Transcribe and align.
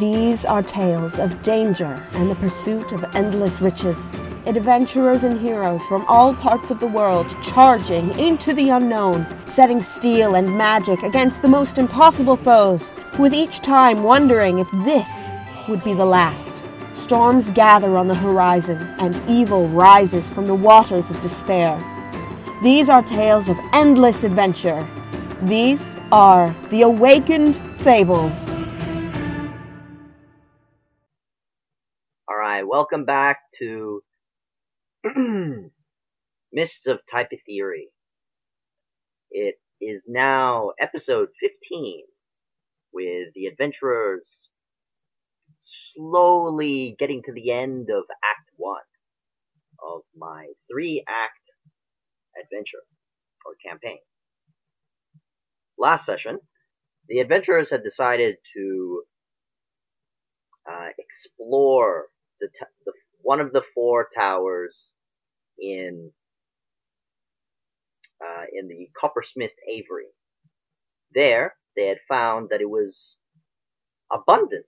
These 0.00 0.44
are 0.44 0.64
tales 0.64 1.16
of 1.20 1.40
danger 1.44 2.02
and 2.14 2.28
the 2.28 2.34
pursuit 2.34 2.90
of 2.90 3.04
endless 3.14 3.60
riches. 3.60 4.10
Adventurers 4.44 5.22
and 5.22 5.40
heroes 5.40 5.86
from 5.86 6.04
all 6.08 6.34
parts 6.34 6.72
of 6.72 6.80
the 6.80 6.88
world 6.88 7.28
charging 7.40 8.10
into 8.18 8.52
the 8.52 8.70
unknown, 8.70 9.24
setting 9.46 9.80
steel 9.80 10.34
and 10.34 10.58
magic 10.58 11.04
against 11.04 11.40
the 11.40 11.46
most 11.46 11.78
impossible 11.78 12.36
foes, 12.36 12.92
with 13.16 13.32
each 13.32 13.60
time 13.60 14.02
wondering 14.02 14.58
if 14.58 14.68
this 14.84 15.30
would 15.68 15.84
be 15.84 15.94
the 15.94 16.04
last. 16.04 16.56
Storms 16.94 17.52
gather 17.52 17.96
on 17.96 18.08
the 18.08 18.14
horizon, 18.16 18.78
and 18.98 19.20
evil 19.30 19.68
rises 19.68 20.28
from 20.28 20.48
the 20.48 20.54
waters 20.54 21.12
of 21.12 21.20
despair. 21.20 21.78
These 22.60 22.88
are 22.88 23.04
tales 23.04 23.48
of 23.48 23.56
endless 23.72 24.24
adventure. 24.24 24.84
These 25.42 25.96
are 26.10 26.52
the 26.70 26.82
Awakened 26.82 27.58
Fables. 27.82 28.55
Welcome 32.66 33.04
back 33.04 33.38
to 33.56 34.02
Mists 36.52 36.86
of 36.88 36.98
Type 37.08 37.30
Theory. 37.46 37.88
It 39.30 39.54
is 39.80 40.02
now 40.08 40.72
episode 40.80 41.28
15 41.40 42.02
with 42.92 43.28
the 43.36 43.46
adventurers 43.46 44.48
slowly 45.60 46.96
getting 46.98 47.22
to 47.22 47.32
the 47.32 47.52
end 47.52 47.88
of 47.90 48.02
Act 48.24 48.50
1 48.56 48.80
of 49.88 50.02
my 50.16 50.46
three 50.68 51.04
act 51.06 51.38
adventure 52.42 52.82
or 53.44 53.52
campaign. 53.64 53.98
Last 55.78 56.04
session, 56.04 56.40
the 57.08 57.20
adventurers 57.20 57.70
had 57.70 57.84
decided 57.84 58.36
to 58.54 59.02
uh, 60.68 60.88
explore 60.98 62.06
the, 62.40 62.48
t- 62.48 62.66
the 62.86 62.92
one 63.22 63.40
of 63.40 63.52
the 63.52 63.64
four 63.74 64.08
towers 64.14 64.92
in 65.58 66.10
uh, 68.24 68.44
in 68.54 68.68
the 68.68 68.88
coppersmith 68.98 69.54
Avery. 69.70 70.08
There, 71.14 71.54
they 71.76 71.88
had 71.88 71.98
found 72.08 72.50
that 72.50 72.60
it 72.62 72.70
was 72.70 73.18
abundant 74.12 74.66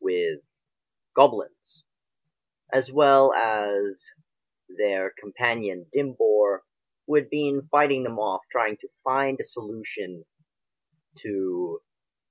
with 0.00 0.40
goblins, 1.16 1.84
as 2.72 2.92
well 2.92 3.32
as 3.34 4.00
their 4.78 5.12
companion 5.20 5.86
Dimbor, 5.96 6.58
who 7.06 7.16
had 7.16 7.30
been 7.30 7.62
fighting 7.70 8.04
them 8.04 8.18
off, 8.18 8.42
trying 8.50 8.76
to 8.78 8.88
find 9.04 9.38
a 9.40 9.44
solution 9.44 10.24
to 11.20 11.80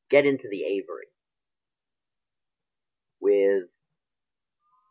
get 0.10 0.26
into 0.26 0.48
the 0.50 0.64
Avery. 0.64 1.08
With 3.22 3.64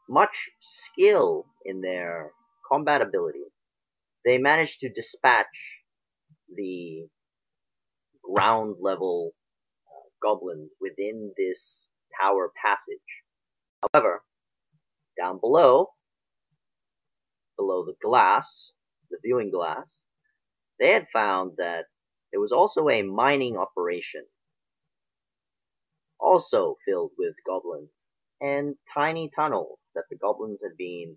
much 0.09 0.51
skill 0.61 1.47
in 1.65 1.81
their 1.81 2.33
combat 2.71 3.03
ability, 3.03 3.45
they 4.25 4.39
managed 4.39 4.81
to 4.81 4.93
dispatch 4.93 5.83
the 6.55 7.07
ground 8.23 8.77
level 8.81 9.33
uh, 9.87 10.09
goblins 10.23 10.71
within 10.81 11.33
this 11.37 11.87
tower 12.21 12.51
passage. 12.63 12.99
However, 13.93 14.23
down 15.19 15.39
below, 15.41 15.89
below 17.57 17.85
the 17.85 17.95
glass, 18.03 18.73
the 19.11 19.19
viewing 19.25 19.51
glass, 19.51 19.99
they 20.81 20.91
had 20.91 21.07
found 21.13 21.53
that 21.59 21.85
there 22.33 22.41
was 22.41 22.53
also 22.53 22.89
a 22.89 23.03
mining 23.03 23.57
operation, 23.57 24.25
also 26.19 26.77
filled 26.85 27.13
with 27.19 27.35
goblins, 27.47 27.91
and 28.41 28.75
tiny 28.93 29.31
tunnels 29.37 29.79
that 29.95 30.05
the 30.11 30.17
goblins 30.17 30.61
had 30.63 30.77
been 30.77 31.17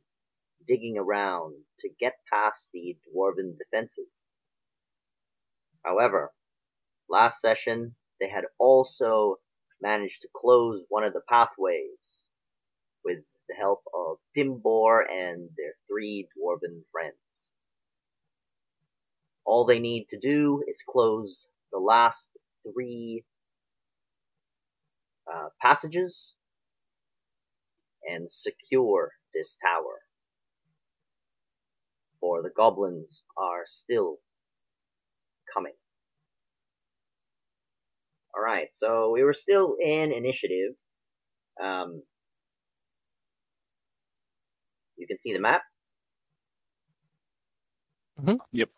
digging 0.65 0.97
around 0.97 1.55
to 1.79 1.89
get 1.99 2.13
past 2.31 2.67
the 2.73 2.97
dwarven 3.07 3.57
defenses. 3.57 4.07
However, 5.83 6.31
last 7.09 7.41
session 7.41 7.95
they 8.19 8.29
had 8.29 8.45
also 8.59 9.37
managed 9.81 10.21
to 10.23 10.29
close 10.35 10.83
one 10.89 11.03
of 11.03 11.13
the 11.13 11.21
pathways 11.29 11.99
with 13.05 13.19
the 13.47 13.55
help 13.55 13.81
of 13.93 14.17
Dimbor 14.35 15.01
and 15.09 15.49
their 15.57 15.73
three 15.87 16.27
dwarven 16.37 16.81
friends. 16.91 17.15
All 19.45 19.65
they 19.65 19.79
need 19.79 20.07
to 20.09 20.19
do 20.19 20.63
is 20.67 20.83
close 20.87 21.47
the 21.71 21.79
last 21.79 22.29
three 22.63 23.23
uh, 25.31 25.49
passages 25.61 26.33
and 28.07 28.31
secure 28.31 29.11
this 29.33 29.57
tower. 29.63 29.99
For 32.19 32.41
the 32.41 32.49
goblins 32.55 33.23
are 33.37 33.63
still 33.65 34.17
coming. 35.53 35.73
Alright, 38.35 38.69
so 38.75 39.11
we 39.11 39.23
were 39.23 39.33
still 39.33 39.75
in 39.81 40.11
initiative. 40.11 40.73
Um, 41.61 42.03
you 44.97 45.07
can 45.07 45.19
see 45.21 45.33
the 45.33 45.39
map? 45.39 45.63
Mhm. 48.19 48.39
Yep. 48.51 48.69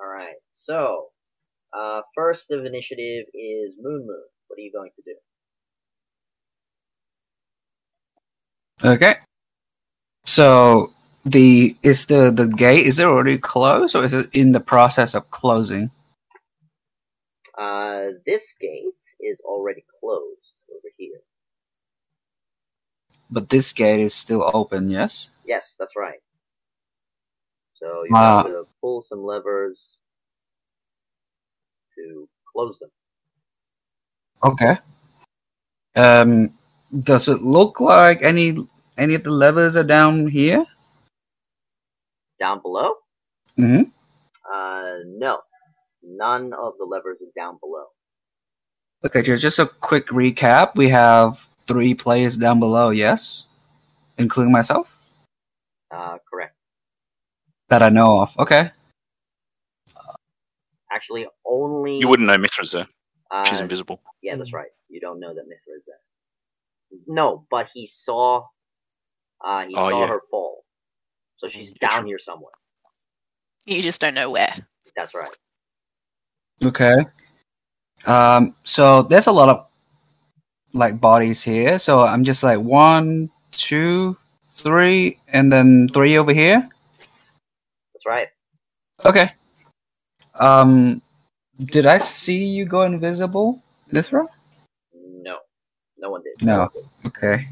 Alright, 0.00 0.36
so, 0.54 1.10
uh, 1.72 2.02
first 2.14 2.50
of 2.50 2.64
initiative 2.64 3.26
is 3.34 3.74
Moon 3.78 4.06
Moon. 4.06 4.24
What 4.48 4.58
are 4.58 4.62
you 4.62 4.72
going 4.72 4.90
to 4.96 5.02
do? 5.02 5.16
Okay. 8.84 9.16
So 10.24 10.92
the 11.24 11.76
is 11.82 12.06
the 12.06 12.30
the 12.30 12.46
gate 12.48 12.86
is 12.86 12.98
it 12.98 13.04
already 13.06 13.38
closed 13.38 13.96
or 13.96 14.04
is 14.04 14.12
it 14.12 14.28
in 14.32 14.52
the 14.52 14.60
process 14.60 15.14
of 15.14 15.30
closing? 15.30 15.90
Uh, 17.58 18.12
this 18.26 18.52
gate 18.60 18.92
is 19.20 19.40
already 19.40 19.84
closed 20.00 20.52
over 20.70 20.88
here. 20.98 21.20
But 23.30 23.48
this 23.48 23.72
gate 23.72 24.00
is 24.00 24.14
still 24.14 24.48
open, 24.54 24.88
yes? 24.88 25.30
Yes, 25.46 25.74
that's 25.78 25.96
right. 25.96 26.20
So 27.74 28.04
you 28.04 28.10
Ah. 28.14 28.42
have 28.42 28.46
to 28.46 28.66
pull 28.80 29.02
some 29.02 29.24
levers 29.24 29.98
to 31.96 32.28
close 32.52 32.78
them. 32.78 32.90
Okay. 34.44 34.76
Um 35.96 36.52
does 37.00 37.28
it 37.28 37.42
look 37.42 37.80
like 37.80 38.22
any 38.22 38.66
any 38.98 39.14
of 39.14 39.24
the 39.24 39.30
levers 39.30 39.76
are 39.76 39.84
down 39.84 40.26
here? 40.26 40.64
Down 42.38 42.60
below? 42.62 42.94
Mm-hmm. 43.58 43.82
Uh, 44.52 44.94
no. 45.06 45.40
None 46.02 46.52
of 46.52 46.74
the 46.78 46.84
levers 46.84 47.18
are 47.20 47.32
down 47.34 47.58
below. 47.60 47.86
Okay, 49.04 49.22
just 49.22 49.42
just 49.42 49.58
a 49.58 49.66
quick 49.66 50.06
recap. 50.08 50.74
We 50.76 50.88
have 50.88 51.48
three 51.66 51.94
players 51.94 52.36
down 52.36 52.60
below, 52.60 52.90
yes? 52.90 53.44
Including 54.18 54.52
myself? 54.52 54.88
Uh, 55.90 56.18
correct. 56.30 56.54
That 57.68 57.82
I 57.82 57.88
know 57.88 58.20
of. 58.20 58.38
Okay. 58.38 58.70
Actually, 60.92 61.26
only. 61.44 61.98
You 61.98 62.08
wouldn't 62.08 62.26
know 62.26 62.38
Mithra's 62.38 62.72
there. 62.72 62.86
She's 63.46 63.60
uh, 63.60 63.64
invisible. 63.64 64.00
Yeah, 64.22 64.36
that's 64.36 64.52
right. 64.52 64.70
You 64.88 65.00
don't 65.00 65.20
know 65.20 65.34
that 65.34 65.48
Mithra 65.48 65.65
is 65.65 65.65
there. 65.65 65.65
No, 67.06 67.46
but 67.50 67.68
he 67.72 67.86
saw. 67.86 68.46
Uh, 69.44 69.66
he 69.66 69.74
Oh, 69.76 69.88
saw 69.88 70.00
yeah. 70.00 70.06
her 70.08 70.20
fall. 70.30 70.64
So 71.36 71.48
she's 71.48 71.74
Yeah, 71.80 71.88
down 71.90 72.00
true. 72.00 72.08
here 72.08 72.18
somewhere. 72.18 72.52
You 73.66 73.82
just 73.82 74.00
don't 74.00 74.14
know 74.14 74.30
where. 74.30 74.54
That's 74.96 75.14
right. 75.14 75.30
Okay. 76.64 76.96
Um, 78.06 78.54
so 78.64 79.02
there's 79.02 79.26
a 79.26 79.32
lot 79.32 79.48
of 79.48 79.66
like 80.72 81.00
bodies 81.00 81.42
here. 81.42 81.78
So 81.78 82.02
I'm 82.04 82.24
just 82.24 82.42
like 82.42 82.60
one, 82.60 83.30
two, 83.50 84.16
three, 84.52 85.18
and 85.28 85.52
then 85.52 85.88
three 85.92 86.16
over 86.18 86.32
here. 86.32 86.62
That's 87.94 88.06
right. 88.06 88.28
Okay. 89.04 89.32
Um, 90.34 91.02
did 91.66 91.86
I 91.86 91.98
see 91.98 92.44
you 92.44 92.64
go 92.66 92.82
invisible, 92.82 93.62
Mithra? 93.90 94.22
No. 94.22 94.35
No 96.06 96.12
one 96.12 96.22
did. 96.22 96.40
No. 96.40 96.70
Okay. 97.04 97.48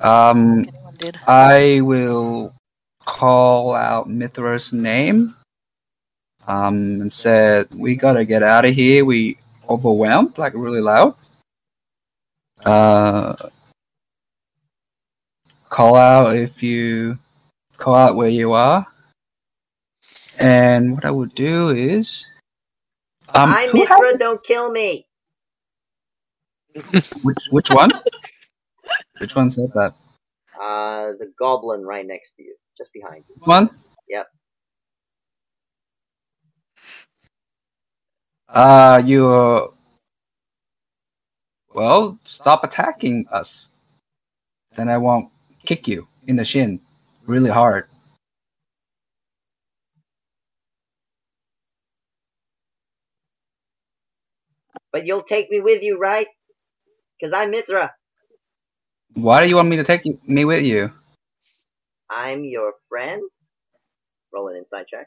Um, 0.00 0.66
did. 0.98 1.16
I 1.28 1.80
will 1.82 2.52
call 3.04 3.72
out 3.72 4.10
Mithra's 4.10 4.72
name. 4.72 5.36
Um, 6.48 7.02
and 7.02 7.12
said 7.12 7.68
we 7.72 7.94
gotta 7.94 8.24
get 8.24 8.42
out 8.42 8.64
of 8.64 8.74
here. 8.74 9.04
We 9.04 9.38
overwhelmed, 9.68 10.38
like 10.38 10.54
really 10.54 10.80
loud. 10.80 11.14
Uh, 12.64 13.36
call 15.68 15.94
out 15.94 16.34
if 16.34 16.60
you 16.64 17.16
call 17.76 17.94
out 17.94 18.16
where 18.16 18.28
you 18.28 18.54
are. 18.54 18.84
And 20.40 20.94
what 20.94 21.04
I 21.04 21.12
would 21.12 21.32
do 21.36 21.68
is, 21.68 22.26
um, 23.28 23.50
Hi, 23.52 23.68
who 23.68 23.78
Mithra, 23.78 24.04
has- 24.08 24.18
don't 24.18 24.42
kill 24.42 24.72
me! 24.72 25.06
Which 26.74 27.36
which 27.50 27.70
one? 27.70 27.90
which 29.18 29.36
one 29.36 29.50
said 29.50 29.70
that? 29.74 29.94
Uh, 30.60 31.12
the 31.18 31.32
goblin 31.38 31.82
right 31.84 32.06
next 32.06 32.32
to 32.36 32.42
you, 32.42 32.54
just 32.78 32.92
behind 32.92 33.24
you. 33.28 33.34
One? 33.44 33.70
Yep. 34.08 34.26
Uh, 38.48 39.02
you. 39.04 39.72
Well, 41.74 42.18
stop 42.24 42.64
attacking 42.64 43.26
us. 43.30 43.70
Then 44.76 44.88
I 44.88 44.98
won't 44.98 45.30
kick 45.64 45.88
you 45.88 46.06
in 46.26 46.36
the 46.36 46.44
shin 46.44 46.80
really 47.26 47.50
hard. 47.50 47.88
But 54.92 55.06
you'll 55.06 55.22
take 55.22 55.50
me 55.50 55.60
with 55.60 55.82
you, 55.82 55.98
right? 55.98 56.26
Because 57.22 57.34
I'm 57.38 57.52
Mithra. 57.52 57.94
Why 59.14 59.42
do 59.42 59.48
you 59.48 59.54
want 59.54 59.68
me 59.68 59.76
to 59.76 59.84
take 59.84 60.04
you, 60.04 60.18
me 60.26 60.44
with 60.44 60.64
you? 60.64 60.90
I'm 62.10 62.42
your 62.42 62.72
friend. 62.88 63.22
Roll 64.32 64.48
an 64.48 64.56
insight 64.56 64.88
check. 64.88 65.06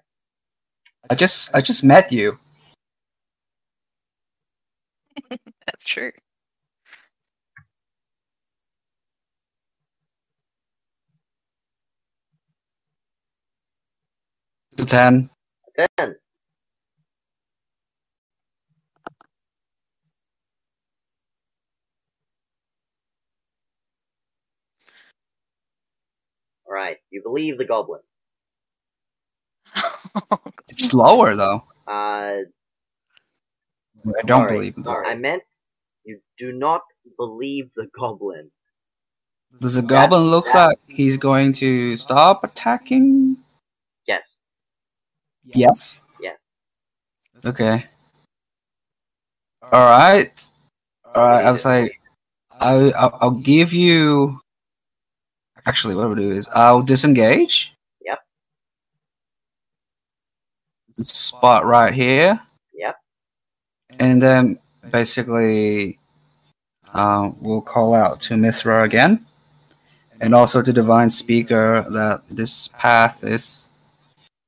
I 1.09 1.15
just 1.15 1.53
I 1.53 1.59
just 1.59 1.83
met 1.83 2.13
you. 2.13 2.39
That's 5.29 5.83
true. 5.83 6.13
It's 14.71 14.83
a 14.83 14.85
ten. 14.85 15.29
Ten. 15.97 16.15
Alright, 26.75 26.97
you 27.09 27.21
believe 27.23 27.57
the 27.57 27.63
goblin. 27.65 28.01
It's 30.67 30.93
lower 30.93 31.35
though. 31.35 31.63
Uh, 31.87 31.91
I 31.91 32.43
don't 34.25 34.49
sorry, 34.49 34.71
believe. 34.71 34.77
it. 34.79 34.87
I 34.87 35.15
meant 35.15 35.43
you 36.03 36.19
do 36.37 36.51
not 36.51 36.81
believe 37.17 37.69
the 37.77 37.87
goblin. 37.97 38.51
Does 39.61 39.75
the 39.75 39.83
goblin 39.83 40.23
look 40.23 40.47
that- 40.47 40.67
like 40.67 40.79
he's 40.87 41.15
going 41.15 41.53
to 41.53 41.95
stop 41.95 42.43
attacking? 42.43 43.37
Yes. 44.05 44.35
Yes. 45.45 46.03
Yeah. 46.19 46.31
Okay. 47.45 47.85
All 49.61 49.69
right. 49.71 50.51
All 51.05 51.23
right. 51.23 51.45
I 51.45 51.51
was 51.51 51.63
like, 51.63 52.01
I 52.59 52.91
I'll, 52.91 53.17
I'll 53.21 53.31
give 53.31 53.71
you. 53.71 54.41
Actually, 55.65 55.95
what 55.95 56.05
I'll 56.05 56.15
do 56.15 56.31
is 56.31 56.47
I'll 56.53 56.81
disengage. 56.81 57.73
Yep. 58.05 58.19
Spot 61.03 61.65
right 61.65 61.93
here, 61.93 62.39
Yep. 62.73 62.95
and 63.99 64.21
then 64.21 64.59
basically, 64.91 65.99
um, 66.93 67.35
we'll 67.41 67.61
call 67.61 67.93
out 67.95 68.19
to 68.21 68.37
Mithra 68.37 68.83
again, 68.83 69.25
and 70.21 70.33
also 70.35 70.61
to 70.61 70.71
Divine 70.71 71.09
Speaker 71.09 71.85
that 71.89 72.21
this 72.29 72.69
path 72.69 73.23
is 73.23 73.71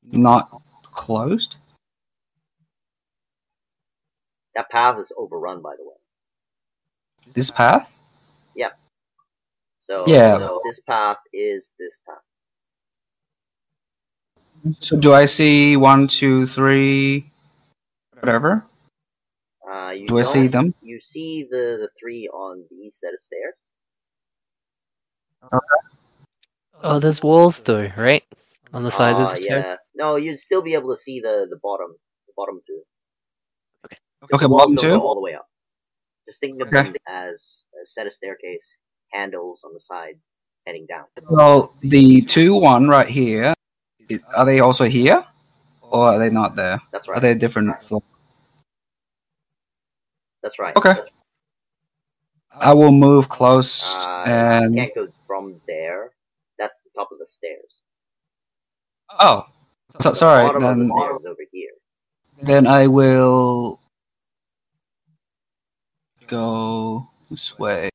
not 0.03 0.61
closed. 0.83 1.57
That 4.55 4.69
path 4.69 4.99
is 4.99 5.11
overrun, 5.17 5.61
by 5.61 5.75
the 5.77 5.83
way. 5.83 5.95
This 7.33 7.51
path? 7.51 7.96
So, 9.87 10.03
Yeah. 10.05 10.37
so 10.37 10.61
this 10.65 10.81
path 10.81 11.17
is 11.31 11.71
this 11.79 11.99
path. 12.05 12.19
So 14.81 14.97
do 14.97 15.13
I 15.13 15.25
see 15.25 15.77
one, 15.77 16.07
two, 16.07 16.45
three, 16.45 17.31
whatever? 18.19 18.65
Uh, 19.63 19.91
you 19.91 20.07
Do 20.07 20.19
I 20.19 20.23
see 20.23 20.47
them? 20.47 20.73
You 20.81 20.99
see 20.99 21.47
the, 21.49 21.77
the 21.79 21.89
three 21.97 22.27
on 22.27 22.65
the 22.69 22.91
set 22.93 23.13
of 23.13 23.21
stairs. 23.21 23.55
Okay. 25.53 25.87
Oh, 26.83 26.99
there's 26.99 27.23
walls 27.23 27.61
though, 27.61 27.87
right? 27.95 28.23
On 28.73 28.83
the 28.83 28.91
sides 28.91 29.19
of 29.19 29.27
Uh, 29.27 29.29
the 29.29 29.35
stairs. 29.41 29.65
yeah. 29.67 29.75
No, 29.95 30.17
you'd 30.17 30.41
still 30.41 30.61
be 30.61 30.73
able 30.73 30.93
to 30.93 31.01
see 31.01 31.21
the, 31.21 31.47
the 31.49 31.59
bottom, 31.63 31.95
the 32.27 32.33
bottom 32.35 32.59
two. 32.67 32.81
Okay, 34.33 34.43
The 34.45 34.49
walls 34.49 34.63
bottom 34.63 34.75
two? 34.75 34.99
all 34.99 35.15
the 35.15 35.21
way 35.21 35.33
up. 35.35 35.47
Just 36.27 36.41
think 36.41 36.61
of 36.61 36.67
Okay. 36.67 36.83
them 36.83 36.95
as 37.07 37.63
a 37.81 37.85
set 37.85 38.05
of 38.05 38.11
staircase 38.11 38.75
handles 39.11 39.61
on 39.63 39.73
the 39.73 39.79
side 39.79 40.17
heading 40.65 40.85
down. 40.87 41.05
Well, 41.29 41.73
the 41.81 42.21
two 42.21 42.53
one 42.55 42.87
right 42.87 43.07
here, 43.07 43.53
is, 44.09 44.23
are 44.35 44.45
they 44.45 44.59
also 44.59 44.85
here, 44.85 45.23
or 45.81 46.05
are 46.13 46.19
they 46.19 46.29
not 46.29 46.55
there? 46.55 46.79
That's 46.91 47.07
Are 47.07 47.13
right. 47.13 47.21
they 47.21 47.35
different? 47.35 47.81
Floor? 47.83 48.03
That's 50.43 50.59
right. 50.59 50.75
Okay. 50.75 50.95
I 52.51 52.73
will 52.73 52.91
move 52.91 53.29
close 53.29 53.83
Uh, 54.07 54.23
you 54.25 54.31
and 54.33 54.75
can't 54.75 54.95
go 54.95 55.07
from 55.27 55.59
there. 55.67 56.11
That's 56.57 56.79
the 56.81 56.89
top 56.95 57.11
of 57.11 57.19
the 57.19 57.27
stairs. 57.27 57.81
oh, 59.19 59.45
so, 60.01 60.09
The 60.09 60.15
sorry. 60.15 60.53
the 60.53 60.59
Then 60.59 60.89
here. 61.51 61.69
then 62.41 62.67
I 62.67 62.87
will 62.87 63.79
go 66.27 67.07
this 67.29 67.57
way. 67.59 67.89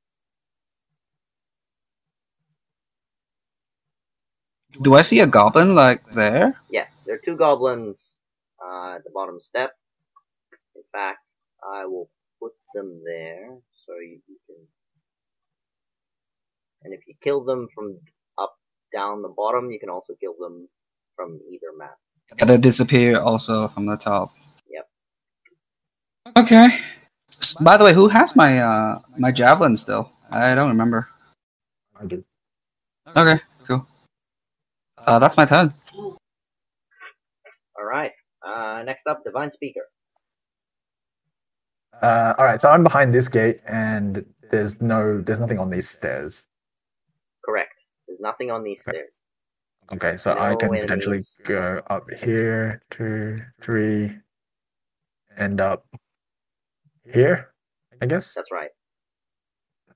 Do 4.81 4.95
I 4.95 5.03
see 5.03 5.21
a 5.21 5.27
goblin 5.27 5.75
like 5.75 6.05
there? 6.13 6.57
Yeah, 6.71 6.87
there 7.05 7.17
are 7.17 7.25
two 7.25 7.37
goblins 7.37 8.17
uh, 8.65 8.95
at 8.97 9.05
the 9.05 9.11
bottom 9.13 9.39
step. 9.41 9.73
In 10.75 10.83
fact, 10.93 11.19
I 11.63 11.85
will 11.85 12.09
put 12.41 12.53
them 12.75 13.03
there 13.05 13.49
so 13.87 13.93
you, 14.01 14.19
you 14.29 14.37
can. 14.47 14.57
And 16.85 16.95
if 16.95 17.07
you 17.07 17.15
kill 17.21 17.45
them 17.45 17.69
from 17.75 17.99
up, 18.39 18.57
down 18.93 19.23
the 19.23 19.29
bottom, 19.29 19.71
you 19.71 19.79
can 19.79 19.91
also 19.91 20.15
kill 20.19 20.35
them 20.41 20.69
from 21.15 21.39
either 21.51 21.77
map. 21.77 21.97
Yeah, 22.39 22.47
they 22.47 22.57
disappear 22.57 23.21
also 23.21 23.69
from 23.69 23.87
the 23.87 23.97
top. 23.97 24.31
Yep. 24.71 24.89
Okay. 26.37 26.79
By 27.61 27.77
the 27.77 27.85
way, 27.85 27.93
who 27.93 28.09
has 28.09 28.35
my 28.35 28.59
uh 28.59 29.00
my 29.19 29.31
javelin 29.31 29.76
still? 29.76 30.11
I 30.31 30.55
don't 30.55 30.69
remember. 30.69 31.09
I 32.00 32.07
do. 32.07 32.25
Okay, 33.17 33.38
cool. 33.38 33.51
Uh, 35.06 35.18
that's 35.18 35.37
my 35.37 35.44
turn. 35.44 35.75
All 37.78 37.85
right. 37.85 38.12
Uh, 38.47 38.82
next 38.85 39.06
up, 39.06 39.23
divine 39.25 39.52
speaker. 39.52 39.82
Uh, 42.00 42.35
all 42.38 42.44
right, 42.44 42.61
so 42.61 42.71
I'm 42.71 42.82
behind 42.82 43.14
this 43.14 43.28
gate, 43.28 43.61
and 43.66 44.25
there's 44.50 44.80
no, 44.80 45.21
there's 45.21 45.38
nothing 45.38 45.59
on 45.61 45.71
these 45.71 45.88
stairs. 45.88 46.47
Correct. 47.44 47.85
There's 48.09 48.21
nothing 48.21 48.50
on 48.50 48.64
these 48.64 48.80
Okay. 48.88 48.99
stairs. 48.99 49.11
Okay, 49.92 50.16
so 50.16 50.32
I 50.32 50.50
No 50.50 50.56
can 50.56 50.71
potentially 50.71 51.25
go 51.44 51.80
up 51.90 52.09
here, 52.11 52.82
two, 52.90 53.37
three, 53.61 54.16
end 55.37 55.61
up 55.61 55.87
here, 57.12 57.52
I 58.00 58.06
guess. 58.06 58.35
That's 58.35 58.50
right. 58.50 58.71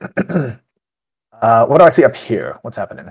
uh, 1.32 1.66
what 1.66 1.78
do 1.78 1.84
I 1.84 1.88
see 1.88 2.04
up 2.04 2.14
here? 2.14 2.58
What's 2.62 2.76
happening? 2.76 3.08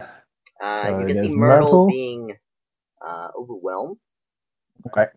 Uh, 0.65 0.89
So 0.89 0.99
you 0.99 1.05
can 1.05 1.15
there's 1.15 1.31
see 1.31 1.35
Myrtle, 1.35 1.83
Myrtle. 1.85 1.87
being 1.87 2.35
uh, 3.05 3.29
overwhelmed, 3.37 3.97
Okay. 4.87 5.07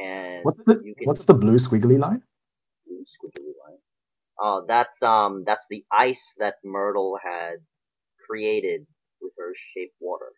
and 0.00 0.44
What's 0.44 0.60
the 0.66 0.84
you 0.84 0.94
can 0.98 1.08
what's 1.08 1.24
the 1.24 1.34
blue 1.34 1.56
squiggly 1.56 1.98
line? 1.98 2.22
blue 2.86 3.04
squiggly 3.04 3.52
line. 3.64 3.78
Oh, 4.40 4.64
that's 4.68 5.02
um, 5.02 5.44
that's 5.46 5.66
the 5.70 5.84
ice 5.92 6.34
that 6.38 6.56
Myrtle 6.64 7.18
had 7.22 7.56
created 8.26 8.86
with 9.20 9.32
her 9.38 9.54
shape 9.54 9.92
water. 10.00 10.32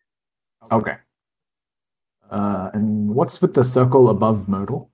Okay. 0.71 0.97
Uh, 2.29 2.69
and 2.73 3.09
what's 3.15 3.41
with 3.41 3.53
the 3.53 3.63
circle 3.63 4.09
above 4.09 4.47
Myrtle? 4.49 4.91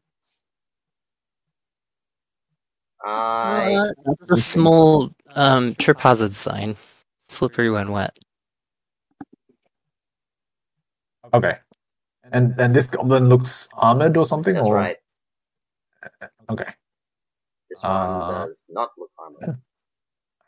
I 3.04 3.80
Uh, 3.80 3.90
that's 4.06 4.26
the 4.28 4.38
small 4.38 5.12
um, 5.36 5.76
trip 5.76 6.00
hazard 6.00 6.34
sign. 6.34 6.76
Slippery 7.18 7.70
when 7.70 7.92
wet. 7.92 8.18
Okay. 11.34 11.58
And 12.32 12.60
and 12.60 12.76
this 12.76 12.88
goblin 12.88 13.30
looks 13.30 13.70
armored 13.74 14.18
or 14.18 14.26
something? 14.26 14.56
that's 14.56 14.68
or... 14.68 14.76
right. 14.76 14.98
Okay. 16.50 16.72
This 17.70 17.82
one 17.84 17.92
Uh, 17.92 18.46
does 18.48 18.66
not 18.70 18.90
look 18.98 19.12
armored. 19.18 19.58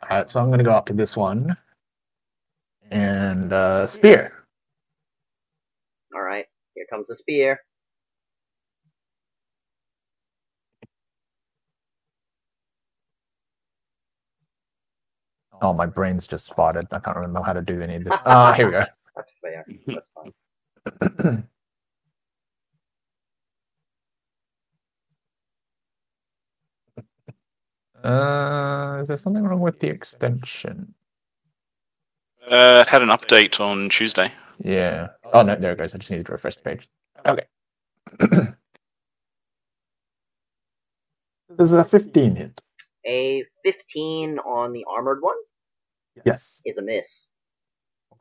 Alright, 0.03 0.29
so 0.29 0.41
I'm 0.41 0.49
gonna 0.49 0.63
go 0.63 0.73
up 0.73 0.85
to 0.87 0.93
this 0.93 1.15
one. 1.15 1.55
And 2.89 3.53
uh 3.53 3.87
spear. 3.87 4.33
All 6.13 6.21
right, 6.21 6.45
here 6.75 6.85
comes 6.89 7.07
the 7.07 7.15
spear. 7.15 7.59
Oh, 15.61 15.73
my 15.73 15.85
brain's 15.85 16.27
just 16.27 16.49
farted. 16.55 16.87
I 16.91 16.99
can't 16.99 17.15
remember 17.15 17.41
how 17.43 17.53
to 17.53 17.61
do 17.61 17.81
any 17.81 17.95
of 17.97 18.03
this. 18.03 18.19
Ah, 18.25 18.51
here 18.53 18.65
we 18.65 18.71
go. 18.71 18.83
That's 19.15 19.31
fair. 19.41 19.65
That's 19.87 20.09
fine. 20.15 20.31
uh, 28.03 28.99
is 29.01 29.07
there 29.07 29.17
something 29.17 29.43
wrong 29.43 29.59
with 29.59 29.79
the 29.79 29.87
extension? 29.87 30.93
Uh, 32.49 32.83
it 32.85 32.89
had 32.89 33.01
an 33.01 33.09
update 33.09 33.59
on 33.59 33.89
Tuesday. 33.89 34.31
Yeah. 34.59 35.09
Oh 35.33 35.43
no, 35.43 35.55
there 35.55 35.73
it 35.73 35.77
goes. 35.77 35.93
I 35.93 35.97
just 35.97 36.09
needed 36.11 36.25
to 36.27 36.31
refresh 36.31 36.55
the 36.55 36.63
page. 36.63 36.89
Okay. 37.25 37.45
this 38.19 38.51
is 41.59 41.73
a 41.73 41.83
15 41.83 42.35
hit. 42.35 42.61
A 43.05 43.43
15 43.63 44.39
on 44.39 44.73
the 44.73 44.85
armored 44.89 45.19
one 45.21 45.35
Yes. 46.25 46.61
is 46.65 46.77
a 46.77 46.81
miss. 46.81 47.27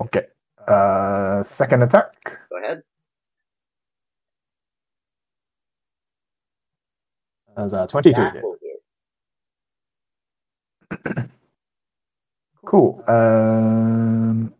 Okay. 0.01 0.27
Uh, 0.67 1.43
second 1.43 1.83
attack. 1.83 2.39
Go 2.51 2.59
ahead. 2.59 2.83
As 7.57 7.73
a 7.73 7.87
22 7.87 8.15
That 8.21 8.35
hit. 8.35 8.43
will 8.43 8.57
hit. 8.63 8.83
Cool. 12.65 13.03
Um, 13.09 14.55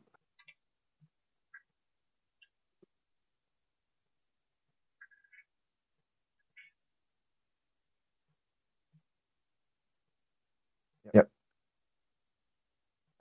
yep. 11.15 11.31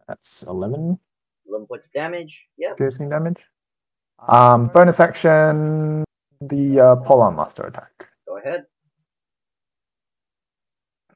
That's 0.07 0.43
11 0.43 0.99
11 1.49 1.67
points 1.67 1.85
of 1.85 1.91
damage. 1.93 2.37
Yep. 2.57 2.77
piercing 2.77 3.09
damage. 3.09 3.37
Um, 4.27 4.67
bonus 4.67 4.99
action, 4.99 6.03
the 6.41 6.79
uh, 6.79 6.95
Polearm 6.97 7.35
Master 7.35 7.63
attack. 7.63 8.09
Go 8.27 8.37
ahead. 8.37 8.65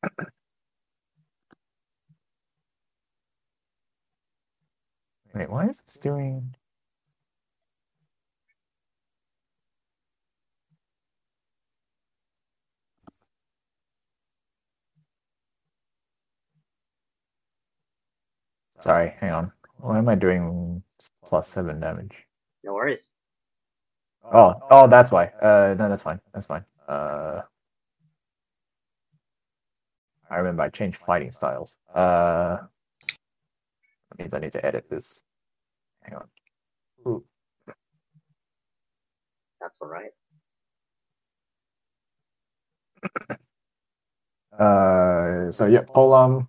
Wait, 5.35 5.49
why 5.49 5.67
is 5.67 5.81
this 5.81 5.97
doing? 5.97 6.55
Sorry, 18.79 19.13
hang 19.19 19.31
on. 19.31 19.51
Why 19.83 19.97
am 19.97 20.07
I 20.07 20.15
doing 20.15 20.81
plus 21.25 21.45
seven 21.49 21.81
damage? 21.81 22.15
No 22.63 22.73
worries. 22.73 23.09
Oh, 24.23 24.55
oh, 24.69 24.87
that's 24.87 25.11
why. 25.11 25.25
Uh, 25.41 25.75
no, 25.77 25.89
that's 25.89 26.03
fine. 26.03 26.21
That's 26.33 26.45
fine. 26.45 26.63
Uh, 26.87 27.41
I 30.31 30.37
remember 30.37 30.63
I 30.63 30.69
changed 30.69 30.95
fighting 30.95 31.33
styles. 31.33 31.75
Uh, 31.93 32.59
that 34.09 34.19
means 34.19 34.33
I 34.33 34.39
need 34.39 34.53
to 34.53 34.65
edit 34.65 34.85
this. 34.89 35.21
Hang 36.03 36.15
on. 36.15 36.27
Ooh. 37.05 37.25
That's 39.59 39.77
all 39.81 39.89
right. 39.89 40.11
Uh, 44.53 45.51
so 45.51 45.65
yeah, 45.65 45.81
Polearm. 45.81 46.47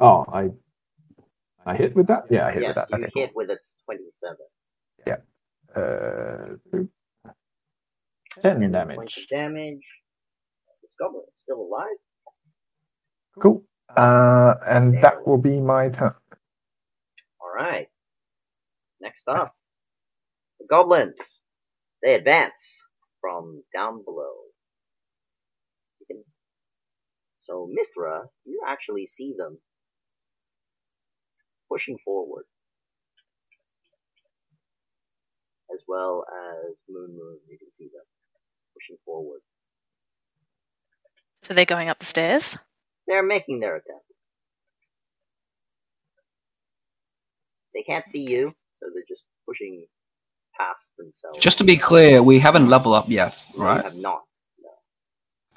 Oh, 0.00 0.24
I, 0.32 0.48
I 1.66 1.76
hit 1.76 1.96
with 1.96 2.08
that. 2.08 2.24
Yeah, 2.30 2.48
I 2.48 2.52
hit 2.52 2.62
yes, 2.62 2.68
with 2.68 2.76
that. 2.76 2.90
you 2.92 3.08
Okay, 3.08 3.20
hit 3.22 3.32
with 3.36 3.50
its 3.50 3.74
27. 3.86 4.36
Yeah. 5.06 5.16
Uh, 5.76 6.56
ten 8.40 8.60
10 8.60 8.72
damage. 8.72 9.28
Damage. 9.30 9.86
This 10.82 10.92
goblin 11.00 11.24
is 11.34 11.40
still 11.42 11.60
alive. 11.62 11.98
Cool. 13.40 13.64
Uh, 13.96 14.54
and 14.66 15.00
that 15.02 15.26
will 15.26 15.38
be 15.38 15.60
my 15.60 15.88
turn. 15.90 16.14
All 17.40 17.52
right. 17.54 17.88
Next 19.00 19.28
up, 19.28 19.54
the 20.60 20.66
goblins. 20.68 21.40
They 22.02 22.14
advance 22.14 22.82
from 23.20 23.62
down 23.74 24.04
below. 24.04 24.32
So 27.44 27.68
Mithra, 27.72 28.24
you 28.44 28.62
actually 28.68 29.06
see 29.06 29.34
them 29.38 29.58
pushing 31.70 31.98
forward, 32.04 32.44
as 35.72 35.80
well 35.88 36.24
as 36.28 36.74
Moon 36.88 37.10
Moon. 37.16 37.38
You 37.50 37.58
can 37.58 37.72
see 37.72 37.84
them 37.86 38.04
pushing 38.74 38.96
forward. 39.04 39.40
So 41.42 41.54
they're 41.54 41.64
going 41.64 41.88
up 41.88 41.98
the 41.98 42.06
stairs. 42.06 42.58
They're 43.06 43.22
making 43.22 43.60
their 43.60 43.76
attempt. 43.76 44.04
They 47.74 47.82
can't 47.82 48.08
see 48.08 48.22
you, 48.22 48.54
so 48.80 48.86
they're 48.94 49.04
just 49.08 49.24
pushing 49.46 49.86
past 50.58 50.82
themselves. 50.98 51.40
Just 51.40 51.58
to 51.58 51.64
be 51.64 51.76
clear, 51.76 52.22
we 52.22 52.38
haven't 52.38 52.68
leveled 52.68 52.94
up 52.94 53.08
yet, 53.08 53.46
They 53.54 53.60
right? 53.62 53.84
have 53.84 53.96
not. 53.96 54.22
No. 54.62 54.70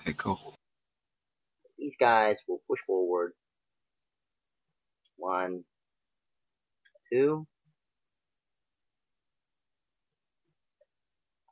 Okay, 0.02 0.14
cool. 0.18 0.54
These 1.78 1.96
guys 2.00 2.38
will 2.48 2.62
push 2.70 2.80
forward. 2.86 3.34
One, 5.18 5.64
two. 7.12 7.48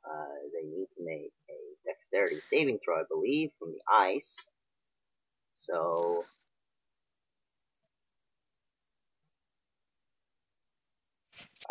Uh, 0.04 0.26
they 0.54 0.68
need 0.68 0.86
to 0.96 1.04
make 1.04 1.32
a 1.50 1.54
dexterity 1.86 2.40
saving 2.48 2.78
throw, 2.84 2.96
I 3.00 3.04
believe, 3.10 3.50
from 3.58 3.72
the 3.72 3.80
ice. 3.92 4.36
So. 5.58 6.24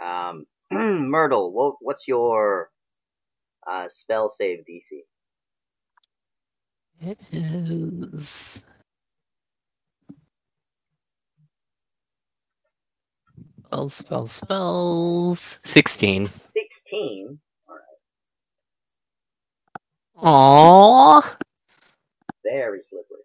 Um, 0.01 0.45
Myrtle, 0.71 1.51
what, 1.53 1.75
what's 1.81 2.07
your 2.07 2.69
uh, 3.69 3.87
spell 3.89 4.31
save 4.31 4.59
DC? 4.69 5.01
It 7.01 7.19
is. 7.31 8.63
Spells, 13.67 13.95
spells, 13.95 14.31
spells. 14.31 15.59
16. 15.65 16.27
16. 16.27 17.39
Aww. 20.23 21.35
Very 22.45 22.79
slippery. 22.81 23.17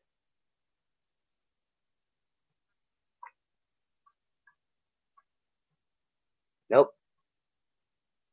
Nope. 6.70 6.90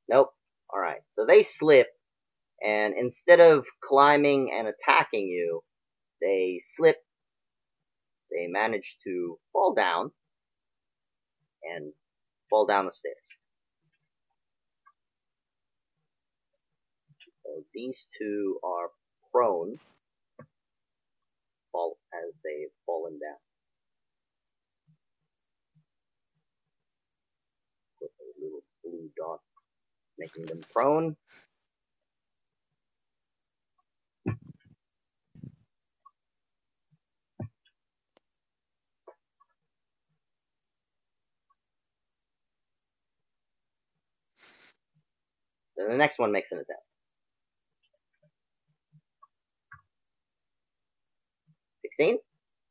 Nope. 0.09 0.31
Alright, 0.73 1.01
so 1.13 1.27
they 1.27 1.43
slip, 1.43 1.89
and 2.65 2.95
instead 2.97 3.39
of 3.39 3.65
climbing 3.83 4.51
and 4.51 4.67
attacking 4.67 5.27
you, 5.27 5.61
they 6.21 6.63
slip, 6.75 6.97
they 8.31 8.47
manage 8.47 8.97
to 9.03 9.37
fall 9.53 9.75
down, 9.75 10.11
and 11.63 11.91
fall 12.49 12.65
down 12.65 12.85
the 12.85 12.93
stairs. 12.93 13.15
So 17.45 17.63
these 17.73 18.07
two 18.17 18.59
are 18.63 18.89
prone, 19.31 19.77
fall 21.71 21.97
as 22.13 22.33
they've 22.43 22.73
fallen 22.85 23.13
down. 23.13 23.37
With 28.01 28.11
a 28.21 28.43
little 28.43 28.63
blue 28.83 29.09
dot 29.17 29.39
making 30.17 30.45
them 30.45 30.61
prone. 30.73 31.15
Then 45.79 45.89
the 45.89 45.97
next 45.97 46.19
one 46.19 46.33
makes 46.33 46.51
an 46.51 46.57
attempt. 46.57 46.83
16? 51.83 52.17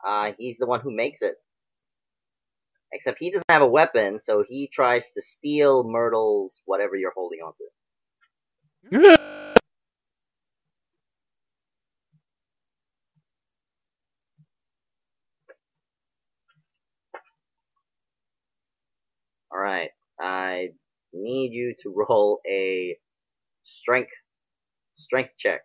Uh, 0.07 0.33
he's 0.37 0.59
the 0.59 0.67
one 0.67 0.81
who 0.81 0.95
makes 0.95 1.23
it. 1.23 1.37
Except 2.93 3.19
he 3.19 3.31
doesn't 3.31 3.45
have 3.49 3.62
a 3.62 3.67
weapon, 3.67 4.21
so 4.21 4.45
he 4.47 4.67
tries 4.67 5.11
to 5.12 5.23
steal 5.23 5.85
Myrtle's 5.85 6.62
whatever 6.67 6.97
you're 6.97 7.12
holding 7.15 7.41
onto. 7.41 7.65
All 19.50 19.59
right. 19.59 19.91
Need 21.12 21.53
you 21.53 21.75
to 21.83 21.95
roll 22.09 22.41
a 22.50 22.97
strength 23.65 24.11
strength 24.95 25.33
check. 25.38 25.62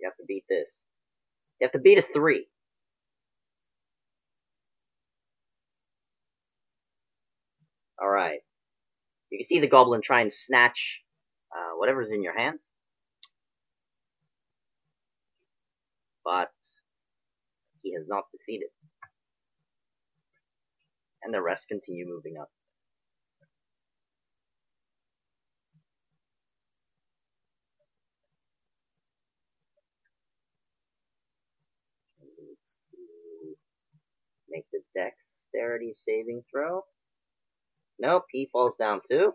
You 0.00 0.08
have 0.08 0.16
to 0.16 0.24
beat 0.26 0.44
this. 0.48 0.70
You 1.60 1.66
have 1.66 1.72
to 1.72 1.78
beat 1.80 1.98
a 1.98 2.02
three. 2.02 2.46
All 8.00 8.08
right. 8.08 8.40
You 9.30 9.38
can 9.38 9.46
see 9.46 9.60
the 9.60 9.68
goblin 9.68 10.02
try 10.02 10.20
and 10.22 10.32
snatch 10.32 11.02
uh, 11.56 11.76
whatever's 11.76 12.10
in 12.12 12.22
your 12.22 12.38
hands, 12.38 12.60
but 16.24 16.50
he 17.86 17.94
has 17.94 18.06
not 18.08 18.24
succeeded. 18.32 18.68
And 21.22 21.32
the 21.32 21.40
rest 21.42 21.68
continue 21.68 22.06
moving 22.06 22.34
up. 22.40 22.48
Make 34.48 34.64
the 34.72 34.80
dexterity 34.94 35.94
saving 35.94 36.42
throw. 36.52 36.82
Nope, 37.98 38.24
he 38.32 38.48
falls 38.52 38.74
down 38.78 39.00
too. 39.08 39.32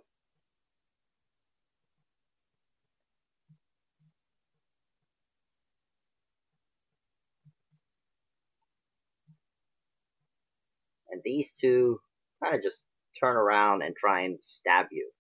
These 11.24 11.54
two 11.60 12.00
kind 12.44 12.56
of 12.56 12.64
just 12.64 12.84
turn 13.20 13.36
around 13.36 13.82
and 13.82 13.96
try 13.96 14.22
and 14.22 14.38
stab 14.42 14.88
you. 14.92 15.12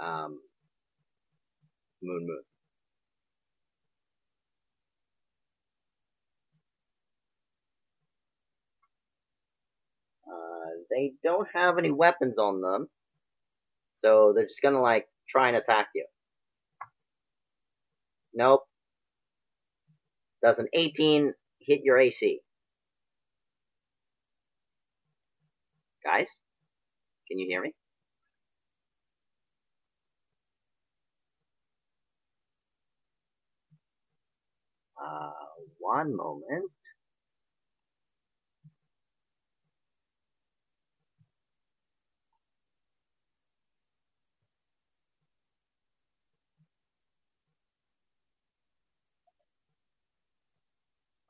Um, 0.00 0.40
moon 2.02 2.26
Moon. 2.26 2.42
Uh, 10.30 10.82
they 10.90 11.12
don't 11.24 11.48
have 11.54 11.78
any 11.78 11.90
weapons 11.90 12.38
on 12.38 12.60
them, 12.60 12.88
so 13.96 14.32
they're 14.34 14.46
just 14.46 14.62
gonna 14.62 14.80
like 14.82 15.06
try 15.28 15.48
and 15.48 15.56
attack 15.56 15.88
you. 15.94 16.06
Nope. 18.34 18.62
Does 20.42 20.58
an 20.58 20.68
18 20.72 21.34
hit 21.60 21.80
your 21.82 21.98
AC? 21.98 22.40
Guys, 26.08 26.40
can 27.28 27.38
you 27.38 27.46
hear 27.48 27.62
me? 27.62 27.74
Uh, 35.02 35.32
one 35.78 36.14
moment. 36.16 36.70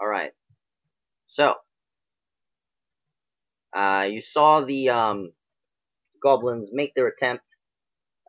Alright. 0.03 0.33
So, 1.29 1.55
uh, 3.77 4.07
you 4.11 4.21
saw 4.21 4.61
the 4.63 4.91
um, 4.91 5.33
goblins 6.23 6.71
make 6.73 6.95
their 6.95 7.09
attempt 7.09 7.45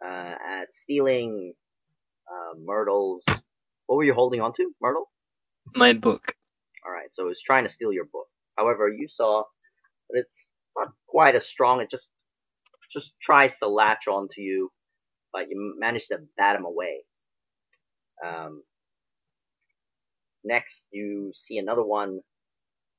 uh, 0.06 0.36
at 0.52 0.74
stealing 0.74 1.54
uh, 2.32 2.58
Myrtle's. 2.64 3.24
What 3.88 3.98
were 3.98 4.04
you 4.04 4.14
holding 4.14 4.42
on 4.42 4.54
to, 4.54 4.72
Myrtle? 4.82 5.10
My 5.76 5.94
book. 5.94 6.36
Alright, 6.86 7.10
so 7.14 7.26
it 7.26 7.30
was 7.30 7.42
trying 7.42 7.66
to 7.66 7.70
steal 7.70 7.92
your 7.92 8.06
book. 8.06 8.28
However, 8.58 8.90
you 8.90 9.08
saw 9.08 9.44
that 10.10 10.20
it's 10.20 10.50
not 10.78 10.90
quite 11.08 11.36
as 11.36 11.48
strong. 11.48 11.82
It 11.82 11.92
just 11.92 12.08
just 12.92 13.14
tries 13.22 13.58
to 13.60 13.68
latch 13.68 14.08
onto 14.08 14.42
you, 14.42 14.72
but 15.32 15.50
you 15.50 15.76
manage 15.80 16.08
to 16.08 16.18
bat 16.38 16.56
him 16.56 16.66
away. 16.66 17.04
Um, 18.26 18.64
next, 20.44 20.86
you 20.92 21.32
see 21.36 21.58
another 21.58 21.84
one 21.84 22.22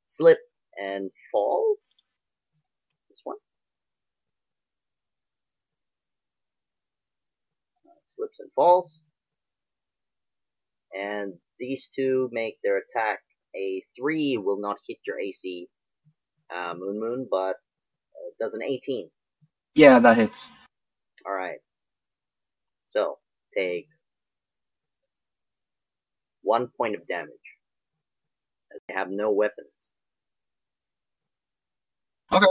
slip 0.09 0.39
and 0.81 1.11
fall. 1.33 1.77
This 3.09 3.21
one 3.25 3.37
uh, 7.87 8.01
slips 8.21 8.41
and 8.41 8.51
falls, 8.55 9.01
and 10.93 11.35
these 11.59 11.89
two 11.95 12.29
make 12.33 12.59
their 12.63 12.79
attack. 12.79 13.21
A 13.57 13.83
three 13.99 14.37
will 14.37 14.61
not 14.61 14.77
hit 14.87 14.99
your 15.07 15.19
AC, 15.19 15.67
uh, 16.55 16.75
Moon 16.77 17.01
Moon, 17.01 17.27
but 17.31 17.57
uh, 17.57 18.31
does 18.39 18.55
an 18.55 18.63
18. 18.63 19.11
Yeah, 19.75 19.99
that 19.99 20.17
hits. 20.17 20.49
All 21.27 21.35
right. 21.35 21.59
So 22.91 23.19
take 23.57 23.87
one 26.43 26.69
point 26.77 26.95
of 26.95 27.07
damage. 27.09 27.31
They 28.89 28.95
have 28.95 29.11
no 29.11 29.31
weapons. 29.33 29.69
Okay. 32.33 32.47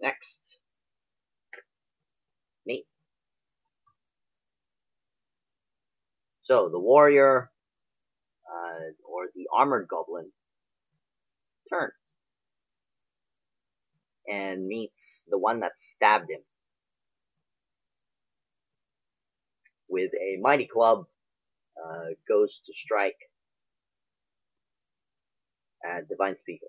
Next. 0.00 0.55
So 6.46 6.68
the 6.68 6.78
warrior, 6.78 7.50
uh, 8.48 8.80
or 9.04 9.26
the 9.34 9.48
armored 9.52 9.88
goblin, 9.88 10.30
turns 11.68 11.92
and 14.28 14.68
meets 14.68 15.24
the 15.28 15.38
one 15.38 15.60
that 15.60 15.72
stabbed 15.76 16.30
him. 16.30 16.40
With 19.88 20.12
a 20.14 20.40
mighty 20.40 20.68
club, 20.68 21.06
uh, 21.84 22.10
goes 22.28 22.60
to 22.66 22.72
strike 22.72 23.18
at 25.84 26.08
Divine 26.08 26.38
Speaker. 26.38 26.68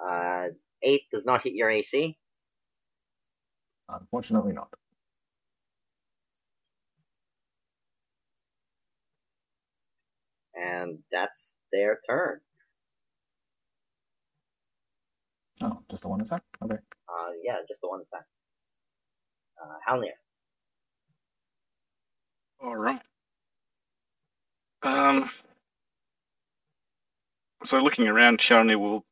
Uh, 0.00 0.50
eight 0.84 1.02
does 1.12 1.24
not 1.26 1.42
hit 1.42 1.54
your 1.54 1.70
AC. 1.70 2.16
Unfortunately, 3.92 4.52
not. 4.52 4.68
and 10.54 10.98
that's 11.12 11.54
their 11.72 12.00
turn. 12.08 12.40
Oh, 15.62 15.78
just 15.90 16.02
the 16.02 16.08
one 16.08 16.20
attack? 16.20 16.42
Okay. 16.62 16.76
Uh, 17.08 17.30
yeah, 17.44 17.56
just 17.68 17.80
the 17.82 17.88
one 17.88 18.00
attack. 18.00 18.24
Uh, 19.62 19.76
Halnir. 19.86 20.12
All 22.62 22.76
right. 22.76 23.00
Um. 24.82 25.28
So 27.64 27.78
looking 27.82 28.08
around, 28.08 28.38
Sharni 28.38 28.76
will 28.76 29.04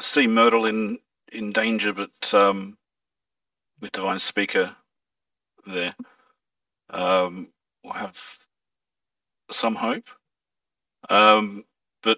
see 0.00 0.28
Myrtle 0.28 0.66
in 0.66 0.98
in 1.32 1.50
danger, 1.52 1.92
but 1.92 2.32
um, 2.32 2.78
with 3.84 3.92
Divine 3.92 4.18
Speaker 4.18 4.74
there, 5.66 5.94
um, 6.88 7.48
we'll 7.82 7.92
have 7.92 8.18
some 9.50 9.74
hope. 9.74 10.08
Um, 11.10 11.66
but 12.02 12.16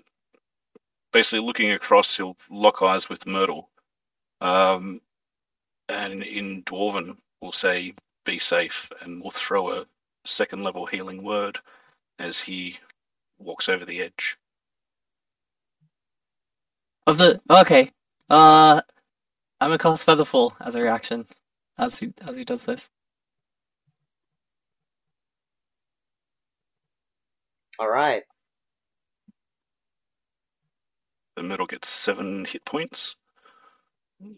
basically, 1.13 1.45
looking 1.45 1.73
across, 1.73 2.17
he'll 2.17 2.37
lock 2.49 2.83
eyes 2.83 3.09
with 3.09 3.27
Myrtle, 3.27 3.69
um, 4.41 5.01
and 5.89 6.23
in 6.23 6.63
Dwarven, 6.63 7.17
we'll 7.41 7.51
say, 7.51 7.95
"Be 8.25 8.39
safe," 8.39 8.89
and 9.01 9.21
we'll 9.21 9.33
throw 9.33 9.73
a 9.73 9.87
second 10.25 10.63
level 10.63 10.87
healing 10.87 11.25
word 11.25 11.59
as 12.21 12.39
he 12.39 12.79
walks 13.39 13.69
over 13.69 13.85
the 13.85 14.03
edge. 14.03 14.39
Of 17.09 17.19
the 17.19 17.41
okay. 17.51 17.91
Uh 18.31 18.83
I'm 19.61 19.71
gonna 19.71 19.79
cast 19.79 20.07
Featherfall 20.07 20.55
as 20.61 20.77
a 20.77 20.83
reaction 20.83 21.27
as 21.79 21.99
he 22.01 22.13
as 22.27 22.37
he 22.37 22.45
does 22.45 22.65
this. 22.65 22.91
All 27.79 27.89
right. 27.89 28.23
The 31.37 31.43
Myrtle 31.43 31.67
gets 31.67 31.89
seven 31.89 32.47
hit 32.47 32.65
points, 32.65 33.17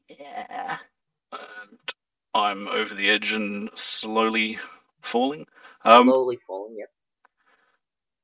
Yeah. 0.09 0.79
and 1.33 1.79
I'm 2.35 2.67
over 2.67 2.95
the 2.95 3.09
edge 3.09 3.31
and 3.33 3.71
slowly 3.77 4.59
falling. 5.03 5.47
Um, 5.85 6.09
Slowly 6.09 6.39
falling. 6.45 6.77
Yep. 6.79 6.89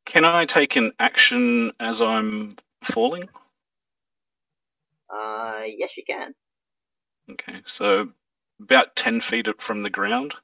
can 0.07 0.25
I 0.25 0.45
take 0.47 0.75
an 0.75 0.91
action 0.99 1.71
as 1.79 2.01
I'm 2.01 2.57
falling? 2.83 3.29
Uh, 5.09 5.63
yes, 5.67 5.97
you 5.97 6.03
can. 6.05 6.35
Okay, 7.31 7.63
so 7.67 8.09
about 8.65 8.97
10 8.97 9.21
feet 9.23 9.49
from 9.63 9.83
the 9.83 9.91
ground, 9.91 10.35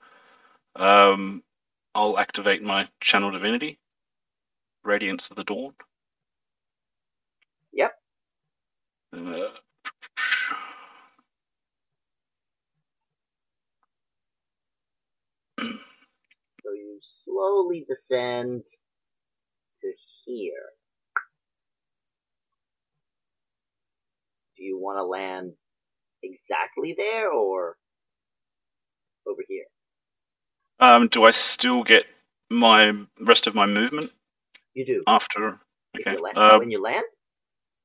um, 0.76 1.42
I'll 1.94 2.18
activate 2.18 2.62
my 2.62 2.88
channel 3.00 3.30
divinity, 3.32 3.78
Radiance 4.84 5.30
of 5.30 5.36
the 5.36 5.44
Dawn. 5.44 5.74
Yep. 7.72 7.92
Uh, 9.16 9.50
So 16.62 16.72
you 16.72 16.98
slowly 17.24 17.86
descend 17.88 18.64
to 19.82 19.92
here. 20.26 20.52
Do 24.56 24.64
you 24.64 24.78
want 24.78 24.98
to 24.98 25.04
land 25.04 25.52
exactly 26.22 26.94
there 26.98 27.30
or 27.30 27.76
over 29.30 29.42
here? 29.48 29.64
um, 30.80 31.08
do 31.08 31.24
I 31.24 31.30
still 31.30 31.82
get 31.84 32.06
my 32.50 32.94
rest 33.20 33.46
of 33.46 33.54
my 33.54 33.66
movement 33.66 34.10
You 34.74 34.84
do. 34.84 35.02
after? 35.06 35.60
Okay. 35.98 36.12
you 36.16 36.22
land, 36.22 36.38
Uh, 36.38 36.58
when 36.58 36.70
you 36.70 36.80
land? 36.82 37.04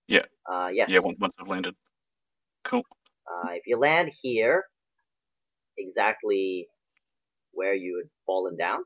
yeah. 0.07 0.25
Uh, 0.49 0.69
yes. 0.73 0.89
yeah, 0.89 0.99
once, 0.99 1.17
once 1.19 1.33
I've 1.39 1.47
landed. 1.47 1.75
Cool. 2.63 2.83
Uh, 3.29 3.49
if 3.53 3.63
you 3.67 3.77
land 3.77 4.11
here, 4.21 4.63
exactly 5.77 6.67
where 7.51 7.73
you 7.73 7.97
had 8.03 8.09
fallen 8.25 8.55
down, 8.57 8.83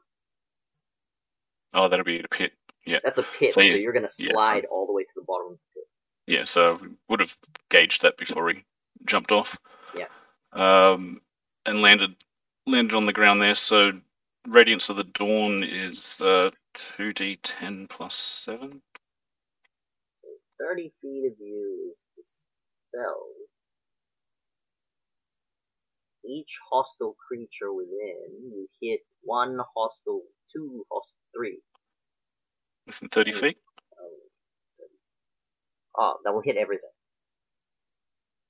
Oh, 1.74 1.88
that'll 1.88 2.04
be 2.06 2.19
a 2.19 2.28
pit. 2.28 2.54
Yeah. 2.86 2.98
That's 3.04 3.19
a 3.19 3.24
pit, 3.24 3.54
So 3.54 3.62
so, 3.62 3.67
you- 3.67 3.76
you're 3.76 3.93
going 3.93 4.08
to 4.08 4.13
yeah, 4.17 4.28
so- 4.30 4.34
slide 4.34 4.65
all 4.65 4.88
the 4.88 4.93
way 4.93 5.04
to 5.04 5.10
the 5.15 5.22
bottom 5.22 5.48
of 5.48 5.54
the 5.54 5.60
pit. 5.76 5.84
Yeah, 6.26 6.43
so 6.45 6.76
we 6.82 6.89
would 7.10 7.19
have 7.19 7.36
gauged 7.69 8.02
that 8.02 8.17
before 8.17 8.43
we 8.45 8.63
jumped 9.06 9.32
off. 9.32 9.58
Yeah. 9.95 10.08
Um, 10.54 11.22
and 11.65 11.82
landed 11.84 12.15
landed 12.69 12.95
on 12.95 13.05
the 13.08 13.13
ground 13.13 13.41
there. 13.41 13.55
So 13.55 13.93
Radiance 14.47 14.89
of 14.89 14.97
the 14.97 15.03
Dawn 15.05 15.63
is 15.63 16.21
uh, 16.21 16.51
2d10 16.97 17.88
plus 17.89 18.15
7. 18.15 18.82
30 20.60 20.93
feet 21.01 21.32
of 21.32 21.39
you 21.39 21.95
is 22.17 22.25
dispelled. 22.25 23.49
Each 26.25 26.60
hostile 26.71 27.15
creature 27.27 27.73
within, 27.73 28.51
you 28.51 28.67
hit 28.82 29.01
one 29.23 29.58
hostile, 29.75 30.23
two 30.53 30.86
hostile, 30.91 31.19
three. 31.36 31.62
Within 32.88 33.10
30 33.10 33.32
Hmm. 33.32 33.39
feet. 33.39 33.58
Oh, 35.97 36.17
that 36.23 36.34
will 36.34 36.41
hit 36.41 36.58
everything. 36.58 36.89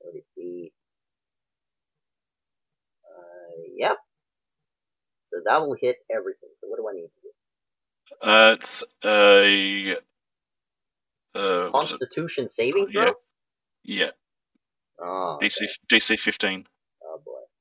30 0.03 0.23
feet. 0.35 0.73
Uh, 3.05 3.63
yep. 3.77 3.97
So 5.31 5.37
that 5.45 5.61
will 5.61 5.75
hit 5.79 5.97
everything. 6.15 6.49
So 6.61 6.67
what 6.69 6.77
do 6.77 6.87
I 6.89 6.93
need 6.93 7.07
to 7.07 7.21
do? 7.23 7.29
Uh, 8.21 8.55
it's 8.59 8.83
a. 9.05 9.97
Uh, 11.35 11.69
what 11.71 11.85
is 11.85 11.91
it? 11.91 12.01
Constitution 12.01 12.49
saving 12.49 12.87
throw? 12.93 13.05
Yeah, 13.05 13.11
Yeah. 13.83 14.11
Oh, 15.01 15.39
DC, 15.41 15.63
okay. 15.63 15.73
DC 15.91 16.19
15. 16.19 16.65
oh 17.03 17.21
boy. 17.25 17.57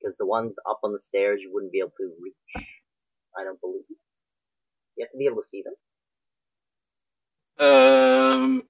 Because 0.00 0.16
the 0.18 0.26
ones 0.26 0.54
up 0.68 0.80
on 0.84 0.92
the 0.92 1.00
stairs 1.00 1.40
you 1.42 1.50
wouldn't 1.52 1.72
be 1.72 1.80
able 1.80 1.92
to 1.98 2.12
reach. 2.22 2.34
I 3.38 3.44
don't 3.44 3.60
believe. 3.60 3.82
You 4.96 5.04
have 5.04 5.10
to 5.10 5.18
be 5.18 5.26
able 5.26 5.42
to 5.42 5.48
see 5.48 5.62
them. 5.62 5.74
Um, 7.58 8.68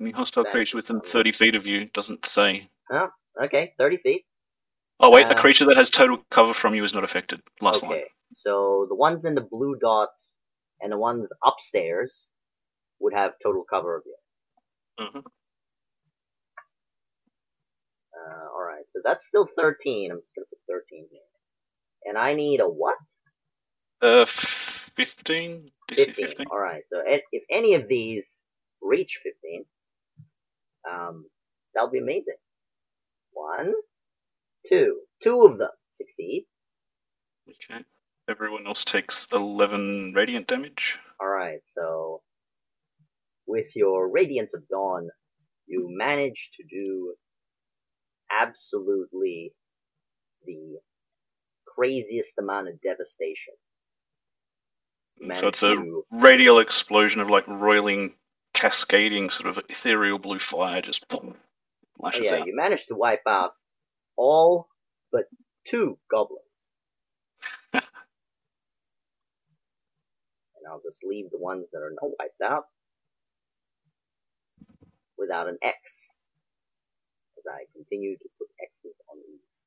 any 0.00 0.10
hostile 0.10 0.44
That- 0.44 0.52
creature 0.52 0.76
within 0.76 1.00
30 1.00 1.32
feet 1.32 1.54
of 1.54 1.66
you 1.66 1.86
doesn't 1.86 2.24
say. 2.26 2.68
Oh, 2.90 3.08
okay, 3.42 3.74
30 3.78 3.98
feet. 3.98 4.26
Oh, 5.00 5.10
wait, 5.10 5.26
a 5.26 5.36
Uh, 5.36 5.40
creature 5.40 5.64
that 5.66 5.76
has 5.76 5.88
total 5.90 6.18
cover 6.30 6.52
from 6.52 6.74
you 6.74 6.84
is 6.84 6.92
not 6.92 7.04
affected. 7.04 7.42
Last 7.60 7.82
one. 7.82 7.92
okay, 7.92 8.00
line. 8.02 8.08
so 8.36 8.86
the 8.88 8.94
ones 8.94 9.24
in 9.24 9.34
the 9.34 9.40
blue 9.40 9.76
dots 9.76 10.34
and 10.80 10.92
the 10.92 10.98
ones 10.98 11.32
upstairs 11.44 12.30
would 12.98 13.14
have 13.14 13.34
total 13.42 13.64
cover 13.64 13.96
of 13.96 14.02
you. 14.06 14.16
Mhm. 14.98 15.24
Uh, 18.14 18.46
so 19.00 19.08
that's 19.08 19.26
still 19.26 19.46
13. 19.46 20.10
I'm 20.10 20.20
just 20.20 20.34
gonna 20.34 20.46
put 20.50 20.58
13 20.68 21.06
here. 21.10 21.20
And 22.04 22.18
I 22.18 22.34
need 22.34 22.60
a 22.60 22.68
what? 22.68 22.96
Uh, 24.02 24.26
15? 24.26 25.70
DC 25.90 26.04
15. 26.06 26.26
15? 26.26 26.46
Alright, 26.46 26.82
so 26.92 27.02
if 27.06 27.42
any 27.50 27.74
of 27.74 27.88
these 27.88 28.40
reach 28.82 29.20
15, 29.22 29.64
um, 30.90 31.26
that'll 31.74 31.90
be 31.90 31.98
amazing. 31.98 32.36
One, 33.32 33.72
two. 34.68 35.00
Two 35.22 35.46
of 35.46 35.58
them 35.58 35.70
succeed. 35.92 36.46
Okay. 37.48 37.84
Everyone 38.28 38.66
else 38.66 38.84
takes 38.84 39.26
11 39.32 40.12
radiant 40.14 40.46
damage. 40.46 40.98
Alright, 41.22 41.60
so 41.74 42.22
with 43.46 43.74
your 43.74 44.10
Radiance 44.10 44.54
of 44.54 44.66
Dawn, 44.68 45.08
you 45.66 45.88
manage 45.90 46.50
to 46.56 46.64
do 46.70 47.14
absolutely 48.30 49.52
the 50.44 50.78
craziest 51.66 52.38
amount 52.38 52.68
of 52.68 52.80
devastation. 52.80 53.54
So 55.34 55.48
it's 55.48 55.62
a 55.62 55.74
to- 55.74 56.04
radial 56.10 56.60
explosion 56.60 57.20
of 57.20 57.28
like 57.28 57.46
roiling, 57.46 58.14
cascading 58.54 59.30
sort 59.30 59.48
of 59.48 59.64
ethereal 59.68 60.18
blue 60.18 60.38
fire 60.38 60.80
just 60.80 61.04
oh 61.10 61.34
lashes 61.98 62.28
yeah, 62.30 62.38
out. 62.38 62.46
you 62.46 62.56
manage 62.56 62.86
to 62.86 62.94
wipe 62.94 63.26
out 63.28 63.52
all 64.16 64.68
but 65.12 65.24
two 65.66 65.98
goblins. 66.10 66.42
and 67.72 67.82
I'll 70.70 70.82
just 70.82 71.04
leave 71.04 71.30
the 71.30 71.38
ones 71.38 71.66
that 71.72 71.80
are 71.80 71.92
not 72.00 72.10
wiped 72.18 72.40
out 72.42 72.64
without 75.18 75.48
an 75.48 75.58
X. 75.62 76.10
I 77.50 77.64
continue 77.74 78.16
to 78.16 78.28
put 78.38 78.48
X's 78.62 78.96
on 79.10 79.18
these 79.26 79.62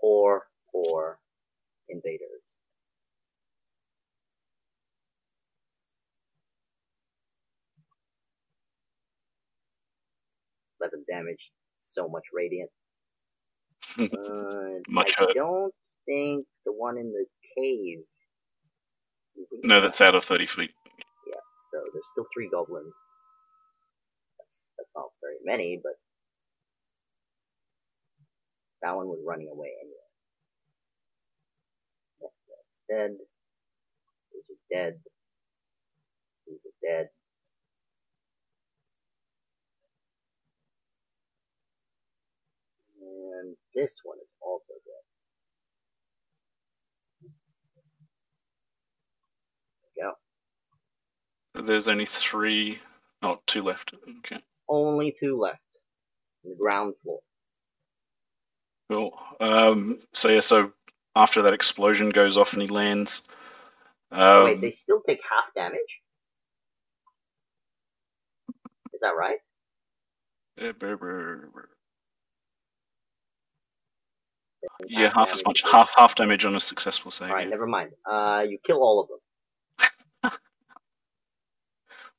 poor, 0.00 0.44
poor 0.72 1.18
invaders. 1.88 2.42
Eleven 10.80 11.04
damage, 11.10 11.52
so 11.86 12.08
much 12.08 12.24
radiant. 12.32 12.70
Uh, 13.98 14.80
Much 14.88 15.16
I 15.16 15.20
hurt. 15.20 15.36
don't 15.36 15.72
think 16.06 16.46
the 16.66 16.72
one 16.72 16.98
in 16.98 17.12
the 17.12 17.24
cave. 17.56 18.00
no, 19.62 19.80
that's 19.80 20.00
out 20.00 20.14
of 20.14 20.24
30 20.24 20.46
feet. 20.46 20.70
Yeah, 21.26 21.40
so 21.72 21.78
there's 21.92 22.04
still 22.12 22.26
three 22.34 22.48
goblins. 22.50 22.94
That's 24.38 24.66
that's 24.78 24.90
not 24.96 25.06
very 25.22 25.38
many, 25.44 25.80
but 25.82 25.94
that 28.82 28.96
one 28.96 29.08
was 29.08 29.20
running 29.26 29.48
away 29.48 29.70
anyway. 29.80 29.96
Yep, 32.22 32.32
that's 32.48 32.78
dead. 32.88 33.16
These 34.32 34.50
are 34.50 34.76
dead. 34.76 35.00
These 36.46 36.66
are 36.66 36.88
dead. 36.88 37.08
And 43.00 43.56
this 43.74 44.00
one 44.04 44.18
is 44.18 44.28
also 44.40 44.74
dead. 44.84 45.04
There 49.96 50.10
we 51.56 51.62
go. 51.62 51.66
There's 51.66 51.88
only 51.88 52.06
three, 52.06 52.78
oh, 53.22 53.40
two 53.46 53.62
left. 53.62 53.94
Okay. 54.18 54.42
Only 54.68 55.14
two 55.18 55.38
left. 55.40 55.60
On 56.44 56.50
the 56.50 56.56
ground 56.56 56.94
floor. 57.02 57.20
Cool. 58.90 59.18
Um, 59.40 59.98
so 60.12 60.28
yeah, 60.28 60.40
so 60.40 60.72
after 61.14 61.42
that 61.42 61.54
explosion 61.54 62.10
goes 62.10 62.36
off 62.36 62.52
and 62.52 62.62
he 62.62 62.68
lands. 62.68 63.22
Oh, 64.12 64.40
Um, 64.40 64.44
wait, 64.44 64.60
they 64.60 64.70
still 64.70 65.00
take 65.06 65.20
half 65.28 65.52
damage? 65.54 66.00
Is 68.94 69.00
that 69.00 69.16
right? 69.16 69.38
brr, 70.56 70.96
brr, 70.96 71.48
brr. 71.52 71.68
Yeah, 74.88 75.10
half 75.14 75.32
as 75.32 75.44
much, 75.44 75.62
half 75.62 75.92
half 75.96 76.14
damage 76.14 76.44
on 76.44 76.54
a 76.54 76.60
successful 76.60 77.10
save. 77.10 77.28
Alright, 77.30 77.44
yeah. 77.44 77.50
never 77.50 77.66
mind. 77.66 77.92
Uh, 78.04 78.44
you 78.48 78.58
kill 78.64 78.78
all 78.82 79.00
of 79.00 79.08
them. 79.08 80.32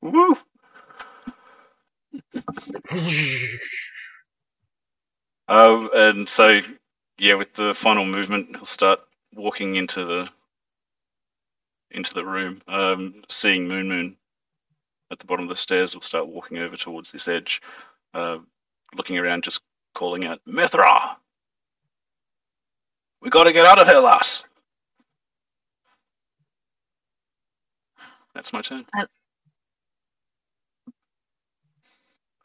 Woo! 0.02 0.36
Uh, 5.48 5.88
and 5.94 6.28
so, 6.28 6.60
yeah, 7.18 7.34
with 7.34 7.54
the 7.54 7.74
final 7.74 8.06
movement, 8.06 8.56
he'll 8.56 8.66
start 8.66 9.00
walking 9.34 9.76
into 9.76 10.04
the 10.06 10.30
into 11.92 12.14
the 12.14 12.24
room. 12.24 12.62
Um, 12.68 13.24
seeing 13.30 13.68
Moon 13.68 13.88
Moon 13.88 14.16
at 15.12 15.18
the 15.18 15.26
bottom 15.26 15.44
of 15.44 15.50
the 15.50 15.56
stairs, 15.56 15.94
will 15.94 16.02
start 16.02 16.28
walking 16.28 16.58
over 16.58 16.76
towards 16.76 17.12
this 17.12 17.28
edge, 17.28 17.62
uh, 18.14 18.38
looking 18.96 19.18
around, 19.18 19.44
just 19.44 19.60
calling 19.94 20.26
out, 20.26 20.40
"Mithra, 20.46 21.18
we 23.22 23.30
got 23.30 23.44
to 23.44 23.52
get 23.52 23.66
out 23.66 23.80
of 23.80 23.88
here, 23.88 23.98
lass." 24.00 24.44
That's 28.34 28.52
my 28.52 28.62
turn. 28.62 28.86
I- 28.94 29.06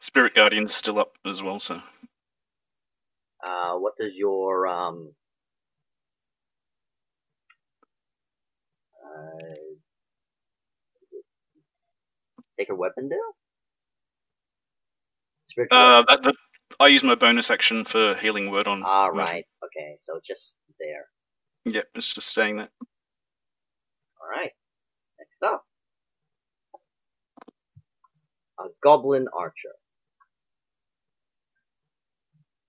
Spirit 0.00 0.34
Guardian's 0.34 0.74
still 0.74 0.98
up 0.98 1.18
as 1.26 1.42
well, 1.42 1.60
so 1.60 1.82
Uh, 3.44 3.74
what 3.74 3.94
does 3.98 4.16
your 4.16 4.66
um 4.66 5.12
uh, 9.04 9.54
sacred 12.58 12.76
weapon 12.76 13.08
do? 13.08 13.20
Spiritual. 15.46 15.78
uh, 15.78 16.02
that, 16.08 16.22
that, 16.22 16.34
I 16.80 16.88
use 16.88 17.04
my 17.04 17.14
bonus 17.14 17.50
action 17.50 17.84
for 17.84 18.14
healing 18.16 18.50
word 18.50 18.66
on. 18.66 18.82
ah, 18.84 19.06
right. 19.06 19.44
Okay, 19.64 19.96
so 20.00 20.20
just 20.26 20.56
there. 20.80 21.06
Yep, 21.66 21.86
it's 21.94 22.12
just 22.12 22.28
staying 22.28 22.56
there. 22.56 22.68
All 24.20 24.28
right. 24.30 24.50
Next 25.18 25.42
up, 25.42 25.64
a 28.58 28.64
goblin 28.82 29.28
archer. 29.36 29.74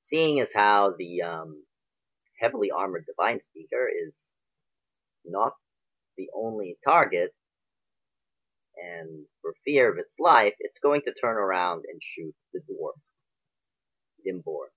Seeing 0.05 0.39
as 0.39 0.53
how 0.53 0.93
the 0.99 1.23
um, 1.23 1.63
heavily 2.39 2.69
armored 2.71 3.05
divine 3.07 3.41
speaker 3.41 3.89
is 4.07 4.15
not 5.25 5.53
the 6.17 6.29
only 6.35 6.77
target, 6.85 7.33
and 8.77 9.25
for 9.41 9.53
fear 9.65 9.91
of 9.91 9.97
its 9.97 10.15
life, 10.19 10.53
it's 10.59 10.79
going 10.79 11.01
to 11.03 11.13
turn 11.13 11.37
around 11.37 11.85
and 11.91 11.99
shoot 12.03 12.35
the 12.53 12.59
dwarf, 12.61 12.93
Dimbor. 14.25 14.67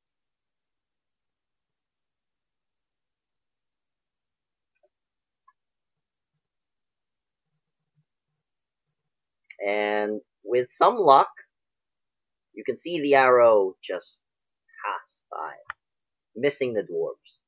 And 9.66 10.22
with 10.44 10.68
some 10.70 10.96
luck, 10.96 11.28
you 12.54 12.64
can 12.64 12.78
see 12.78 13.00
the 13.02 13.14
arrow 13.16 13.74
just 13.82 14.22
by, 15.30 15.54
missing 16.36 16.74
the 16.74 16.82
dwarves. 16.82 17.42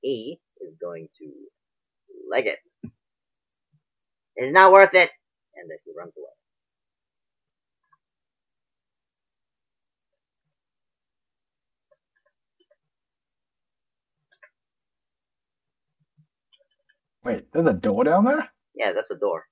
He 0.00 0.40
is 0.60 0.74
going 0.80 1.08
to 1.18 1.32
leg 2.30 2.46
it. 2.46 2.58
It's 4.36 4.52
not 4.52 4.72
worth 4.72 4.94
it! 4.94 5.10
And 5.56 5.70
then 5.70 5.78
he 5.84 5.92
runs 5.96 6.12
away. 6.16 6.26
Wait, 17.24 17.46
there's 17.52 17.66
a 17.66 17.72
door 17.72 18.04
down 18.04 18.24
there? 18.26 18.50
Yeah, 18.74 18.92
that's 18.92 19.10
a 19.10 19.16
door. 19.16 19.44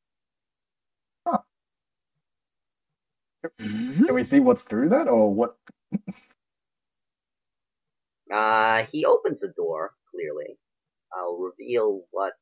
Can 3.58 4.14
we 4.14 4.22
see 4.22 4.40
what's 4.40 4.64
through 4.64 4.90
that, 4.90 5.08
or 5.08 5.32
what? 5.32 5.56
Uh, 8.32 8.84
he 8.90 9.04
opens 9.04 9.40
the 9.40 9.52
door, 9.56 9.92
clearly. 10.10 10.58
I'll 11.12 11.36
reveal 11.38 12.02
what 12.10 12.32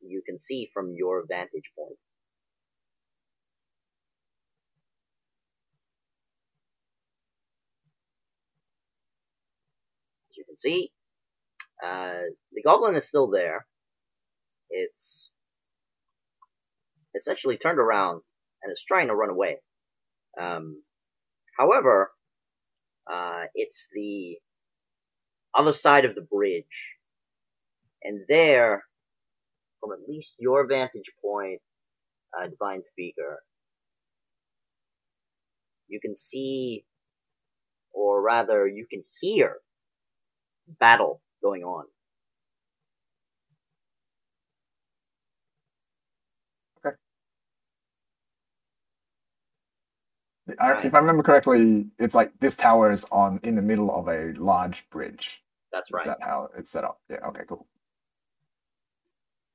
you 0.00 0.22
can 0.26 0.40
see 0.40 0.70
from 0.74 0.94
your 0.96 1.24
vantage 1.28 1.70
point. 1.78 1.96
As 10.30 10.36
you 10.36 10.44
can 10.44 10.56
see, 10.56 10.90
uh, 11.84 12.32
the 12.52 12.62
goblin 12.62 12.96
is 12.96 13.06
still 13.06 13.30
there. 13.30 13.66
It's 14.70 15.32
essentially 17.14 17.58
turned 17.58 17.78
around 17.78 18.22
and 18.62 18.72
is 18.72 18.84
trying 18.86 19.08
to 19.08 19.14
run 19.14 19.30
away. 19.30 19.58
Um, 20.40 20.82
however, 21.58 22.12
uh, 23.10 23.42
it's 23.54 23.86
the 23.94 24.38
other 25.54 25.72
side 25.72 26.04
of 26.04 26.14
the 26.14 26.22
bridge. 26.22 26.64
And 28.02 28.22
there, 28.28 28.84
from 29.80 29.92
at 29.92 30.08
least 30.08 30.34
your 30.38 30.66
vantage 30.66 31.10
point, 31.22 31.60
uh, 32.38 32.48
Divine 32.48 32.84
Speaker, 32.84 33.42
you 35.88 36.00
can 36.00 36.16
see, 36.16 36.84
or 37.92 38.22
rather, 38.22 38.66
you 38.66 38.86
can 38.88 39.04
hear 39.20 39.56
battle 40.80 41.20
going 41.42 41.62
on. 41.62 41.84
I, 50.60 50.80
if 50.82 50.94
I 50.94 50.98
remember 50.98 51.22
correctly, 51.22 51.86
it's 51.98 52.14
like 52.14 52.32
this 52.40 52.56
tower 52.56 52.90
is 52.90 53.04
on 53.12 53.38
in 53.44 53.54
the 53.54 53.62
middle 53.62 53.94
of 53.94 54.08
a 54.08 54.32
large 54.36 54.88
bridge. 54.90 55.42
That's 55.72 55.88
Is 55.88 55.92
right. 55.94 56.06
that 56.06 56.18
how 56.20 56.50
it's 56.56 56.70
set 56.70 56.84
up? 56.84 57.00
Yeah. 57.08 57.18
Okay. 57.28 57.42
Cool. 57.48 57.66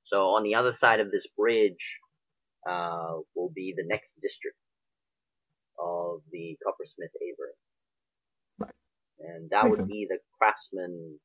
So 0.03 0.29
on 0.29 0.43
the 0.43 0.55
other 0.55 0.73
side 0.73 0.99
of 1.01 1.11
this 1.11 1.27
bridge 1.37 1.99
uh, 2.67 3.17
will 3.35 3.51
be 3.53 3.73
the 3.75 3.83
next 3.85 4.15
district 4.21 4.57
of 5.77 6.21
the 6.31 6.57
Coppersmith 6.65 7.11
Avery. 7.21 7.53
Right. 8.57 8.71
And 9.19 9.49
that 9.51 9.65
Makes 9.65 9.71
would 9.71 9.83
sense. 9.83 9.91
be 9.91 10.07
the 10.09 10.17
craftsman 10.37 11.19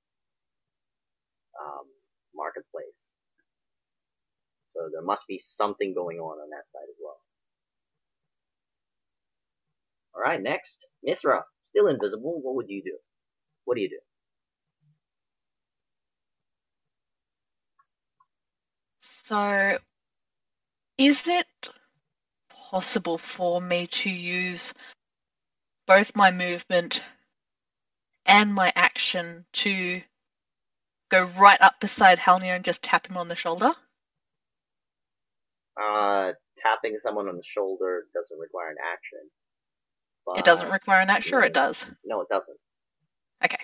um, 1.60 1.86
marketplace. 2.34 2.98
So 4.68 4.88
there 4.92 5.02
must 5.04 5.26
be 5.28 5.40
something 5.42 5.94
going 5.94 6.18
on 6.18 6.38
on 6.38 6.50
that 6.50 6.66
side 6.72 6.88
as 6.90 6.96
well. 7.02 7.21
Alright, 10.14 10.42
next. 10.42 10.76
Mithra. 11.02 11.44
Still 11.70 11.88
invisible. 11.88 12.40
What 12.42 12.54
would 12.56 12.68
you 12.68 12.82
do? 12.82 12.96
What 13.64 13.76
do 13.76 13.80
you 13.80 13.88
do? 13.88 13.98
So, 19.00 19.78
is 20.98 21.28
it 21.28 21.70
possible 22.50 23.18
for 23.18 23.60
me 23.60 23.86
to 23.86 24.10
use 24.10 24.74
both 25.86 26.14
my 26.16 26.30
movement 26.30 27.02
and 28.26 28.52
my 28.52 28.72
action 28.76 29.44
to 29.52 30.02
go 31.10 31.24
right 31.38 31.60
up 31.60 31.80
beside 31.80 32.18
Halnir 32.18 32.54
and 32.54 32.64
just 32.64 32.82
tap 32.82 33.06
him 33.06 33.16
on 33.16 33.28
the 33.28 33.34
shoulder? 33.34 33.70
Uh, 35.80 36.32
tapping 36.58 36.98
someone 37.02 37.28
on 37.28 37.36
the 37.36 37.44
shoulder 37.44 38.04
doesn't 38.14 38.38
require 38.38 38.70
an 38.70 38.76
action. 38.92 39.20
It 40.36 40.44
doesn't 40.44 40.70
require 40.70 41.00
an 41.00 41.10
action, 41.10 41.30
sure 41.30 41.42
it 41.42 41.52
does. 41.54 41.86
No, 42.04 42.20
it 42.20 42.28
doesn't. 42.30 42.56
Okay. 43.44 43.56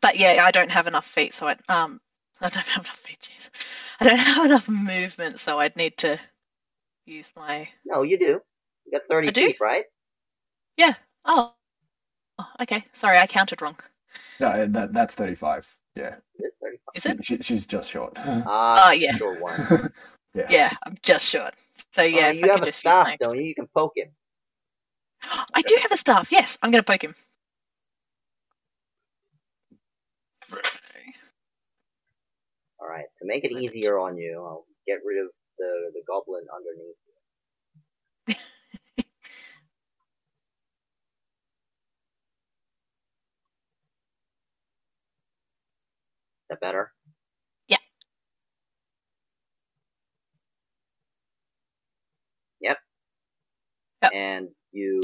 But 0.00 0.18
yeah, 0.18 0.42
I 0.44 0.50
don't 0.50 0.70
have 0.70 0.86
enough 0.86 1.06
feet, 1.06 1.34
so 1.34 1.48
I 1.48 1.56
um 1.68 2.00
I 2.40 2.48
don't 2.48 2.66
have 2.66 2.84
enough 2.84 2.96
feet, 2.96 3.18
jeez. 3.20 3.50
I 4.00 4.04
don't 4.04 4.16
have 4.18 4.44
enough 4.46 4.68
movement, 4.68 5.40
so 5.40 5.58
I'd 5.58 5.76
need 5.76 5.96
to 5.98 6.18
use 7.06 7.32
my 7.36 7.68
No, 7.84 8.02
you 8.02 8.18
do. 8.18 8.40
You 8.86 8.92
got 8.92 9.02
30 9.08 9.28
I 9.28 9.30
do? 9.30 9.46
feet, 9.46 9.56
right? 9.60 9.84
Yeah. 10.76 10.94
Oh. 11.24 11.52
Oh, 12.38 12.46
okay. 12.62 12.84
Sorry, 12.92 13.18
I 13.18 13.26
counted 13.26 13.60
wrong. 13.60 13.76
No, 14.40 14.66
that 14.66 14.92
that's 14.94 15.14
thirty-five. 15.14 15.70
Yeah, 15.94 16.16
It's 16.38 16.56
35. 16.62 16.94
Is 16.94 17.06
it? 17.06 17.24
she, 17.24 17.36
she's 17.42 17.66
just 17.66 17.90
short. 17.90 18.14
Ah, 18.16 18.84
Oh, 18.88 18.90
yeah. 18.92 19.16
sure 19.18 19.34
one. 19.34 19.90
yeah. 20.34 20.46
Yeah, 20.50 20.72
I'm 20.86 20.96
just 21.02 21.26
short. 21.28 21.54
So 21.92 22.02
yeah, 22.02 22.28
Uh, 22.28 22.30
if 22.30 22.36
you 22.36 22.44
I 22.44 22.46
have 22.48 22.56
can 22.56 22.62
a 22.62 22.66
just 22.66 22.84
use 22.84 22.92
staff, 22.92 23.06
my 23.06 23.18
don't 23.20 23.36
you? 23.36 23.42
You 23.44 23.54
can 23.54 23.66
poke 23.74 23.92
him. 23.96 24.08
I 25.54 25.62
do 25.62 25.76
have 25.82 25.92
a 25.92 25.96
staff. 25.98 26.32
Yes, 26.32 26.58
I'm 26.62 26.70
going 26.70 26.82
to 26.84 26.90
poke 26.92 27.04
him. 27.04 27.14
All 32.80 32.88
right. 32.88 33.06
To 33.20 33.26
make 33.26 33.44
it 33.44 33.52
easier 33.52 33.98
on 33.98 34.18
you, 34.18 34.42
I'll 34.44 34.66
get 34.86 34.98
rid 35.04 35.18
of 35.24 35.30
the 35.58 35.92
the 35.94 36.02
goblin 36.06 36.44
underneath. 36.54 36.96
You. 37.08 37.14
that 46.50 46.60
better? 46.60 46.92
Yeah. 47.68 47.78
Yep. 52.60 52.78
yep. 54.02 54.14
And 54.14 54.48
you 54.72 55.00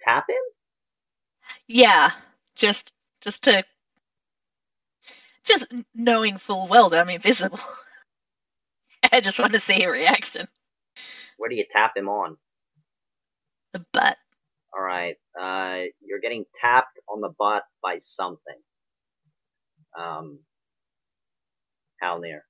tap 0.00 0.26
him? 0.28 0.36
Yeah, 1.66 2.10
just 2.56 2.92
just 3.20 3.42
to 3.44 3.64
just 5.44 5.72
knowing 5.94 6.38
full 6.38 6.68
well 6.68 6.90
that 6.90 7.00
I'm 7.00 7.10
invisible. 7.10 7.58
I 9.12 9.20
just 9.20 9.38
want 9.38 9.52
to 9.54 9.60
see 9.60 9.82
a 9.82 9.90
reaction. 9.90 10.46
Where 11.36 11.48
do 11.48 11.56
you 11.56 11.64
tap 11.68 11.96
him 11.96 12.08
on? 12.08 12.36
The 13.72 13.84
butt. 13.92 14.16
Alright. 14.76 15.16
Uh, 15.40 15.90
you're 16.00 16.20
getting 16.20 16.44
tapped 16.54 16.98
on 17.08 17.20
the 17.20 17.32
butt 17.38 17.62
by 17.82 17.98
something. 18.00 18.58
Um, 19.98 20.40
how 22.00 22.18
near? 22.18 22.44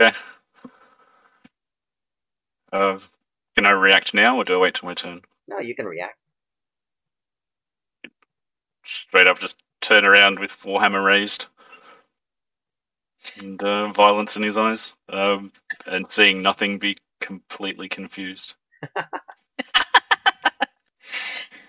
Okay. 0.00 0.16
Uh, 2.72 2.98
can 3.58 3.66
I 3.66 3.70
react 3.70 4.14
now, 4.14 4.36
or 4.36 4.44
do 4.44 4.54
I 4.54 4.58
wait 4.58 4.74
till 4.74 4.88
my 4.88 4.94
turn? 4.94 5.20
No, 5.48 5.58
you 5.58 5.74
can 5.74 5.84
react. 5.84 6.16
Straight 8.84 9.26
up, 9.26 9.40
just 9.40 9.56
turn 9.80 10.04
around 10.04 10.38
with 10.38 10.52
Warhammer 10.62 11.04
raised, 11.04 11.46
and 13.40 13.60
uh, 13.60 13.88
violence 13.88 14.36
in 14.36 14.44
his 14.44 14.56
eyes, 14.56 14.92
um, 15.08 15.50
and 15.86 16.06
seeing 16.06 16.40
nothing, 16.40 16.78
be 16.78 16.98
completely 17.20 17.88
confused. 17.88 18.54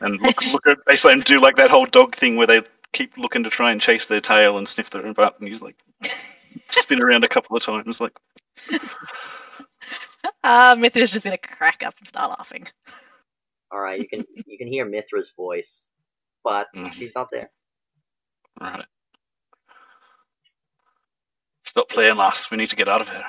And 0.01 0.17
look, 0.21 0.41
look 0.53 0.65
at 0.65 0.77
basically 0.85 1.11
and 1.11 1.23
do 1.25 1.41
like 1.41 1.57
that 1.57 1.69
whole 1.69 1.85
dog 1.85 2.15
thing 2.15 2.37
where 2.37 2.47
they 2.47 2.61
keep 2.93 3.17
looking 3.17 3.43
to 3.43 3.49
try 3.49 3.73
and 3.73 3.81
chase 3.81 4.05
their 4.05 4.21
tail 4.21 4.57
and 4.57 4.65
sniff 4.65 4.89
their 4.89 5.13
butt, 5.13 5.37
and 5.39 5.49
he's 5.49 5.61
like 5.61 5.75
spin 6.69 7.03
around 7.03 7.25
a 7.25 7.27
couple 7.27 7.57
of 7.57 7.63
times, 7.63 7.99
like 7.99 8.17
Uh, 10.43 10.75
Mithra's 10.79 11.11
just 11.11 11.25
gonna 11.25 11.37
crack 11.37 11.83
up 11.83 11.95
and 11.99 12.07
start 12.07 12.29
laughing. 12.29 12.65
Alright, 13.73 13.99
you 14.01 14.07
can 14.07 14.23
you 14.47 14.57
can 14.57 14.67
hear 14.67 14.85
Mithra's 14.85 15.31
voice, 15.35 15.87
but 16.43 16.67
Mhm. 16.75 16.91
she's 16.93 17.13
not 17.15 17.29
there. 17.31 17.51
right. 18.59 18.85
Stop 21.65 21.89
playing, 21.89 22.17
lass. 22.17 22.49
We 22.49 22.57
need 22.57 22.69
to 22.71 22.75
get 22.75 22.89
out 22.89 23.01
of 23.01 23.09
here. 23.09 23.23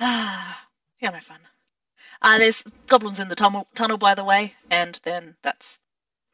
Ah, 0.00 0.68
yeah, 1.00 1.10
no 1.10 1.20
fun. 1.20 1.38
Uh, 2.22 2.38
there's 2.38 2.64
goblins 2.88 3.20
in 3.20 3.28
the 3.28 3.36
tunnel, 3.36 3.68
tunnel, 3.74 3.98
by 3.98 4.14
the 4.14 4.24
way, 4.24 4.54
and 4.70 4.98
then 5.04 5.36
that's 5.42 5.78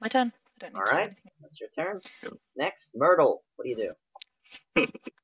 my 0.00 0.08
turn. 0.08 0.32
I 0.56 0.58
don't 0.60 0.72
need 0.74 0.78
to 0.78 0.84
do 0.84 0.90
Alright. 0.90 1.06
anything. 1.08 1.32
That's 1.42 1.60
your 1.60 1.68
turn. 1.76 2.00
Good. 2.22 2.38
Next, 2.56 2.92
Myrtle. 2.94 3.44
What 3.56 3.64
do 3.64 3.70
you 3.70 3.94
do? 4.76 4.86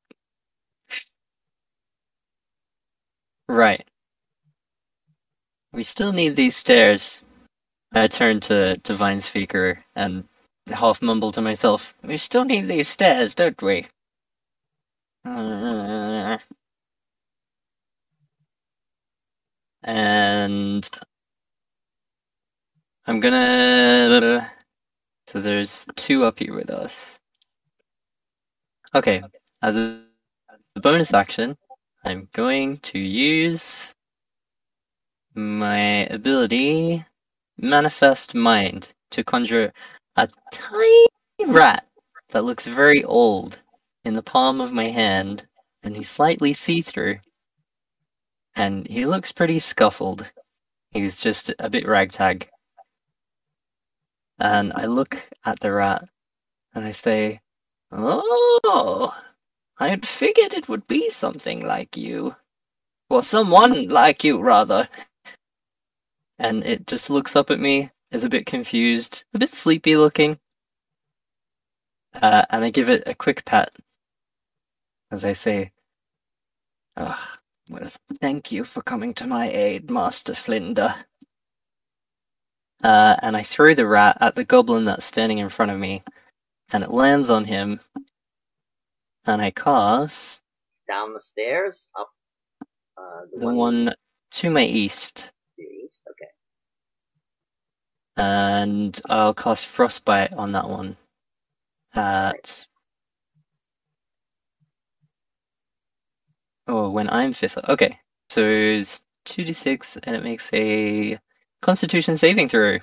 Right. 3.51 3.85
We 5.73 5.83
still 5.85 6.13
need 6.13 6.37
these 6.37 6.57
stairs. 6.57 7.25
I 7.93 8.07
turn 8.07 8.41
to 8.41 8.77
Divine 8.77 9.21
Speaker 9.21 9.85
and 9.97 10.29
half 10.73 11.03
mumble 11.03 11.33
to 11.33 11.41
myself. 11.41 11.95
We 12.03 12.17
still 12.17 12.45
need 12.45 12.69
these 12.69 12.89
stairs, 12.89 13.35
don't 13.35 13.61
we? 13.61 13.87
Uh, 15.25 16.39
And 19.83 20.89
I'm 23.07 23.21
gonna. 23.21 24.51
So 25.27 25.41
there's 25.41 25.87
two 25.97 26.25
up 26.25 26.39
here 26.39 26.55
with 26.55 26.71
us. 26.71 27.21
Okay, 28.95 29.23
as 29.63 29.77
a 29.77 30.03
bonus 30.77 31.15
action, 31.15 31.57
I'm 32.05 32.29
going 32.33 32.79
to 32.79 32.99
use 32.99 33.95
my 35.35 36.07
ability 36.07 37.05
Manifest 37.59 38.35
Mind 38.35 38.95
to 39.11 39.23
conjure 39.23 39.73
a 40.17 40.29
tiny 40.51 41.07
rat 41.47 41.87
that 42.31 42.45
looks 42.45 42.67
very 42.67 43.05
old 43.05 43.61
in 44.05 44.15
the 44.15 44.23
palm 44.23 44.61
of 44.63 44.73
my 44.73 44.87
hand, 44.87 45.47
and 45.83 45.95
he's 45.95 46.09
slightly 46.09 46.55
see 46.55 46.81
through. 46.81 47.19
And 48.57 48.87
he 48.89 49.05
looks 49.05 49.31
pretty 49.31 49.59
scuffled. 49.59 50.31
He's 50.91 51.21
just 51.21 51.53
a 51.59 51.69
bit 51.69 51.87
ragtag. 51.87 52.49
And 54.39 54.73
I 54.75 54.87
look 54.87 55.29
at 55.45 55.61
the 55.61 55.73
rat 55.73 56.05
and 56.75 56.85
I 56.85 56.93
say, 56.93 57.41
Oh, 57.93 59.15
I 59.81 59.89
had 59.89 60.07
figured 60.07 60.55
it 60.55 60.69
would 60.69 60.87
be 60.87 61.11
something 61.11 61.67
like 61.67 61.97
you. 61.97 62.37
Or 63.09 63.25
someone 63.25 63.89
like 63.89 64.23
you, 64.23 64.41
rather. 64.41 64.87
And 66.39 66.65
it 66.65 66.87
just 66.87 67.11
looks 67.11 67.35
up 67.35 67.51
at 67.51 67.59
me, 67.59 67.91
is 68.13 68.23
a 68.23 68.29
bit 68.29 68.47
confused, 68.47 69.25
a 69.35 69.39
bit 69.39 69.53
sleepy 69.53 69.97
looking. 69.97 70.39
Uh, 72.15 72.45
and 72.51 72.65
I 72.65 72.71
give 72.71 72.89
it 72.89 73.03
a 73.07 73.15
quick 73.15 73.45
pat 73.45 73.71
as 75.11 75.25
I 75.25 75.33
say, 75.33 75.73
Ah, 76.97 77.37
well, 77.71 77.91
thank 78.21 78.53
you 78.53 78.65
for 78.65 78.83
coming 78.83 79.15
to 79.15 79.27
my 79.27 79.49
aid, 79.51 79.91
Master 79.91 80.35
Flinder. 80.35 80.95
Uh, 82.83 83.17
and 83.23 83.37
I 83.37 83.43
throw 83.43 83.75
the 83.75 83.87
rat 83.87 84.17
at 84.21 84.35
the 84.35 84.45
goblin 84.45 84.85
that's 84.85 85.05
standing 85.05 85.39
in 85.39 85.49
front 85.49 85.71
of 85.71 85.79
me, 85.79 86.03
and 86.73 86.83
it 86.83 86.91
lands 86.91 87.31
on 87.31 87.45
him. 87.45 87.81
And 89.27 89.43
I 89.43 89.51
cast 89.51 90.43
Down 90.89 91.13
the 91.15 91.21
stairs, 91.21 91.89
up 91.99 92.09
uh, 92.97 93.27
the, 93.33 93.41
the 93.41 93.55
one 93.55 93.95
to 94.33 94.51
my 94.51 94.65
east, 94.65 95.31
to 95.59 95.63
east. 95.63 96.03
Okay. 96.11 96.31
and 98.17 99.01
I'll 99.09 99.35
cast 99.35 99.67
Frostbite 99.67 100.33
on 100.35 100.53
that 100.53 100.69
one. 100.69 100.97
At 101.95 102.67
oh, 106.67 106.91
when 106.91 107.11
I'm 107.11 107.33
fifth. 107.33 107.59
Okay, 107.69 107.99
so 108.31 108.43
it's 108.43 109.05
two 109.25 109.45
d 109.45 109.53
six, 109.53 109.97
and 109.99 110.17
it 110.17 110.23
makes 110.25 110.53
a 110.55 111.19
Constitution 111.63 112.17
saving 112.17 112.49
throw. 112.49 112.79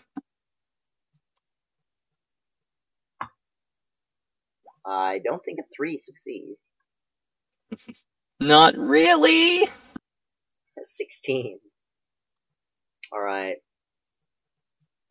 I 4.88 5.20
don't 5.24 5.44
think 5.44 5.60
a 5.60 5.64
three 5.76 6.00
succeeds. 6.00 6.58
Not 8.40 8.78
really. 8.78 9.64
A 9.64 10.86
Sixteen. 10.86 11.60
All 13.12 13.22
right. 13.22 13.58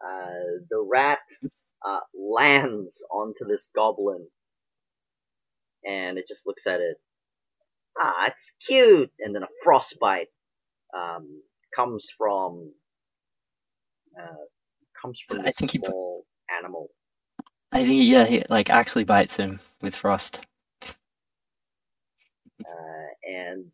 Uh, 0.04 0.60
the 0.70 0.80
rat 0.80 1.18
uh, 1.84 2.00
lands 2.14 3.02
onto 3.10 3.44
this 3.46 3.68
goblin, 3.74 4.26
and 5.84 6.18
it 6.18 6.26
just 6.28 6.46
looks 6.46 6.66
at 6.66 6.80
it. 6.80 6.96
Ah, 7.98 8.26
it's 8.26 8.52
cute. 8.66 9.10
And 9.20 9.34
then 9.34 9.42
a 9.42 9.48
frostbite 9.64 10.28
um, 10.96 11.42
comes 11.74 12.06
from 12.16 12.70
uh, 14.18 14.44
comes 15.00 15.20
from 15.28 15.40
I 15.40 15.44
this 15.44 15.56
think 15.56 15.72
he 15.72 15.80
small 15.84 16.26
animal. 16.58 16.90
I 17.76 17.84
think 17.84 18.04
yeah, 18.06 18.24
he 18.24 18.42
like 18.48 18.70
actually 18.70 19.04
bites 19.04 19.36
him 19.36 19.60
with 19.82 19.94
frost. 19.94 20.46
Uh, 22.64 23.10
and 23.22 23.66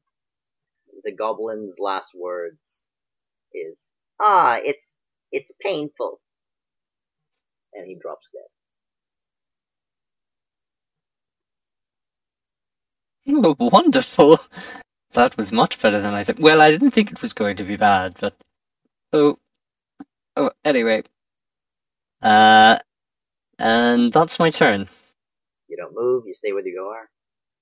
the 1.04 1.12
goblin's 1.12 1.78
last 1.78 2.10
words 2.12 2.84
is, 3.54 3.88
"Ah, 4.20 4.58
it's 4.64 4.94
it's 5.30 5.52
painful," 5.60 6.20
and 7.74 7.86
he 7.86 7.94
drops 7.94 8.28
dead. 8.32 8.50
Oh, 13.36 13.56
wonderful! 13.60 14.38
That 15.14 15.36
was 15.36 15.52
much 15.52 15.80
better 15.80 16.00
than 16.00 16.14
I 16.14 16.24
thought. 16.24 16.40
Well, 16.40 16.60
I 16.60 16.72
didn't 16.72 16.90
think 16.90 17.12
it 17.12 17.22
was 17.22 17.32
going 17.32 17.56
to 17.56 17.64
be 17.64 17.76
bad, 17.76 18.14
but 18.20 18.34
oh, 19.12 19.38
oh. 20.36 20.50
Anyway, 20.64 21.04
uh, 22.22 22.78
and 23.62 24.12
that's 24.12 24.38
my 24.38 24.50
turn. 24.50 24.88
You 25.68 25.76
don't 25.76 25.94
move. 25.94 26.24
You 26.26 26.34
stay 26.34 26.52
where 26.52 26.66
you 26.66 26.82
are. 26.92 27.08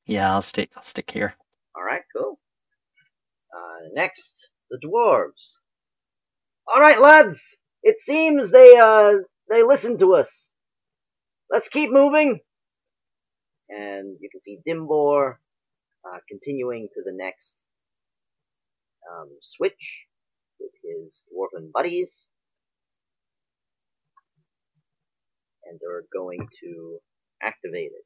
Yeah, 0.06 0.32
I'll 0.32 0.42
stick. 0.42 0.72
I'll 0.76 0.82
stick 0.82 1.10
here. 1.10 1.34
All 1.76 1.84
right, 1.84 2.02
cool. 2.16 2.40
Uh, 3.54 3.88
next, 3.94 4.48
the 4.70 4.78
dwarves. 4.84 5.58
All 6.66 6.80
right, 6.80 7.00
lads. 7.00 7.40
It 7.82 8.00
seems 8.00 8.50
they 8.50 8.76
uh 8.76 9.12
they 9.48 9.62
listen 9.62 9.98
to 9.98 10.14
us. 10.14 10.50
Let's 11.50 11.68
keep 11.68 11.90
moving. 11.90 12.40
And 13.68 14.16
you 14.20 14.30
can 14.30 14.42
see 14.42 14.58
Dimbor 14.66 15.34
uh, 16.04 16.18
continuing 16.28 16.88
to 16.94 17.02
the 17.04 17.12
next 17.12 17.56
um, 19.10 19.28
switch 19.42 20.06
with 20.58 20.72
his 20.82 21.22
dwarven 21.32 21.70
buddies, 21.72 22.26
and 25.66 25.78
they're 25.80 26.04
going 26.12 26.46
to 26.62 26.98
activate 27.42 27.92
it. 27.92 28.04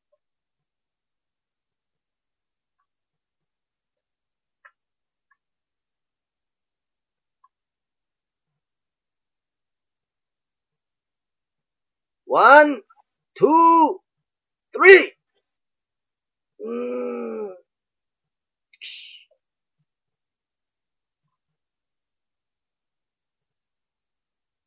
One, 12.27 12.81
two, 13.39 14.01
three. 14.77 15.13
Mm. 16.67 17.51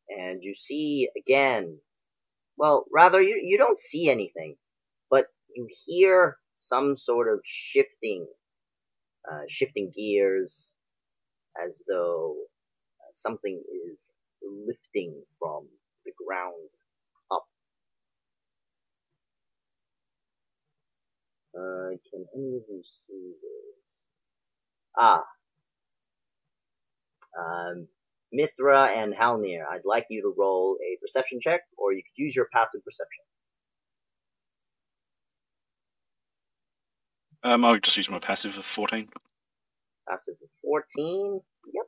And 0.09 0.43
you 0.43 0.53
see 0.55 1.09
again 1.17 1.79
well, 2.58 2.86
rather 2.91 3.22
you, 3.22 3.41
you 3.43 3.58
don't 3.58 3.80
see 3.80 4.10
anything, 4.10 4.55
but 5.10 5.28
you 5.55 5.68
hear 5.86 6.38
some 6.58 6.97
sort 6.97 7.32
of 7.32 7.39
shifting, 7.45 8.28
uh, 9.32 9.43
shifting 9.47 9.91
gears 9.95 10.74
as 11.66 11.80
though 11.88 12.36
uh, 12.99 13.12
something 13.14 13.62
is 13.91 14.10
lifting 14.68 15.22
from 15.39 15.68
the 16.05 16.12
ground 16.26 16.70
up. 17.32 17.45
Uh, 21.58 21.97
can 22.12 22.26
any 22.36 22.58
of 22.58 22.64
you 22.70 22.84
see 22.84 23.34
this? 23.41 24.05
Ah. 24.97 25.24
Um, 27.39 27.88
Mithra 28.32 28.88
and 28.88 29.13
Halnir, 29.13 29.65
I'd 29.69 29.86
like 29.86 30.05
you 30.09 30.21
to 30.21 30.34
roll 30.38 30.78
a 30.84 30.97
perception 31.01 31.39
check, 31.41 31.61
or 31.78 31.93
you 31.93 32.01
could 32.03 32.21
use 32.21 32.36
your 32.36 32.47
passive 32.53 32.84
perception. 32.84 33.23
Um, 37.43 37.63
I'll 37.63 37.80
just 37.80 37.95
use 37.95 38.09
my 38.09 38.19
passive 38.19 38.57
of 38.57 38.65
14. 38.65 39.07
Passive 40.09 40.36
of 40.41 40.49
14. 40.61 41.39
Yep. 41.73 41.86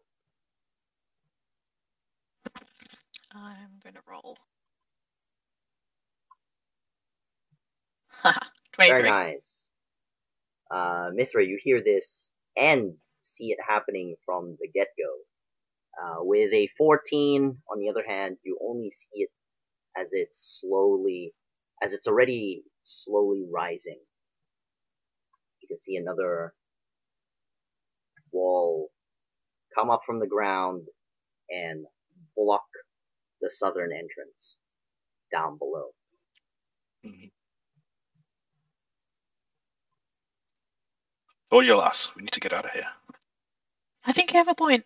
I'm 3.33 3.79
gonna 3.83 3.99
roll. 4.07 4.37
Haha, 8.07 8.39
23. 8.73 8.95
Very 8.97 9.09
nice. 9.09 9.55
Uh, 10.71 11.09
Mithra, 11.13 11.43
you 11.43 11.59
hear 11.61 11.81
this 11.83 12.27
and 12.55 12.93
see 13.21 13.51
it 13.51 13.57
happening 13.67 14.15
from 14.25 14.57
the 14.59 14.67
get-go. 14.67 15.09
Uh, 15.97 16.17
with 16.23 16.53
a 16.53 16.69
14, 16.77 17.57
on 17.71 17.79
the 17.79 17.89
other 17.89 18.03
hand, 18.07 18.37
you 18.43 18.57
only 18.61 18.91
see 18.91 19.21
it 19.23 19.29
as 19.97 20.07
it's 20.11 20.59
slowly, 20.61 21.33
as 21.83 21.93
it's 21.93 22.07
already 22.07 22.63
slowly 22.83 23.45
rising. 23.51 23.99
You 25.61 25.67
can 25.67 25.81
see 25.81 25.97
another 25.97 26.53
wall 28.31 28.89
come 29.75 29.89
up 29.89 30.01
from 30.05 30.19
the 30.19 30.27
ground 30.27 30.87
and 31.49 31.85
block 32.35 32.65
the 33.41 33.49
southern 33.49 33.91
entrance 33.91 34.57
down 35.31 35.57
below. 35.57 35.91
Mhm. 37.05 37.31
Or 41.51 41.63
your 41.63 41.77
lass. 41.77 42.13
We 42.15 42.21
need 42.23 42.33
to 42.33 42.39
get 42.39 42.53
out 42.53 42.65
of 42.65 42.71
here. 42.71 42.89
I 44.05 44.13
think 44.13 44.31
you 44.33 44.37
have 44.37 44.47
a 44.47 44.55
point. 44.55 44.85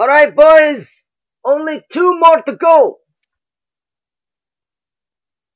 Alright, 0.00 0.34
boys! 0.34 1.04
Only 1.44 1.82
two 1.92 2.18
more 2.18 2.40
to 2.46 2.56
go! 2.56 3.00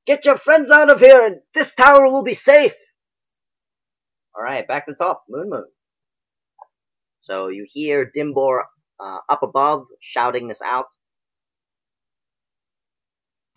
Get 0.06 0.26
your 0.26 0.36
friends 0.36 0.70
out 0.70 0.90
of 0.90 1.00
here 1.00 1.24
and 1.24 1.36
this 1.54 1.72
tower 1.72 2.10
will 2.12 2.22
be 2.22 2.34
safe! 2.34 2.74
Alright, 4.36 4.68
back 4.68 4.84
to 4.84 4.92
the 4.92 5.02
top. 5.02 5.24
Moon 5.30 5.48
Moon. 5.48 5.64
So 7.22 7.48
you 7.48 7.66
hear 7.72 8.12
Dimbor 8.14 8.64
uh, 9.00 9.18
up 9.30 9.42
above 9.42 9.86
shouting 10.02 10.48
this 10.48 10.60
out. 10.60 10.88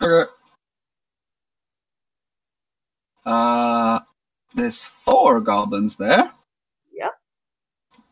Okay. 0.02 0.32
Uh, 3.26 4.00
there's 4.56 4.82
four 4.82 5.42
goblins 5.42 5.98
there. 5.98 6.32
Yep. 6.94 7.12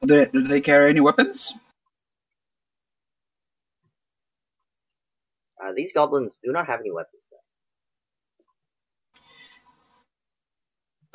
Do 0.02 0.18
they, 0.18 0.26
do 0.26 0.42
they 0.42 0.60
carry 0.60 0.90
any 0.90 1.00
weapons? 1.00 1.54
Uh, 5.64 5.72
these 5.76 5.94
goblins 5.94 6.38
do 6.44 6.52
not 6.52 6.68
have 6.68 6.80
any 6.80 6.92
weapons. 6.92 7.22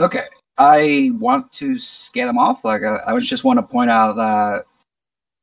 Okay. 0.01 0.23
I 0.57 1.11
want 1.15 1.53
to 1.53 1.79
scare 1.79 2.27
them 2.27 2.39
off. 2.39 2.65
Like, 2.65 2.83
I, 2.83 2.99
I 3.07 3.19
just 3.21 3.45
want 3.45 3.59
to 3.59 3.63
point 3.63 3.91
out 3.91 4.17
that 4.17 4.65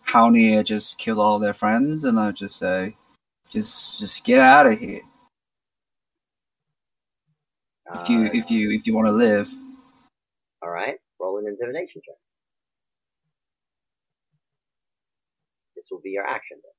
Hownia 0.08 0.64
just 0.64 0.98
killed 0.98 1.20
all 1.20 1.40
their 1.40 1.54
friends, 1.54 2.04
and 2.04 2.20
I 2.20 2.32
just 2.32 2.58
say, 2.58 2.96
just, 3.50 4.00
just 4.00 4.24
get 4.24 4.42
out 4.42 4.68
of 4.68 4.80
here. 4.80 5.02
If 7.96 8.10
you, 8.10 8.26
Uh, 8.26 8.30
if 8.34 8.52
you, 8.52 8.72
if 8.72 8.86
you 8.86 8.94
want 8.94 9.08
to 9.08 9.14
live. 9.14 9.50
Alright, 10.64 10.98
roll 11.20 11.38
an 11.40 11.48
intimidation 11.48 12.02
check. 12.06 12.16
This 15.76 15.86
will 15.90 16.02
be 16.02 16.10
your 16.10 16.26
action 16.26 16.58
then. 16.62 16.77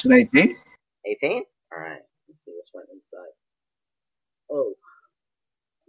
It's 0.00 0.06
an 0.06 0.12
18. 0.14 0.56
18? 1.04 1.42
Alright, 1.74 2.00
let's 2.26 2.42
see 2.42 2.52
what's 2.56 2.70
went 2.72 2.88
inside. 2.90 3.32
Oh, 4.50 4.72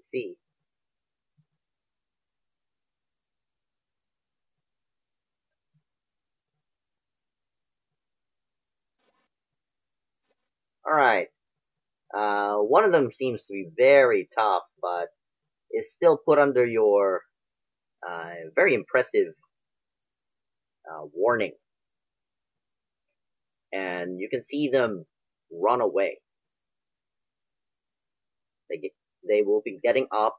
see. 0.04 0.36
Alright. 10.86 11.28
Uh, 12.14 12.56
one 12.58 12.84
of 12.84 12.92
them 12.92 13.14
seems 13.14 13.46
to 13.46 13.54
be 13.54 13.70
very 13.78 14.28
tough, 14.36 14.64
but 14.82 15.08
is 15.72 15.94
still 15.94 16.18
put 16.18 16.38
under 16.38 16.66
your, 16.66 17.22
uh, 18.06 18.32
very 18.56 18.74
impressive, 18.74 19.34
uh, 20.86 21.06
warning. 21.14 21.54
And 23.74 24.20
you 24.20 24.30
can 24.30 24.44
see 24.44 24.70
them 24.70 25.06
run 25.52 25.82
away. 25.82 26.20
They 28.70 28.78
get, 28.78 28.92
they 29.28 29.42
will 29.42 29.62
be 29.64 29.80
getting 29.84 30.08
up 30.12 30.38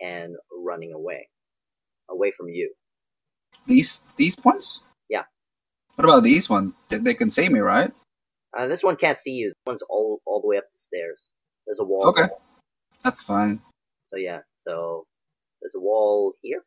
and 0.00 0.36
running 0.52 0.92
away. 0.92 1.28
Away 2.08 2.32
from 2.36 2.48
you. 2.48 2.72
These, 3.66 4.00
these 4.16 4.36
ones? 4.44 4.80
Yeah. 5.08 5.22
What 5.94 6.04
about 6.04 6.24
these 6.24 6.48
ones? 6.48 6.72
They, 6.88 7.14
can 7.14 7.30
see 7.30 7.48
me, 7.48 7.60
right? 7.60 7.92
Uh, 8.56 8.66
this 8.66 8.82
one 8.82 8.96
can't 8.96 9.20
see 9.20 9.32
you. 9.32 9.48
This 9.48 9.62
one's 9.66 9.82
all, 9.88 10.20
all 10.26 10.40
the 10.40 10.48
way 10.48 10.56
up 10.56 10.64
the 10.64 10.78
stairs. 10.78 11.20
There's 11.66 11.78
a 11.78 11.84
wall. 11.84 12.06
Okay. 12.08 12.22
there. 12.22 12.30
That's 13.04 13.22
fine. 13.22 13.60
So 14.10 14.18
yeah, 14.18 14.40
so 14.66 15.06
there's 15.62 15.74
a 15.76 15.80
wall 15.80 16.34
here. 16.42 16.62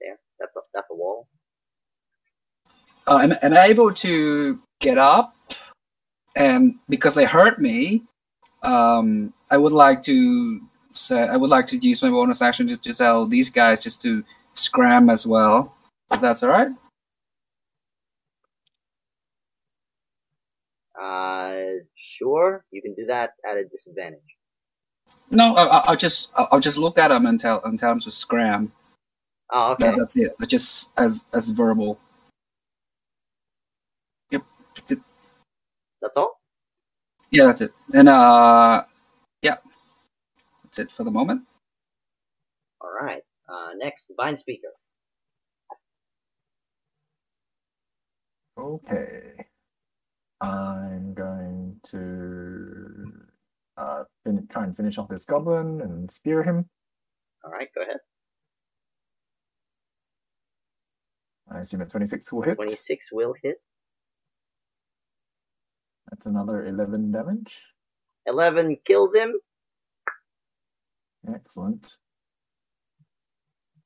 There. 0.00 0.18
That's 0.40 0.56
a, 0.56 0.60
that's 0.74 0.88
a 0.90 0.94
wall. 0.94 1.28
Uh, 3.06 3.18
am, 3.18 3.32
am 3.42 3.54
I 3.54 3.66
able 3.66 3.92
to 3.94 4.60
get 4.80 4.98
up? 4.98 5.34
And 6.36 6.76
because 6.88 7.14
they 7.14 7.24
hurt 7.24 7.60
me, 7.60 8.04
um, 8.62 9.32
I 9.50 9.56
would 9.56 9.72
like 9.72 10.02
to 10.04 10.60
say 10.94 11.20
I 11.22 11.36
would 11.36 11.50
like 11.50 11.66
to 11.68 11.78
use 11.78 12.02
my 12.02 12.10
bonus 12.10 12.42
action 12.42 12.66
to, 12.68 12.76
to 12.76 12.94
tell 12.94 13.26
these 13.26 13.50
guys 13.50 13.82
just 13.82 14.00
to 14.02 14.22
scram 14.54 15.10
as 15.10 15.26
well. 15.26 15.74
If 16.12 16.20
that's 16.20 16.42
all 16.42 16.50
right. 16.50 16.68
Uh, 21.00 21.80
sure, 21.94 22.64
you 22.70 22.82
can 22.82 22.94
do 22.94 23.06
that 23.06 23.30
at 23.48 23.56
a 23.56 23.64
disadvantage. 23.64 24.20
No, 25.30 25.54
I, 25.54 25.64
I- 25.64 25.84
I'll 25.88 25.96
just 25.96 26.30
I'll 26.36 26.48
I'll 26.52 26.60
just 26.60 26.78
look 26.78 26.98
at 26.98 27.08
them 27.08 27.26
and 27.26 27.40
tell 27.40 27.62
and 27.64 27.78
tell 27.78 27.90
them 27.90 28.00
to 28.00 28.10
scram. 28.10 28.72
Oh, 29.50 29.72
okay. 29.72 29.86
That, 29.88 29.96
that's 29.98 30.16
it. 30.16 30.34
That's 30.38 30.50
just 30.50 30.90
as 30.96 31.24
as 31.32 31.48
verbal. 31.50 31.98
Yep. 34.72 34.76
That's 34.76 34.92
it. 34.92 34.98
That's 36.00 36.16
all? 36.16 36.40
Yeah, 37.30 37.44
that's 37.44 37.60
it. 37.60 37.72
And 37.94 38.08
uh, 38.08 38.84
yeah, 39.42 39.56
that's 40.64 40.78
it 40.78 40.90
for 40.90 41.04
the 41.04 41.10
moment. 41.10 41.42
Alright. 42.82 43.22
Uh, 43.48 43.70
next, 43.76 44.06
Divine 44.08 44.36
Speaker. 44.38 44.68
Okay. 48.58 49.46
I'm 50.40 51.14
going 51.14 51.76
to 51.84 53.12
uh, 53.76 54.04
fin- 54.24 54.46
try 54.50 54.64
and 54.64 54.76
finish 54.76 54.98
off 54.98 55.08
this 55.08 55.24
goblin 55.24 55.80
and 55.80 56.10
spear 56.10 56.42
him. 56.42 56.68
Alright, 57.44 57.68
go 57.74 57.82
ahead. 57.82 57.98
I 61.50 61.60
assume 61.60 61.82
a 61.82 61.86
26 61.86 62.32
will 62.32 62.42
hit. 62.42 62.54
26 62.56 63.08
will 63.12 63.34
hit. 63.42 63.56
That's 66.12 66.26
another 66.26 66.66
11 66.66 67.10
damage. 67.10 67.58
11 68.26 68.76
kills 68.84 69.14
him. 69.14 69.32
Excellent. 71.26 71.96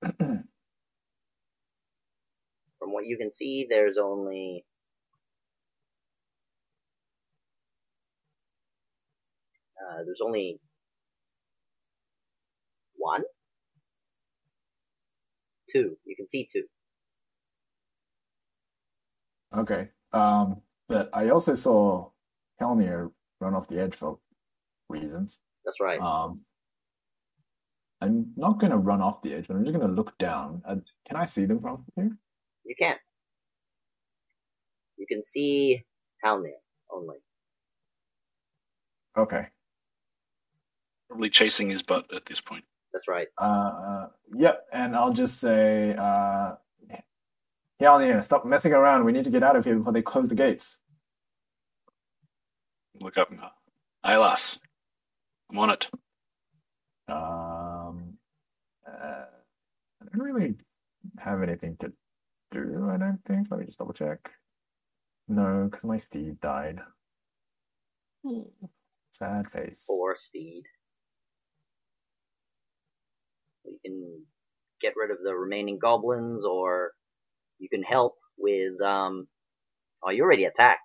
from 0.18 0.44
what 2.80 3.06
you 3.06 3.16
can 3.16 3.30
see, 3.30 3.68
there's 3.70 3.96
only 3.96 4.64
uh, 9.80 10.02
there's 10.04 10.20
only 10.20 10.58
one, 12.96 13.22
two. 15.70 15.96
You 16.04 16.16
can 16.16 16.28
see 16.28 16.48
two. 16.52 16.64
Okay. 19.56 19.90
Um, 20.12 20.62
but 20.88 21.08
I 21.12 21.28
also 21.28 21.54
saw 21.54 22.10
Helmir 22.60 23.10
run 23.40 23.54
off 23.54 23.68
the 23.68 23.80
edge 23.80 23.94
for 23.94 24.18
reasons. 24.88 25.40
That's 25.64 25.80
right. 25.80 26.00
Um, 26.00 26.40
I'm 28.00 28.32
not 28.36 28.58
going 28.58 28.70
to 28.70 28.76
run 28.76 29.00
off 29.00 29.22
the 29.22 29.34
edge, 29.34 29.48
but 29.48 29.54
I'm 29.56 29.64
just 29.64 29.76
going 29.76 29.88
to 29.88 29.94
look 29.94 30.16
down. 30.18 30.62
Uh, 30.66 30.76
can 31.06 31.16
I 31.16 31.26
see 31.26 31.44
them 31.46 31.60
from 31.60 31.84
here? 31.96 32.16
You 32.64 32.74
can't. 32.78 32.98
You 34.96 35.06
can 35.06 35.24
see 35.24 35.84
Halnir 36.24 36.50
only. 36.90 37.16
Okay. 39.16 39.46
Probably 41.08 41.30
chasing 41.30 41.70
his 41.70 41.82
butt 41.82 42.12
at 42.14 42.26
this 42.26 42.40
point. 42.40 42.64
That's 42.92 43.08
right. 43.08 43.28
Uh, 43.40 43.44
uh, 43.44 44.08
yep. 44.34 44.66
And 44.72 44.94
I'll 44.96 45.12
just 45.12 45.40
say, 45.40 45.94
uh, 45.98 46.54
Helmir, 47.80 48.22
stop 48.24 48.44
messing 48.44 48.72
around. 48.72 49.04
We 49.04 49.12
need 49.12 49.24
to 49.24 49.30
get 49.30 49.42
out 49.42 49.56
of 49.56 49.64
here 49.64 49.76
before 49.76 49.92
they 49.92 50.02
close 50.02 50.28
the 50.28 50.34
gates. 50.34 50.80
Look 53.00 53.18
up. 53.18 53.30
Alas. 54.04 54.58
I'm 55.50 55.58
on 55.58 55.70
it. 55.70 55.88
Um, 57.08 58.14
uh, 58.86 59.26
I 60.00 60.04
don't 60.12 60.22
really 60.22 60.54
have 61.20 61.42
anything 61.42 61.76
to 61.80 61.92
do. 62.50 62.88
I 62.90 62.96
don't 62.96 63.20
think. 63.26 63.48
Let 63.50 63.60
me 63.60 63.66
just 63.66 63.78
double 63.78 63.92
check. 63.92 64.30
No, 65.28 65.68
because 65.70 65.84
my 65.84 65.96
steed 65.98 66.40
died. 66.40 66.80
Sad 69.12 69.50
face. 69.50 69.84
Four 69.86 70.16
steed. 70.16 70.64
You 73.64 73.78
can 73.84 74.22
get 74.80 74.94
rid 74.96 75.10
of 75.10 75.18
the 75.22 75.34
remaining 75.34 75.78
goblins, 75.78 76.44
or 76.44 76.92
you 77.58 77.68
can 77.68 77.82
help 77.82 78.16
with. 78.36 78.80
Um, 78.80 79.26
oh, 80.02 80.10
you 80.10 80.22
already 80.22 80.44
attacked. 80.44 80.80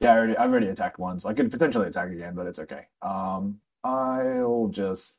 Yeah, 0.00 0.12
I 0.12 0.16
already, 0.16 0.36
I've 0.36 0.50
already 0.50 0.68
attacked 0.68 0.98
once. 0.98 1.26
I 1.26 1.32
could 1.34 1.50
potentially 1.50 1.88
attack 1.88 2.10
again, 2.10 2.34
but 2.34 2.46
it's 2.46 2.60
okay. 2.60 2.86
Um, 3.02 3.58
I'll 3.82 4.68
just, 4.70 5.18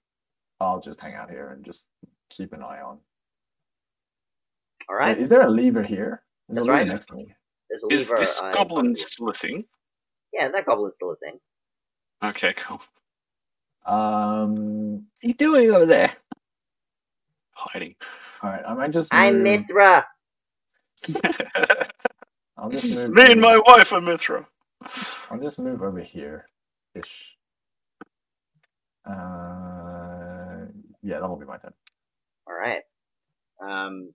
I'll 0.59 0.79
just 0.79 0.99
hang 1.01 1.15
out 1.15 1.29
here 1.29 1.49
and 1.49 1.65
just 1.65 1.85
keep 2.29 2.53
an 2.53 2.61
eye 2.61 2.81
on. 2.81 2.99
All 4.89 4.95
right. 4.95 5.17
Wait, 5.17 5.21
is 5.21 5.29
there 5.29 5.41
a 5.41 5.49
lever 5.49 5.83
here? 5.83 6.23
There's 6.47 6.65
That's 6.65 6.69
right. 6.69 6.87
next 6.87 7.05
to 7.07 7.15
me. 7.15 7.33
There's 7.69 7.83
a 7.83 7.93
Is 7.93 8.09
this 8.09 8.41
uh, 8.41 8.47
in 8.47 8.51
goblin 8.53 8.85
front 8.85 8.97
still 8.97 9.29
a 9.29 9.33
thing? 9.33 9.65
Yeah, 10.33 10.47
that 10.49 10.65
goblin's 10.65 10.95
still 10.95 11.11
a 11.11 11.15
thing. 11.17 11.39
Okay, 12.23 12.53
cool. 12.53 12.81
Um, 13.85 14.93
What 14.95 15.23
are 15.23 15.27
you 15.27 15.33
doing 15.33 15.71
over 15.71 15.85
there? 15.85 16.11
Hiding. 17.51 17.95
all 18.41 18.49
right. 18.49 18.63
I 18.65 18.73
might 18.73 18.91
just. 18.91 19.13
I'm 19.13 19.43
Mithra. 19.43 20.05
I'll 22.57 22.69
just 22.69 22.89
move. 22.95 23.11
Me 23.11 23.31
and 23.31 23.41
my 23.41 23.61
wife 23.65 23.91
are 23.93 24.01
Mithra. 24.01 24.47
I'll 25.29 25.39
just 25.39 25.59
move 25.59 25.81
over 25.81 25.99
here, 25.99 26.45
ish. 26.95 27.35
Uh, 29.05 30.65
yeah, 31.01 31.19
that'll 31.19 31.37
be 31.37 31.45
my 31.45 31.57
turn. 31.57 31.73
All 32.47 32.53
right. 32.53 32.81
Um, 33.61 34.13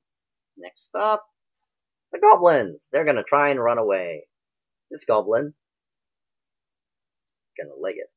next 0.57 0.91
up, 0.95 1.25
the 2.13 2.19
goblins. 2.19 2.89
They're 2.93 3.05
gonna 3.05 3.25
try 3.25 3.51
and 3.51 3.63
run 3.63 3.79
away. 3.79 4.27
This 4.91 5.05
goblin 5.05 5.55
gonna 7.59 7.79
leg 7.81 7.95
it. 7.97 8.11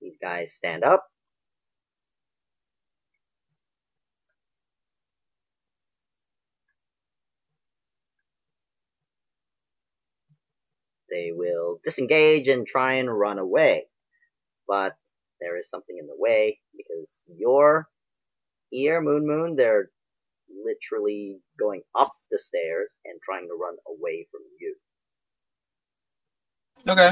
These 0.00 0.16
guys 0.20 0.52
stand 0.54 0.84
up. 0.84 1.09
They 11.10 11.30
will 11.34 11.80
disengage 11.84 12.48
and 12.48 12.66
try 12.66 12.94
and 12.94 13.10
run 13.10 13.38
away. 13.38 13.86
But 14.68 14.96
there 15.40 15.58
is 15.58 15.68
something 15.68 15.96
in 15.98 16.06
the 16.06 16.16
way 16.16 16.60
because 16.76 17.22
your 17.36 17.88
ear, 18.72 19.00
Moon 19.00 19.26
Moon, 19.26 19.56
they're 19.56 19.90
literally 20.64 21.40
going 21.58 21.82
up 21.98 22.12
the 22.30 22.38
stairs 22.38 22.90
and 23.04 23.20
trying 23.24 23.48
to 23.48 23.54
run 23.54 23.76
away 23.88 24.26
from 24.30 24.42
you. 24.60 24.76
Okay. 26.88 27.10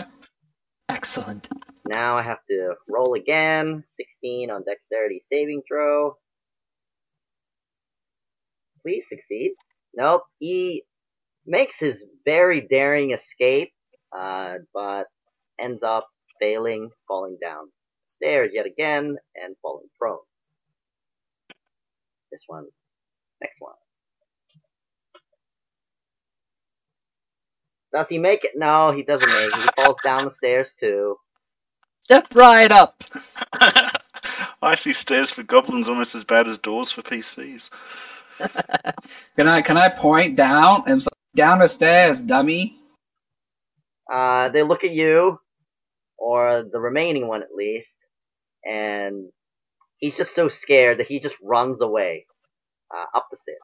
Excellent. 0.88 1.49
Now 1.86 2.16
I 2.16 2.22
have 2.22 2.44
to 2.49 2.74
roll 2.88 3.14
again. 3.14 3.84
16 3.86 4.51
on 4.51 4.64
dexterity 4.64 5.20
saving 5.26 5.62
throw. 5.68 6.16
Please 8.82 9.07
succeed. 9.09 9.53
Nope, 9.94 10.22
he 10.38 10.84
makes 11.46 11.80
his 11.80 12.05
very 12.24 12.61
daring 12.61 13.12
escape, 13.12 13.72
uh, 14.16 14.54
but 14.74 15.06
ends 15.61 15.82
up 15.82 16.09
failing, 16.40 16.90
falling 17.06 17.38
down 17.40 17.70
stairs 18.06 18.52
yet 18.54 18.66
again, 18.66 19.16
and 19.34 19.56
falling 19.62 19.88
prone. 19.98 20.18
This 22.30 22.42
one. 22.46 22.66
Next 23.40 23.56
one. 23.59 23.74
Does 27.92 28.09
he 28.09 28.18
make 28.18 28.44
it? 28.44 28.52
No, 28.54 28.92
he 28.92 29.02
doesn't 29.02 29.28
make 29.28 29.48
it. 29.48 29.62
He 29.62 29.82
falls 29.82 29.96
down 30.04 30.24
the 30.24 30.30
stairs 30.30 30.74
too. 30.78 31.16
Step 32.02 32.28
right 32.34 32.70
up. 32.70 33.02
I 34.62 34.74
see 34.74 34.92
stairs 34.92 35.30
for 35.30 35.42
goblins 35.42 35.88
almost 35.88 36.14
as 36.14 36.24
bad 36.24 36.48
as 36.48 36.59
doors 36.59 36.90
for 36.90 37.02
PCs. 37.02 37.70
Can 39.36 39.48
I 39.48 39.62
can 39.62 39.76
I 39.76 39.88
point 39.88 40.36
down 40.36 40.84
and 40.86 41.04
down 41.34 41.59
the 41.59 41.68
stairs, 41.68 42.20
dummy? 42.20 42.78
Uh, 44.12 44.48
they 44.48 44.62
look 44.62 44.84
at 44.84 44.90
you, 44.92 45.38
or 46.18 46.62
the 46.64 46.80
remaining 46.80 47.26
one 47.28 47.42
at 47.42 47.54
least, 47.54 47.96
and 48.64 49.28
he's 49.98 50.16
just 50.16 50.34
so 50.34 50.48
scared 50.48 50.98
that 50.98 51.06
he 51.09 51.20
just 51.20 51.36
runs 51.42 51.82
away, 51.82 52.26
uh, 52.94 53.04
up 53.16 53.28
the 53.30 53.36
stairs. 53.36 53.59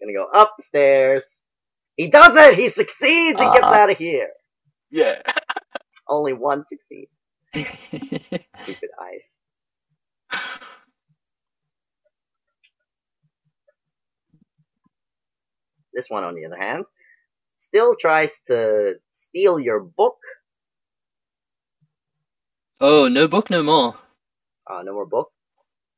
Gonna 0.00 0.12
go 0.14 0.26
up 0.34 0.54
the 0.58 0.64
stairs. 0.64 1.40
He 1.96 2.08
does 2.08 2.36
it! 2.36 2.54
He 2.58 2.70
succeeds! 2.70 3.38
He 3.38 3.44
gets 3.46 3.60
Ah. 3.62 3.74
out 3.74 3.90
of 3.90 3.98
here! 3.98 4.30
Yeah. 4.90 5.22
Only 6.08 6.32
one 6.32 6.64
succeeds. 6.66 7.10
Stupid 8.56 8.90
ice. 9.00 9.38
This 15.92 16.10
one, 16.10 16.24
on 16.24 16.34
the 16.34 16.44
other 16.46 16.56
hand, 16.58 16.84
still 17.74 17.96
tries 17.98 18.40
to 18.46 18.94
steal 19.10 19.58
your 19.58 19.80
book. 19.80 20.16
oh, 22.80 23.08
no 23.08 23.26
book, 23.26 23.50
no 23.50 23.64
more. 23.64 23.96
Uh, 24.70 24.82
no 24.84 24.92
more 24.92 25.06
book. 25.06 25.32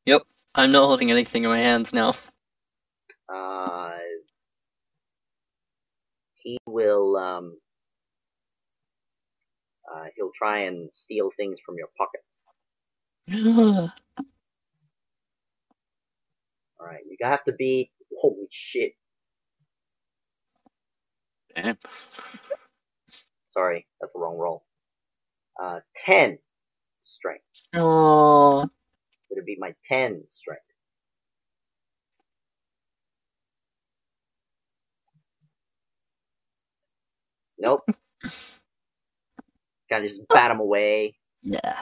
Yep. 0.07 0.22
I'm 0.55 0.72
not 0.72 0.87
holding 0.87 1.11
anything 1.11 1.45
in 1.45 1.51
my 1.51 1.59
hands 1.59 1.93
now. 1.93 2.14
Uh, 3.29 3.91
he 6.37 6.57
will, 6.64 7.18
um, 7.18 7.59
uh, 9.93 10.05
he'll 10.16 10.33
try 10.35 10.61
and 10.61 10.91
steal 10.91 11.31
things 11.37 11.59
from 11.61 11.74
your 11.77 11.89
pockets. 11.99 12.24
Alright, 16.81 17.03
you 17.07 17.18
have 17.20 17.45
to 17.45 17.53
be, 17.53 17.91
holy 18.16 18.47
shit, 18.51 18.95
Damn. 21.57 21.79
sorry, 23.51 23.87
that's 24.01 24.13
the 24.15 24.21
wrong 24.21 24.39
roll. 24.39 24.65
Uh, 25.63 25.81
10 26.05 26.39
strength. 27.05 27.45
oh, 27.77 28.69
It'll 29.31 29.45
be 29.45 29.57
my 29.59 29.75
10 29.87 30.25
strength. 30.29 30.63
Nope. 37.59 37.81
Kinda 39.91 40.09
just 40.09 40.27
bat 40.29 40.51
him 40.51 40.61
away. 40.61 41.17
yeah. 41.43 41.79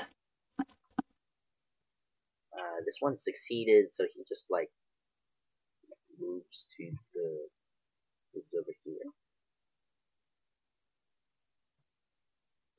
Uh, 2.56 2.80
this 2.86 2.96
one 3.00 3.18
succeeded, 3.18 3.86
so 3.92 4.04
he 4.14 4.22
just 4.28 4.46
like 4.50 4.70
moves 6.20 6.66
to 6.76 6.90
the 7.14 7.48
moves 8.34 8.48
over 8.56 8.70
here. 8.84 9.23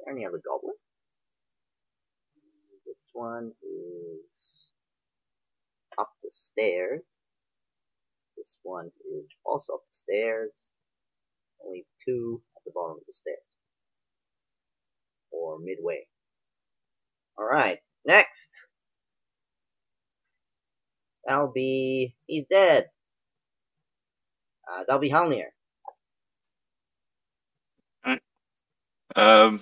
There 0.06 0.14
any 0.14 0.26
other 0.26 0.42
goblin? 0.46 0.76
This 2.86 3.10
one 3.14 3.52
is 3.64 4.66
up 5.98 6.10
the 6.24 6.30
stairs. 6.32 7.02
This 8.38 8.60
one 8.64 8.88
is 8.88 9.36
also 9.46 9.74
up 9.74 9.82
the 9.90 9.98
stairs. 9.98 10.54
Only 11.66 11.86
two 12.06 12.42
at 12.56 12.64
the 12.66 12.72
bottom 12.74 12.98
of 12.98 13.06
the 13.08 13.14
stairs. 13.14 13.38
Or 15.32 15.58
midway. 15.60 16.08
Alright, 17.40 17.80
next! 18.06 18.50
That'll 21.26 21.52
be... 21.52 22.16
he's 22.28 22.46
dead! 22.50 22.86
Uh, 24.70 24.84
that'll 24.88 25.02
be 25.02 25.10
Halnir. 25.10 25.54
Um, 29.16 29.62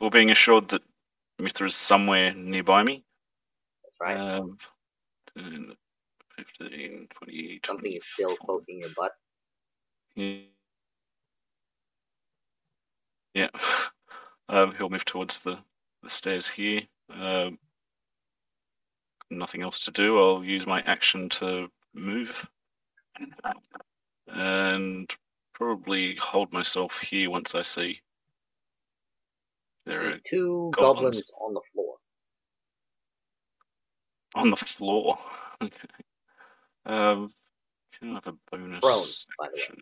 well, 0.00 0.10
being 0.10 0.30
assured 0.30 0.68
that 0.68 0.82
Mithra 1.38 1.66
is 1.66 1.76
somewhere 1.76 2.32
nearby 2.34 2.82
me. 2.82 3.04
That's 3.84 4.00
right. 4.00 4.16
Um, 4.16 4.56
10, 5.36 5.72
15, 6.58 7.08
20, 7.14 7.60
Something 7.64 7.92
is 7.92 8.04
still 8.04 8.36
poking 8.36 8.80
your 8.80 8.90
butt. 8.96 9.12
Yeah. 13.32 13.50
Um, 14.48 14.74
he'll 14.74 14.90
move 14.90 15.04
towards 15.04 15.38
the, 15.38 15.56
the 16.02 16.10
stairs 16.10 16.48
here. 16.48 16.82
Um, 17.08 17.60
nothing 19.30 19.62
else 19.62 19.78
to 19.84 19.92
do. 19.92 20.18
I'll 20.18 20.42
use 20.42 20.66
my 20.66 20.80
action 20.80 21.28
to 21.28 21.70
move. 21.94 22.44
And 24.26 25.14
probably 25.54 26.16
hold 26.16 26.52
myself 26.52 26.98
here 27.00 27.30
once 27.30 27.54
I 27.54 27.62
see 27.62 28.00
there 29.90 30.14
are 30.14 30.18
two 30.26 30.70
goblins. 30.76 31.22
goblins 31.22 31.30
on 31.40 31.54
the 31.54 31.60
floor. 31.72 31.94
on 34.34 34.50
the 34.50 34.56
floor. 34.56 35.18
Okay. 35.62 35.74
Um, 36.86 37.34
can 37.98 38.12
I 38.12 38.14
have 38.14 38.26
a 38.28 38.32
bonus? 38.50 38.80
Prone, 38.80 39.04
by 39.38 39.48
the 39.48 39.56
way. 39.56 39.62
action? 39.62 39.76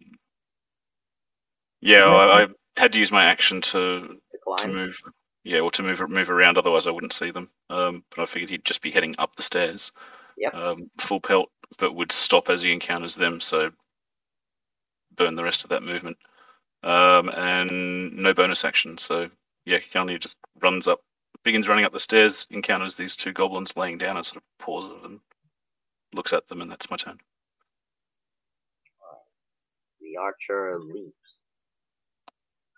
Yeah, 1.80 2.04
I, 2.06 2.42
I 2.42 2.46
had 2.76 2.92
to 2.94 2.98
use 2.98 3.12
my 3.12 3.26
action 3.26 3.60
to 3.60 4.18
To 4.32 4.56
to 4.58 4.66
move. 4.68 5.00
Yeah, 5.44 5.60
or 5.60 5.70
to 5.70 5.84
move 5.84 6.00
move 6.10 6.30
around. 6.30 6.58
Otherwise, 6.58 6.88
I 6.88 6.90
wouldn't 6.90 7.12
see 7.12 7.30
them. 7.30 7.48
Um, 7.70 8.02
but 8.10 8.22
I 8.22 8.26
figured 8.26 8.50
he'd 8.50 8.64
just 8.64 8.82
be 8.82 8.90
heading 8.90 9.14
up 9.18 9.36
the 9.36 9.44
stairs. 9.44 9.92
Yep. 10.36 10.54
Um, 10.54 10.90
full 10.98 11.20
pelt, 11.20 11.50
but 11.78 11.94
would 11.94 12.10
stop 12.10 12.50
as 12.50 12.60
he 12.60 12.72
encounters 12.72 13.14
them. 13.14 13.40
So 13.40 13.70
burn 15.14 15.36
the 15.36 15.44
rest 15.44 15.62
of 15.62 15.70
that 15.70 15.84
movement. 15.84 16.16
Um, 16.82 17.28
and 17.28 18.16
no 18.16 18.34
bonus 18.34 18.64
action. 18.64 18.98
So 18.98 19.30
yeah, 19.68 19.78
he 19.78 19.98
only 20.00 20.18
just 20.18 20.36
runs 20.62 20.88
up, 20.88 21.02
begins 21.44 21.68
running 21.68 21.86
up 21.86 21.92
the 21.92 22.00
stairs, 22.00 22.48
encounters 22.50 22.96
these 22.96 23.16
two 23.16 23.32
goblins 23.34 23.76
laying 23.76 23.98
down, 23.98 24.16
and 24.16 24.26
sort 24.26 24.38
of 24.38 24.44
pauses 24.64 25.04
and 25.04 25.20
looks 26.14 26.32
at 26.32 26.48
them, 26.48 26.62
and 26.62 26.70
that's 26.70 26.90
my 26.90 26.96
turn. 26.98 27.18
The 30.00 30.16
archer 30.20 30.78
leaps. 30.80 31.14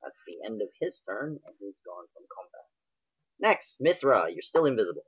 That's 0.03 0.21
the 0.27 0.37
end 0.47 0.63
of 0.63 0.69
his 0.81 1.03
turn, 1.09 1.39
and 1.47 1.55
he's 1.61 1.77
gone 1.87 2.07
from 2.15 2.25
combat. 2.35 2.67
Next, 3.41 3.77
Mithra, 3.81 4.29
you're 4.33 4.43
still 4.43 4.67
invisible. 4.67 5.05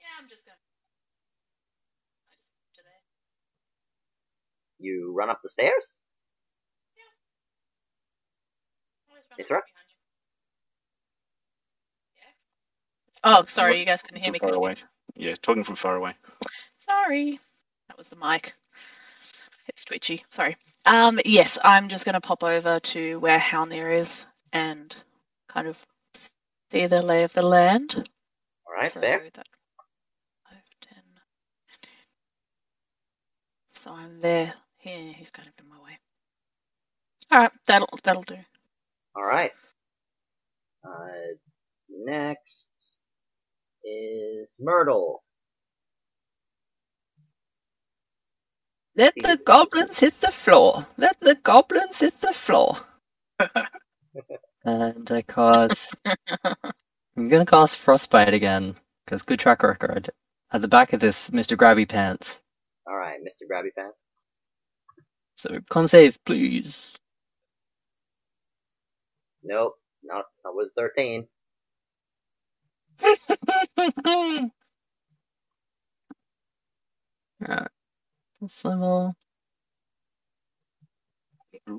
Yeah, 0.00 0.14
I'm 0.20 0.28
just 0.28 0.46
gonna. 0.46 0.56
I 2.32 2.36
just 2.40 2.52
to 2.76 2.82
there. 2.84 3.04
You 4.80 5.12
run 5.16 5.30
up 5.30 5.40
the 5.42 5.48
stairs? 5.48 5.84
I'll 9.10 9.38
It's 9.38 9.50
right. 9.50 9.62
Yeah. 12.16 12.22
Oh, 13.24 13.44
sorry, 13.46 13.78
you 13.78 13.84
guys 13.84 14.02
couldn't 14.02 14.22
hear 14.22 14.32
me. 14.32 14.38
far 14.38 14.48
could 14.48 14.54
you? 14.54 14.60
away. 14.60 14.76
Yeah, 15.16 15.34
talking 15.42 15.64
from 15.64 15.76
far 15.76 15.96
away. 15.96 16.14
Sorry. 16.88 17.38
That 17.88 17.98
was 17.98 18.08
the 18.08 18.16
mic. 18.16 18.54
It's 19.68 19.84
twitchy. 19.84 20.24
Sorry. 20.30 20.56
Um, 20.86 21.20
yes, 21.24 21.58
I'm 21.62 21.88
just 21.88 22.04
going 22.04 22.14
to 22.14 22.20
pop 22.20 22.42
over 22.42 22.80
to 22.80 23.18
where 23.20 23.38
Halnir 23.38 23.90
is 23.92 24.26
and 24.52 24.94
kind 25.48 25.68
of 25.68 25.80
see 26.72 26.86
the 26.86 27.02
lay 27.02 27.24
of 27.24 27.32
the 27.32 27.42
land. 27.42 28.08
Alright, 28.66 28.88
so 28.88 29.00
fair. 29.00 29.22
that 29.34 29.48
five, 30.48 30.58
10, 30.82 30.98
15. 31.82 31.92
So 33.68 33.92
I'm 33.92 34.20
there. 34.20 34.54
Here, 34.80 35.12
he's 35.12 35.30
kind 35.30 35.46
of 35.46 35.54
in 35.62 35.68
my 35.68 35.76
way. 35.76 35.98
All 37.30 37.40
right, 37.40 37.52
that'll 37.66 37.88
that'll 38.02 38.22
do. 38.22 38.36
Alright. 39.16 39.52
Uh, 40.84 41.36
next 41.90 42.66
is 43.84 44.48
Myrtle. 44.58 45.22
Let 48.96 49.14
the 49.16 49.38
goblins 49.44 50.00
hit 50.00 50.20
the 50.20 50.30
floor. 50.30 50.86
Let 50.96 51.20
the 51.20 51.34
goblins 51.34 52.00
hit 52.00 52.20
the 52.20 52.32
floor. 52.32 52.76
and 54.64 55.10
I 55.10 55.22
cast. 55.22 55.96
I'm 57.16 57.28
gonna 57.28 57.46
cast 57.46 57.76
frostbite 57.76 58.34
again 58.34 58.76
because 59.04 59.22
good 59.22 59.38
track 59.38 59.62
record. 59.62 60.08
At 60.52 60.62
the 60.62 60.68
back 60.68 60.92
of 60.94 61.00
this, 61.00 61.30
Mr. 61.30 61.56
Grabby 61.56 61.86
Pants. 61.86 62.40
Alright, 62.88 63.20
Mr. 63.20 63.46
Grabby 63.50 63.72
Fan. 63.74 63.90
So 65.40 65.58
con 65.70 65.88
save, 65.88 66.22
please. 66.26 66.98
Nope, 69.42 69.76
not, 70.02 70.26
not 70.44 70.54
with 70.54 70.68
13. 70.76 71.26
Alright. 77.42 77.68
This 78.42 78.64
level. 78.66 79.14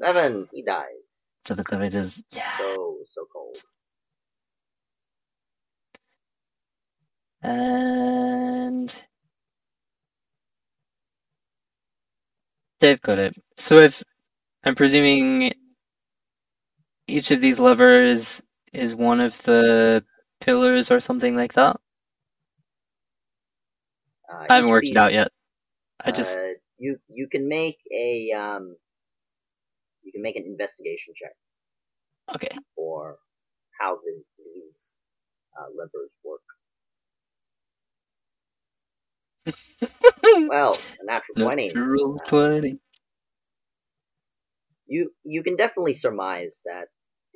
Seven, 0.04 0.50
he 0.52 0.64
dies. 0.64 0.86
Of 1.52 1.60
it 1.60 1.94
is 1.94 2.24
yeah. 2.32 2.58
So, 2.58 2.98
so 3.12 3.28
cold. 3.32 3.58
And 7.44 8.96
they've 12.82 13.02
got 13.02 13.20
it. 13.20 13.36
So 13.58 13.80
if 13.80 14.04
I'm 14.64 14.76
presuming 14.76 15.54
each 17.08 17.32
of 17.32 17.42
these 17.42 17.60
levers 17.60 18.44
is 18.74 18.96
one 18.96 19.20
of 19.20 19.44
the 19.44 20.04
pillars 20.40 20.92
or 20.92 21.00
something 21.00 21.36
like 21.36 21.54
that. 21.54 21.80
Uh, 24.32 24.46
I 24.50 24.56
haven't 24.56 24.70
worked 24.72 24.88
of 24.88 24.92
it 24.92 24.98
out 24.98 25.14
yet. 25.14 25.30
I 26.06 26.12
just 26.12 26.40
Uh, 26.40 26.54
you, 26.80 27.00
you 27.10 27.28
can 27.32 27.48
make 27.48 27.78
a, 27.94 28.32
um, 28.32 28.78
you 30.04 30.12
can 30.12 30.22
make 30.22 30.36
an 30.38 30.46
investigation 30.46 31.14
check 31.16 31.34
okay. 32.36 32.58
for 32.76 33.20
how 33.80 33.98
the, 33.98 34.24
these 34.38 34.96
uh, 35.60 35.70
levers 35.78 36.12
work. 36.24 36.42
Well, 40.50 40.78
a 41.02 41.06
natural 41.06 41.36
20. 41.38 41.68
Natural 41.68 42.16
Uh, 42.18 42.30
twenty. 42.30 42.80
you 44.88 45.12
you 45.24 45.44
can 45.44 45.56
definitely 45.56 45.96
surmise 45.96 46.60
that 46.66 46.86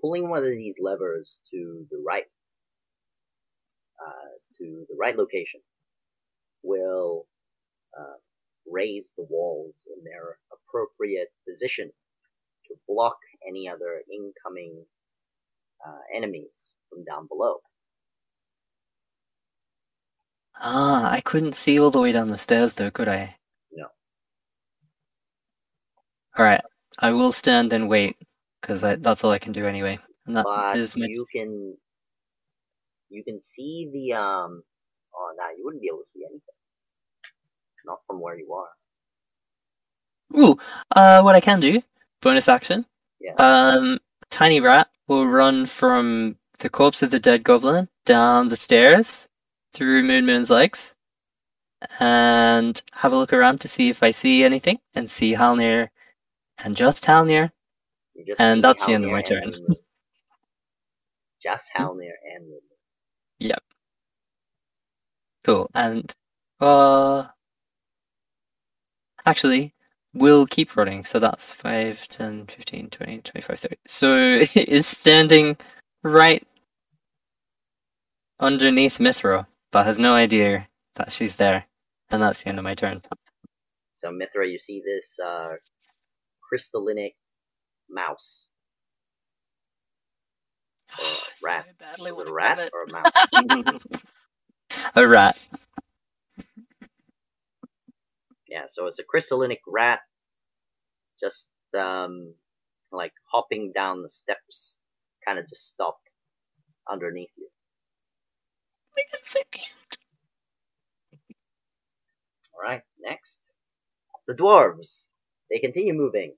pulling 0.02 0.30
one 0.30 0.40
of 0.40 0.52
these 0.52 0.76
levers 0.80 1.40
to 1.52 1.86
the 1.90 2.04
right 2.06 2.26
uh, 4.06 4.30
to 4.58 4.86
the 4.90 4.96
right 5.00 5.18
location 5.18 5.62
will 6.64 7.26
uh, 7.98 8.18
raise 8.72 9.06
the 9.18 9.26
walls 9.30 9.76
in 9.96 10.04
their 10.04 10.38
appropriate 10.54 11.30
position 11.50 11.92
to 12.68 12.76
block 12.88 13.18
any 13.48 13.68
other 13.70 14.02
incoming 14.12 14.86
uh, 15.88 16.00
enemies 16.16 16.72
from 16.90 17.04
down 17.06 17.28
below. 17.28 17.58
Ah, 20.60 21.12
I 21.12 21.22
couldn't 21.22 21.56
see 21.56 21.80
all 21.80 21.92
the 21.92 22.02
way 22.02 22.12
down 22.12 22.28
the 22.28 22.38
stairs 22.38 22.74
though, 22.74 22.92
could 22.92 23.08
I? 23.08 23.36
No. 23.72 23.88
Alright, 26.38 26.62
I 27.00 27.12
will 27.12 27.32
stand 27.32 27.74
and 27.74 27.90
wait, 27.90 28.18
because 28.62 28.82
that's 28.82 29.24
all 29.24 29.32
I 29.32 29.40
can 29.40 29.52
do 29.52 29.68
anyway. 29.68 30.00
And 30.26 30.38
that 30.38 30.46
but 30.46 30.78
is 30.78 30.98
my 30.98 31.06
you 31.08 31.26
can 31.32 31.76
you 33.10 33.24
can 33.24 33.42
see 33.42 33.90
the 33.94 34.14
um 34.14 34.64
oh 35.14 35.34
no 35.38 35.44
you 35.56 35.64
wouldn't 35.64 35.82
be 35.82 35.88
able 35.88 36.04
to 36.04 36.10
see 36.10 36.24
anything 36.24 36.42
not 37.86 38.00
from 38.08 38.20
where 38.20 38.38
you 38.38 38.52
are 38.52 38.68
Ooh, 40.38 40.58
uh, 40.92 41.22
what 41.22 41.36
I 41.36 41.40
can 41.40 41.60
do, 41.60 41.82
bonus 42.22 42.50
action. 42.50 42.86
Yeah. 43.22 43.36
Um, 43.36 44.00
Tiny 44.32 44.60
Rat 44.60 44.90
will 45.08 45.28
run 45.28 45.66
from 45.66 46.38
the 46.60 46.70
corpse 46.70 47.04
of 47.04 47.12
the 47.12 47.20
dead 47.20 47.44
goblin 47.44 47.88
down 48.06 48.50
the 48.50 48.58
stairs 48.58 49.30
through 49.76 50.04
Moon 50.04 50.26
Moon's 50.26 50.50
legs 50.50 50.96
and 52.00 52.82
have 52.94 53.12
a 53.12 53.16
look 53.18 53.34
around 53.34 53.60
to 53.62 53.68
see 53.68 53.90
if 53.90 54.02
I 54.02 54.12
see 54.12 54.44
anything 54.44 54.80
and 54.96 55.10
see 55.10 55.34
Halnir 55.34 55.90
and 56.64 56.76
just 56.78 57.06
Halnir. 57.06 57.52
Just 58.26 58.40
And 58.40 58.64
that's 58.64 58.86
the 58.86 58.94
end 58.94 59.06
of 59.06 59.12
my 59.12 59.22
turn. 59.22 59.52
Just 61.44 61.66
Halnir 61.76 62.14
and 62.34 62.46
Moon 62.50 62.60
Yep. 63.40 63.64
Cool. 65.44 65.70
And 65.76 66.12
uh 66.62 67.26
actually 69.26 69.74
we'll 70.14 70.48
keep 70.48 70.78
running. 70.78 71.04
So 71.04 71.20
that's 71.20 71.54
5, 71.54 72.08
10, 72.08 72.48
15, 72.48 72.90
20, 72.90 73.18
25, 73.20 73.60
30. 73.60 73.76
So 73.86 74.16
it's 74.56 74.88
standing 74.88 75.58
right 76.02 76.48
underneath 78.40 79.00
Mithra, 79.00 79.48
but 79.76 79.86
has 79.86 80.00
no 80.00 80.16
idea 80.16 80.70
that 80.96 81.12
she's 81.12 81.36
there. 81.36 81.66
And 82.10 82.22
that's 82.22 82.44
the 82.44 82.50
end 82.50 82.60
of 82.60 82.64
my 82.64 82.76
turn. 82.76 83.02
So 83.98 84.10
Mithra, 84.10 84.48
you 84.48 84.58
see 84.58 84.82
this 84.86 85.20
uh, 85.20 85.56
crystallinic 86.42 87.16
mouse. 87.90 88.48
Or 91.00 91.06
rat. 91.44 91.66
so 91.68 91.72
badly 91.78 92.12
Is 92.12 92.16
want 92.16 92.30
it 92.30 92.32
a 92.32 92.34
rat 92.34 92.60
it. 92.60 92.72
or 92.74 92.84
a 92.84 92.92
mouse? 92.92 93.12
A 94.96 95.08
rat. 95.08 95.38
Yeah, 98.48 98.64
so 98.70 98.88
it's 98.88 99.00
a 99.00 99.04
crystallinic 99.04 99.60
rat, 99.68 100.00
just 101.20 101.50
um, 101.78 102.34
like 102.92 103.14
hopping 103.32 103.72
down 103.76 104.04
the 104.04 104.10
steps, 104.10 104.78
kind 105.28 105.40
of 105.40 105.50
just 105.50 105.68
stopped 105.68 106.10
underneath 106.90 107.32
you. 107.38 107.50
Like, 108.98 109.08
it's 109.14 109.32
so 109.32 109.40
cute. 109.52 109.98
All 112.54 112.62
right, 112.64 112.82
next, 113.02 113.40
the 114.28 114.34
dwarves. 114.34 115.08
They 115.52 115.60
continue 115.60 115.94
moving. 115.94 116.34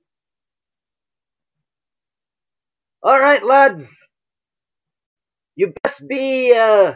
All 3.04 3.20
right, 3.20 3.44
lads. 3.44 4.06
You 5.56 5.74
best 5.84 6.08
be 6.08 6.54
uh, 6.54 6.96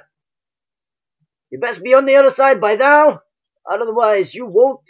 you 1.52 1.60
best 1.60 1.84
be 1.84 1.94
on 1.94 2.06
the 2.06 2.16
other 2.16 2.30
side 2.30 2.62
by 2.62 2.76
now. 2.76 3.22
Otherwise, 3.72 4.36
you 4.36 4.46
won't 4.46 4.82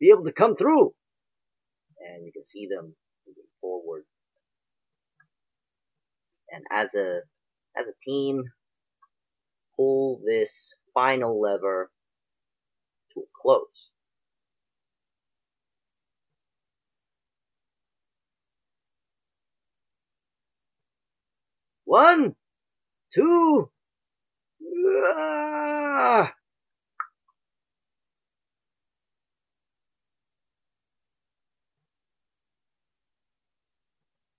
be 0.00 0.10
able 0.10 0.24
to 0.24 0.32
come 0.32 0.56
through. 0.56 0.92
And 2.00 2.26
you 2.26 2.32
can 2.32 2.44
see 2.44 2.68
them 2.68 2.94
moving 3.26 3.50
forward. 3.60 4.04
And 6.50 6.64
as 6.70 6.94
a 6.94 7.20
as 7.76 7.86
a 7.86 8.04
team, 8.04 8.44
pull 9.76 10.20
this 10.24 10.74
final 10.94 11.40
lever 11.40 11.90
to 13.12 13.20
a 13.20 13.24
close. 13.42 13.90
One, 21.84 22.34
two, 23.14 23.70
ah! 25.16 26.32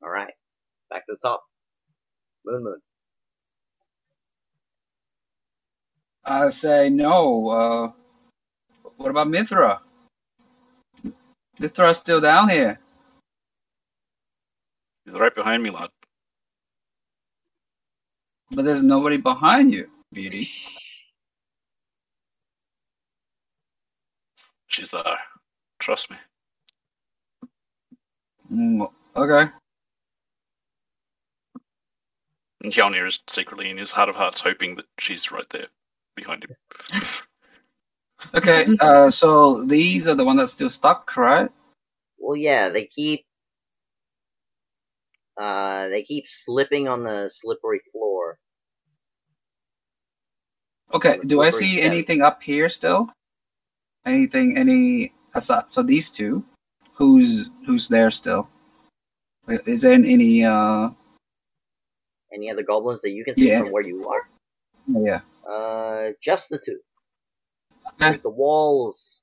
All 0.03 0.09
right, 0.09 0.33
back 0.89 1.05
to 1.07 1.13
the 1.13 1.27
top. 1.27 1.43
Moon 2.45 2.63
Moon. 2.63 2.81
I 6.29 6.49
say 6.49 6.89
no. 6.89 7.47
Uh, 7.47 7.91
what 8.97 9.09
about 9.09 9.29
Mithra? 9.29 9.79
Mithra's 11.57 11.97
still 11.97 12.19
down 12.19 12.49
here. 12.49 12.77
He's 15.05 15.13
right 15.13 15.33
behind 15.33 15.63
me, 15.63 15.69
lad. 15.69 15.89
But 18.51 18.65
there's 18.65 18.83
nobody 18.83 19.15
behind 19.15 19.73
you, 19.73 19.89
Beauty. 20.11 20.49
She's 24.67 24.91
there. 24.91 25.03
Trust 25.79 26.11
me. 26.11 26.17
Mm, 28.51 28.91
okay. 29.15 29.49
And 32.63 32.73
Halnir 32.73 33.05
is 33.05 33.19
secretly 33.27 33.69
in 33.69 33.77
his 33.77 33.93
heart 33.93 34.09
of 34.09 34.17
hearts 34.17 34.41
hoping 34.41 34.75
that 34.75 34.85
she's 34.99 35.31
right 35.31 35.47
there 35.51 35.67
behind 36.17 36.43
him. 36.43 36.55
Okay. 38.33 38.65
Uh, 38.81 39.09
so 39.09 39.63
these 39.65 40.07
are 40.07 40.15
the 40.15 40.25
one 40.25 40.35
that's 40.35 40.51
still 40.51 40.71
stuck, 40.71 41.15
right? 41.15 41.49
Well, 42.17 42.35
yeah, 42.35 42.67
they 42.67 42.85
keep 42.85 43.23
uh 45.37 45.87
they 45.89 46.01
keep 46.01 46.25
slipping 46.27 46.87
on 46.87 47.03
the 47.03 47.29
slippery 47.31 47.79
floor. 47.91 48.39
Okay. 50.93 51.19
Do 51.27 51.41
I 51.41 51.51
see 51.51 51.77
step. 51.77 51.91
anything 51.91 52.21
up 52.23 52.41
here 52.41 52.69
still? 52.69 53.07
Anything? 54.05 54.57
Any? 54.57 55.13
So 55.67 55.83
these 55.83 56.09
two, 56.09 56.43
who's 56.93 57.51
who's 57.67 57.87
there 57.87 58.09
still? 58.09 58.49
Is 59.47 59.83
there 59.83 59.93
any? 59.93 60.43
Uh, 60.43 60.89
Any 62.33 62.49
other 62.49 62.63
goblins 62.63 63.01
that 63.03 63.11
you 63.11 63.23
can 63.23 63.37
see 63.37 63.49
Yeah. 63.49 63.61
from 63.61 63.71
where 63.71 63.85
you 63.85 64.07
are? 64.09 64.27
yeah. 64.87 65.21
Uh, 65.49 66.09
just 66.21 66.49
the 66.49 66.59
two. 66.59 66.79
Okay. 68.01 68.19
The 68.23 68.29
walls, 68.29 69.21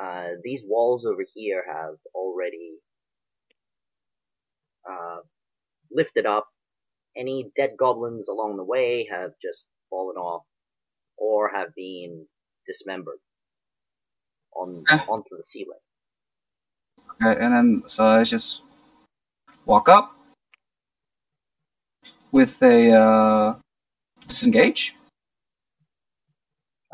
uh, 0.00 0.28
these 0.42 0.62
walls 0.66 1.04
over 1.06 1.24
here 1.34 1.64
have 1.66 1.94
already 2.14 2.72
uh, 4.88 5.18
lifted 5.90 6.26
up. 6.26 6.48
Any 7.16 7.50
dead 7.56 7.70
goblins 7.78 8.28
along 8.28 8.56
the 8.56 8.64
way 8.64 9.08
have 9.10 9.32
just 9.40 9.68
fallen 9.88 10.16
off, 10.16 10.42
or 11.16 11.50
have 11.54 11.74
been 11.74 12.26
dismembered 12.66 13.20
on 14.54 14.84
Okay. 14.90 15.04
onto 15.08 15.36
the 15.36 15.42
ceiling. 15.42 15.78
Okay, 17.22 17.40
and 17.42 17.52
then 17.54 17.82
so 17.86 18.04
I 18.06 18.24
just 18.24 18.62
walk 19.64 19.88
up 19.88 20.14
with 22.32 22.62
a 22.62 22.92
uh, 22.92 23.54
disengage. 24.26 24.94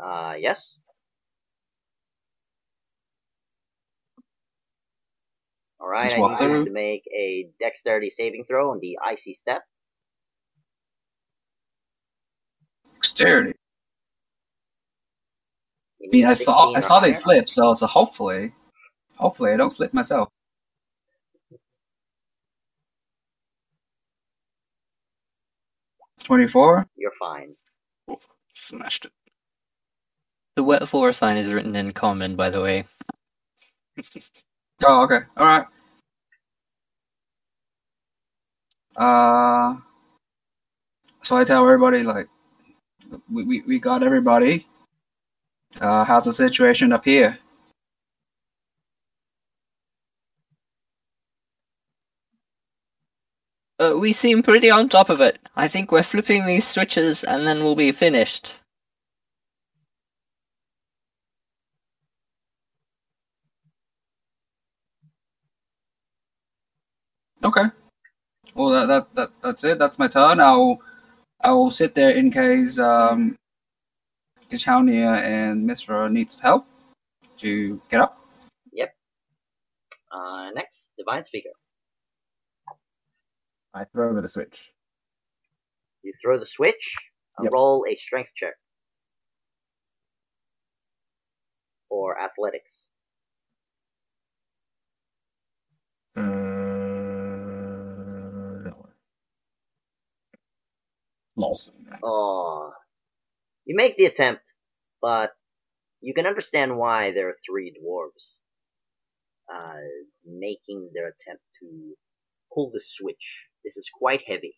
Uh, 0.03 0.33
yes. 0.37 0.77
All 5.79 5.87
right, 5.87 6.03
Just 6.03 6.17
I 6.17 6.19
walk 6.19 6.39
need 6.39 6.45
through. 6.47 6.65
to 6.65 6.71
make 6.71 7.03
a 7.15 7.49
dexterity 7.59 8.09
saving 8.09 8.45
throw 8.45 8.71
on 8.71 8.79
the 8.79 8.97
icy 9.05 9.33
step. 9.33 9.63
Dexterity. 12.95 13.53
I 16.03 16.07
mean, 16.11 16.25
I 16.25 16.33
saw 16.33 16.73
16 16.73 16.75
I 16.75 16.79
or 16.79 16.81
saw 16.81 16.99
they 16.99 17.11
higher. 17.11 17.21
slip, 17.21 17.49
so 17.49 17.73
so 17.73 17.87
hopefully, 17.87 18.53
hopefully 19.15 19.51
I 19.51 19.57
don't 19.57 19.71
slip 19.71 19.93
myself. 19.93 20.29
Twenty 26.23 26.47
four. 26.47 26.87
You're 26.95 27.11
fine. 27.19 27.51
Oh, 28.07 28.19
smashed 28.53 29.05
it. 29.05 29.11
The 30.55 30.63
wet 30.63 30.87
floor 30.87 31.11
sign 31.11 31.37
is 31.37 31.51
written 31.51 31.75
in 31.75 31.91
common, 31.91 32.35
by 32.35 32.49
the 32.49 32.61
way. 32.61 32.85
Oh, 34.85 35.03
okay. 35.03 35.19
All 35.37 35.45
right. 35.45 35.65
Uh, 38.97 39.77
so 41.21 41.37
I 41.37 41.45
tell 41.45 41.63
everybody 41.63 42.03
like, 42.03 42.27
we 43.31 43.43
we, 43.45 43.61
we 43.61 43.79
got 43.79 44.03
everybody. 44.03 44.67
Uh, 45.79 46.03
how's 46.03 46.25
the 46.25 46.33
situation 46.33 46.91
up 46.91 47.05
here? 47.05 47.37
Uh, 53.79 53.93
we 53.97 54.11
seem 54.13 54.43
pretty 54.43 54.69
on 54.69 54.89
top 54.89 55.09
of 55.09 55.21
it. 55.21 55.39
I 55.55 55.67
think 55.67 55.91
we're 55.91 56.03
flipping 56.03 56.45
these 56.45 56.67
switches 56.67 57.23
and 57.23 57.45
then 57.47 57.63
we'll 57.63 57.75
be 57.75 57.91
finished. 57.91 58.62
Okay. 67.43 67.65
Well, 68.55 68.69
that, 68.69 68.87
that 68.87 69.15
that 69.15 69.29
that's 69.41 69.63
it. 69.63 69.79
That's 69.79 69.99
my 69.99 70.07
turn. 70.07 70.39
I'll 70.39 70.79
I'll 71.41 71.71
sit 71.71 71.93
there 71.95 72.11
in 72.11 72.31
case 72.31 72.79
um, 72.79 73.35
Gishaunia 74.49 75.17
and 75.19 75.65
Mithra 75.65 76.09
needs 76.09 76.39
help 76.39 76.65
to 77.37 77.81
get 77.89 77.99
up. 77.99 78.19
Yep. 78.71 78.95
Uh, 80.11 80.51
next, 80.55 80.89
Divine 80.97 81.25
Speaker. 81.25 81.49
I 83.73 83.85
throw 83.85 84.09
over 84.09 84.21
the 84.21 84.29
switch. 84.29 84.71
You 86.03 86.13
throw 86.23 86.39
the 86.39 86.45
switch. 86.45 86.95
Uh, 87.39 87.43
Yep. 87.43 87.53
Roll 87.53 87.85
a 87.89 87.95
strength 87.95 88.29
check. 88.35 88.53
Or 91.89 92.19
athletics. 92.21 92.85
Uh, 96.15 96.52
Oh, 102.03 102.71
you 103.65 103.75
make 103.75 103.97
the 103.97 104.05
attempt, 104.05 104.43
but 105.01 105.31
you 106.01 106.13
can 106.13 106.27
understand 106.27 106.77
why 106.77 107.11
there 107.11 107.29
are 107.29 107.37
three 107.49 107.71
dwarves 107.71 108.39
uh, 109.53 109.79
making 110.25 110.89
their 110.93 111.07
attempt 111.07 111.43
to 111.61 111.93
pull 112.53 112.71
the 112.73 112.81
switch. 112.83 113.45
This 113.63 113.77
is 113.77 113.89
quite 113.93 114.21
heavy. 114.27 114.55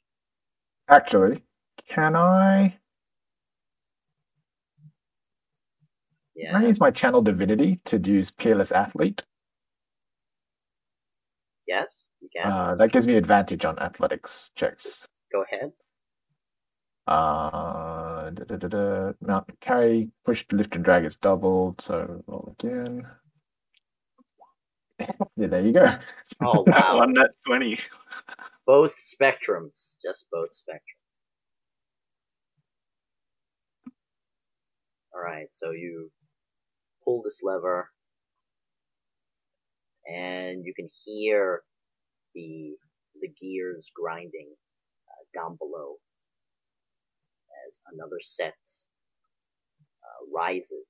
Actually, 0.89 1.43
can 1.87 2.15
I? 2.15 2.77
Can 6.37 6.55
I 6.63 6.67
use 6.67 6.79
my 6.79 6.91
channel 6.91 7.21
divinity 7.21 7.79
to 7.85 7.97
use 7.97 8.29
peerless 8.29 8.71
athlete? 8.71 9.23
Yes, 11.67 11.87
you 12.21 12.29
can. 12.35 12.51
Uh, 12.51 12.75
that 12.75 12.91
gives 12.91 13.07
me 13.07 13.15
advantage 13.15 13.65
on 13.65 13.79
athletics 13.79 14.51
checks. 14.55 15.07
Go 15.31 15.43
ahead. 15.43 15.71
Uh, 17.07 18.31
da, 18.31 18.43
da, 18.45 18.55
da, 18.57 18.67
da. 18.67 19.11
Mount 19.21 19.59
carry, 19.61 20.09
push, 20.23 20.45
lift, 20.51 20.75
and 20.75 20.83
drag 20.83 21.05
is 21.05 21.15
doubled. 21.15 21.79
So 21.81 22.23
roll 22.27 22.55
again. 22.59 23.05
yeah, 25.35 25.47
there 25.47 25.61
you 25.61 25.73
go. 25.73 25.97
Oh 26.41 26.63
wow. 26.67 26.97
one 26.97 27.13
net 27.13 27.31
twenty. 27.45 27.79
both 28.65 28.95
spectrums. 28.95 29.93
Just 30.03 30.25
both 30.31 30.49
spectrums. 30.49 31.01
Alright, 35.15 35.47
so 35.53 35.71
you 35.71 36.11
pull 37.03 37.21
this 37.23 37.39
lever 37.43 37.89
and 40.11 40.65
you 40.65 40.73
can 40.75 40.89
hear 41.05 41.61
the 42.33 42.75
the 43.21 43.29
gears 43.39 43.89
grinding 43.95 44.49
uh, 45.07 45.39
down 45.39 45.55
below 45.55 45.95
as 47.67 47.79
another 47.93 48.19
set 48.21 48.55
uh, 50.03 50.25
rises. 50.35 50.85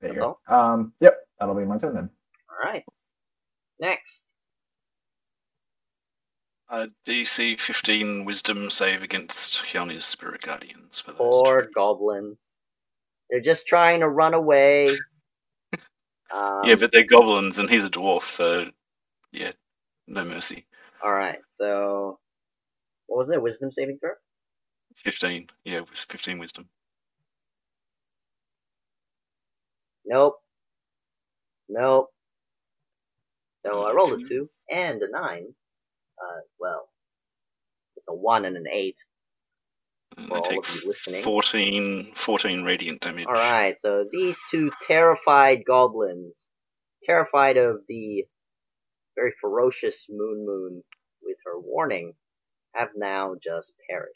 There 0.00 0.14
you 0.14 0.20
go. 0.20 0.38
Um, 0.48 0.92
yep, 1.00 1.16
that'll 1.38 1.54
be 1.54 1.64
my 1.64 1.78
turn 1.78 1.94
then. 1.94 2.10
Alright. 2.50 2.84
Next. 3.78 4.24
Uh, 6.70 6.86
DC 7.06 7.60
15 7.60 8.24
Wisdom 8.24 8.70
save 8.70 9.02
against 9.02 9.56
Hyani's 9.56 10.06
Spirit 10.06 10.42
Guardians 10.42 11.00
for 11.00 11.12
those. 11.12 11.42
Poor 11.42 11.62
two. 11.62 11.70
goblins. 11.74 12.38
They're 13.30 13.40
just 13.40 13.66
trying 13.66 14.00
to 14.00 14.08
run 14.08 14.34
away. 14.34 14.88
Um, 16.32 16.62
Yeah, 16.64 16.76
but 16.76 16.92
they're 16.92 17.02
goblins 17.02 17.58
and 17.58 17.68
he's 17.68 17.84
a 17.84 17.90
dwarf, 17.90 18.28
so 18.28 18.66
yeah, 19.32 19.50
no 20.06 20.24
mercy. 20.24 20.64
Alright, 21.04 21.40
so. 21.48 22.20
What 23.08 23.26
was 23.26 23.34
it? 23.34 23.42
Wisdom 23.42 23.72
saving 23.72 23.98
throw? 23.98 24.12
15, 24.94 25.48
yeah, 25.64 25.80
with 25.80 25.90
15 26.08 26.38
Wisdom. 26.38 26.68
Nope. 30.06 30.36
Nope. 31.68 32.08
So 33.66 33.82
I 33.82 33.92
rolled 33.92 34.20
a 34.20 34.28
2 34.28 34.48
and 34.70 35.02
a 35.02 35.10
9. 35.10 35.46
Uh, 36.22 36.40
well, 36.58 36.88
it's 37.96 38.06
a 38.08 38.14
1 38.14 38.44
and 38.44 38.56
an 38.56 38.66
8. 38.72 38.96
And 40.22 40.32
all 40.32 40.42
take 40.42 40.58
of 40.58 40.74
you 40.74 40.88
listening. 40.88 41.22
14, 41.22 42.12
14 42.14 42.62
radiant 42.62 43.00
damage. 43.00 43.26
Alright, 43.26 43.80
so 43.80 44.04
these 44.12 44.36
two 44.50 44.70
terrified 44.86 45.64
goblins, 45.66 46.48
terrified 47.04 47.56
of 47.56 47.80
the 47.88 48.24
very 49.16 49.32
ferocious 49.40 50.06
Moon 50.08 50.46
Moon 50.46 50.82
with 51.22 51.36
her 51.44 51.58
warning, 51.58 52.14
have 52.74 52.90
now 52.96 53.34
just 53.42 53.72
perished. 53.88 54.14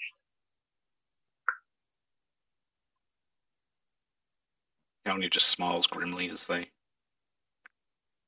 Hyani 5.07 5.31
just 5.31 5.49
smiles 5.49 5.87
grimly 5.87 6.31
as 6.31 6.47
they 6.47 6.71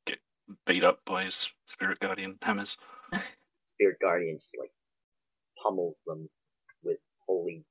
get 0.05 0.19
beat 0.67 0.85
up 0.85 1.01
by 1.07 1.25
his 1.25 1.49
Spirit 1.69 2.01
Guardian 2.01 2.39
hammers. 2.43 2.77
Spirit 3.67 3.97
Guardian 4.01 4.39
just 4.39 4.55
like 4.59 4.71
pummels 5.63 5.97
them 6.07 6.29
holy, 7.29 7.65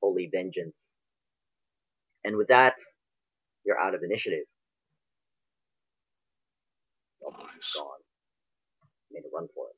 holy 0.00 0.28
vengeance. 0.32 0.92
And 2.24 2.36
with 2.36 2.48
that, 2.48 2.74
you're 3.64 3.78
out 3.78 3.94
of 3.94 4.02
initiative. 4.02 4.44
Goblin's 7.22 7.52
Nice. 7.54 7.72
gone. 7.74 8.00
Made 9.10 9.24
a 9.24 9.30
run 9.34 9.48
for 9.54 9.66
it. 9.68 9.76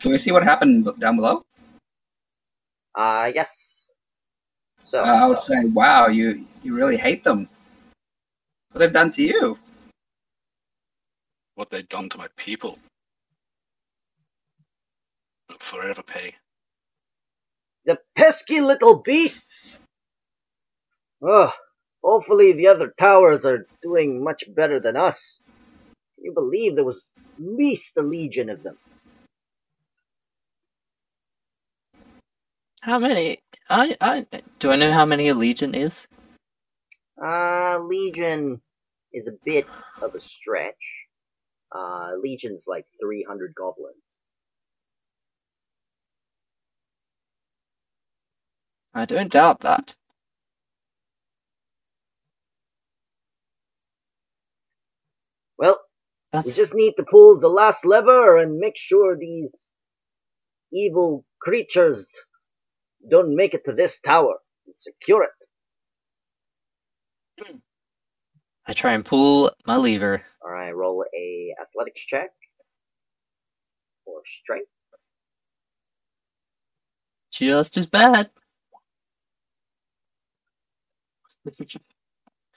Can 0.00 0.10
we 0.10 0.18
see 0.18 0.32
what 0.32 0.42
happened 0.44 0.88
down 0.98 1.16
below? 1.16 1.44
Uh, 2.94 3.30
yes. 3.34 3.90
So, 4.84 5.00
Uh, 5.00 5.04
I 5.04 5.26
would 5.26 5.38
say, 5.38 5.64
wow, 5.64 6.06
you 6.08 6.46
you 6.62 6.74
really 6.74 6.96
hate 6.96 7.24
them. 7.24 7.48
What 8.70 8.80
they've 8.80 8.92
done 8.92 9.10
to 9.12 9.22
you? 9.22 9.58
What 11.54 11.70
they've 11.70 11.88
done 11.88 12.08
to 12.10 12.18
my 12.18 12.28
people. 12.36 12.78
They'll 15.70 15.80
forever 15.80 16.02
pay. 16.02 16.34
the 17.84 17.98
pesky 18.16 18.60
little 18.60 19.02
beasts! 19.02 19.78
Ugh. 21.26 21.52
Hopefully 22.02 22.52
the 22.52 22.68
other 22.68 22.92
towers 22.98 23.44
are 23.44 23.66
doing 23.82 24.22
much 24.22 24.44
better 24.54 24.78
than 24.80 24.96
us. 24.96 25.40
Can 26.16 26.24
you 26.26 26.32
believe 26.32 26.74
there 26.76 26.84
was 26.84 27.12
at 27.16 27.44
least 27.44 27.96
a 27.96 28.02
legion 28.02 28.50
of 28.50 28.62
them? 28.62 28.78
How 32.82 32.98
many? 33.00 33.38
I 33.68 33.96
I 34.00 34.26
do 34.60 34.70
I 34.70 34.76
know 34.76 34.92
how 34.92 35.04
many 35.04 35.28
a 35.28 35.34
legion 35.34 35.74
is? 35.74 36.06
Uh, 37.20 37.78
Legion 37.80 38.60
is 39.12 39.26
a 39.26 39.32
bit 39.44 39.66
of 40.02 40.14
a 40.14 40.20
stretch. 40.20 41.06
Uh, 41.74 42.12
Legion's 42.22 42.66
like 42.68 42.84
300 43.00 43.54
goblins. 43.54 43.96
I 48.96 49.04
don't 49.04 49.30
doubt 49.30 49.60
that. 49.60 49.94
Well, 55.58 55.78
we 56.32 56.40
just 56.50 56.72
need 56.74 56.94
to 56.96 57.04
pull 57.04 57.38
the 57.38 57.48
last 57.48 57.84
lever 57.84 58.38
and 58.38 58.56
make 58.56 58.78
sure 58.78 59.14
these 59.14 59.50
evil 60.72 61.26
creatures 61.42 62.08
don't 63.10 63.36
make 63.36 63.52
it 63.52 63.66
to 63.66 63.72
this 63.72 64.00
tower 64.00 64.36
and 64.66 64.74
secure 64.74 65.24
it. 65.24 65.30
I 68.66 68.72
try 68.72 68.94
and 68.94 69.04
pull 69.04 69.52
my 69.66 69.76
lever. 69.76 70.22
Alright, 70.42 70.74
roll 70.74 71.04
a 71.14 71.54
athletics 71.60 72.00
check. 72.00 72.30
Or 74.06 74.22
strength. 74.42 74.70
Just 77.30 77.76
as 77.76 77.86
bad. 77.86 78.30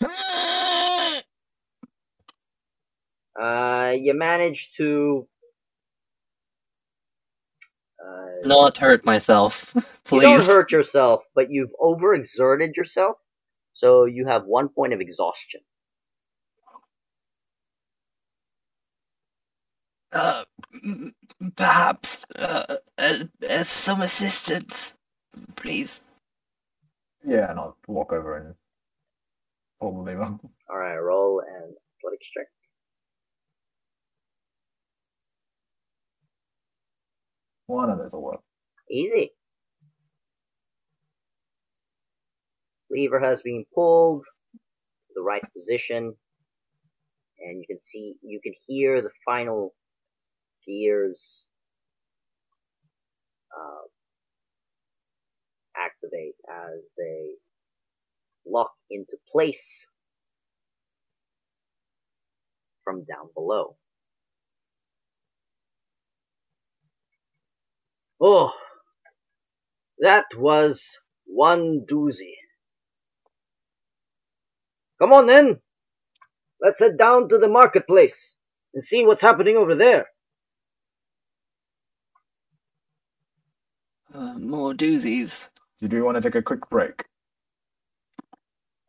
Uh, 3.39 3.95
you 3.97 4.13
manage 4.13 4.71
to. 4.73 5.25
Uh, 8.03 8.25
Not 8.43 8.77
hurt 8.77 9.05
myself, 9.05 9.71
please. 10.03 10.11
You 10.11 10.21
don't 10.21 10.45
hurt 10.45 10.71
yourself, 10.71 11.21
but 11.35 11.49
you've 11.49 11.71
overexerted 11.81 12.75
yourself, 12.75 13.15
so 13.73 14.05
you 14.05 14.25
have 14.27 14.45
one 14.45 14.67
point 14.67 14.93
of 14.93 14.99
exhaustion. 14.99 15.61
Uh, 20.11 20.43
perhaps 21.55 22.25
uh, 22.37 22.77
uh, 22.97 23.23
uh, 23.49 23.63
some 23.63 24.01
assistance, 24.01 24.97
please. 25.55 26.01
Yeah, 27.25 27.51
and 27.51 27.59
I'll 27.59 27.77
walk 27.87 28.11
over 28.11 28.37
and 28.37 28.55
pull 29.79 30.03
the 30.03 30.11
lever. 30.11 30.37
Alright, 30.69 31.01
roll 31.01 31.41
an 31.41 31.75
athletics 31.97 32.29
check. 32.31 32.47
One 37.67 37.89
of 37.89 37.99
those 37.99 38.13
will 38.13 38.23
work. 38.23 38.41
Easy. 38.89 39.31
Lever 42.89 43.19
has 43.19 43.43
been 43.43 43.65
pulled 43.75 44.23
to 44.53 45.13
the 45.15 45.21
right 45.21 45.43
position, 45.55 46.15
and 47.39 47.59
you 47.59 47.65
can 47.67 47.79
see, 47.81 48.15
you 48.23 48.39
can 48.41 48.53
hear 48.65 49.03
the 49.03 49.11
final 49.23 49.75
gears 50.65 51.45
uh, 53.55 53.85
activate 55.77 56.33
as 56.49 56.79
they 56.97 57.35
lock 58.49 58.71
into 58.91 59.17
place 59.31 59.85
from 62.83 63.05
down 63.05 63.29
below. 63.35 63.77
Oh, 68.21 68.53
that 69.99 70.25
was 70.37 70.83
one 71.25 71.85
doozy. 71.89 72.35
Come 74.99 75.13
on 75.13 75.27
then. 75.27 75.59
Let's 76.61 76.79
head 76.81 76.97
down 76.97 77.29
to 77.29 77.37
the 77.37 77.49
marketplace 77.49 78.35
and 78.73 78.83
see 78.85 79.05
what's 79.05 79.21
happening 79.23 79.57
over 79.57 79.75
there. 79.75 80.07
Uh, 84.13 84.35
more 84.39 84.73
doozies. 84.73 85.49
Do 85.79 85.89
we 85.89 86.01
want 86.01 86.15
to 86.17 86.21
take 86.21 86.35
a 86.35 86.43
quick 86.43 86.69
break? 86.69 87.05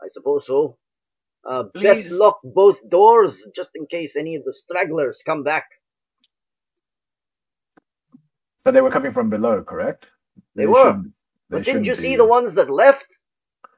I 0.03 0.09
suppose 0.11 0.47
so. 0.47 0.77
Uh, 1.49 1.65
best 1.75 2.13
lock 2.13 2.39
both 2.45 2.79
doors 2.91 3.43
just 3.57 3.71
in 3.75 3.87
case 3.87 4.15
any 4.17 4.37
of 4.37 4.45
the 4.45 4.53
stragglers 4.53 5.23
come 5.25 5.43
back. 5.43 5.65
But 8.65 8.73
they 8.75 8.81
were 8.83 8.91
coming 8.91 9.13
from 9.13 9.31
below, 9.31 9.63
correct? 9.63 10.09
They 10.55 10.67
were. 10.67 10.75
shouldn't- 10.85 11.15
they 11.49 11.57
But 11.59 11.65
didn't 11.65 11.85
you 11.85 11.93
shouldn't 11.95 12.03
see 12.03 12.11
be- 12.13 12.17
the 12.17 12.27
ones 12.27 12.55
that 12.55 12.71
left? 12.71 13.21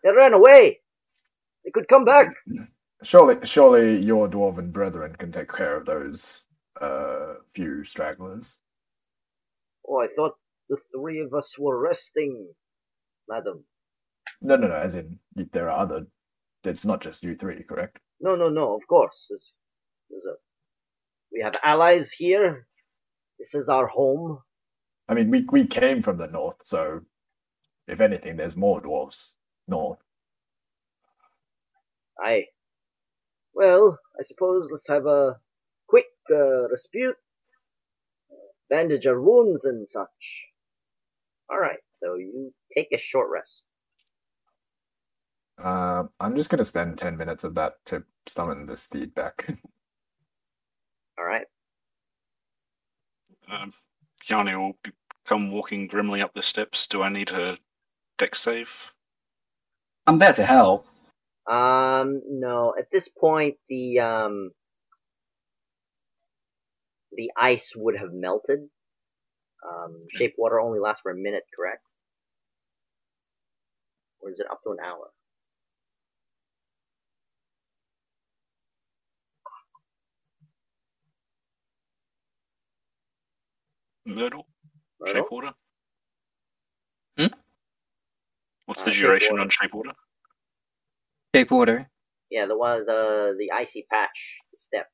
They 0.03 0.11
ran 0.13 0.35
away. 0.35 0.81
They 1.65 1.71
could 1.71 1.89
come 1.89 2.05
back. 2.05 2.35
Surely, 3.05 3.45
surely 3.47 3.99
your 4.01 4.29
dwarven 4.29 4.73
brethren 4.73 5.15
can 5.17 5.33
take 5.33 5.49
care 5.53 5.77
of 5.77 5.87
those 5.87 6.47
uh, 6.81 7.35
few 7.55 7.85
stragglers. 7.85 8.59
Oh, 9.89 10.01
I 10.01 10.09
thought 10.15 10.37
the 10.69 10.77
three 10.95 11.21
of 11.21 11.33
us 11.35 11.57
were 11.59 11.79
resting, 11.79 12.53
madam. 13.29 13.65
No, 14.43 14.57
no, 14.57 14.69
no. 14.69 14.75
As 14.77 14.95
in, 14.95 15.19
there 15.53 15.71
are 15.71 15.79
other. 15.79 16.07
It's 16.65 16.85
not 16.85 17.01
just 17.01 17.23
you 17.23 17.35
three, 17.35 17.63
correct? 17.63 17.99
No, 18.21 18.37
no, 18.37 18.49
no, 18.49 18.75
of 18.75 18.87
course. 18.87 19.27
There's, 19.29 19.53
there's 20.11 20.25
a, 20.25 20.35
we 21.33 21.41
have 21.43 21.57
allies 21.63 22.13
here. 22.13 22.67
This 23.39 23.55
is 23.55 23.69
our 23.69 23.87
home. 23.87 24.39
I 25.09 25.15
mean, 25.15 25.31
we 25.31 25.45
we 25.51 25.67
came 25.67 26.03
from 26.03 26.19
the 26.19 26.29
north, 26.29 26.57
so 26.63 27.01
if 27.89 28.01
anything, 28.01 28.37
there's 28.37 28.57
more 28.57 28.81
dwarves 28.81 29.33
north. 29.67 29.99
Aye. 32.21 32.47
Well, 33.55 33.99
I 34.19 34.23
suppose 34.23 34.69
let's 34.71 34.89
have 34.89 35.07
a 35.07 35.37
quick 35.89 36.07
uh, 36.35 36.69
dispute. 36.69 37.17
Bandage 38.71 39.07
our 39.07 39.21
wounds 39.21 39.65
and 39.65 39.89
such. 39.89 40.47
Alright, 41.53 41.81
so 41.97 42.15
you 42.15 42.55
take 42.73 42.89
a 42.93 42.99
short 42.99 43.29
rest. 43.31 43.65
Uh, 45.63 46.05
I'm 46.19 46.35
just 46.35 46.51
gonna 46.51 46.65
spend 46.65 46.99
ten 46.99 47.17
minutes 47.17 47.45
of 47.45 47.55
that 47.55 47.75
to 47.87 48.03
summon 48.27 48.67
the 48.67 48.77
steed 48.77 49.15
back. 49.15 49.47
Alright. 51.19 51.47
Um, 53.49 53.73
Yanni 54.29 54.57
will 54.57 54.77
be, 54.83 54.91
come 55.25 55.53
walking 55.53 55.87
grimly 55.87 56.21
up 56.21 56.35
the 56.35 56.43
steps. 56.43 56.87
Do 56.87 57.03
I 57.03 57.11
need 57.11 57.31
a 57.31 57.59
Dex 58.19 58.41
save? 58.41 58.93
I'm 60.07 60.19
there 60.19 60.33
to 60.33 60.45
help. 60.45 60.87
Um, 61.49 62.23
no, 62.29 62.75
at 62.79 62.91
this 62.93 63.09
point, 63.09 63.57
the, 63.69 64.01
um, 64.01 64.51
the 67.13 67.31
ice 67.37 67.73
would 67.77 67.97
have 67.97 68.13
melted. 68.13 68.61
Um, 69.69 70.07
shape 70.11 70.35
water 70.39 70.61
only 70.61 70.81
lasts 70.81 71.03
for 71.03 71.13
a 71.13 71.17
minute, 71.17 71.45
correct? 71.57 71.85
Or 74.21 74.31
is 74.31 74.41
it 74.41 74.47
up 74.51 74.61
to 74.65 74.71
an 74.71 74.79
hour? 74.85 75.11
Myrtle? 84.05 84.47
Myrtle? 85.01 85.15
Shape 85.23 85.31
water? 85.31 85.55
Hmm? 87.19 87.27
What's 88.67 88.83
Uh, 88.83 88.87
the 88.87 88.93
shape 88.93 89.03
duration 89.03 89.33
water. 89.33 89.43
on 89.43 89.49
shape 89.51 89.75
water? 89.75 89.93
Shape 91.35 91.51
water. 91.51 91.91
Yeah, 92.31 92.47
the 92.47 92.57
one, 92.57 92.85
the, 92.87 93.35
the 93.39 93.53
icy 93.53 93.87
patch 93.91 94.39
step. 94.57 94.89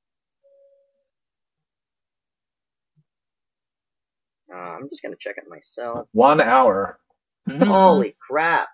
Uh, 4.52 4.56
I'm 4.56 4.88
just 4.88 5.02
gonna 5.02 5.16
check 5.18 5.36
it 5.36 5.44
myself. 5.48 6.08
One 6.12 6.40
hour. 6.40 6.98
Mhm. 7.48 7.66
Holy 7.66 8.14
crap! 8.18 8.68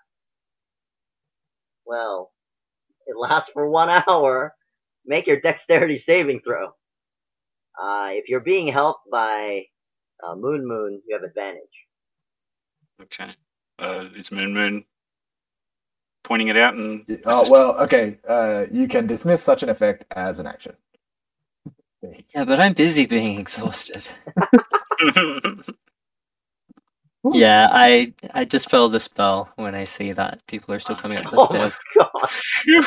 Well, 1.85 2.33
it 3.07 3.15
lasts 3.17 3.51
for 3.51 3.69
one 3.69 3.89
hour. 3.89 4.55
Make 5.05 5.27
your 5.27 5.39
dexterity 5.39 5.97
saving 5.97 6.41
throw. 6.41 6.69
Uh, 7.79 8.09
if 8.13 8.29
you're 8.29 8.39
being 8.39 8.67
helped 8.67 9.09
by 9.11 9.65
uh, 10.25 10.35
Moon 10.35 10.67
Moon, 10.67 11.01
you 11.07 11.15
have 11.15 11.23
advantage. 11.23 11.61
Okay. 13.01 13.31
Uh, 13.79 14.05
is 14.15 14.31
Moon 14.31 14.53
Moon 14.53 14.85
pointing 16.23 16.47
it 16.47 16.57
out 16.57 16.73
and 16.75 17.05
Y- 17.07 17.19
Oh 17.25 17.29
assist- 17.41 17.51
well, 17.51 17.77
okay. 17.79 18.17
Uh, 18.27 18.65
you 18.71 18.87
can 18.87 19.05
dismiss 19.07 19.43
such 19.43 19.63
an 19.63 19.69
effect 19.69 20.05
as 20.15 20.39
an 20.39 20.47
action. 20.47 20.75
Yeah, 22.33 22.45
but 22.45 22.59
I'm 22.59 22.73
busy 22.73 23.05
being 23.05 23.39
exhausted. 23.39 24.09
Yeah, 27.33 27.67
I 27.71 28.13
I 28.35 28.43
just 28.45 28.65
dispel 28.65 28.87
the 28.87 28.99
spell 28.99 29.51
when 29.55 29.73
I 29.73 29.85
see 29.85 30.11
that 30.11 30.45
people 30.45 30.75
are 30.75 30.79
still 30.79 30.95
coming 30.95 31.17
up 31.17 31.27
the 31.31 31.37
Oh 31.39 31.45
stairs. 31.45 31.79
god! 31.97 32.29
Phew. 32.29 32.83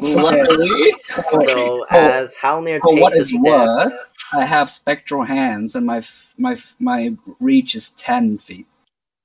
Luckily, 0.00 0.92
So 1.02 1.84
Oh, 1.86 1.86
as 1.90 2.34
Halnir 2.34 2.80
For 2.80 2.94
takes 2.94 3.00
what 3.02 3.12
a 3.14 3.24
worth, 3.42 3.92
I 4.32 4.44
have 4.44 4.70
spectral 4.70 5.24
hands, 5.24 5.74
and 5.74 5.86
my 5.86 6.02
my 6.38 6.56
my 6.78 7.16
reach 7.40 7.74
is 7.74 7.90
ten 7.90 8.38
feet. 8.38 8.66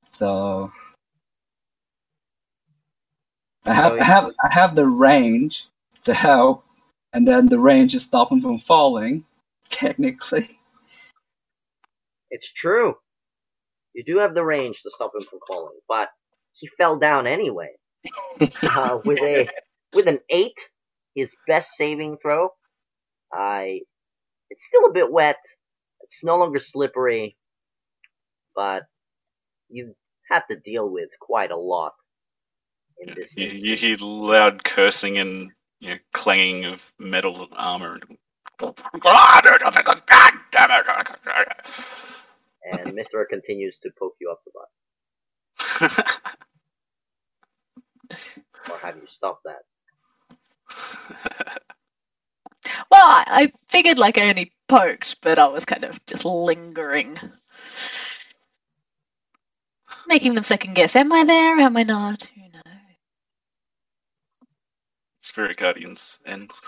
So 0.07 0.71
I 3.65 3.73
have 3.73 3.93
I 3.93 4.03
have 4.03 4.31
I 4.43 4.53
have 4.53 4.75
the 4.75 4.87
range 4.87 5.67
to 6.03 6.13
help, 6.13 6.65
and 7.13 7.27
then 7.27 7.47
the 7.47 7.59
range 7.59 7.95
is 7.95 8.03
stop 8.03 8.31
him 8.31 8.41
from 8.41 8.59
falling. 8.59 9.25
Technically, 9.69 10.59
it's 12.31 12.51
true. 12.51 12.95
You 13.93 14.03
do 14.03 14.17
have 14.17 14.33
the 14.33 14.45
range 14.45 14.81
to 14.83 14.91
stop 14.91 15.11
him 15.15 15.23
from 15.23 15.39
falling, 15.47 15.79
but 15.87 16.09
he 16.53 16.67
fell 16.77 16.97
down 16.97 17.27
anyway. 17.27 17.69
uh, 18.63 18.99
with 19.05 19.19
a 19.19 19.49
with 19.95 20.07
an 20.07 20.19
eight, 20.29 20.57
his 21.15 21.33
best 21.47 21.71
saving 21.75 22.17
throw. 22.21 22.49
I 23.31 23.81
it's 24.49 24.65
still 24.65 24.85
a 24.85 24.93
bit 24.93 25.11
wet. 25.11 25.37
It's 26.01 26.23
no 26.23 26.37
longer 26.37 26.59
slippery, 26.59 27.37
but 28.55 28.83
you 29.69 29.95
have 30.29 30.47
to 30.47 30.55
deal 30.55 30.89
with 30.89 31.09
quite 31.19 31.51
a 31.51 31.57
lot 31.57 31.93
in 32.99 33.13
this. 33.15 33.35
You, 33.35 33.47
you 33.47 33.75
hear 33.75 33.97
loud 33.99 34.63
cursing 34.63 35.17
and 35.17 35.51
you 35.79 35.91
know, 35.91 35.97
clanging 36.13 36.65
of 36.65 36.91
metal 36.99 37.47
armor. 37.53 37.99
And 42.71 42.93
Mithra 42.93 43.25
continues 43.25 43.79
to 43.79 43.89
poke 43.97 44.15
you 44.19 44.31
up 44.31 44.41
the 44.45 44.51
butt, 45.79 45.91
or 48.71 48.77
have 48.79 48.97
you 48.97 49.07
stop 49.07 49.41
that? 49.45 49.63
Well, 52.91 53.01
I, 53.03 53.25
I 53.27 53.51
figured 53.69 53.99
like 53.99 54.17
I 54.17 54.29
only 54.29 54.53
poked, 54.67 55.21
but 55.21 55.39
I 55.39 55.47
was 55.47 55.65
kind 55.65 55.83
of 55.83 56.03
just 56.05 56.25
lingering. 56.25 57.17
Making 60.07 60.35
them 60.35 60.43
second 60.43 60.75
guess. 60.75 60.95
Am 60.95 61.11
I 61.13 61.23
there? 61.25 61.59
Am 61.59 61.77
I 61.77 61.83
not? 61.83 62.29
Who 62.35 62.41
knows? 62.53 62.63
Spirit 65.21 65.57
Guardians 65.57 66.19
ends. 66.25 66.61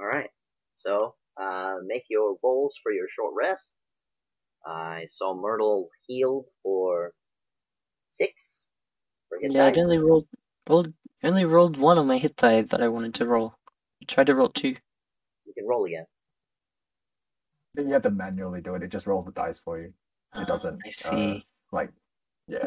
All 0.00 0.06
right. 0.06 0.30
So, 0.76 1.14
uh, 1.40 1.76
make 1.86 2.04
your 2.10 2.36
rolls 2.42 2.78
for 2.82 2.92
your 2.92 3.08
short 3.08 3.34
rest. 3.36 3.72
I 4.66 5.06
saw 5.10 5.34
Myrtle 5.34 5.88
healed 6.06 6.46
for 6.62 7.12
six. 8.12 8.68
For 9.28 9.38
hit 9.40 9.54
yeah, 9.54 9.64
I 9.66 9.70
die. 9.72 9.80
only 9.80 9.98
rolled 9.98 10.26
rolled 10.68 10.92
I 11.22 11.28
only 11.28 11.44
rolled 11.44 11.76
one 11.76 11.98
on 11.98 12.08
my 12.08 12.18
hit 12.18 12.34
die 12.36 12.62
that 12.62 12.82
I 12.82 12.88
wanted 12.88 13.14
to 13.14 13.26
roll. 13.26 13.54
I 14.02 14.06
tried 14.06 14.26
to 14.26 14.34
roll 14.34 14.48
two. 14.48 14.74
You 15.46 15.54
can 15.54 15.66
roll 15.66 15.84
again. 15.84 16.06
You 17.78 17.92
have 17.92 18.02
to 18.02 18.10
manually 18.10 18.60
do 18.60 18.74
it. 18.74 18.82
It 18.82 18.90
just 18.90 19.06
rolls 19.06 19.24
the 19.24 19.30
dice 19.30 19.58
for 19.58 19.78
you. 19.78 19.86
It 19.86 19.92
ah, 20.34 20.44
doesn't. 20.44 20.80
I 20.84 20.88
uh, 20.88 20.90
see. 20.90 21.36
Uh, 21.36 21.40
like, 21.76 21.90
yeah. 22.48 22.64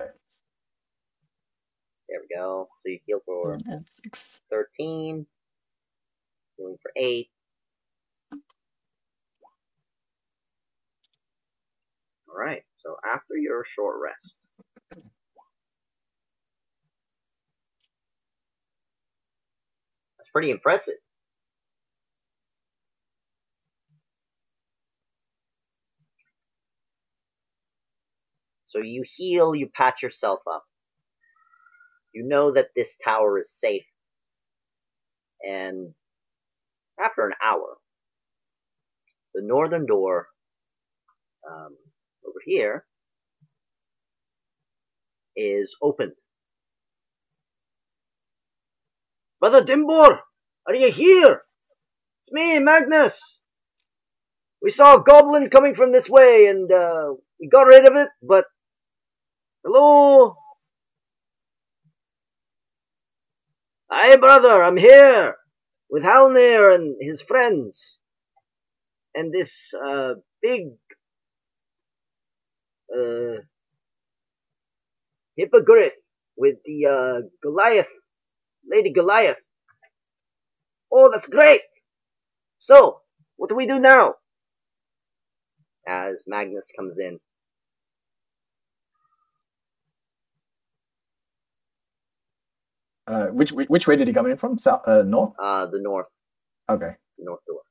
There 2.07 2.19
we 2.21 2.35
go. 2.35 2.69
So 2.81 2.89
you 2.89 2.99
heal 3.05 3.19
for 3.25 3.57
six. 3.85 4.41
13, 4.49 5.25
healing 6.57 6.77
for 6.81 6.91
8. 6.95 7.29
Alright, 12.29 12.63
so 12.77 12.97
after 13.05 13.37
your 13.37 13.63
short 13.63 13.95
rest, 14.01 14.37
pretty 20.35 20.51
impressive. 20.51 20.95
So 28.65 28.79
you 28.79 29.05
heal, 29.07 29.55
you 29.55 29.69
patch 29.73 30.03
yourself 30.03 30.41
up. 30.53 30.65
You 32.13 32.27
know 32.27 32.51
that 32.51 32.71
this 32.75 32.97
tower 33.01 33.39
is 33.39 33.49
safe. 33.49 33.85
And 35.41 35.93
after 36.99 37.25
an 37.25 37.31
hour, 37.41 37.77
the 39.33 39.41
northern 39.41 39.85
door 39.85 40.27
um, 41.49 41.77
over 42.27 42.39
here 42.45 42.85
is 45.37 45.77
opened. 45.81 46.11
Brother 49.39 49.63
Dimbor, 49.63 50.19
are 50.67 50.75
you 50.75 50.91
here? 50.91 51.41
It's 52.21 52.31
me, 52.31 52.59
Magnus. 52.59 53.39
We 54.61 54.71
saw 54.71 54.97
a 54.97 55.03
goblin 55.03 55.49
coming 55.49 55.75
from 55.75 55.91
this 55.91 56.09
way 56.09 56.47
and 56.47 56.71
uh, 56.71 57.13
we 57.39 57.47
got 57.47 57.67
rid 57.67 57.87
of 57.87 57.95
it, 57.95 58.09
but 58.23 58.45
hello? 59.63 60.35
Hi, 63.91 64.15
brother, 64.15 64.63
I'm 64.63 64.77
here 64.77 65.35
with 65.89 66.03
Halnir 66.03 66.71
and 66.73 66.95
his 66.99 67.21
friends 67.21 67.99
and 69.13 69.31
this 69.31 69.71
uh, 69.73 70.15
big 70.41 70.69
uh, 72.91 73.41
hippogriff 75.37 75.93
with 76.35 76.55
the 76.65 76.87
uh, 76.87 77.27
Goliath, 77.43 77.91
Lady 78.67 78.91
Goliath. 78.91 79.41
Oh, 80.91 81.09
that's 81.11 81.27
great! 81.27 81.61
So, 82.59 83.01
what 83.37 83.49
do 83.49 83.55
we 83.55 83.65
do 83.67 83.79
now? 83.79 84.15
As 85.87 86.23
Magnus 86.27 86.67
comes 86.77 86.97
in. 86.97 87.19
Uh, 93.07 93.27
which 93.27 93.51
which 93.51 93.69
which 93.69 93.87
way 93.87 93.95
did 93.95 94.07
he 94.07 94.13
come 94.13 94.25
in 94.25 94.37
from? 94.37 94.57
South, 94.57 94.81
uh, 94.87 95.03
north. 95.03 95.33
Uh, 95.39 95.67
the 95.67 95.79
north, 95.79 96.07
Okay. 96.69 96.95
north 97.19 97.39
door. 97.45 97.61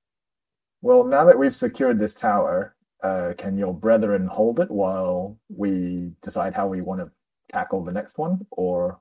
Well, 0.81 1.05
now 1.05 1.25
that 1.25 1.39
we've 1.39 1.55
secured 1.55 1.99
this 1.99 2.15
tower, 2.15 2.77
uh, 3.03 3.33
can 3.37 3.59
your 3.59 3.75
brethren 3.75 4.27
hold 4.29 4.61
it 4.61 4.71
while 4.71 5.37
we 5.49 6.13
decide 6.23 6.55
how 6.55 6.69
we 6.69 6.83
want 6.83 7.01
to 7.01 7.11
tackle 7.49 7.83
the 7.83 7.93
next 7.93 8.17
one? 8.19 8.47
Or 8.53 9.01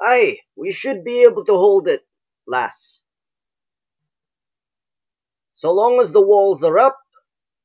Aye, 0.00 0.38
we 0.56 0.72
should 0.72 1.02
be 1.04 1.22
able 1.22 1.44
to 1.46 1.52
hold 1.52 1.88
it, 1.88 2.01
lass. 2.52 3.02
So 5.54 5.72
long 5.72 6.00
as 6.00 6.12
the 6.12 6.20
walls 6.20 6.62
are 6.62 6.78
up, 6.78 6.98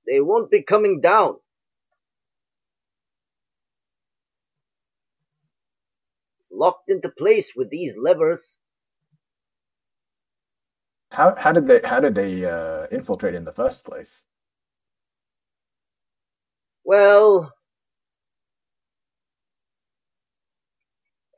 they 0.07 0.19
won't 0.21 0.49
be 0.49 0.63
coming 0.63 1.01
down. 1.01 1.35
It's 6.39 6.51
locked 6.51 6.89
into 6.89 7.09
place 7.09 7.51
with 7.55 7.69
these 7.69 7.93
levers. 8.01 8.57
how 11.11 11.35
how 11.38 11.51
did 11.51 11.67
they 11.67 11.79
how 11.83 11.99
did 11.99 12.15
they 12.15 12.45
uh, 12.45 12.88
infiltrate 12.91 13.35
in 13.35 13.43
the 13.43 13.51
first 13.51 13.85
place? 13.85 14.25
Well, 16.83 17.53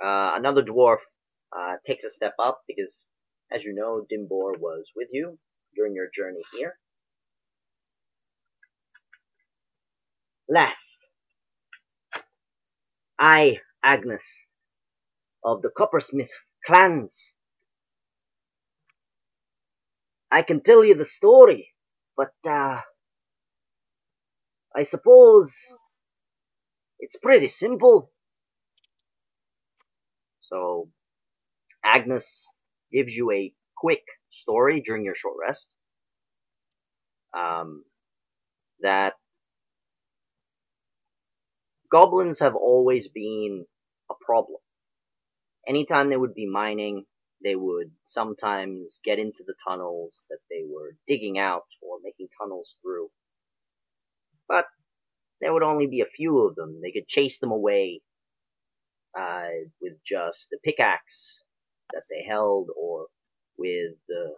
uh, 0.03 0.31
another 0.35 0.63
dwarf 0.63 0.97
uh, 1.57 1.75
takes 1.85 2.03
a 2.03 2.09
step 2.09 2.33
up 2.39 2.61
because, 2.67 3.07
as 3.51 3.63
you 3.63 3.73
know, 3.73 4.05
Dimbor 4.11 4.59
was 4.59 4.85
with 4.95 5.09
you 5.11 5.37
during 5.75 5.95
your 5.95 6.09
journey 6.13 6.41
here. 6.53 6.75
Lass, 10.47 11.07
I, 13.19 13.59
Agnes, 13.83 14.23
of 15.43 15.61
the 15.61 15.69
Coppersmith 15.69 16.31
clans. 16.65 17.33
I 20.31 20.41
can 20.41 20.61
tell 20.61 20.83
you 20.83 20.95
the 20.95 21.05
story, 21.05 21.69
but 22.17 22.31
uh, 22.47 22.81
I 24.75 24.83
suppose 24.83 25.55
it's 26.99 27.17
pretty 27.17 27.47
simple. 27.47 28.11
So, 30.41 30.89
Agnes 31.83 32.47
gives 32.91 33.15
you 33.15 33.31
a 33.31 33.53
quick 33.77 34.03
story 34.29 34.81
during 34.81 35.03
your 35.03 35.15
short 35.15 35.35
rest. 35.39 35.67
Um, 37.37 37.83
that 38.81 39.13
goblins 41.91 42.39
have 42.39 42.55
always 42.55 43.07
been 43.07 43.65
a 44.09 44.13
problem. 44.25 44.59
Anytime 45.67 46.09
they 46.09 46.17
would 46.17 46.33
be 46.33 46.49
mining, 46.49 47.05
they 47.43 47.55
would 47.55 47.91
sometimes 48.05 48.99
get 49.03 49.19
into 49.19 49.43
the 49.45 49.53
tunnels 49.67 50.23
that 50.29 50.39
they 50.49 50.63
were 50.67 50.95
digging 51.07 51.37
out 51.37 51.65
or 51.81 51.97
making 52.03 52.27
tunnels 52.39 52.77
through. 52.81 53.09
But 54.47 54.65
there 55.39 55.53
would 55.53 55.63
only 55.63 55.87
be 55.87 56.01
a 56.01 56.05
few 56.15 56.39
of 56.39 56.55
them. 56.55 56.79
They 56.81 56.91
could 56.91 57.07
chase 57.07 57.39
them 57.39 57.51
away 57.51 58.01
uh, 59.17 59.47
with 59.81 59.93
just 60.05 60.47
the 60.51 60.57
pickaxe 60.63 61.39
that 61.93 62.03
they 62.09 62.25
held 62.27 62.69
or 62.77 63.07
with 63.57 63.93
the, 64.07 64.33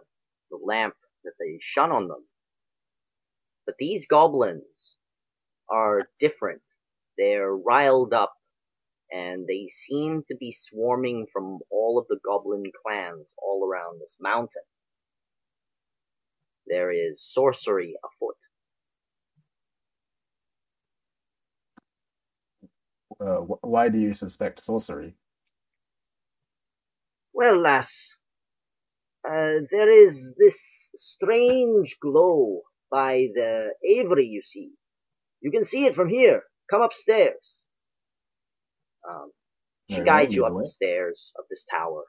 the 0.50 0.58
lamp 0.64 0.94
that 1.24 1.34
they 1.40 1.58
shone 1.60 1.92
on 1.92 2.08
them. 2.08 2.26
But 3.66 3.76
these 3.78 4.06
goblins 4.08 4.64
are 5.70 6.08
different. 6.20 6.62
They're 7.18 7.54
riled 7.54 8.14
up 8.14 8.34
and 9.12 9.46
they 9.46 9.68
seem 9.68 10.22
to 10.28 10.36
be 10.36 10.52
swarming 10.52 11.26
from 11.32 11.60
all 11.70 11.98
of 11.98 12.06
the 12.08 12.18
goblin 12.24 12.64
clans 12.86 13.34
all 13.42 13.68
around 13.68 14.00
this 14.00 14.16
mountain. 14.20 14.62
There 16.66 16.92
is 16.92 17.22
sorcery 17.24 17.94
afoot. 18.04 18.36
Uh, 23.20 23.38
wh- 23.42 23.64
why 23.64 23.88
do 23.90 23.98
you 23.98 24.14
suspect 24.14 24.60
sorcery? 24.60 25.14
Well, 27.42 27.58
lass, 27.60 28.16
uh, 29.28 29.66
there 29.72 30.06
is 30.06 30.32
this 30.38 30.92
strange 30.94 31.96
glow 32.00 32.60
by 32.88 33.26
the 33.34 33.70
Aviary, 33.84 34.26
you 34.26 34.42
see. 34.42 34.70
You 35.40 35.50
can 35.50 35.64
see 35.64 35.86
it 35.86 35.96
from 35.96 36.08
here. 36.08 36.44
Come 36.70 36.82
upstairs. 36.82 37.62
Um, 39.08 39.32
she 39.90 40.02
guides 40.02 40.36
you 40.36 40.46
up 40.46 40.52
the 40.52 40.60
the 40.60 40.66
stairs 40.66 41.32
of 41.36 41.44
this 41.50 41.64
tower. 41.68 42.04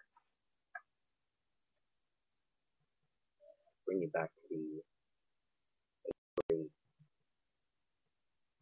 Bring 3.87 4.01
you 4.01 4.11
back 4.13 4.29
to 4.29 4.41
the 4.51 4.95
Aviary, 6.53 6.69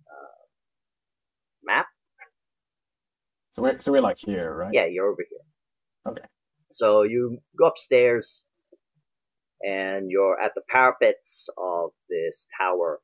uh, 0.07 0.41
map. 1.65 1.87
So 3.51 3.61
we're 3.61 3.79
so 3.81 3.91
we're 3.91 4.01
like 4.01 4.19
here, 4.19 4.55
right? 4.55 4.73
Yeah, 4.73 4.85
you're 4.85 5.07
over 5.11 5.25
here. 5.29 6.13
Okay. 6.13 6.27
So 6.71 7.03
you 7.03 7.39
go 7.57 7.67
upstairs, 7.67 8.43
and 9.61 10.09
you're 10.09 10.39
at 10.41 10.53
the 10.55 10.61
parapets 10.69 11.47
of 11.57 11.91
this 12.09 12.47
tower. 12.59 12.99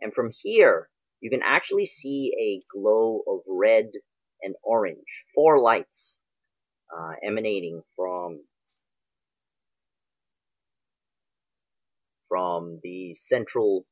And 0.00 0.12
from 0.14 0.30
here, 0.42 0.88
you 1.20 1.30
can 1.30 1.40
actually 1.44 1.86
see 1.86 2.32
a 2.40 2.62
glow 2.72 3.22
of 3.26 3.40
red 3.48 3.86
and 4.42 4.54
orange, 4.62 5.24
four 5.34 5.60
lights 5.60 6.18
uh, 6.96 7.12
emanating 7.26 7.82
from 7.96 8.40
from 12.28 12.78
the 12.82 13.14
central 13.16 13.84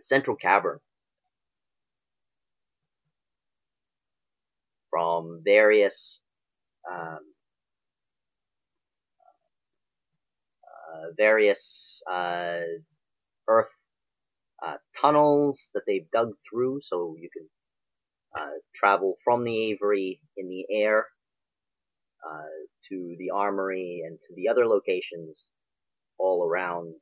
central 0.00 0.36
cavern. 0.36 0.78
From 4.92 5.40
various 5.42 6.20
um, 6.90 7.20
uh, 10.92 11.06
various 11.16 12.02
uh, 12.10 12.60
earth 13.48 13.74
uh, 14.64 14.76
tunnels 15.00 15.70
that 15.72 15.84
they've 15.86 16.10
dug 16.12 16.32
through, 16.48 16.80
so 16.82 17.16
you 17.18 17.30
can 17.32 17.48
uh, 18.38 18.58
travel 18.74 19.16
from 19.24 19.44
the 19.44 19.70
Aviary 19.72 20.20
in 20.36 20.48
the 20.48 20.66
air 20.70 21.06
uh, 22.28 22.42
to 22.88 23.16
the 23.18 23.30
armory 23.30 24.02
and 24.06 24.18
to 24.18 24.34
the 24.36 24.48
other 24.48 24.66
locations 24.66 25.44
all 26.18 26.46
around 26.46 26.94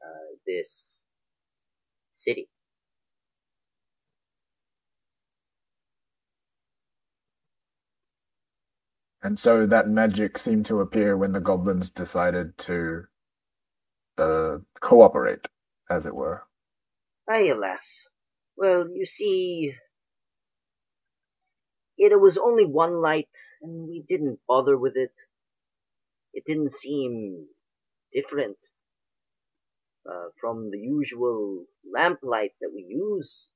uh, 0.00 0.36
this 0.46 1.00
city. 2.14 2.48
And 9.22 9.38
so 9.38 9.66
that 9.66 9.88
magic 9.88 10.38
seemed 10.38 10.66
to 10.66 10.80
appear 10.80 11.16
when 11.16 11.32
the 11.32 11.40
goblins 11.40 11.90
decided 11.90 12.56
to 12.58 13.04
uh, 14.16 14.58
cooperate, 14.80 15.46
as 15.90 16.06
it 16.06 16.14
were. 16.14 16.44
Aye, 17.28 17.48
alas. 17.48 18.08
Well, 18.56 18.86
you 18.92 19.04
see, 19.06 19.74
it 21.98 22.18
was 22.18 22.38
only 22.38 22.64
one 22.64 23.02
light, 23.02 23.28
and 23.60 23.88
we 23.88 24.04
didn't 24.08 24.40
bother 24.48 24.76
with 24.78 24.96
it. 24.96 25.12
It 26.32 26.44
didn't 26.46 26.72
seem 26.72 27.46
different 28.12 28.56
uh, 30.08 30.28
from 30.40 30.70
the 30.70 30.78
usual 30.78 31.64
lamplight 31.92 32.52
that 32.60 32.72
we 32.74 32.86
use. 32.88 33.50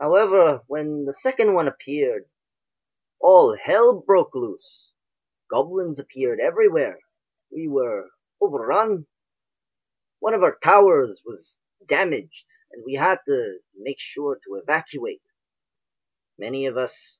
However, 0.00 0.60
when 0.66 1.04
the 1.04 1.12
second 1.12 1.52
one 1.52 1.68
appeared, 1.68 2.24
all 3.20 3.56
hell 3.62 4.02
broke 4.06 4.34
loose. 4.34 4.92
Goblins 5.50 5.98
appeared 5.98 6.40
everywhere. 6.40 6.98
We 7.52 7.68
were 7.68 8.06
overrun. 8.40 9.06
One 10.20 10.34
of 10.34 10.42
our 10.42 10.56
towers 10.62 11.20
was 11.24 11.58
damaged, 11.88 12.44
and 12.72 12.82
we 12.86 12.94
had 12.94 13.18
to 13.26 13.58
make 13.78 13.98
sure 13.98 14.36
to 14.36 14.60
evacuate. 14.62 15.22
Many 16.38 16.66
of 16.66 16.76
us 16.76 17.18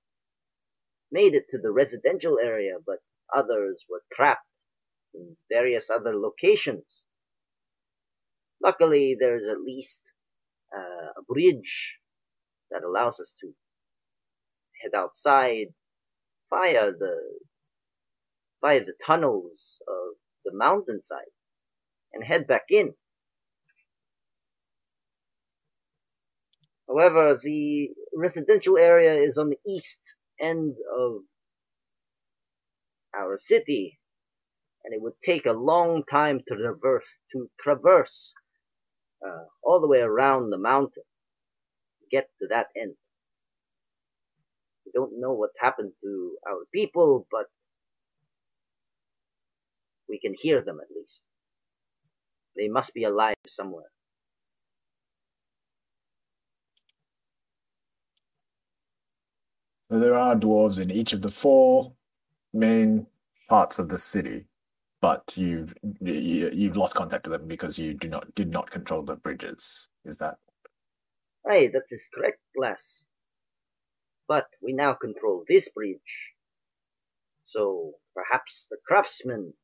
made 1.10 1.34
it 1.34 1.44
to 1.50 1.58
the 1.58 1.72
residential 1.72 2.38
area, 2.42 2.74
but 2.86 2.98
others 3.34 3.84
were 3.88 4.02
trapped 4.12 4.46
in 5.14 5.36
various 5.50 5.90
other 5.90 6.16
locations. 6.16 7.02
Luckily, 8.62 9.16
there's 9.18 9.42
at 9.50 9.60
least 9.60 10.12
uh, 10.74 11.12
a 11.18 11.22
bridge 11.26 11.98
that 12.70 12.84
allows 12.84 13.18
us 13.18 13.34
to 13.40 13.52
head 14.82 14.92
outside 14.94 15.68
via 16.50 16.92
the 16.92 17.16
via 18.60 18.84
the 18.84 18.92
tunnels 19.06 19.78
of 19.88 20.16
the 20.44 20.52
mountainside 20.52 21.32
and 22.12 22.24
head 22.24 22.46
back 22.46 22.64
in. 22.68 22.94
However, 26.88 27.38
the 27.40 27.90
residential 28.14 28.76
area 28.76 29.14
is 29.14 29.38
on 29.38 29.50
the 29.50 29.58
east 29.66 30.00
end 30.40 30.76
of 30.98 31.22
our 33.16 33.38
city, 33.38 34.00
and 34.84 34.92
it 34.92 35.00
would 35.00 35.20
take 35.22 35.46
a 35.46 35.52
long 35.52 36.02
time 36.10 36.40
to 36.48 36.56
traverse 36.56 37.06
to 37.32 37.48
traverse 37.60 38.34
uh, 39.24 39.44
all 39.62 39.80
the 39.80 39.86
way 39.86 40.00
around 40.00 40.50
the 40.50 40.58
mountain 40.58 41.04
to 42.00 42.06
get 42.10 42.28
to 42.40 42.48
that 42.48 42.66
end. 42.76 42.96
We 44.92 44.98
don't 44.98 45.20
know 45.20 45.32
what's 45.32 45.58
happened 45.60 45.92
to 46.02 46.36
our 46.48 46.64
people, 46.74 47.26
but 47.30 47.46
we 50.08 50.18
can 50.18 50.34
hear 50.40 50.62
them 50.62 50.78
at 50.80 50.94
least. 50.94 51.22
They 52.56 52.68
must 52.68 52.92
be 52.94 53.04
alive 53.04 53.36
somewhere. 53.48 53.90
So 59.90 59.98
there 59.98 60.16
are 60.16 60.34
dwarves 60.34 60.80
in 60.80 60.90
each 60.90 61.12
of 61.12 61.22
the 61.22 61.30
four 61.30 61.92
main 62.52 63.06
parts 63.48 63.78
of 63.78 63.88
the 63.88 63.98
city, 63.98 64.46
but 65.00 65.34
you've 65.36 65.74
you, 66.00 66.50
you've 66.52 66.76
lost 66.76 66.94
contact 66.94 67.26
with 67.26 67.38
them 67.38 67.48
because 67.48 67.78
you 67.78 67.94
do 67.94 68.08
not 68.08 68.34
did 68.34 68.50
not 68.50 68.70
control 68.70 69.02
the 69.02 69.16
bridges. 69.16 69.88
Is 70.04 70.16
that 70.18 70.36
Hey, 71.48 71.68
that 71.68 71.82
is 71.90 72.08
correct, 72.14 72.38
Glass. 72.56 73.06
But 74.30 74.46
we 74.62 74.72
now 74.72 74.92
control 74.94 75.42
this 75.48 75.68
bridge. 75.70 76.34
So 77.42 77.94
perhaps 78.14 78.68
the 78.70 78.76
craftsmen 78.86 79.54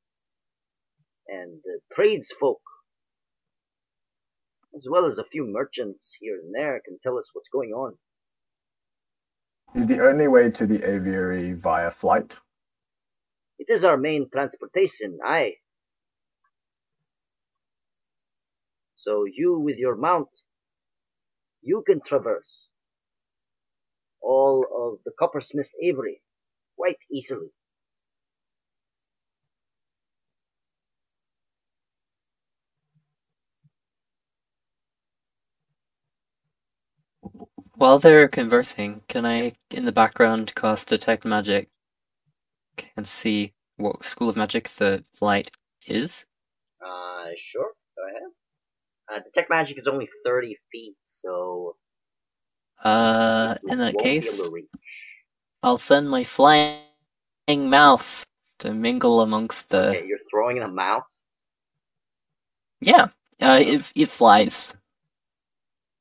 and 1.29 1.61
the 1.63 1.79
tradesfolk, 1.95 2.61
as 4.75 4.85
well 4.91 5.07
as 5.07 5.19
a 5.19 5.31
few 5.31 5.47
merchants 5.47 6.17
here 6.21 6.41
and 6.43 6.53
there, 6.53 6.81
can 6.85 6.99
tell 7.01 7.17
us 7.17 7.31
what's 7.33 7.49
going 7.49 7.71
on. 7.71 7.95
is 9.77 9.87
the 9.87 10.05
only 10.05 10.27
way 10.27 10.51
to 10.51 10.67
the 10.67 10.83
aviary 10.83 11.53
via 11.53 11.93
flight? 11.93 12.41
It 13.61 13.73
is 13.73 13.85
our 13.85 13.97
main 13.97 14.29
transportation, 14.33 15.21
aye. 15.25 15.59
So 18.97 19.27
you 19.33 19.61
with 19.61 19.77
your 19.77 19.95
mount, 19.95 20.31
you 21.63 21.85
can 21.87 22.01
traverse 22.01 22.66
all 24.27 24.67
of 24.83 24.99
the 25.05 25.13
coppersmith 25.21 25.71
Aviary 25.83 26.21
quite 26.77 26.99
easily. 27.11 27.49
While 37.77 37.99
they're 37.99 38.29
conversing, 38.29 39.03
can 39.09 39.25
I, 39.27 39.53
in 39.71 39.85
the 39.85 39.93
background, 39.93 40.55
cast 40.55 40.89
Detect 40.89 41.25
Magic 41.25 41.69
and 42.97 43.07
see 43.07 43.53
what 43.77 44.05
school 44.05 44.29
of 44.29 44.37
magic 44.37 44.69
the 44.71 45.05
light 45.21 45.51
is? 45.87 46.27
Uh, 46.85 47.27
sure, 47.39 47.73
go 47.97 48.03
ahead. 48.09 48.31
Uh, 49.09 49.23
detect 49.25 49.51
magic 49.51 49.79
is 49.79 49.87
only 49.87 50.09
30 50.25 50.57
feet, 50.73 50.97
so. 51.05 51.77
Uh, 52.83 53.55
in 53.69 53.79
that 53.79 53.95
won't 53.95 54.05
be 54.05 54.11
able 54.11 54.21
case. 54.23 54.51
I'll 55.63 55.79
send 55.79 56.09
my 56.09 56.25
flying 56.25 56.81
mouse 57.49 58.27
to 58.59 58.73
mingle 58.73 59.21
amongst 59.21 59.71
the. 59.71 59.89
Okay, 59.89 60.07
you're 60.07 60.19
throwing 60.31 60.59
a 60.59 60.69
mouse? 60.69 61.05
Yeah, 62.81 63.09
uh, 63.41 63.59
it 63.61 63.91
it 63.97 64.09
flies. 64.09 64.77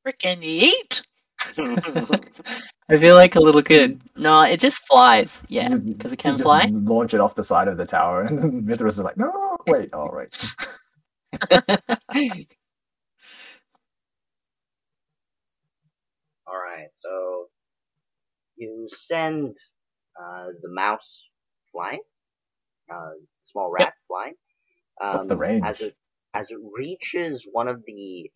Frickin' 0.06 0.42
yeet! 0.44 1.02
I 2.90 2.98
feel 2.98 3.16
like 3.16 3.36
a 3.36 3.40
little 3.40 3.64
kid. 3.64 4.00
No, 4.16 4.44
it 4.44 4.60
just 4.60 4.86
flies. 4.86 5.44
Yeah, 5.50 5.76
because 5.76 6.12
it 6.12 6.16
you 6.16 6.18
can 6.18 6.32
just 6.34 6.44
fly. 6.44 6.70
Launch 6.72 7.14
it 7.14 7.20
off 7.20 7.34
the 7.34 7.44
side 7.44 7.68
of 7.68 7.78
the 7.78 7.86
tower, 7.86 8.22
and 8.28 8.40
then 8.40 8.66
Mithras 8.66 9.00
is 9.00 9.04
like, 9.04 9.18
"No, 9.18 9.58
wait, 9.68 9.94
all 9.94 10.10
right." 10.10 10.54
Alright, 16.48 16.92
so. 17.06 17.46
You 18.58 18.88
send 18.96 19.58
uh, 20.22 20.48
the 20.62 20.70
mouse 20.70 21.24
flying, 21.72 22.02
uh, 22.94 23.12
small 23.44 23.72
rat 23.72 23.94
flying. 24.08 24.36
Um, 25.04 25.16
What's 25.16 25.28
the 25.28 25.36
range? 25.36 25.64
As 25.66 25.82
it, 25.82 25.96
as 26.34 26.52
it 26.52 26.58
reaches 26.78 27.46
one 27.52 27.68
of 27.68 27.84
the 27.86 28.32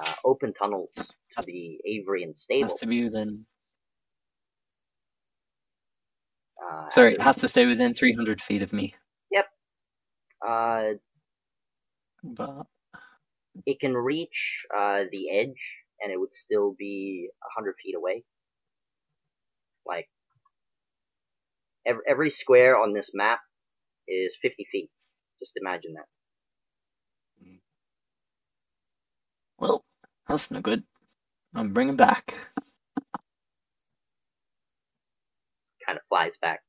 uh, 0.00 0.14
open 0.24 0.54
tunnels 0.54 0.90
to 0.96 1.42
the 1.46 1.78
Aviary 1.86 2.24
and 2.24 2.36
stable. 2.36 2.62
has 2.62 2.74
to 2.74 2.86
be 2.86 3.04
within. 3.04 3.44
uh, 6.62 6.88
Sorry, 6.90 7.12
it 7.12 7.14
it 7.16 7.20
has 7.22 7.36
to 7.36 7.48
stay 7.48 7.66
within 7.66 7.94
300 7.94 8.40
feet 8.40 8.62
of 8.62 8.72
me. 8.72 8.94
Yep. 9.30 9.46
Uh, 10.46 10.84
But 12.22 12.66
it 13.66 13.78
can 13.80 13.94
reach 13.94 14.64
uh, 14.76 15.04
the 15.12 15.30
edge, 15.30 15.62
and 16.02 16.12
it 16.12 16.18
would 16.18 16.34
still 16.34 16.74
be 16.78 17.28
a 17.42 17.48
hundred 17.56 17.74
feet 17.82 17.94
away. 17.96 18.24
Like 19.86 20.08
every, 21.86 22.02
every 22.08 22.30
square 22.30 22.78
on 22.78 22.92
this 22.94 23.10
map 23.14 23.40
is 24.08 24.36
fifty 24.40 24.66
feet. 24.70 24.90
Just 25.40 25.54
imagine 25.60 25.94
that. 25.94 26.06
well, 29.58 29.84
that's 30.28 30.50
no 30.50 30.60
good. 30.60 30.84
I'm 31.54 31.72
bringing 31.72 31.96
back. 31.96 32.34
Kind 35.86 35.98
of 35.98 36.04
flies 36.08 36.34
back. 36.40 36.60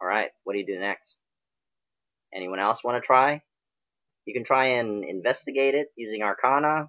All 0.00 0.06
right, 0.06 0.30
what 0.44 0.52
do 0.52 0.58
you 0.58 0.66
do 0.66 0.78
next? 0.78 1.18
Anyone 2.32 2.58
else 2.60 2.84
want 2.84 3.02
to 3.02 3.06
try? 3.06 3.42
You 4.26 4.34
can 4.34 4.44
try 4.44 4.66
and 4.78 5.04
investigate 5.04 5.74
it 5.74 5.88
using 5.96 6.22
Arcana. 6.22 6.88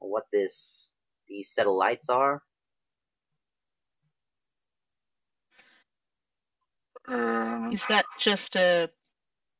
What 0.00 0.24
this 0.32 0.90
these 1.28 1.50
set 1.52 1.66
of 1.66 1.72
lights 1.74 2.08
are. 2.08 2.42
Uh, 7.06 7.70
Is 7.72 7.86
that 7.86 8.04
just 8.18 8.56
a 8.56 8.90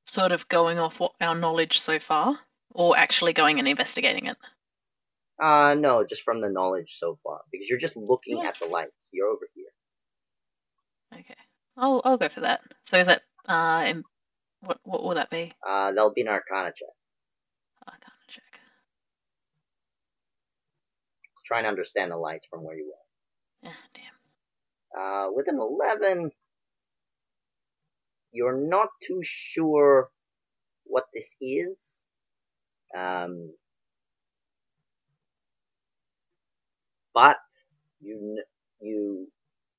sort 0.07 0.33
of 0.33 0.49
going 0.49 0.79
off 0.79 1.01
what 1.01 1.13
our 1.21 1.35
knowledge 1.35 1.81
so 1.81 1.99
far, 1.99 2.39
or 2.73 2.97
actually 2.97 3.33
going 3.33 3.59
and 3.59 3.69
investigating 3.69 4.27
it? 4.27 4.37
Uh, 5.41 5.75
no, 5.75 6.05
just 6.05 6.23
from 6.23 6.41
the 6.41 6.49
knowledge 6.49 6.97
so 6.99 7.19
far, 7.23 7.41
because 7.53 7.69
you're 7.69 7.79
just 7.79 7.97
looking 7.97 8.39
Yeah. 8.39 8.49
at 8.49 8.59
the 8.59 8.67
lights. 8.67 8.93
You're 9.13 9.29
over 9.29 9.49
here. 9.55 9.71
Okay. 11.21 11.35
I'll 11.79 12.03
I'll 12.05 12.19
go 12.19 12.29
for 12.29 12.41
that. 12.41 12.61
So 12.83 12.99
is 12.99 13.07
that 13.07 13.23
uh 13.47 13.85
in, 13.87 14.05
what 14.61 14.81
what 14.83 15.03
will 15.05 15.15
that 15.15 15.31
be? 15.31 15.53
Uh, 15.67 15.93
that'll 15.93 16.13
be 16.13 16.23
an 16.23 16.29
Arcana 16.29 16.71
check. 16.71 16.89
Arcana 17.87 18.15
check. 18.29 18.61
Trying 21.47 21.65
to 21.65 21.69
understand 21.69 22.13
the 22.13 22.17
lights 22.17 22.47
from 22.51 22.65
where 22.65 22.77
you 22.77 22.93
are. 23.65 23.71
Ah, 23.71 23.89
damn. 23.95 24.05
Uh, 25.01 25.27
with 25.33 25.47
an 25.49 25.59
11, 25.59 26.31
you're 28.33 28.57
not 28.57 28.89
too 29.03 29.21
sure 29.23 30.11
what 30.85 31.05
this 31.15 31.35
is. 31.41 31.79
Um, 32.97 33.53
but 37.15 37.39
you 38.01 38.43
you 38.81 39.29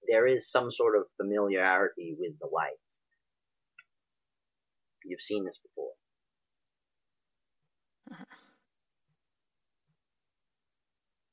there 0.10 0.28
is 0.28 0.50
some 0.52 0.72
sort 0.72 0.98
of 0.98 1.04
familiarity 1.18 2.16
with 2.20 2.34
the 2.40 2.48
light. 2.54 2.72
You've 5.06 5.22
seen 5.22 5.46
this 5.46 5.60
before. 5.60 5.92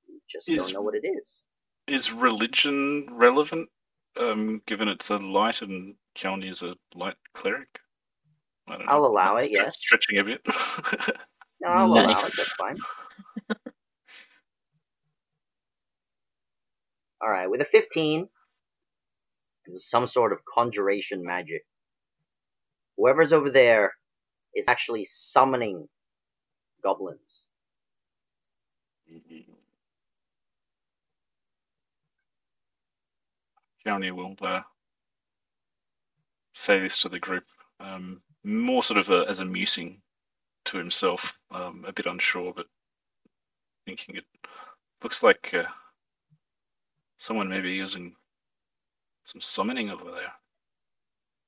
You 0.09 0.20
just 0.31 0.48
Is- 0.48 0.65
don't 0.65 0.74
know 0.74 0.82
what 0.82 0.94
it 0.94 1.07
is. 1.07 1.36
Is 1.86 2.11
religion 2.11 3.07
relevant, 3.12 3.69
um, 4.16 4.61
given 4.66 4.89
it's 4.89 5.09
a 5.11 5.19
light 5.19 5.62
and 5.62 5.94
Chalny 6.16 6.51
is 6.51 6.62
a 6.62 6.74
light 6.97 7.15
cleric? 7.32 7.78
I 8.66 8.77
don't 8.78 8.89
I'll 8.89 9.05
allow 9.05 9.36
it, 9.36 9.51
Stre- 9.53 9.57
yes. 9.57 9.77
Stretching 9.78 10.19
a 10.19 10.24
bit. 10.24 10.40
No, 11.59 11.69
I'll 11.70 11.86
allow 11.86 12.01
it. 12.03 12.07
Nice. 12.09 12.36
That's 12.36 12.53
fine. 12.53 12.77
All 17.23 17.31
right, 17.31 17.48
with 17.48 17.62
a 17.62 17.65
15, 17.65 18.20
it's 18.24 18.31
some 19.74 20.06
sort 20.06 20.32
of 20.32 20.44
conjuration 20.44 21.24
magic. 21.24 21.64
Whoever's 22.97 23.32
over 23.32 23.51
there 23.51 23.93
is 24.55 24.66
actually 24.68 25.06
summoning 25.10 25.88
goblins. 26.82 27.47
Chalny 33.86 34.10
will 34.10 34.34
uh, 34.40 34.62
say 36.52 36.80
this 36.80 37.02
to 37.02 37.09
the 37.09 37.20
group, 37.20 37.44
um, 37.78 38.20
more 38.43 38.82
sort 38.82 38.98
of 38.98 39.10
a, 39.10 39.26
as 39.28 39.40
a 39.40 39.44
musing 39.44 40.01
to 40.64 40.78
himself, 40.78 41.38
um, 41.52 41.84
a 41.86 41.93
bit 41.93 42.06
unsure, 42.06 42.52
but 42.55 42.66
thinking 43.84 44.16
it 44.16 44.24
looks 45.02 45.22
like 45.22 45.55
uh, 45.55 45.64
someone 47.18 47.48
may 47.48 47.60
be 47.60 47.72
using 47.72 48.16
some 49.27 49.40
summoning 49.40 49.90
over 49.90 50.05
there. 50.12 50.32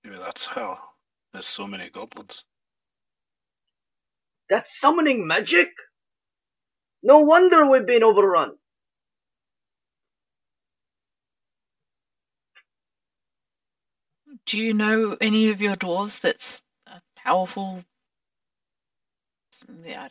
Maybe 0.05 0.19
that's 0.19 0.45
how 0.45 0.79
there's 1.33 1.47
so 1.47 1.67
many 1.67 1.91
goblins. 1.91 2.45
That's 4.51 4.81
summoning 4.81 5.27
magic? 5.27 5.69
No 7.03 7.21
wonder 7.21 7.67
we've 7.67 7.87
been 7.87 8.03
overrun. 8.03 8.57
Do 14.47 14.59
you 14.59 14.75
know 14.75 15.17
any 15.21 15.51
of 15.51 15.63
your 15.63 15.77
dwarves 15.77 16.21
that's 16.21 16.63
a 16.87 17.01
powerful 17.15 17.85
yeah, 19.85 20.09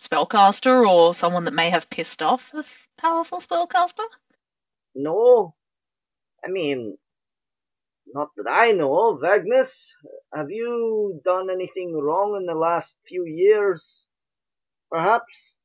spellcaster 0.00 0.88
or 0.88 1.14
someone 1.14 1.44
that 1.44 1.54
may 1.54 1.70
have 1.70 1.90
pissed 1.90 2.22
off 2.22 2.52
a 2.54 2.64
powerful 2.96 3.38
spellcaster? 3.38 4.04
No. 4.94 5.54
I 6.44 6.50
mean, 6.50 6.96
not 8.14 8.28
that 8.36 8.48
I 8.50 8.72
know 8.72 9.10
of, 9.10 9.24
Agnes. 9.24 9.92
Have 10.34 10.50
you 10.50 11.20
done 11.24 11.48
anything 11.50 11.94
wrong 11.94 12.36
in 12.40 12.46
the 12.46 12.58
last 12.58 12.96
few 13.08 13.24
years? 13.26 14.04
Perhaps? 14.90 15.56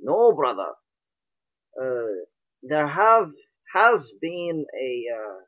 No, 0.00 0.32
brother. 0.32 0.72
Uh, 1.80 2.24
there 2.62 2.86
have, 2.86 3.30
has 3.74 4.12
been 4.20 4.66
a, 4.80 5.04
uh, 5.14 5.40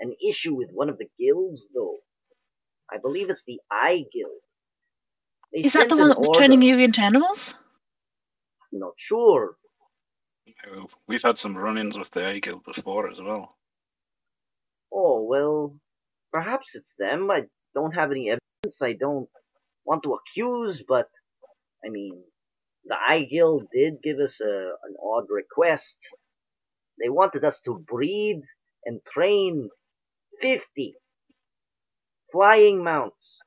an 0.00 0.14
issue 0.26 0.54
with 0.54 0.70
one 0.72 0.88
of 0.88 0.98
the 0.98 1.08
guilds, 1.18 1.68
though. 1.74 1.98
I 2.92 2.98
believe 2.98 3.30
it's 3.30 3.44
the 3.46 3.60
Eye 3.70 4.04
Guild. 4.12 4.40
They 5.52 5.60
Is 5.60 5.72
that 5.74 5.88
the 5.88 5.96
one 5.96 6.08
that 6.08 6.18
was 6.18 6.28
order. 6.28 6.40
turning 6.40 6.62
you 6.62 6.78
into 6.78 7.00
animals? 7.00 7.54
Not 8.72 8.94
sure. 8.96 9.56
We've 11.06 11.22
had 11.22 11.38
some 11.38 11.56
run-ins 11.56 11.98
with 11.98 12.10
the 12.10 12.26
A 12.26 12.40
Guild 12.40 12.64
before 12.64 13.10
as 13.10 13.20
well. 13.20 13.56
Oh, 14.92 15.22
well, 15.22 15.76
perhaps 16.32 16.74
it's 16.74 16.94
them. 16.98 17.30
I 17.30 17.46
don't 17.74 17.94
have 17.94 18.10
any 18.10 18.30
evidence. 18.30 18.82
I 18.82 18.92
don't 18.94 19.28
want 19.84 20.02
to 20.04 20.14
accuse, 20.14 20.82
but, 20.86 21.08
I 21.84 21.88
mean, 21.90 22.22
the 22.84 22.96
Eye 22.96 23.22
Guild 23.22 23.64
did 23.72 24.02
give 24.02 24.18
us 24.18 24.40
a, 24.40 24.46
an 24.84 24.96
odd 25.02 25.26
request. 25.30 25.98
They 27.00 27.08
wanted 27.08 27.44
us 27.44 27.60
to 27.62 27.78
breed 27.78 28.42
and 28.84 29.00
train 29.04 29.70
50 30.40 30.94
flying 32.32 32.82
mounts 32.82 33.38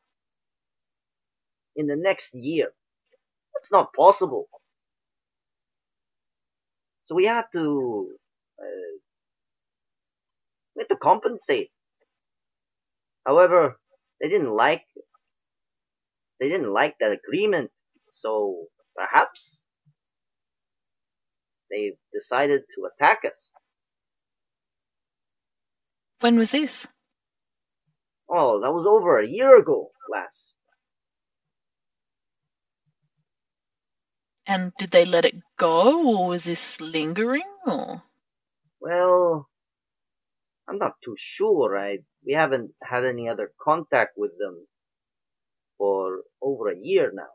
in 1.76 1.88
the 1.88 1.96
next 1.96 2.34
year. 2.34 2.72
That's 3.54 3.72
not 3.72 3.94
possible. 3.94 4.48
So 7.06 7.16
we 7.16 7.26
had 7.26 7.46
to 7.54 8.10
uh, 8.60 8.92
we 10.76 10.82
had 10.82 10.90
to 10.90 10.98
compensate. 10.98 11.72
However, 13.26 13.80
they 14.22 14.30
didn't 14.30 14.56
like 14.56 14.86
they 16.40 16.50
didn't 16.50 16.74
like 16.74 16.98
that 17.00 17.12
agreement, 17.12 17.72
so 18.12 18.68
perhaps 18.96 19.64
they 21.72 21.98
decided 22.14 22.64
to 22.76 22.90
attack 22.94 23.22
us. 23.26 23.52
When 26.22 26.38
was 26.38 26.52
this? 26.52 26.88
Oh, 28.30 28.62
that 28.62 28.72
was 28.72 28.88
over 28.88 29.20
a 29.20 29.28
year 29.28 29.58
ago, 29.58 29.92
lass. 30.12 30.54
And 34.48 34.74
did 34.78 34.92
they 34.92 35.06
let 35.06 35.26
it 35.26 35.36
go, 35.58 36.18
or 36.18 36.28
was 36.30 36.44
this 36.46 36.82
lingering, 36.82 37.44
or? 37.66 38.04
Well, 38.82 39.50
I'm 40.70 40.78
not 40.78 40.94
too 41.04 41.16
sure. 41.18 41.78
I 41.78 42.00
we 42.26 42.34
haven't 42.34 42.72
had 42.84 43.06
any 43.06 43.30
other 43.30 43.52
contact 43.62 44.14
with 44.18 44.32
them 44.40 44.68
for 45.78 46.22
over 46.42 46.70
a 46.72 46.78
year 46.78 47.12
now. 47.14 47.30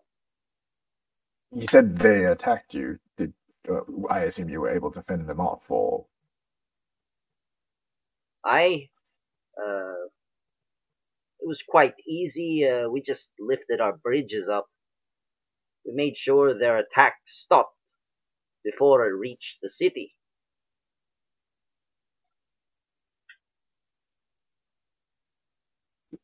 You 1.53 1.67
said 1.69 1.99
they 1.99 2.25
attacked 2.25 2.75
you. 2.75 2.99
Did 3.17 3.33
uh, 3.71 3.81
I 4.11 4.21
assume 4.21 4.51
you 4.51 4.61
were 4.61 4.71
able 4.75 4.91
to 4.93 5.03
fend 5.03 5.29
them 5.29 5.41
off, 5.41 5.71
or 5.71 6.07
I, 8.45 8.89
uh, 9.59 10.07
it 11.41 11.47
was 11.49 11.63
quite 11.69 11.95
easy. 12.09 12.69
Uh, 12.69 12.89
we 12.91 13.03
just 13.03 13.31
lifted 13.41 13.81
our 13.81 13.97
bridges 13.97 14.49
up. 14.49 14.67
We 15.89 15.95
made 15.95 16.19
sure 16.19 16.55
their 16.59 16.79
attack 16.79 17.17
stopped 17.27 17.77
before 18.65 19.07
it 19.07 19.13
reached 19.15 19.59
the 19.63 19.71
city. 19.71 20.15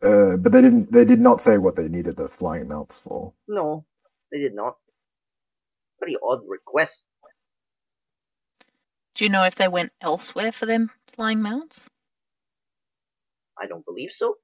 uh, 0.02 0.36
but 0.36 0.52
they 0.52 0.62
didn't. 0.62 0.92
They 0.92 1.04
did 1.04 1.20
not 1.20 1.40
say 1.40 1.58
what 1.58 1.76
they 1.76 1.88
needed 1.88 2.16
the 2.16 2.28
flying 2.28 2.68
mounts 2.68 2.98
for. 2.98 3.34
No, 3.48 3.86
they 4.32 4.38
did 4.38 4.54
not. 4.54 4.76
Pretty 6.00 6.16
odd 6.22 6.42
request. 6.48 7.04
Do 9.14 9.24
you 9.24 9.30
know 9.30 9.44
if 9.44 9.56
they 9.56 9.68
went 9.68 9.92
elsewhere 10.00 10.52
for 10.52 10.66
them 10.66 10.90
flying 11.08 11.42
mounts? 11.42 11.88
I 13.60 13.66
don't 13.66 13.84
believe 13.86 14.12
so. 14.12 14.36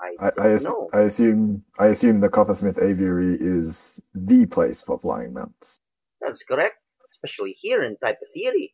I, 0.00 0.26
I, 0.26 0.32
I, 0.38 0.52
ass- 0.52 0.64
know. 0.64 0.90
I 0.92 1.00
assume. 1.02 1.64
I 1.78 1.86
assume 1.88 2.20
the 2.20 2.28
Coppersmith 2.28 2.78
Aviary 2.82 3.36
is 3.40 4.00
the 4.14 4.46
place 4.46 4.82
for 4.82 4.98
flying 4.98 5.34
mounts. 5.34 5.80
That's 6.20 6.42
correct, 6.44 6.76
especially 7.12 7.56
here 7.60 7.84
in 7.84 7.96
Typertheria. 7.96 8.70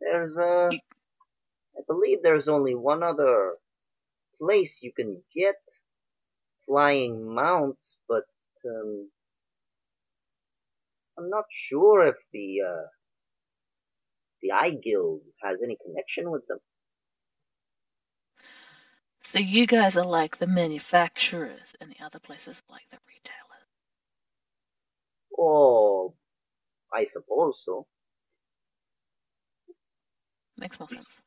There's 0.00 0.36
uh, 0.36 0.70
I 1.78 1.82
believe 1.88 2.18
there's 2.22 2.48
only 2.48 2.74
one 2.74 3.02
other 3.02 3.54
place 4.40 4.80
you 4.82 4.92
can 4.94 5.22
get 5.34 5.56
flying 6.66 7.34
mounts, 7.34 7.98
but 8.08 8.24
um, 8.66 9.08
I'm 11.18 11.30
not 11.30 11.44
sure 11.50 12.06
if 12.06 12.16
the 12.32 12.58
uh, 12.68 12.86
the 14.42 14.52
Eye 14.52 14.76
Guild 14.82 15.22
has 15.42 15.62
any 15.62 15.76
connection 15.84 16.30
with 16.30 16.46
them. 16.48 16.58
So 19.28 19.40
you 19.40 19.66
guys 19.66 19.98
are 19.98 20.06
like 20.06 20.38
the 20.38 20.46
manufacturers, 20.46 21.76
and 21.82 21.90
the 21.90 22.02
other 22.02 22.18
places 22.18 22.62
are 22.66 22.72
like 22.72 22.88
the 22.90 22.96
retailers. 23.06 23.68
Oh, 25.38 26.14
I 26.90 27.04
suppose 27.04 27.62
so. 27.62 27.86
Makes 30.56 30.80
more 30.80 30.88
sense. 30.88 31.20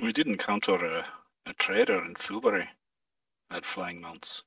We 0.00 0.14
did 0.14 0.28
encounter 0.28 0.76
a, 0.76 1.06
a 1.44 1.52
trader 1.52 2.02
in 2.02 2.14
Fulbury 2.14 2.66
at 3.50 3.66
Flying 3.66 4.00
Mounts. 4.00 4.44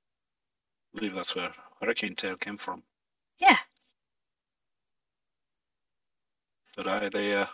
I 0.91 0.97
believe 0.97 1.13
that's 1.13 1.35
where 1.35 1.53
Hurricane 1.79 2.15
Tail 2.15 2.37
came 2.37 2.57
from. 2.57 2.81
Yeah. 3.37 3.57
But 6.75 6.87
I, 6.87 7.09
they, 7.09 7.35
uh, 7.35 7.45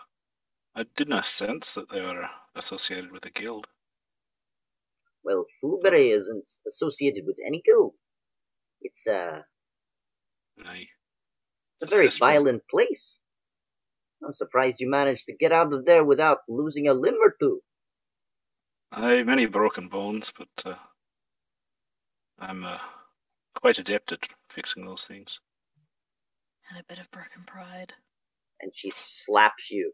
I 0.74 0.84
didn't 0.96 1.26
sense 1.26 1.74
that 1.74 1.90
they 1.90 2.00
were 2.00 2.26
associated 2.54 3.12
with 3.12 3.24
the 3.24 3.30
guild. 3.30 3.66
Well, 5.24 5.46
Fulbury 5.60 6.10
isn't 6.10 6.50
associated 6.66 7.24
with 7.26 7.36
any 7.46 7.62
guild. 7.64 7.94
It's 8.80 9.06
uh, 9.06 9.42
Aye. 10.64 10.88
it's 11.80 11.92
a 11.92 11.96
very 11.96 12.08
violent 12.08 12.62
place. 12.68 13.20
I'm 14.24 14.34
surprised 14.34 14.80
you 14.80 14.88
managed 14.88 15.26
to 15.26 15.36
get 15.36 15.52
out 15.52 15.72
of 15.72 15.84
there 15.84 16.04
without 16.04 16.38
losing 16.48 16.88
a 16.88 16.94
limb 16.94 17.16
or 17.20 17.34
two. 17.38 17.60
Aye, 18.92 19.22
many 19.22 19.46
broken 19.46 19.88
bones, 19.88 20.32
but 20.36 20.48
uh, 20.64 20.76
I'm 22.38 22.64
uh, 22.64 22.78
quite 23.54 23.78
adept 23.78 24.12
at 24.12 24.28
fixing 24.50 24.84
those 24.84 25.06
things. 25.06 25.40
And 26.70 26.80
a 26.80 26.84
bit 26.84 26.98
of 26.98 27.10
broken 27.10 27.42
pride. 27.46 27.92
And 28.60 28.72
she 28.74 28.92
slaps 28.94 29.70
you. 29.70 29.92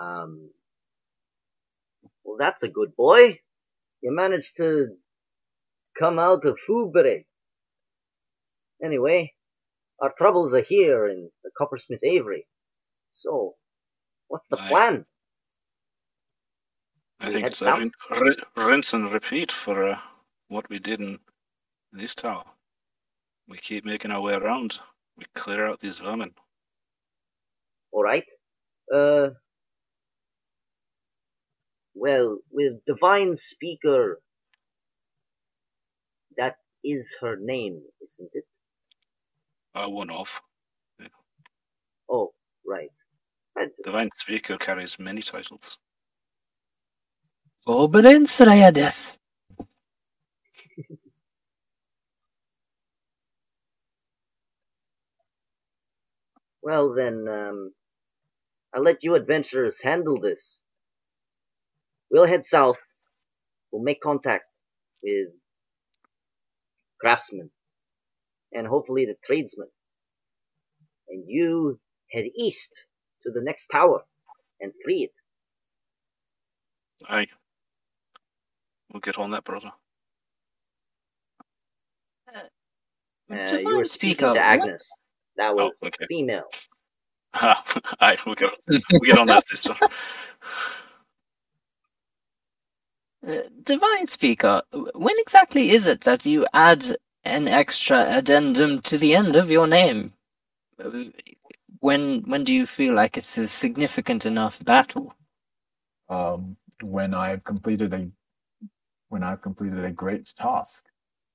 Um, 0.00 0.50
well, 2.24 2.36
that's 2.38 2.62
a 2.62 2.68
good 2.68 2.94
boy. 2.94 3.40
You 4.02 4.14
managed 4.14 4.56
to 4.58 4.96
come 5.98 6.18
out 6.18 6.44
of 6.44 6.58
Fulbury. 6.66 7.26
Anyway, 8.82 9.34
our 10.00 10.12
troubles 10.18 10.54
are 10.54 10.62
here 10.62 11.08
in 11.08 11.30
the 11.44 11.50
Coppersmith 11.58 12.04
Aviary. 12.04 12.46
So, 13.12 13.56
what's 14.28 14.48
the 14.48 14.58
Aye. 14.58 14.68
plan? 14.68 15.06
I 17.20 17.26
We 17.26 17.32
think 17.32 17.46
it's 17.48 17.62
a 17.62 17.64
south? 17.64 17.78
rinse 18.56 18.92
and 18.94 19.12
repeat 19.12 19.52
for 19.52 19.90
uh, 19.90 20.00
what 20.48 20.68
we 20.70 20.78
did 20.78 21.00
in 21.00 21.18
this 21.92 22.14
tower. 22.14 22.44
We 23.48 23.58
keep 23.58 23.84
making 23.84 24.10
our 24.12 24.20
way 24.20 24.34
around. 24.34 24.78
We 25.16 25.24
clear 25.34 25.66
out 25.66 25.80
these 25.80 25.98
vermin. 25.98 26.34
Alright. 27.92 28.26
Uh, 28.94 29.30
well, 31.98 32.38
with 32.52 32.74
Divine 32.86 33.36
Speaker, 33.36 34.20
that 36.38 36.56
is 36.84 37.16
her 37.20 37.36
name, 37.40 37.82
isn't 38.02 38.30
it? 38.34 38.44
Uh, 39.74 39.88
one 39.88 40.10
off. 40.10 40.40
Oh, 42.10 42.32
right. 42.66 42.90
I- 43.58 43.68
Divine 43.84 44.10
Speaker 44.16 44.58
carries 44.58 44.98
many 44.98 45.22
titles. 45.22 45.78
Oberlin 47.66 48.26
Srayades. 48.26 49.18
Well 56.62 56.94
then, 56.94 57.26
um, 57.28 57.72
I'll 58.74 58.82
let 58.82 59.04
you 59.04 59.14
adventurers 59.16 59.82
handle 59.82 60.20
this. 60.20 60.60
We'll 62.10 62.26
head 62.26 62.44
south. 62.46 62.78
We'll 63.70 63.82
make 63.82 64.00
contact 64.00 64.44
with 65.02 65.28
craftsmen 67.00 67.50
and 68.52 68.66
hopefully 68.66 69.04
the 69.06 69.16
tradesmen. 69.24 69.68
And 71.08 71.24
you 71.26 71.78
head 72.10 72.24
east 72.36 72.72
to 73.22 73.30
the 73.30 73.40
next 73.42 73.66
tower 73.68 74.02
and 74.60 74.72
free 74.84 75.04
it. 75.04 75.12
Aye. 77.08 77.26
We'll 78.92 79.00
get 79.00 79.18
on 79.18 79.30
that, 79.32 79.44
brother. 79.44 79.70
Uh, 82.34 82.40
you 83.30 83.46
Divine 83.46 83.76
were 83.76 83.84
speaking 83.84 84.14
Speaker. 84.16 84.26
to 84.26 84.28
what- 84.30 84.38
Agnes. 84.38 84.88
That 85.36 85.50
Oh, 85.52 85.66
was 85.66 85.78
okay. 85.82 86.06
female. 86.08 86.48
Aye, 87.34 88.18
we'll 88.26 88.34
get, 88.34 88.50
we'll 88.66 89.00
get 89.02 89.18
on 89.18 89.26
that, 89.28 89.46
sister. 89.46 89.74
Uh, 93.28 93.42
Divine 93.62 94.06
Speaker, 94.06 94.62
when 94.94 95.14
exactly 95.18 95.70
is 95.70 95.86
it 95.86 96.00
that 96.02 96.24
you 96.24 96.46
add 96.54 96.96
an 97.24 97.46
extra 97.46 98.06
addendum 98.08 98.80
to 98.80 98.96
the 98.96 99.14
end 99.14 99.36
of 99.36 99.50
your 99.50 99.66
name? 99.66 100.14
When 101.80 102.22
when 102.22 102.44
do 102.44 102.54
you 102.54 102.64
feel 102.66 102.94
like 102.94 103.18
it's 103.18 103.36
a 103.36 103.46
significant 103.46 104.24
enough 104.24 104.64
battle? 104.64 105.14
Um, 106.08 106.56
when 106.82 107.12
I've 107.12 107.44
completed 107.44 107.92
a 107.92 108.08
when 109.10 109.22
I've 109.22 109.42
completed 109.42 109.84
a 109.84 109.90
great 109.90 110.32
task, 110.34 110.86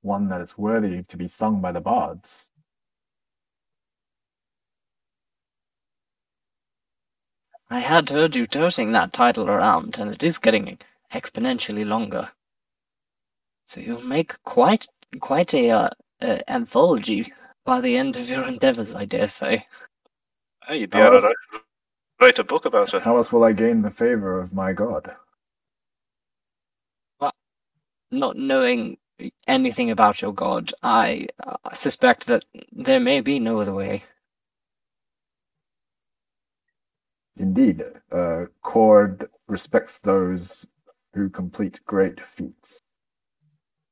one 0.02 0.30
that 0.30 0.42
is 0.42 0.58
worthy 0.58 1.04
to 1.04 1.18
be 1.18 1.28
sung 1.28 1.62
by 1.62 1.72
the 1.72 1.82
bards. 1.82 2.50
I 7.70 7.80
had 7.80 8.10
heard 8.10 8.36
you 8.36 8.48
tossing 8.48 8.94
that 8.94 9.14
title 9.14 9.48
around, 9.48 10.00
and 10.00 10.12
it 10.12 10.24
is 10.24 10.40
getting 10.40 10.68
exponentially 11.14 11.86
longer. 11.86 12.30
So 13.68 13.80
you'll 13.80 14.02
make 14.06 14.42
quite 14.44 14.88
quite 15.20 15.54
a 15.54 15.70
uh, 15.72 15.90
uh, 16.22 16.40
anthology 16.48 17.32
by 17.66 17.82
the 17.82 17.98
end 17.98 18.18
of 18.18 18.30
your 18.30 18.46
endeavors, 18.48 18.94
I 18.94 19.06
dare 19.06 19.28
say. 19.28 19.68
Hey, 20.68 20.80
you'd 20.80 20.90
be 20.92 20.98
How 20.98 21.06
able 21.08 21.16
else- 21.16 21.24
write, 21.24 21.62
write 22.22 22.40
a 22.40 22.44
book 22.44 22.66
about 22.66 22.94
it. 22.94 23.04
How 23.04 23.18
else 23.18 23.32
will 23.32 23.44
I 23.44 23.54
gain 23.54 23.82
the 23.82 23.92
favor 23.92 24.40
of 24.42 24.54
my 24.54 24.74
god? 24.74 25.16
Well, 27.20 27.34
Not 28.12 28.38
knowing 28.38 28.98
anything 29.48 29.92
about 29.92 30.22
your 30.22 30.34
god, 30.34 30.74
I 30.84 31.28
uh, 31.46 31.58
suspect 31.74 32.26
that 32.28 32.46
there 32.72 33.00
may 33.00 33.22
be 33.22 33.40
no 33.40 33.60
other 33.62 33.74
way. 33.74 34.04
Indeed, 37.38 37.84
uh, 38.12 38.46
Kord 38.64 39.28
respects 39.48 39.98
those 40.00 40.68
who 41.16 41.30
complete 41.30 41.82
great 41.86 42.26
feats. 42.26 42.80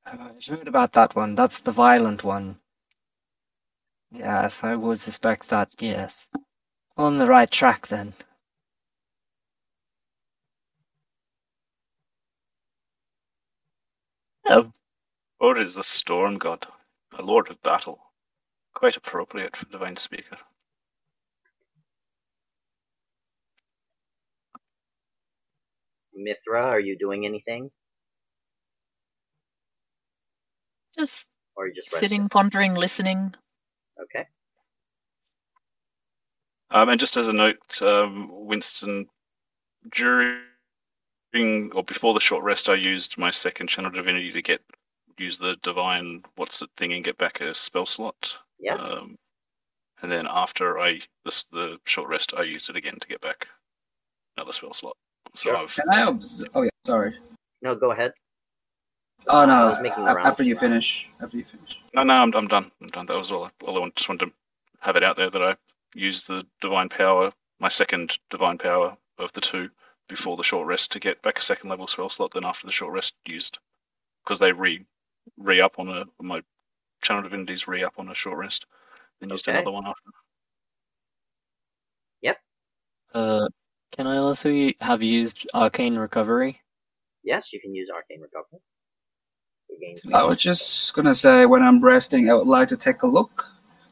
Uh, 0.06 0.30
I've 0.36 0.46
heard 0.48 0.68
about 0.70 0.94
that 0.94 1.16
one. 1.16 1.36
That's 1.36 1.60
the 1.62 1.72
violent 1.74 2.24
one. 2.24 2.60
Yes, 4.12 4.64
I 4.64 4.76
would 4.76 5.00
suspect 5.00 5.50
that, 5.50 5.76
yes. 5.80 6.30
On 6.98 7.18
the 7.20 7.28
right 7.28 7.52
track 7.52 7.88
then. 7.88 8.14
Oh, 14.50 14.72
Or 15.40 15.58
is 15.58 15.76
the 15.76 15.84
storm 15.84 16.38
god, 16.40 16.68
a 17.18 17.24
lord 17.24 17.50
of 17.52 17.62
battle. 17.64 18.00
Quite 18.76 18.98
appropriate 18.98 19.56
for 19.56 19.66
Divine 19.68 19.98
Speaker. 19.98 20.38
Mithra, 26.24 26.64
are 26.64 26.80
you 26.80 26.98
doing 26.98 27.26
anything? 27.26 27.72
Just 30.98 31.28
Or 31.56 31.70
just 31.70 31.92
sitting, 31.92 32.22
resting? 32.22 32.30
pondering, 32.30 32.74
listening. 32.76 33.34
Okay. 34.02 34.28
Um, 36.70 36.90
and 36.90 37.00
just 37.00 37.18
as 37.18 37.28
a 37.28 37.34
note, 37.34 37.82
um, 37.82 38.30
Winston, 38.46 39.08
during 39.94 40.42
or 41.74 41.84
before 41.84 42.14
the 42.14 42.20
short 42.20 42.44
rest, 42.44 42.70
I 42.70 42.76
used 42.76 43.18
my 43.18 43.32
second 43.32 43.68
channel 43.68 43.92
divinity 43.92 44.32
to 44.32 44.42
get 44.42 44.62
use 45.18 45.38
the 45.38 45.56
divine 45.62 46.24
what's 46.36 46.62
it 46.62 46.70
thing 46.78 46.94
and 46.94 47.04
get 47.04 47.18
back 47.18 47.42
a 47.42 47.54
spell 47.54 47.86
slot. 47.86 48.38
Yeah. 48.60 48.76
Um, 48.76 49.18
and 50.02 50.12
then 50.12 50.28
after 50.30 50.80
I 50.80 51.02
this 51.26 51.44
the 51.52 51.78
short 51.86 52.10
rest, 52.10 52.34
I 52.36 52.44
used 52.44 52.70
it 52.70 52.76
again 52.76 52.98
to 53.00 53.08
get 53.08 53.22
back 53.22 53.48
another 54.36 54.54
spell 54.54 54.74
slot. 54.74 54.98
So 55.36 55.50
Sure. 55.50 55.58
I've 55.58 55.74
Can 55.76 55.90
I 55.92 56.04
obs- 56.04 56.44
Oh 56.54 56.64
yeah, 56.64 56.70
sorry. 56.86 57.18
No, 57.62 57.76
go 57.76 57.92
ahead. 57.92 58.14
Oh 59.28 59.46
no, 59.46 59.54
I 59.54 59.64
was 59.72 59.80
making 59.82 60.04
a- 60.08 60.14
rounds. 60.16 60.28
after 60.28 60.44
you 60.44 60.58
finish. 60.58 61.08
After 61.22 61.38
you 61.38 61.46
finish. 61.46 61.80
no 61.94 62.04
no 62.04 62.14
I'm 62.16 62.34
I'm 62.36 62.48
done. 62.48 62.72
I'm 62.82 62.88
done. 62.88 63.06
That 63.06 63.18
was 63.18 63.32
all. 63.32 63.46
I, 63.46 63.52
all 63.66 63.78
I 63.78 63.80
want- 63.80 63.96
just 63.96 64.10
wanted 64.10 64.26
to 64.28 64.34
have 64.80 64.96
it 64.96 65.04
out 65.04 65.16
there 65.18 65.30
that 65.30 65.42
I 65.42 65.56
used 65.94 66.28
the 66.28 66.46
divine 66.60 66.90
power, 66.90 67.32
my 67.60 67.70
second 67.70 68.18
divine 68.30 68.58
power 68.58 68.98
of 69.20 69.32
the 69.34 69.42
two 69.42 69.70
before 70.10 70.36
the 70.38 70.44
short 70.44 70.66
rest 70.68 70.92
to 70.94 71.00
get 71.00 71.22
back 71.22 71.38
a 71.40 71.42
second 71.44 71.70
level 71.70 71.88
spell 71.88 72.10
slot. 72.10 72.32
Then 72.32 72.46
after 72.46 72.66
the 72.66 72.72
short 72.74 72.92
rest 72.94 73.14
used 73.26 73.60
because 74.24 74.40
they 74.40 74.52
re 74.52 74.84
re 75.38 75.62
up 75.62 75.78
on 75.80 75.88
a 75.90 76.06
my 76.22 76.42
channel 77.02 77.24
divinities 77.24 77.68
re 77.68 77.84
up 77.84 77.94
on 78.00 78.10
a 78.10 78.16
short 78.16 78.38
rest. 78.38 78.66
Then 79.20 79.30
used 79.30 79.48
Okay. 79.48 79.56
another 79.58 79.72
one 79.72 79.86
after. 79.86 80.10
Yep. 82.22 82.38
Uh, 83.14 83.48
can 83.92 84.08
I 84.08 84.18
also 84.18 84.72
have 84.82 85.04
used 85.04 85.48
Arcane 85.54 85.96
Recovery? 85.96 86.62
Yes, 87.24 87.50
you 87.54 87.60
can 87.60 87.76
use 87.76 87.90
Arcane 87.94 88.22
Recovery. 88.22 88.62
I 90.14 90.24
was 90.24 90.38
just 90.38 90.94
gonna 90.94 91.16
say 91.16 91.46
when 91.46 91.62
I'm 91.62 91.84
resting, 91.84 92.30
I 92.30 92.34
would 92.34 92.48
like 92.48 92.70
to 92.70 92.78
take 92.78 93.04
a 93.04 93.08
look 93.08 93.46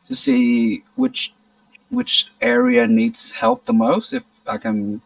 to 0.08 0.16
see 0.16 0.84
which 0.96 1.34
which 1.90 2.28
area 2.42 2.88
needs 2.88 3.32
help 3.32 3.66
the 3.66 3.74
most. 3.74 4.14
If 4.14 4.24
I 4.46 4.58
can 4.58 5.02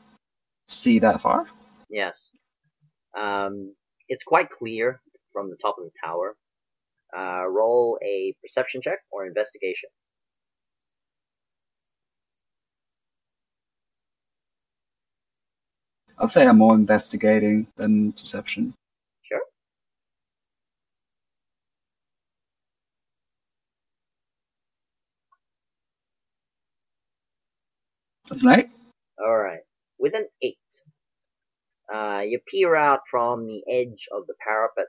see 0.68 1.00
that 1.00 1.22
far. 1.22 1.48
Yes. 1.90 2.18
Um, 3.18 3.76
it's 4.10 4.24
quite 4.24 4.50
clear 4.50 5.02
from 5.32 5.50
the 5.50 5.58
top 5.62 5.76
of 5.78 5.86
the 5.86 5.92
tower. 6.04 6.36
Uh, 7.16 7.46
roll 7.48 8.00
a 8.04 8.34
perception 8.42 8.82
check 8.82 9.00
or 9.12 9.28
investigation. 9.28 9.90
I'd 16.24 16.32
say 16.32 16.48
I'm 16.48 16.58
more 16.58 16.74
investigating 16.74 17.68
than 17.76 18.14
perception. 18.14 18.74
Sure. 19.24 19.42
That's 28.30 28.46
right. 28.46 28.70
All 29.20 29.38
right. 29.38 29.60
With 30.00 30.16
an 30.16 30.30
eight, 30.42 30.58
uh, 31.94 32.22
you 32.26 32.40
peer 32.48 32.74
out 32.74 33.02
from 33.12 33.46
the 33.46 33.62
edge 33.70 34.08
of 34.14 34.26
the 34.28 34.36
parapet, 34.40 34.86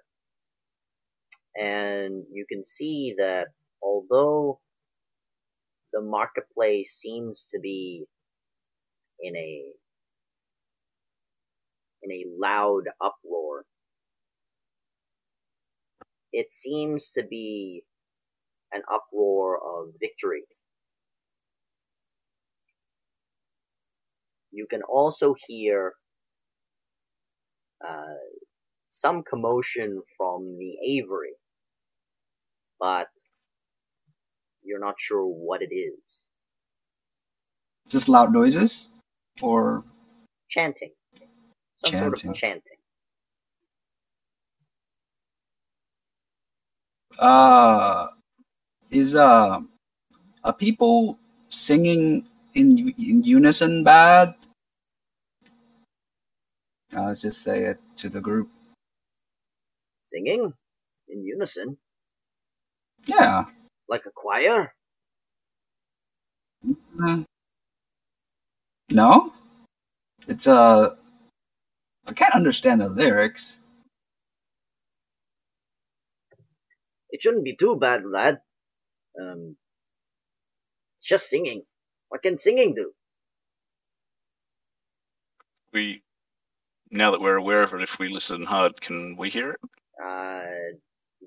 and 1.56 2.23
you 2.31 2.47
can 2.48 2.65
see 2.65 3.16
that 3.19 3.48
although 3.82 4.61
the 5.93 6.01
marketplace 6.01 6.97
seems 7.02 7.48
to 7.52 7.59
be 7.59 8.05
in 9.20 9.35
a 9.35 9.65
in 12.05 12.12
a 12.12 12.24
loud 12.39 12.85
uproar, 13.01 13.64
it 16.32 16.47
seems 16.52 17.10
to 17.12 17.22
be 17.22 17.85
an 18.72 18.82
uproar 18.93 19.56
of 19.56 19.94
victory. 20.01 20.44
You 24.51 24.66
can 24.68 24.82
also 24.82 25.35
hear 25.47 25.94
uh, 27.86 28.14
some 28.90 29.22
commotion 29.28 30.01
from 30.16 30.56
the 30.59 30.76
Aviary, 30.86 31.35
but 32.78 33.09
you're 34.62 34.81
not 34.81 34.94
sure 34.98 35.24
what 35.24 35.62
it 35.62 35.74
is. 35.74 36.24
Just 37.89 38.09
loud 38.09 38.32
noises, 38.32 38.89
or 39.43 39.85
Chanting. 40.48 40.93
Some 41.85 41.98
sort 41.98 42.15
Chanting. 42.15 42.31
of 42.31 42.36
chanting. 42.36 42.77
uh, 47.19 48.09
is 48.90 49.15
uh, 49.16 49.61
are 50.44 50.52
people 50.52 51.19
singing 51.51 52.27
in 52.55 52.94
in 52.98 53.23
unison 53.24 53.85
bad? 53.85 54.35
Let's 56.93 57.23
just 57.23 57.43
say 57.43 57.65
it 57.65 57.78
to 57.97 58.09
the 58.09 58.20
group. 58.20 58.48
Singing 60.05 60.52
in 61.09 61.24
unison, 61.24 61.77
Yeah. 63.06 63.47
like 63.89 64.02
a 64.06 64.11
choir. 64.15 64.73
Uh, 67.02 67.23
no, 68.90 69.32
it's 70.28 70.47
uh, 70.47 70.97
I 72.06 72.12
can't 72.12 72.35
understand 72.35 72.81
the 72.81 72.89
lyrics. 72.89 73.59
It 77.10 77.22
shouldn't 77.22 77.44
be 77.44 77.56
too 77.56 77.76
bad, 77.76 78.02
lad. 78.05 78.40
Um, 79.20 79.56
it's 80.98 81.09
just 81.09 81.28
singing. 81.31 81.62
What 82.09 82.22
can 82.22 82.39
singing 82.39 82.74
do? 82.74 82.93
We 85.72 86.02
now 86.90 87.10
that 87.10 87.20
we're 87.20 87.36
aware 87.36 87.62
of 87.62 87.72
it, 87.74 87.82
if 87.82 87.98
we 87.98 88.09
listen 88.09 88.44
hard, 88.44 88.81
can 88.81 89.16
we 89.16 89.31
hear 89.31 89.52
it? 89.52 89.60
Uh, 90.05 90.76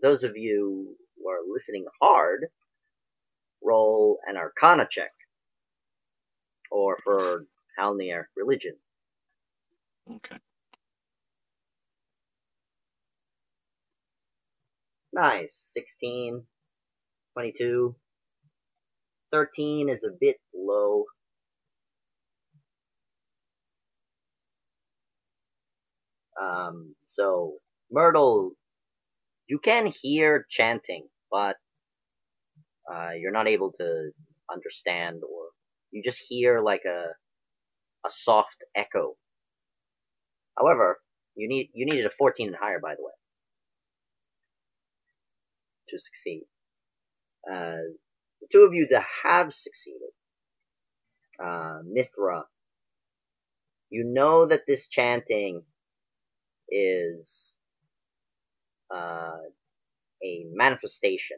those 0.01 0.23
of 0.23 0.37
you 0.37 0.95
who 1.17 1.29
are 1.29 1.39
listening 1.51 1.85
hard, 2.01 2.47
roll 3.63 4.19
an 4.27 4.37
Arcana 4.37 4.87
check. 4.89 5.11
Or 6.71 6.97
for 7.03 7.45
Halnir, 7.77 8.29
religion. 8.35 8.75
Okay. 10.15 10.37
Nice. 15.17 15.71
16, 15.73 16.45
22. 17.33 17.95
13 19.31 19.89
is 19.89 20.03
a 20.03 20.11
bit 20.19 20.37
low. 20.55 21.05
Um, 26.41 26.95
so, 27.05 27.55
Myrtle, 27.91 28.51
you 29.47 29.59
can 29.59 29.93
hear 30.01 30.45
chanting, 30.49 31.07
but 31.31 31.57
uh, 32.91 33.11
you're 33.19 33.31
not 33.31 33.47
able 33.47 33.71
to 33.79 34.11
understand, 34.51 35.21
or 35.23 35.49
you 35.91 36.03
just 36.03 36.21
hear 36.27 36.61
like 36.61 36.83
a 36.87 37.05
a 38.05 38.09
soft 38.11 38.57
echo. 38.75 39.15
However, 40.57 40.99
you 41.35 41.47
need 41.49 41.69
you 41.73 41.85
needed 41.87 42.05
a 42.05 42.11
14 42.19 42.47
and 42.47 42.57
higher, 42.57 42.79
by 42.81 42.95
the 42.95 43.03
way, 43.03 43.13
to 45.89 45.99
succeed. 45.99 46.43
Uh, 47.49 47.93
the 48.41 48.47
two 48.51 48.61
of 48.63 48.73
you 48.73 48.87
that 48.91 49.05
have 49.23 49.53
succeeded, 49.53 50.11
uh, 51.43 51.79
Mithra, 51.85 52.45
you 53.89 54.03
know 54.05 54.47
that 54.47 54.63
this 54.67 54.87
chanting 54.87 55.63
is 56.69 57.55
uh, 58.93 59.31
a 60.23 60.45
manifestation, 60.53 61.37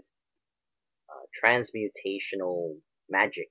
uh, 1.09 1.25
transmutational 1.43 2.75
magic, 3.09 3.49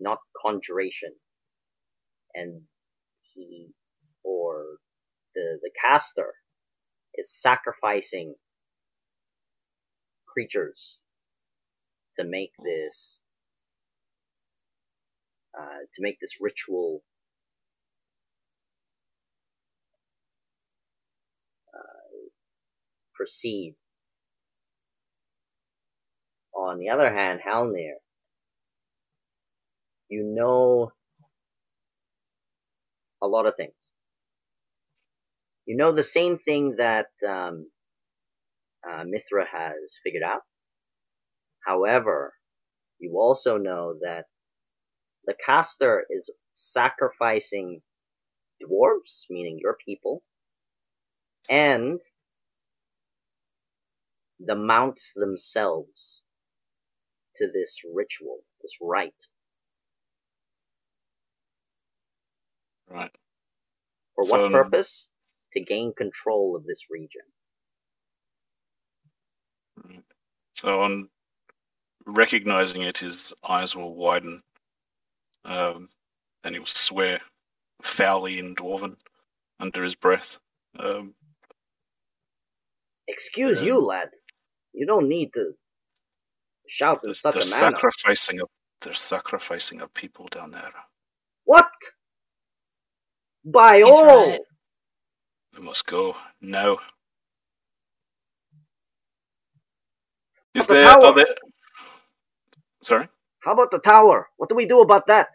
not 0.00 0.18
conjuration. 0.40 1.12
And 2.34 2.62
he, 3.34 3.68
or 4.24 4.64
the, 5.34 5.58
the 5.62 5.70
caster, 5.84 6.34
is 7.16 7.32
sacrificing 7.40 8.34
creatures 10.36 10.98
to 12.18 12.24
make 12.24 12.52
this, 12.62 13.20
uh, 15.58 15.80
to 15.94 16.02
make 16.02 16.18
this 16.20 16.36
ritual 16.40 17.02
proceed. 23.16 23.74
On 26.54 26.78
the 26.78 26.90
other 26.90 27.12
hand, 27.12 27.40
Halnir, 27.44 27.96
you 30.08 30.22
know 30.24 30.92
a 33.22 33.26
lot 33.26 33.46
of 33.46 33.56
things. 33.56 33.74
You 35.66 35.76
know 35.76 35.92
the 35.92 36.04
same 36.04 36.38
thing 36.38 36.76
that 36.78 37.06
um, 37.28 37.70
uh, 38.90 39.04
Mithra 39.06 39.46
has 39.50 39.76
figured 40.04 40.24
out. 40.24 40.42
However, 41.66 42.34
you 42.98 43.18
also 43.18 43.58
know 43.58 43.96
that 44.02 44.26
the 45.26 45.34
caster 45.44 46.04
is 46.10 46.30
sacrificing 46.54 47.82
dwarves, 48.62 49.24
meaning 49.30 49.58
your 49.60 49.76
people, 49.84 50.22
and 51.50 52.00
the 54.40 54.56
mounts 54.56 55.12
themselves 55.16 56.22
to 57.36 57.48
this 57.52 57.80
ritual, 57.94 58.38
this 58.62 58.72
rite. 58.82 59.14
Right. 62.90 63.10
For 64.16 64.24
So, 64.24 64.30
what 64.30 64.46
um, 64.46 64.52
purpose? 64.52 65.08
To 65.54 65.60
gain 65.64 65.94
control 65.96 66.56
of 66.56 66.64
this 66.66 66.82
region. 66.90 67.22
Right. 69.84 70.04
So 70.54 70.82
on 70.82 71.08
recognizing 72.06 72.82
it, 72.82 72.98
his 72.98 73.32
eyes 73.46 73.76
will 73.76 73.94
widen, 73.94 74.40
um, 75.44 75.88
and 76.44 76.54
he'll 76.54 76.66
swear 76.66 77.20
foully 77.82 78.38
in 78.38 78.54
Dwarven 78.56 78.96
under 79.60 79.84
his 79.84 79.94
breath. 79.96 80.38
Um, 80.78 81.14
Excuse 83.08 83.60
Yeah. 83.60 83.66
you, 83.66 83.80
lad. 83.80 84.10
You 84.72 84.86
don't 84.86 85.08
need 85.08 85.32
to 85.34 85.52
shout 86.68 87.02
in 87.04 87.08
they're 87.08 87.14
such 87.14 87.34
they're 87.34 87.42
a 87.42 87.46
manner. 87.46 87.72
sacrificing 87.72 88.40
a 88.40 88.44
they're 88.82 88.94
sacrificing 88.94 89.80
a 89.80 89.88
people 89.88 90.26
down 90.28 90.50
there. 90.52 90.72
What? 91.44 91.70
By 93.44 93.82
He's 93.82 94.00
all! 94.00 94.26
right. 94.30 94.40
We 95.56 95.62
must 95.64 95.86
go 95.86 96.16
now. 96.40 96.78
Is 100.56 100.66
the 100.66 100.74
there 100.74 100.84
tower. 100.84 101.04
are 101.04 101.14
there 101.14 101.26
Sorry? 102.82 103.08
How 103.40 103.52
about 103.54 103.70
the 103.70 103.78
tower? 103.78 104.28
What 104.38 104.48
do 104.48 104.54
we 104.54 104.66
do 104.66 104.80
about 104.80 105.06
that? 105.08 105.28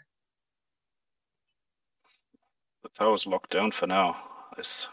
The 2.83 2.89
tower's 2.89 3.27
locked 3.27 3.51
down 3.51 3.71
for 3.71 3.87
now. 3.87 4.17
This. 4.57 4.87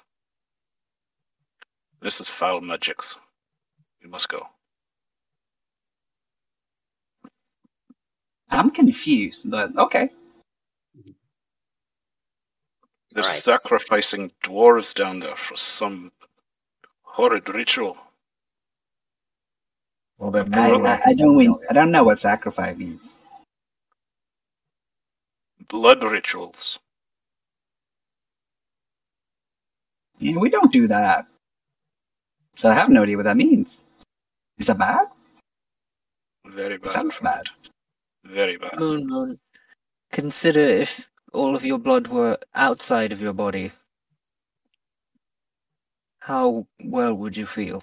This 2.02 2.20
is 2.20 2.28
foul 2.28 2.60
magics. 2.60 3.16
We 4.02 4.10
must 4.10 4.28
go. 4.28 4.46
I'm 8.50 8.70
confused, 8.70 9.50
but 9.50 9.76
okay. 9.76 10.10
They're 13.12 13.24
Alright. 13.24 13.36
sacrificing 13.42 14.30
dwarves 14.44 14.94
down 14.94 15.20
there 15.20 15.36
for 15.36 15.56
some 15.56 16.12
horrid 17.02 17.48
ritual. 17.50 17.96
Well, 20.19 20.32
then 20.32 20.53
I, 20.53 20.70
I, 20.70 21.01
I 21.07 21.15
don't 21.15 21.36
mean, 21.36 21.55
I 21.70 21.73
don't 21.73 21.93
know 21.93 22.03
what 22.05 22.19
sacrifice 22.19 22.77
means. 22.77 23.20
Blood 25.69 26.03
rituals. 26.03 26.78
Yeah, 30.19 30.36
we 30.36 30.51
don't 30.51 30.73
do 30.73 30.89
that. 30.89 31.27
So 32.57 32.69
I 32.69 32.74
have 32.74 32.89
no 32.89 33.05
idea 33.05 33.16
what 33.16 33.24
that 33.24 33.36
means. 33.36 33.85
Is 34.59 34.66
that 34.66 34.78
bad? 34.78 35.07
Very 36.47 36.78
bad. 36.78 36.90
sounds 36.90 37.19
bad. 37.19 37.47
Very 38.24 38.57
bad. 38.57 38.77
Moon 38.78 39.07
Moon, 39.07 39.39
consider 40.11 40.61
if 40.61 41.09
all 41.32 41.55
of 41.55 41.65
your 41.65 41.78
blood 41.78 42.09
were 42.09 42.36
outside 42.57 43.12
of 43.12 43.23
your 43.23 43.32
body. 43.32 43.70
How 46.19 46.66
well 46.82 47.15
would 47.15 47.36
you 47.36 47.47
feel? 47.47 47.82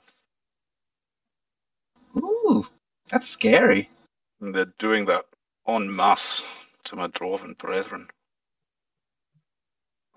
Ooh, 3.06 3.12
that's 3.12 3.28
scary. 3.28 3.90
And 4.42 4.54
they're 4.54 4.74
doing 4.80 5.06
that 5.06 5.26
en 5.68 5.96
masse 5.96 6.44
to 6.86 6.96
my 6.96 7.08
dwarven 7.08 7.58
brethren. 7.58 8.08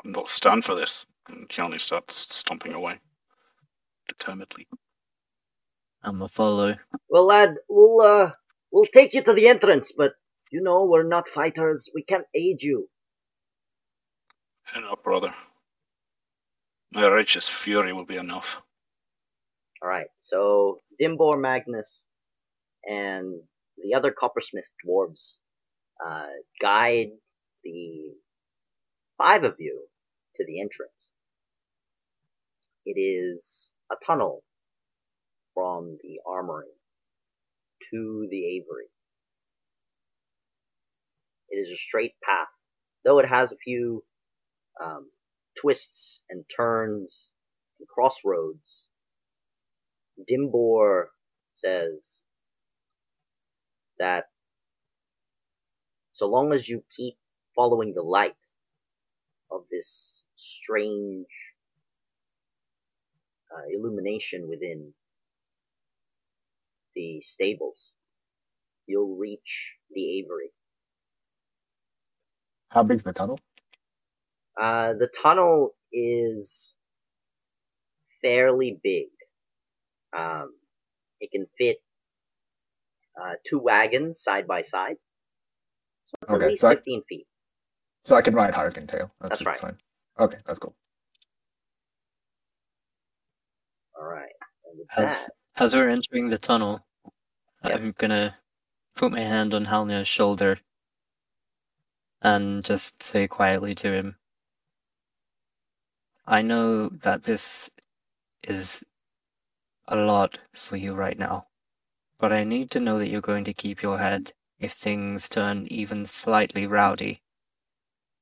I'm 0.04 0.12
not 0.12 0.28
stand 0.28 0.64
for 0.64 0.74
this. 0.74 1.06
And 1.28 1.48
Keanu 1.48 1.80
starts 1.80 2.34
stomping 2.34 2.74
away. 2.74 3.00
Determinedly. 4.08 4.66
I'm 6.02 6.22
a 6.22 6.28
follow. 6.28 6.76
Well, 7.10 7.26
lad, 7.26 7.56
we'll 7.68 8.00
uh, 8.00 8.32
we'll 8.70 8.86
take 8.86 9.14
you 9.14 9.22
to 9.22 9.32
the 9.34 9.48
entrance, 9.48 9.92
but 9.96 10.12
you 10.50 10.62
know 10.62 10.84
we're 10.84 11.02
not 11.02 11.28
fighters. 11.28 11.90
We 11.94 12.04
can't 12.04 12.24
aid 12.34 12.62
you. 12.62 12.88
Enough, 14.76 15.02
brother. 15.02 15.34
My 16.92 17.06
righteous 17.08 17.48
fury 17.48 17.92
will 17.92 18.06
be 18.06 18.16
enough. 18.16 18.62
All 19.82 19.88
right. 19.88 20.06
So 20.22 20.78
Dimbor 21.00 21.40
Magnus 21.40 22.06
and 22.84 23.40
the 23.76 23.94
other 23.94 24.12
coppersmith 24.12 24.68
dwarves 24.86 25.36
uh, 26.04 26.26
guide 26.60 27.10
the 27.64 28.14
five 29.16 29.44
of 29.44 29.54
you 29.58 29.86
to 30.36 30.44
the 30.46 30.60
entrance. 30.60 30.92
It 32.84 32.98
is 32.98 33.70
a 33.90 33.96
tunnel 34.04 34.42
from 35.54 35.98
the 36.02 36.20
armory 36.26 36.66
to 37.90 38.28
the 38.30 38.44
aviary. 38.44 38.88
It 41.50 41.56
is 41.56 41.72
a 41.72 41.76
straight 41.76 42.14
path, 42.22 42.48
though 43.04 43.18
it 43.18 43.28
has 43.28 43.52
a 43.52 43.56
few 43.56 44.04
um, 44.82 45.10
twists 45.60 46.22
and 46.30 46.44
turns 46.54 47.30
and 47.78 47.88
crossroads. 47.88 48.88
Dimbor 50.30 51.06
says 51.56 52.17
that 53.98 54.24
so 56.12 56.26
long 56.28 56.52
as 56.52 56.68
you 56.68 56.82
keep 56.96 57.14
following 57.54 57.94
the 57.94 58.02
light 58.02 58.36
of 59.50 59.62
this 59.70 60.22
strange 60.36 61.26
uh, 63.54 63.62
illumination 63.74 64.48
within 64.48 64.92
the 66.94 67.20
stables, 67.22 67.92
you'll 68.86 69.16
reach 69.16 69.74
the 69.92 70.18
aviary. 70.18 70.50
How 72.70 72.82
big's 72.82 73.04
the 73.04 73.12
tunnel? 73.12 73.38
Uh, 74.60 74.94
the 74.94 75.08
tunnel 75.22 75.74
is 75.92 76.74
fairly 78.22 78.78
big. 78.82 79.08
Um, 80.16 80.54
it 81.20 81.30
can 81.30 81.46
fit 81.58 81.78
uh, 83.20 83.32
two 83.46 83.58
wagons 83.58 84.22
side 84.22 84.46
by 84.46 84.62
side. 84.62 84.96
So 86.06 86.14
it's 86.22 86.32
Okay, 86.32 86.44
at 86.44 86.50
least 86.50 86.60
so 86.62 86.68
I- 86.68 86.74
15 86.76 87.02
feet. 87.08 87.26
So 88.04 88.16
I 88.16 88.22
can 88.22 88.34
ride 88.34 88.54
Hurricane 88.54 88.86
Tail. 88.86 89.10
That's, 89.20 89.38
That's 89.40 89.46
right. 89.46 89.58
Fine. 89.58 89.76
Okay, 90.18 90.38
that's 90.46 90.58
cool. 90.58 90.74
All 94.00 94.06
right. 94.06 94.30
As 94.96 95.26
that, 95.56 95.62
as 95.62 95.74
we're 95.74 95.88
entering 95.90 96.28
the 96.28 96.38
tunnel, 96.38 96.86
Yep. 97.64 97.80
I'm 97.80 97.92
gonna 97.98 98.38
put 98.94 99.10
my 99.12 99.20
hand 99.20 99.52
on 99.52 99.64
Halnir's 99.66 100.06
shoulder 100.08 100.58
and 102.22 102.64
just 102.64 103.02
say 103.02 103.26
quietly 103.26 103.74
to 103.76 103.92
him, 103.92 104.16
I 106.24 106.42
know 106.42 106.88
that 106.88 107.24
this 107.24 107.70
is 108.44 108.84
a 109.88 109.96
lot 109.96 110.38
for 110.54 110.76
you 110.76 110.94
right 110.94 111.18
now, 111.18 111.47
but 112.18 112.32
I 112.32 112.44
need 112.44 112.70
to 112.72 112.80
know 112.80 112.98
that 112.98 113.08
you're 113.08 113.20
going 113.20 113.44
to 113.44 113.54
keep 113.54 113.82
your 113.82 113.98
head 113.98 114.32
if 114.58 114.72
things 114.72 115.28
turn 115.28 115.66
even 115.70 116.04
slightly 116.04 116.66
rowdy, 116.66 117.22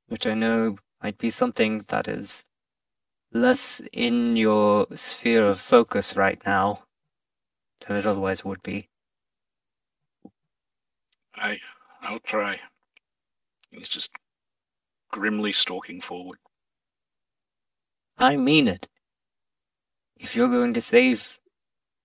which 0.09 0.27
I 0.27 0.35
know 0.35 0.79
might 1.03 1.19
be 1.19 1.31
something 1.31 1.81
that 1.89 2.07
is 2.07 2.45
less 3.33 3.81
in 3.93 4.37
your 4.37 4.87
sphere 4.93 5.47
of 5.47 5.61
focus 5.61 6.17
right 6.17 6.41
now 6.45 6.85
than 7.81 7.97
it 7.97 8.07
otherwise 8.07 8.45
would 8.45 8.63
be. 8.63 8.89
I, 11.35 11.59
I'll 12.03 12.21
try. 12.21 12.61
He's 13.71 13.89
just 13.89 14.11
grimly 15.11 15.53
stalking 15.53 16.01
forward. 16.01 16.39
I 18.19 18.37
mean 18.37 18.69
it. 18.69 18.89
If 20.17 20.35
you're 20.35 20.49
going 20.49 20.73
to 20.75 20.81
save 20.81 21.39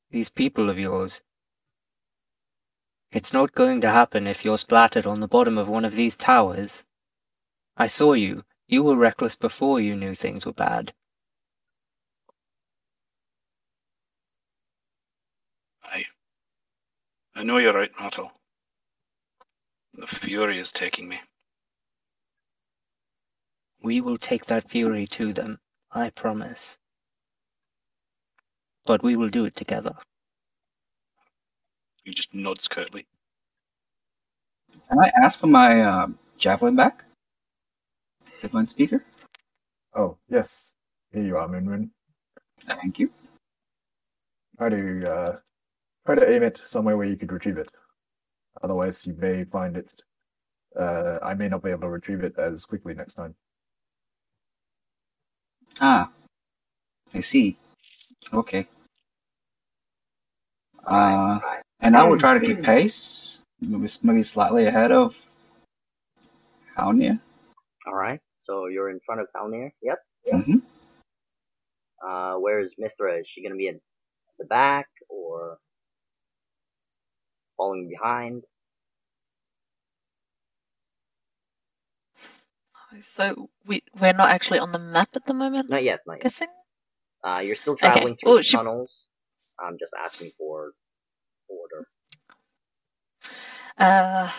these 0.10 0.30
people 0.30 0.70
of 0.70 0.78
yours, 0.78 1.22
it's 3.12 3.34
not 3.34 3.54
going 3.54 3.82
to 3.82 3.92
happen 3.92 4.26
if 4.28 4.46
you're 4.46 4.58
splattered 4.58 5.06
on 5.06 5.20
the 5.20 5.28
bottom 5.28 5.58
of 5.58 5.68
one 5.68 5.84
of 5.86 5.96
these 5.96 6.16
towers. 6.16 6.86
I 7.76 7.88
saw 7.88 8.14
you. 8.14 8.46
You 8.68 8.84
were 8.84 8.96
reckless 8.96 9.36
before 9.36 9.82
you 9.82 9.98
knew 9.98 10.16
things 10.16 10.46
were 10.46 10.54
bad. 10.54 10.94
I, 15.84 16.06
I 17.36 17.44
know 17.44 17.58
you're 17.58 17.74
right, 17.74 17.92
Natal. 18.00 18.32
The 19.94 20.08
fury 20.08 20.58
is 20.58 20.72
taking 20.72 21.10
me. 21.10 21.20
We 23.84 24.00
will 24.00 24.18
take 24.18 24.46
that 24.46 24.70
fury 24.70 25.06
to 25.08 25.34
them, 25.34 25.60
I 25.92 26.12
promise. 26.12 26.78
But 28.86 29.04
we 29.04 29.18
will 29.18 29.30
do 29.30 29.44
it 29.46 29.56
together. 29.56 29.96
He 32.04 32.12
just 32.12 32.34
nods 32.34 32.68
curtly. 32.68 33.06
Can 34.90 35.00
I 35.00 35.12
ask 35.24 35.40
for 35.40 35.48
my 35.48 35.82
uh, 35.82 36.08
javelin 36.38 36.76
back? 36.76 37.06
Divine 38.42 38.68
speaker. 38.68 39.06
Oh, 39.96 40.18
yes. 40.30 40.74
Here 41.14 41.24
you 41.24 41.38
are, 41.38 41.48
Moon 41.48 41.66
Moon. 41.66 41.92
Thank 42.68 43.00
you. 43.00 43.10
Try 44.58 44.70
to 44.70 45.12
uh, 45.12 45.36
try 46.06 46.16
to 46.16 46.32
aim 46.32 46.44
it 46.44 46.62
somewhere 46.66 46.98
where 46.98 47.08
you 47.08 47.18
could 47.18 47.32
retrieve 47.32 47.58
it. 47.58 47.70
Otherwise, 48.64 49.06
you 49.06 49.14
may 49.14 49.44
find 49.44 49.78
it. 49.78 50.04
Uh, 50.80 51.20
I 51.22 51.34
may 51.34 51.50
not 51.50 51.64
be 51.64 51.70
able 51.70 51.82
to 51.82 51.90
retrieve 51.90 52.24
it 52.24 52.38
as 52.38 52.66
quickly 52.66 52.94
next 52.94 53.16
time. 53.16 53.36
Ah, 55.80 56.12
I 57.14 57.22
see. 57.22 57.58
Okay. 58.34 58.68
Uh, 60.86 61.40
and 61.82 61.96
I 61.96 62.04
will 62.04 62.18
try 62.18 62.38
to 62.38 62.40
keep 62.46 62.62
pace, 62.64 63.42
maybe, 63.60 63.88
maybe 64.04 64.24
slightly 64.24 64.66
ahead 64.66 64.92
of 64.92 65.16
Halnir. 66.78 67.20
all 67.88 67.96
right. 67.96 68.20
So 68.42 68.68
you're 68.68 68.90
in 68.90 69.00
front 69.06 69.22
of 69.22 69.28
Halnir. 69.36 69.72
Yep. 69.82 70.00
hmm 70.32 70.58
Uh, 72.06 72.36
where's 72.36 72.74
Mithra? 72.78 73.20
Is 73.20 73.28
she 73.28 73.42
going 73.42 73.52
to 73.54 73.58
be 73.58 73.68
at 73.70 73.76
the 74.40 74.46
back 74.46 74.88
or 75.10 75.58
following 77.58 77.90
behind? 77.90 78.44
So 83.00 83.50
we 83.66 83.84
we're 84.00 84.12
not 84.14 84.30
actually 84.32 84.60
on 84.60 84.72
the 84.74 84.80
map 84.80 85.10
at 85.16 85.26
the 85.26 85.34
moment. 85.34 85.70
Not 85.70 85.84
yet. 85.84 86.02
Not 86.06 86.16
yet. 86.16 86.24
Guessing. 86.24 86.50
Uh, 87.24 87.40
you're 87.40 87.56
still 87.56 87.74
Okay. 87.74 87.88
traveling 87.88 88.18
through 88.18 88.32
Oh, 88.32 88.38
the 88.38 88.44
she- 88.44 88.58
tunnels. 88.58 88.92
I'm 89.60 89.78
just 89.80 89.94
asking 89.98 90.32
for 90.38 90.48
order. 90.60 90.74
Uh, 93.78 94.32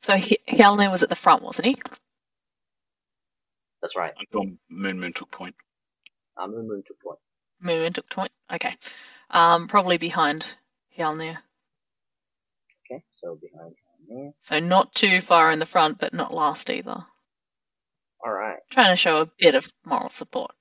so 0.00 0.16
he- 0.16 0.38
Halnir 0.48 0.90
was 0.90 1.02
at 1.02 1.08
the 1.08 1.16
front, 1.16 1.42
wasn't 1.42 1.66
he? 1.66 1.76
That's 3.82 3.96
right. 3.96 4.12
Until 4.18 4.56
Moon 4.68 5.00
Moon 5.00 5.12
took 5.12 5.30
point. 5.30 5.54
Um, 6.36 6.52
Moon 6.52 6.68
Moon 6.68 6.82
took 6.86 7.00
point. 7.00 7.18
Moon 7.60 7.92
took 7.92 8.08
point. 8.10 8.32
Okay. 8.52 8.76
Um, 9.30 9.68
probably 9.68 9.98
behind 9.98 10.46
Halnir. 10.96 11.38
Okay, 12.90 13.02
so 13.16 13.36
behind 13.40 13.70
him 13.72 14.16
there. 14.16 14.32
So 14.40 14.60
not 14.60 14.94
too 14.94 15.20
far 15.20 15.50
in 15.50 15.58
the 15.58 15.66
front, 15.66 15.98
but 15.98 16.14
not 16.14 16.34
last 16.34 16.70
either. 16.70 17.04
All 18.24 18.32
right. 18.32 18.58
Trying 18.70 18.92
to 18.92 18.96
show 18.96 19.20
a 19.22 19.30
bit 19.38 19.54
of 19.54 19.70
moral 19.84 20.08
support 20.08 20.52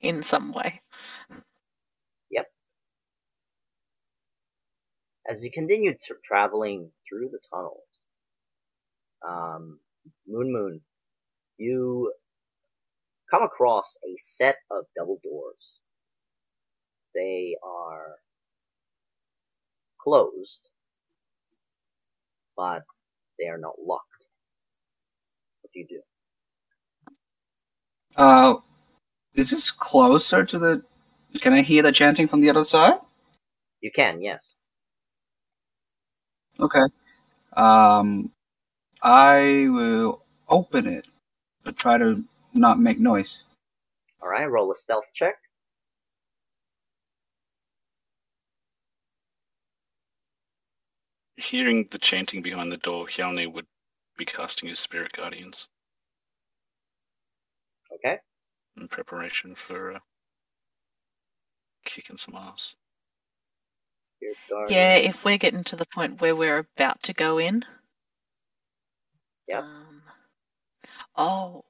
in 0.00 0.22
some 0.22 0.52
way. 0.52 0.80
As 5.30 5.42
you 5.42 5.50
continue 5.52 5.94
tra- 5.94 6.16
traveling 6.24 6.90
through 7.08 7.30
the 7.30 7.38
tunnels, 7.52 7.84
um, 9.26 9.78
Moon 10.26 10.52
Moon, 10.52 10.80
you 11.58 12.12
come 13.30 13.42
across 13.42 13.96
a 14.04 14.16
set 14.18 14.56
of 14.70 14.84
double 14.96 15.20
doors. 15.22 15.78
They 17.14 17.56
are 17.64 18.16
closed, 20.00 20.68
but 22.56 22.82
they 23.38 23.46
are 23.46 23.58
not 23.58 23.74
locked. 23.84 24.06
What 25.62 25.72
do 25.72 25.80
you 25.80 25.86
do? 25.88 26.00
Uh, 28.16 28.54
is 29.34 29.50
this 29.50 29.70
closer 29.70 30.44
to 30.44 30.58
the? 30.58 30.82
Can 31.40 31.52
I 31.54 31.62
hear 31.62 31.82
the 31.82 31.92
chanting 31.92 32.28
from 32.28 32.40
the 32.40 32.50
other 32.50 32.64
side? 32.64 32.94
You 33.80 33.90
can, 33.94 34.22
yes. 34.22 34.51
Okay. 36.60 36.84
Um, 37.54 38.30
I 39.02 39.68
will 39.70 40.22
open 40.48 40.86
it, 40.88 41.06
but 41.64 41.76
try 41.76 41.98
to 41.98 42.24
not 42.54 42.80
make 42.80 43.00
noise. 43.00 43.44
All 44.22 44.28
right, 44.28 44.46
roll 44.46 44.72
a 44.72 44.76
stealth 44.76 45.04
check. 45.14 45.36
Hearing 51.36 51.88
the 51.90 51.98
chanting 51.98 52.42
behind 52.42 52.72
the 52.72 52.78
door, 52.78 53.08
Halnir 53.08 53.50
would 53.50 53.66
be 54.18 54.24
casting 54.26 54.68
his 54.70 54.80
spirit 54.80 55.12
guardians 55.12 55.68
Okay. 57.94 58.18
in 58.76 58.88
preparation 58.88 59.54
for 59.54 59.94
uh, 59.94 59.98
kicking 61.84 62.18
some 62.18 62.36
ass. 62.36 62.74
Spirit. 64.30 64.70
Yeah, 64.70 64.94
if 64.96 65.24
we're 65.24 65.38
getting 65.38 65.64
to 65.64 65.76
the 65.76 65.86
point 65.86 66.20
where 66.20 66.34
we're 66.36 66.58
about 66.76 67.02
to 67.04 67.12
go 67.12 67.38
in. 67.38 67.64
Yep. 69.48 69.62
Um, 69.62 70.02
oh, 71.16 71.64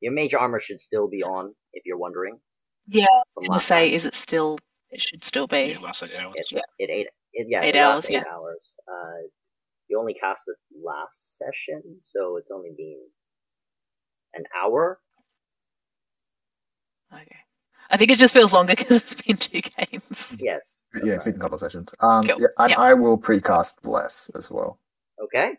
Your 0.00 0.12
mage 0.12 0.34
armor 0.34 0.60
should 0.60 0.80
still 0.80 1.08
be 1.08 1.22
on, 1.22 1.54
if 1.72 1.84
you're 1.86 1.98
wondering. 1.98 2.38
yeah. 2.86 3.06
From 3.34 3.44
I'm 3.44 3.48
gonna 3.48 3.60
say, 3.60 3.88
time. 3.88 3.94
is 3.94 4.06
it 4.06 4.14
still? 4.14 4.58
It 4.90 5.00
should 5.00 5.22
still 5.24 5.46
be. 5.46 5.72
Yeah, 5.74 5.78
last 5.80 6.02
eight 6.02 6.14
hours. 6.18 6.34
It, 6.36 6.48
Yeah. 6.52 6.60
it 6.78 6.90
eight. 6.90 7.06
It, 7.34 7.46
yeah, 7.48 7.62
Eight 7.64 7.76
it 7.76 7.78
hours, 7.78 8.10
Eight 8.10 8.14
yeah. 8.14 8.24
hours. 8.30 8.74
Uh, 8.86 9.26
you 9.88 9.98
only 9.98 10.14
cast 10.14 10.42
it 10.48 10.56
last 10.84 11.38
session, 11.38 11.82
so 12.04 12.36
it's 12.36 12.50
only 12.50 12.70
been 12.76 13.00
an 14.34 14.44
hour. 14.54 15.00
Okay. 17.12 17.36
I 17.92 17.96
think 17.98 18.10
it 18.10 18.18
just 18.18 18.32
feels 18.34 18.52
longer 18.52 18.74
because 18.76 19.02
it's 19.02 19.14
been 19.22 19.36
two 19.36 19.60
games. 19.60 20.36
Yes. 20.40 20.82
Yeah, 21.04 21.14
it's 21.14 21.24
been 21.24 21.36
a 21.36 21.38
couple 21.38 21.54
of 21.54 21.60
sessions. 21.60 21.94
Um, 22.00 22.22
Cool. 22.26 22.40
yeah, 22.40 22.46
and 22.58 22.70
Yeah. 22.70 22.80
I 22.80 22.94
will 22.94 23.18
precast 23.18 23.82
bless 23.82 24.30
as 24.34 24.50
well. 24.50 24.78
Okay. 25.22 25.52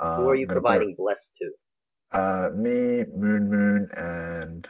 Um, 0.00 0.22
Who 0.22 0.28
are 0.30 0.34
you 0.34 0.44
I'm 0.44 0.48
put- 0.48 0.54
providing 0.54 0.94
bless 0.96 1.30
to? 1.40 1.50
Uh, 2.12 2.50
me, 2.54 3.04
Moon 3.16 3.50
Moon, 3.50 3.88
and 3.96 4.68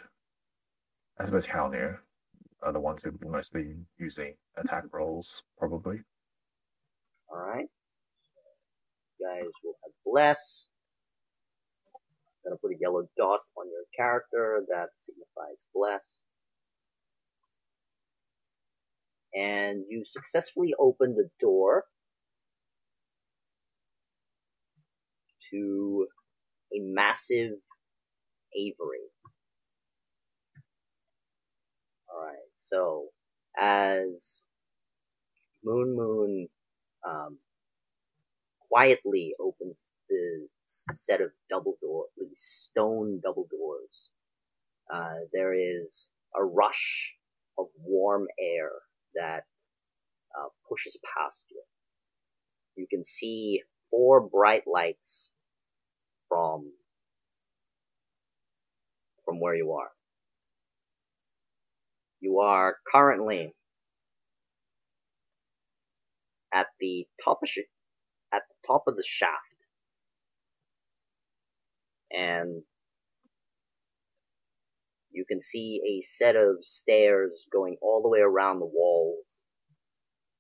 I 1.21 1.25
suppose 1.27 1.45
Halnir 1.47 1.99
are 2.63 2.73
the 2.73 2.81
ones 2.81 3.03
who 3.03 3.11
would 3.11 3.21
be 3.21 3.29
mostly 3.29 3.75
using 3.99 4.35
attack 4.57 4.85
rolls, 4.93 5.43
probably. 5.59 6.01
All 7.29 7.39
right. 7.39 7.67
You 9.21 9.27
guys 9.29 9.51
will 9.63 9.75
have 9.85 9.93
bless. 10.07 10.69
I'm 11.95 12.51
Gonna 12.51 12.57
put 12.57 12.73
a 12.73 12.79
yellow 12.81 13.07
dot 13.19 13.41
on 13.57 13.67
your 13.69 13.85
character 13.95 14.65
that 14.71 14.89
signifies 14.99 15.67
bless. 15.75 16.05
And 19.35 19.85
you 19.89 20.05
successfully 20.05 20.75
open 20.79 21.15
the 21.17 21.29
door 21.41 21.85
to 25.51 26.07
a 26.73 26.79
massive 26.81 27.53
aviary. 28.57 29.09
Alright, 32.09 32.39
so 32.57 33.09
as 33.59 34.45
Moon 35.65 35.97
Moon 35.97 36.49
um, 37.09 37.39
quietly 38.71 39.35
opens 39.41 39.81
the 40.09 40.49
set 40.93 41.21
of 41.21 41.31
double 41.51 41.77
doors, 41.81 42.11
these 42.17 42.41
stone 42.41 43.21
double 43.23 43.47
doors. 43.51 44.11
Uh, 44.93 45.27
there 45.33 45.55
is 45.55 46.09
a 46.37 46.45
rush 46.45 47.15
of 47.59 47.67
warm 47.83 48.27
air 48.39 48.71
that 49.15 49.45
uh, 50.39 50.49
pushes 50.69 50.97
past 51.17 51.45
you. 51.51 51.63
You 52.77 52.87
can 52.91 53.05
see 53.05 53.63
four 53.91 54.21
bright 54.21 54.65
lights 54.67 55.31
from 56.29 56.73
from 59.25 59.41
where 59.41 59.55
you 59.55 59.73
are. 59.73 59.91
You 62.21 62.41
are 62.41 62.77
currently 62.91 63.55
at 66.53 66.67
the 66.81 67.07
top 67.23 67.41
of 67.43 67.51
at 68.33 68.43
the 68.49 68.67
top 68.67 68.85
of 68.87 68.97
the 68.97 69.05
shaft, 69.07 69.33
and 72.11 72.63
you 75.15 75.25
can 75.27 75.41
see 75.43 75.81
a 75.87 76.03
set 76.19 76.37
of 76.37 76.57
stairs 76.63 77.47
going 77.53 77.77
all 77.81 78.03
the 78.03 78.09
way 78.09 78.21
around 78.21 78.59
the 78.59 78.67
walls 78.67 79.25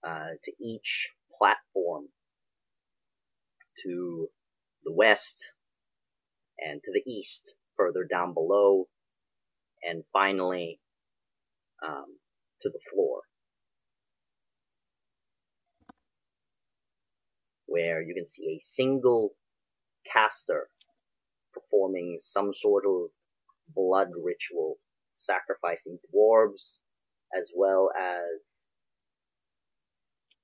uh, 0.06 0.34
to 0.44 0.52
each 0.60 1.10
platform 1.38 2.06
to 3.84 4.28
the 4.84 4.92
west 4.92 5.36
and 6.58 6.80
to 6.84 6.92
the 6.92 7.10
east, 7.10 7.54
further 7.76 8.04
down 8.04 8.34
below, 8.34 8.86
and 9.82 10.04
finally 10.12 10.80
um, 11.86 12.06
to 12.60 12.68
the 12.68 12.80
floor. 12.92 13.22
where 17.74 18.00
you 18.00 18.14
can 18.14 18.28
see 18.28 18.56
a 18.56 18.62
single 18.62 19.30
caster 20.12 20.68
performing 21.52 22.18
some 22.20 22.52
sort 22.54 22.84
of 22.86 23.08
blood 23.74 24.08
ritual, 24.22 24.76
sacrificing 25.16 25.98
dwarves 26.14 26.78
as 27.38 27.50
well 27.56 27.90
as 27.98 28.62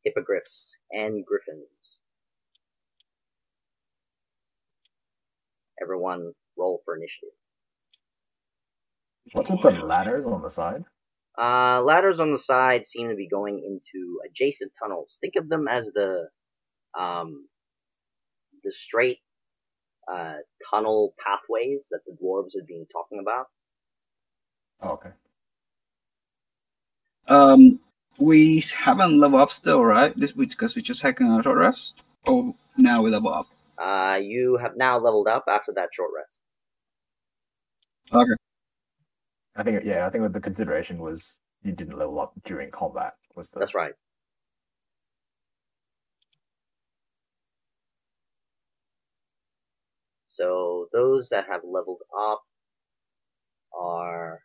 hippogriffs 0.05 0.76
and 0.90 1.24
griffins. 1.24 1.66
Everyone 5.82 6.32
roll 6.59 6.80
for 6.84 6.97
initiative. 6.97 7.34
What's 9.32 9.51
with 9.51 9.62
the 9.62 9.70
ladders 9.70 10.26
on 10.26 10.42
the 10.42 10.51
side? 10.51 10.84
Uh, 11.38 11.80
ladders 11.82 12.20
on 12.20 12.32
the 12.32 12.38
side 12.38 12.86
seem 12.86 13.09
to 13.09 13.14
be 13.14 13.28
going 13.28 13.59
into 13.59 14.18
adjacent 14.28 14.72
tunnels. 14.82 15.18
Think 15.20 15.34
of 15.36 15.48
them 15.48 15.68
as 15.68 15.86
the 15.94 16.28
um, 16.98 17.48
the 18.64 18.72
straight 18.72 19.20
uh, 20.09 20.35
tunnel 20.70 21.14
pathways 21.24 21.86
that 21.90 22.01
the 22.06 22.16
dwarves 22.22 22.52
had 22.56 22.66
been 22.66 22.86
talking 22.93 23.18
about. 23.20 23.47
Oh, 24.82 24.90
okay. 24.90 25.10
Um, 27.28 27.81
we 28.18 28.64
haven't 28.74 29.18
leveled 29.18 29.43
up 29.43 29.52
still, 29.52 29.85
right? 29.85 30.12
This 30.16 30.35
week 30.35 30.51
because 30.51 30.74
we 30.74 30.82
just 30.82 31.01
taking 31.01 31.31
a 31.31 31.43
short 31.43 31.59
rest. 31.59 32.02
Oh, 32.27 32.55
now 32.77 33.02
we 33.02 33.10
level 33.10 33.32
up. 33.32 33.47
Uh, 33.78 34.18
you 34.20 34.59
have 34.60 34.77
now 34.77 34.98
leveled 34.98 35.28
up 35.28 35.44
after 35.48 35.72
that 35.74 35.89
short 35.93 36.10
rest. 36.16 36.35
Okay. 38.12 38.32
I 39.56 39.62
think 39.62 39.85
yeah, 39.85 40.06
I 40.06 40.10
think 40.10 40.22
what 40.22 40.32
the 40.32 40.40
consideration 40.40 40.98
was 40.98 41.39
you 41.62 41.72
didn't 41.72 41.98
level 41.98 42.20
up 42.20 42.32
during 42.44 42.70
combat. 42.70 43.14
Was 43.36 43.51
the 43.51 43.60
That's 43.60 43.74
right. 43.74 43.93
So 50.32 50.89
those 50.93 51.28
that 51.31 51.47
have 51.51 51.62
leveled 51.65 52.02
up 52.19 52.43
are 53.78 54.40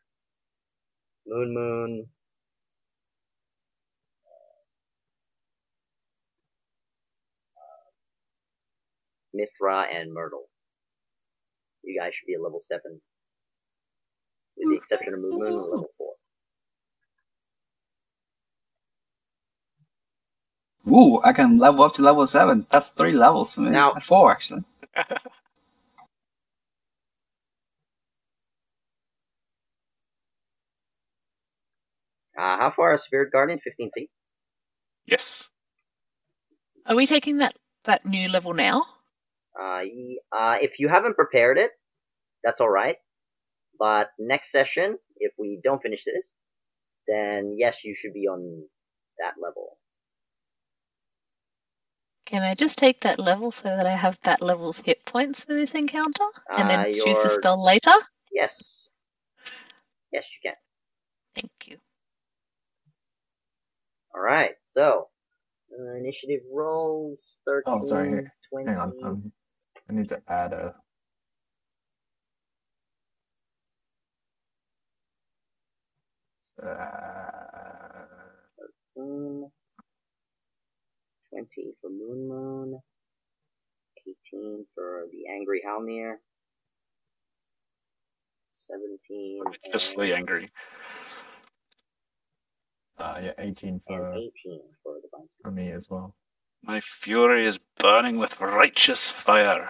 Moon 1.28 1.54
Moon, 1.54 2.08
uh, 7.58 7.90
Mithra, 9.34 9.86
and 9.94 10.14
Myrtle. 10.14 10.46
You 11.84 12.00
guys 12.00 12.14
should 12.16 12.28
be 12.28 12.36
at 12.36 12.42
level 12.42 12.62
7. 12.62 12.82
With 14.58 14.70
the 14.70 14.76
exception 14.76 15.14
of 15.14 15.20
Moon 15.22 15.40
Moon, 15.40 15.54
level 15.54 15.90
4. 15.98 16.14
Ooh, 20.90 21.22
I 21.24 21.34
can 21.34 21.58
level 21.58 21.84
up 21.86 21.94
to 21.96 22.02
level 22.04 22.28
7. 22.28 22.68
That's 22.72 22.90
3 22.90 23.14
levels 23.14 23.54
for 23.54 23.62
me. 23.62 23.72
Now, 23.72 23.94
4 23.96 24.32
actually. 24.32 24.64
Uh, 32.38 32.58
how 32.58 32.72
far 32.76 32.94
is 32.94 33.04
Spirit 33.04 33.32
Guardian? 33.32 33.60
15 33.60 33.92
feet? 33.96 34.10
Yes. 35.06 35.48
Are 36.86 36.96
we 36.96 37.06
taking 37.08 37.38
that 37.38 37.54
that 37.86 38.06
new 38.06 38.28
level 38.30 38.54
now? 38.54 38.86
Uh, 39.60 39.84
uh, 40.36 40.58
if 40.62 40.80
you 40.80 40.88
haven't 40.90 41.16
prepared 41.16 41.58
it, 41.58 41.72
that's 42.44 42.62
alright. 42.62 42.98
But 43.80 44.10
next 44.20 44.52
session, 44.52 44.98
if 45.18 45.34
we 45.38 45.60
don't 45.64 45.82
finish 45.82 46.04
this, 46.06 46.26
then 47.08 47.56
yes, 47.58 47.84
you 47.84 47.96
should 47.96 48.14
be 48.14 48.28
on 48.28 48.64
that 49.20 49.34
level. 49.42 49.78
Can 52.26 52.42
I 52.42 52.56
just 52.56 52.78
take 52.78 53.02
that 53.02 53.20
level 53.20 53.52
so 53.52 53.70
that 53.70 53.86
I 53.86 53.92
have 53.96 54.20
that 54.24 54.42
level's 54.42 54.82
hit 54.82 55.06
points 55.06 55.46
for 55.46 55.54
this 55.54 55.76
encounter, 55.76 56.26
and 56.58 56.70
then 56.70 56.80
Uh, 56.80 56.86
choose 56.92 57.20
the 57.20 57.30
spell 57.30 57.64
later? 57.64 57.94
Yes. 58.32 58.88
Yes, 60.12 60.28
you 60.34 60.50
can. 60.50 60.56
Thank 61.36 61.52
you. 61.68 61.78
Alright, 64.16 64.52
so, 64.72 65.10
uh, 65.78 65.96
initiative 65.96 66.42
rolls 66.52 67.38
13, 67.46 67.64
Oh, 67.74 67.82
sorry, 67.86 68.10
hang- 68.10 68.32
20. 68.50 68.68
Hang 68.72 68.78
on, 68.80 69.04
um, 69.04 69.32
I 69.90 69.94
need 69.94 70.10
to 70.10 70.22
add 70.28 70.54
a. 70.54 70.76
Uh, 76.62 78.06
Moon. 78.98 79.52
20 81.30 81.74
for 81.82 81.90
Moon 81.90 82.28
Moon. 82.28 82.80
18 84.08 84.66
for 84.74 85.04
the 85.12 85.28
Angry 85.34 85.62
Halnir. 85.66 86.20
17 88.68 89.42
Righteously 89.46 90.12
and, 90.12 90.20
angry. 90.20 90.50
Uh, 92.98 93.20
yeah, 93.24 93.32
18 93.40 93.82
for 93.86 94.14
18 94.14 94.32
for 94.84 94.96
the 95.02 95.10
for 95.42 95.52
me 95.52 95.72
as 95.72 95.90
well. 95.90 96.16
My 96.64 96.80
fury 96.80 97.46
is 97.46 97.60
burning 97.80 98.18
with 98.18 98.42
righteous 98.42 99.10
fire. 99.10 99.70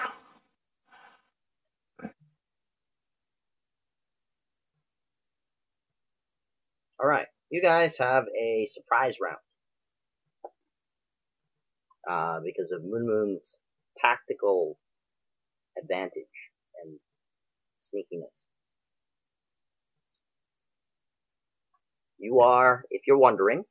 Alright, 7.01 7.27
you 7.49 7.61
guys 7.61 7.97
have 7.99 8.25
a 8.41 8.67
surprise 8.73 9.15
round. 9.21 9.37
Uh, 12.09 12.39
because 12.45 12.71
of 12.71 12.83
Moon 12.83 13.05
Moon's 13.07 13.57
tactical 13.97 14.77
advantage 15.81 16.25
and 16.83 16.99
sneakiness. 17.81 18.44
You 22.25 22.39
are, 22.39 22.85
if 22.89 23.03
you're 23.05 23.19
wondering, 23.19 23.63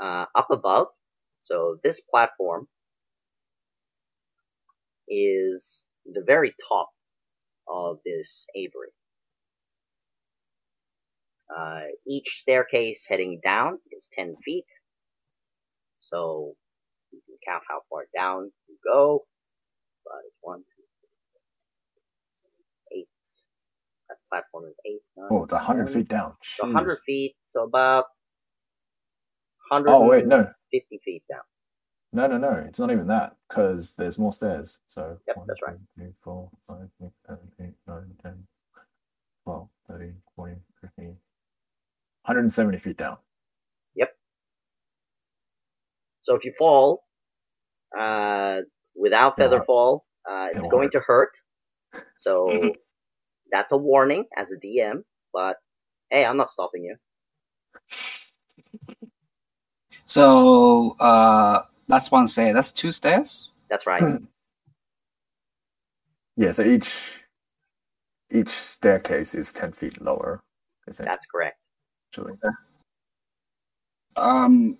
uh, 0.00 0.26
up 0.36 0.48
above. 0.52 0.86
So 1.42 1.78
this 1.82 2.00
platform 2.10 2.68
is 5.08 5.84
the 6.06 6.22
very 6.24 6.54
top 6.68 6.90
of 7.68 7.98
this 8.04 8.46
aviary. 8.54 8.94
Uh, 11.50 11.88
each 12.06 12.38
staircase 12.42 13.04
heading 13.08 13.40
down 13.42 13.78
is 13.90 14.08
10 14.14 14.36
feet. 14.44 14.66
So 16.02 16.54
you 17.12 17.20
can 17.26 17.38
count 17.48 17.64
how 17.68 17.80
far 17.90 18.04
down 18.16 18.52
you 18.68 18.76
go. 18.84 19.26
But 20.04 20.20
it's 20.28 20.38
one, 20.42 20.60
two, 20.60 20.84
three, 21.00 21.18
four, 21.32 21.42
five, 21.74 21.90
six, 21.94 22.42
seven, 22.42 23.00
eight. 23.00 23.08
That 24.08 24.15
platform 24.30 24.64
is 24.66 24.74
eight. 24.86 25.00
nine, 25.16 25.28
Oh, 25.30 25.44
it's 25.44 25.54
100 25.54 25.90
feet 25.90 26.08
down. 26.08 26.34
So 26.42 26.64
100 26.66 26.98
feet, 27.06 27.34
so 27.46 27.62
about 27.64 28.04
150 29.70 29.94
Oh, 29.94 30.08
wait, 30.08 30.26
no. 30.26 30.48
fifty 30.70 31.00
feet 31.04 31.22
down. 31.30 31.40
No, 32.12 32.26
no, 32.26 32.38
no. 32.38 32.64
It's 32.66 32.78
not 32.78 32.90
even 32.92 33.06
that 33.08 33.36
because 33.48 33.94
there's 33.96 34.18
more 34.18 34.32
stairs. 34.32 34.78
So 34.86 35.18
Yep, 35.26 35.36
1, 35.36 35.46
that's 35.48 35.60
right. 35.66 35.76
2, 35.98 36.02
3, 36.04 36.12
4, 36.22 36.50
5, 36.68 36.76
6, 37.00 37.12
7, 37.26 37.38
8, 37.60 37.74
9, 37.86 38.16
10, 38.22 38.46
12, 39.44 39.68
13, 39.88 40.14
14, 40.36 40.60
15. 40.80 41.06
170 41.06 42.78
feet 42.78 42.96
down. 42.96 43.16
Yep. 43.94 44.10
So 46.22 46.34
if 46.34 46.44
you 46.44 46.52
fall, 46.58 47.04
uh, 47.98 48.58
without 48.96 49.36
feather 49.36 49.62
fall, 49.64 50.04
uh, 50.28 50.48
it's 50.52 50.66
going 50.68 50.90
to 50.90 51.00
hurt. 51.00 51.30
So 52.18 52.48
that's 53.50 53.72
a 53.72 53.76
warning 53.76 54.24
as 54.36 54.52
a 54.52 54.56
DM, 54.56 55.02
but 55.32 55.56
hey, 56.10 56.24
I'm 56.24 56.36
not 56.36 56.50
stopping 56.50 56.84
you. 56.84 56.96
So 60.04 60.96
uh, 61.00 61.62
that's 61.88 62.10
one 62.12 62.28
stair. 62.28 62.52
That's 62.54 62.70
two 62.72 62.92
stairs. 62.92 63.50
That's 63.68 63.86
right. 63.86 64.02
Yeah, 66.36 66.52
so 66.52 66.62
each 66.62 67.24
each 68.30 68.48
staircase 68.50 69.34
is 69.34 69.52
10 69.52 69.72
feet 69.72 70.00
lower, 70.00 70.42
essentially. 70.86 71.12
That's 71.12 71.26
correct. 71.26 71.56
Actually, 72.10 72.34
Um, 74.16 74.78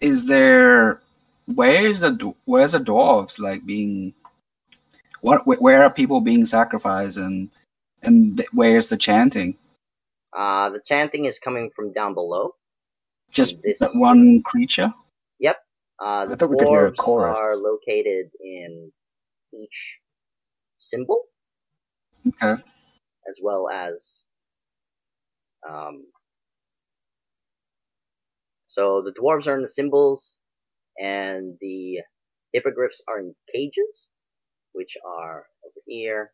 is 0.00 0.24
there? 0.26 1.00
Where 1.46 1.86
is 1.86 2.00
the 2.00 2.10
d- 2.10 2.34
where's 2.44 2.72
the 2.72 2.80
dwarves 2.80 3.38
like 3.38 3.64
being? 3.64 4.12
What 5.20 5.42
wh- 5.42 5.60
where 5.60 5.82
are 5.82 5.90
people 5.90 6.20
being 6.20 6.44
sacrificed 6.44 7.16
and 7.16 7.50
and 8.02 8.36
th- 8.38 8.48
where's 8.52 8.88
the 8.88 8.96
chanting? 8.96 9.56
Uh, 10.36 10.70
the 10.70 10.80
chanting 10.84 11.24
is 11.24 11.38
coming 11.38 11.70
from 11.74 11.92
down 11.92 12.14
below. 12.14 12.54
Just 13.30 13.60
This- 13.62 13.78
that 13.80 13.94
one 13.94 14.42
creature. 14.42 14.92
Yep. 15.40 15.56
Uh, 15.98 16.26
the 16.26 16.32
I 16.32 16.36
thought 16.36 16.50
we 16.50 16.56
could 16.58 16.68
hear 16.68 16.86
a 16.86 16.92
dwarves 16.92 17.36
are 17.36 17.56
located 17.56 18.30
in 18.40 18.92
each 19.52 19.98
symbol, 20.78 21.24
Okay. 22.26 22.62
as 23.28 23.38
well 23.42 23.68
as 23.68 23.94
um. 25.68 26.06
So 28.68 29.02
the 29.02 29.12
dwarves 29.12 29.46
are 29.48 29.56
in 29.56 29.62
the 29.62 29.68
symbols, 29.68 30.36
and 31.00 31.56
the 31.60 31.98
hippogriffs 32.52 33.02
are 33.08 33.18
in 33.18 33.34
cages, 33.52 34.06
which 34.72 34.96
are 35.06 35.46
over 35.64 35.80
here, 35.86 36.30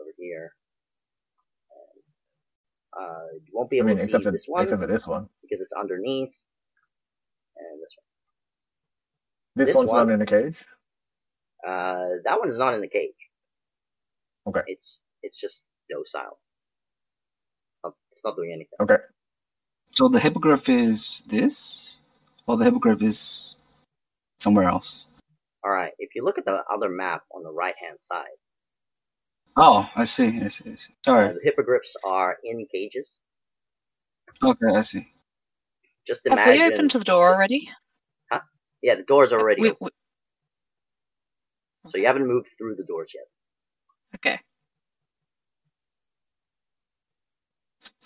over 0.00 0.10
here. 0.18 0.54
And, 2.96 3.04
uh, 3.04 3.26
you 3.44 3.50
won't 3.52 3.70
be 3.70 3.78
I 3.78 3.80
able 3.80 3.88
mean, 3.88 3.96
to 3.98 4.02
except 4.04 4.24
see 4.24 4.28
for, 4.28 4.32
this 4.32 4.46
one 4.46 4.62
except 4.62 4.80
for 4.80 4.86
this 4.86 5.06
one. 5.06 5.28
because 5.42 5.60
it's 5.60 5.72
underneath, 5.72 6.30
and 7.56 7.82
this 7.82 7.94
This, 9.56 9.66
This 9.68 9.74
one's 9.76 9.92
one? 9.92 10.06
not 10.08 10.12
in 10.14 10.20
the 10.20 10.26
cage. 10.26 10.64
Uh, 11.66 12.20
that 12.24 12.38
one 12.38 12.48
is 12.50 12.58
not 12.58 12.74
in 12.74 12.80
the 12.80 12.88
cage. 12.88 13.14
Okay. 14.46 14.60
It's 14.66 15.00
it's 15.22 15.40
just 15.40 15.62
docile. 15.90 16.38
It's 17.72 17.82
not, 17.84 17.94
it's 18.12 18.24
not 18.24 18.36
doing 18.36 18.50
anything. 18.52 18.76
Okay. 18.80 18.98
So 19.92 20.08
the 20.08 20.20
hippogriff 20.20 20.68
is 20.68 21.22
this, 21.28 21.98
or 22.46 22.56
the 22.58 22.64
hippogriff 22.64 23.00
is 23.02 23.56
somewhere 24.40 24.68
else. 24.68 25.06
All 25.64 25.70
right. 25.70 25.92
If 25.98 26.10
you 26.14 26.24
look 26.24 26.36
at 26.38 26.44
the 26.44 26.58
other 26.72 26.88
map 26.90 27.22
on 27.34 27.42
the 27.42 27.50
right 27.52 27.74
hand 27.80 27.98
side, 28.02 28.26
Oh, 29.56 29.88
I 29.94 30.04
see. 30.04 30.40
I 30.42 30.48
see. 30.48 30.72
I 30.72 30.74
see. 30.74 30.92
uh, 30.92 31.04
Sorry. 31.04 31.28
the 31.28 31.40
hippogriffs 31.44 31.94
are 32.04 32.36
in 32.42 32.66
cages. 32.72 33.08
Okay, 34.42 34.66
I 34.74 34.82
see. 34.82 35.06
Just 36.06 36.26
imagine. 36.26 36.44
Have 36.60 36.68
we 36.68 36.74
opened 36.74 36.90
to 36.90 36.98
the 36.98 37.04
door 37.04 37.32
already? 37.32 37.70
Huh? 38.32 38.40
Yeah, 38.82 38.96
the 38.96 39.04
doors 39.04 39.32
are 39.32 39.38
already 39.40 39.62
We- 39.62 39.70
open, 39.70 39.88
we- 41.84 41.90
so 41.90 41.98
you 41.98 42.06
haven't 42.06 42.26
moved 42.26 42.48
through 42.58 42.74
the 42.74 42.82
doors 42.84 43.12
yet. 43.14 43.24
okay. 44.16 44.40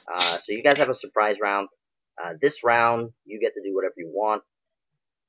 Uh, 0.06 0.20
so 0.20 0.44
you 0.52 0.62
guys 0.62 0.76
have 0.78 0.88
a 0.90 0.94
surprise 0.94 1.36
round. 1.40 1.68
Uh, 2.22 2.34
this 2.40 2.62
round, 2.64 3.10
you 3.24 3.40
get 3.40 3.54
to 3.54 3.62
do 3.62 3.74
whatever 3.74 3.94
you 3.96 4.10
want. 4.12 4.42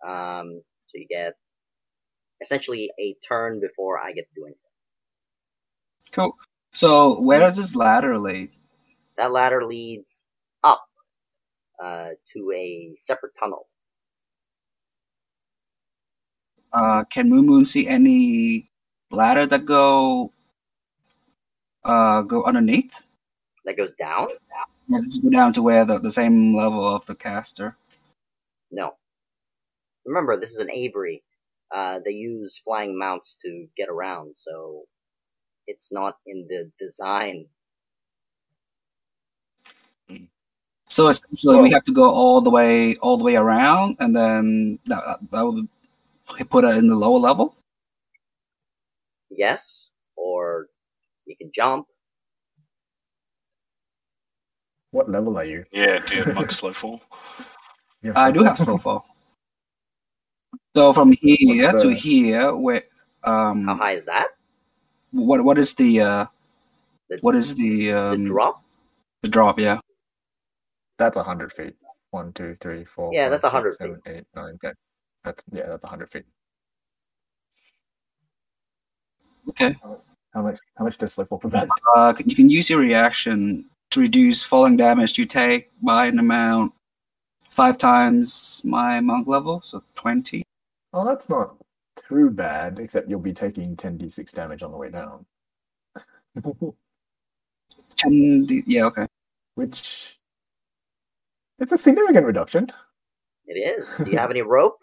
Um, 0.05 0.61
so 0.87 0.93
you 0.97 1.07
get 1.09 1.33
essentially 2.41 2.91
a 2.99 3.15
turn 3.27 3.59
before 3.59 3.99
I 3.99 4.11
get 4.13 4.27
to 4.29 4.35
do 4.35 4.45
anything. 4.45 4.59
Cool. 6.11 6.35
So 6.73 7.21
where 7.21 7.39
does 7.39 7.55
this 7.55 7.75
ladder 7.75 8.17
lead? 8.17 8.51
That 9.17 9.31
ladder 9.31 9.65
leads 9.65 10.23
up 10.63 10.83
uh, 11.83 12.09
to 12.33 12.51
a 12.51 12.95
separate 12.97 13.33
tunnel. 13.39 13.67
uh, 16.73 17.03
can 17.05 17.29
Moon 17.29 17.45
Moon 17.45 17.65
see 17.65 17.87
any 17.87 18.69
ladder 19.11 19.45
that 19.47 19.65
go 19.65 20.31
uh, 21.83 22.21
go 22.23 22.43
underneath? 22.43 23.01
That 23.65 23.77
goes 23.77 23.91
down? 23.99 24.27
Yeah, 24.89 24.99
just 25.05 25.23
go 25.23 25.29
down 25.29 25.53
to 25.53 25.61
where 25.61 25.85
the, 25.85 25.99
the 25.99 26.11
same 26.11 26.55
level 26.55 26.87
of 26.87 27.05
the 27.05 27.15
caster. 27.15 27.77
No. 28.71 28.95
Remember, 30.05 30.39
this 30.39 30.51
is 30.51 30.57
an 30.57 30.71
aviary. 30.71 31.23
Uh, 31.71 31.99
they 32.03 32.11
use 32.11 32.59
flying 32.63 32.97
mounts 32.97 33.37
to 33.43 33.67
get 33.77 33.89
around, 33.89 34.33
so 34.37 34.83
it's 35.67 35.91
not 35.91 36.15
in 36.25 36.47
the 36.49 36.71
design. 36.79 37.45
So 40.87 41.07
essentially, 41.07 41.57
we 41.61 41.69
Oh. 41.69 41.73
have 41.75 41.83
to 41.83 41.91
go 41.91 42.09
all 42.09 42.41
the 42.41 42.49
way 42.49 42.95
all 42.95 43.17
the 43.17 43.23
way 43.23 43.35
around, 43.35 43.97
and 43.99 44.15
then 44.15 44.79
that, 44.87 45.19
that 45.31 45.41
would 45.43 45.67
put 46.49 46.63
it 46.65 46.75
in 46.77 46.87
the 46.87 46.95
lower 46.95 47.19
level. 47.19 47.55
Yes, 49.29 49.89
or 50.15 50.67
you 51.25 51.35
can 51.37 51.51
jump. 51.53 51.85
What 54.89 55.07
level 55.07 55.37
are 55.37 55.45
you? 55.45 55.65
Yeah, 55.71 55.99
do 55.99 56.15
you 56.15 56.23
have 56.23 56.33
monk 56.33 56.49
slow 56.51 56.73
fall? 56.73 56.99
I 58.15 58.31
do 58.31 58.39
some- 58.39 58.47
have 58.47 58.57
slow 58.57 58.77
fall. 58.79 59.05
So 60.75 60.93
from 60.93 61.11
here 61.13 61.67
What's 61.71 61.83
to 61.83 61.89
the- 61.89 61.95
here, 61.95 62.55
where 62.55 62.83
um, 63.23 63.65
How 63.65 63.75
high 63.75 63.93
is 63.93 64.05
that? 64.05 64.27
what 65.11 65.43
what 65.43 65.57
is 65.57 65.73
the 65.73 66.01
uh, 66.01 66.25
The, 67.09 67.17
what 67.21 67.35
is 67.35 67.55
the 67.55 67.91
the 67.91 67.93
um, 67.97 68.25
drop? 68.25 68.63
the 69.23 69.27
drop? 69.29 69.59
Yeah. 69.59 69.79
That's 70.99 71.17
a 71.17 71.23
hundred 71.23 71.51
feet. 71.53 71.75
One, 72.11 72.33
two, 72.33 72.55
three, 72.61 72.85
four. 72.85 73.13
Yeah, 73.13 73.25
five, 73.25 73.31
that's 73.31 73.41
six, 73.43 73.53
100 73.53 73.75
seven, 73.77 74.01
eight, 74.07 74.23
nine, 74.35 74.57
ten. 74.63 74.73
That's 75.23 75.43
yeah, 75.51 75.67
that's 75.67 75.83
a 75.83 75.87
hundred 75.87 76.11
feet. 76.11 76.25
Okay. 79.49 79.75
How 80.33 80.41
much? 80.43 80.59
How 80.77 80.85
much 80.85 80.97
does 80.97 81.13
slip 81.13 81.31
will 81.31 81.39
prevent? 81.39 81.69
Uh, 81.95 82.13
you 82.25 82.35
can 82.35 82.49
use 82.49 82.69
your 82.69 82.79
reaction 82.79 83.65
to 83.91 83.99
reduce 83.99 84.43
falling 84.43 84.77
damage 84.77 85.17
you 85.17 85.25
take 85.25 85.69
by 85.81 86.05
an 86.05 86.19
amount 86.19 86.71
five 87.49 87.77
times 87.79 88.61
my 88.63 89.01
monk 89.01 89.27
level, 89.27 89.61
so 89.61 89.81
twenty. 89.95 90.43
Oh, 90.93 91.05
that's 91.05 91.29
not 91.29 91.55
too 92.09 92.29
bad. 92.31 92.79
Except 92.79 93.09
you'll 93.09 93.19
be 93.19 93.33
taking 93.33 93.75
ten 93.77 93.97
d6 93.97 94.33
damage 94.33 94.63
on 94.63 94.71
the 94.71 94.77
way 94.77 94.89
down, 94.89 95.25
10 97.97 98.45
d- 98.45 98.63
yeah, 98.67 98.85
okay. 98.85 99.07
which 99.55 100.19
it's 101.59 101.73
a 101.73 101.77
significant 101.77 102.25
reduction. 102.25 102.71
It 103.47 103.55
is. 103.59 103.87
Do 104.03 104.11
you 104.11 104.17
have 104.17 104.31
any 104.31 104.41
rope? 104.43 104.79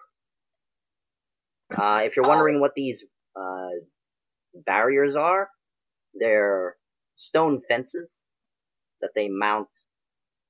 Uh, 1.76 2.02
if 2.04 2.16
you're 2.16 2.26
wondering 2.26 2.60
what 2.60 2.72
these 2.76 3.04
uh, 3.36 3.70
barriers 4.66 5.16
are, 5.16 5.48
they're 6.14 6.76
stone 7.16 7.62
fences 7.68 8.18
that 9.00 9.10
they 9.14 9.28
mount, 9.28 9.68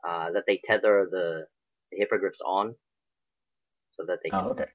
uh, 0.09 0.31
that 0.33 0.45
they 0.47 0.61
tether 0.65 1.09
the, 1.11 1.47
the 1.93 1.99
hippogriffs 1.99 2.41
on, 2.47 2.75
so 3.93 4.05
that 4.07 4.19
they 4.25 4.31
can 4.31 4.41
Oh, 4.41 4.51
okay. 4.51 4.67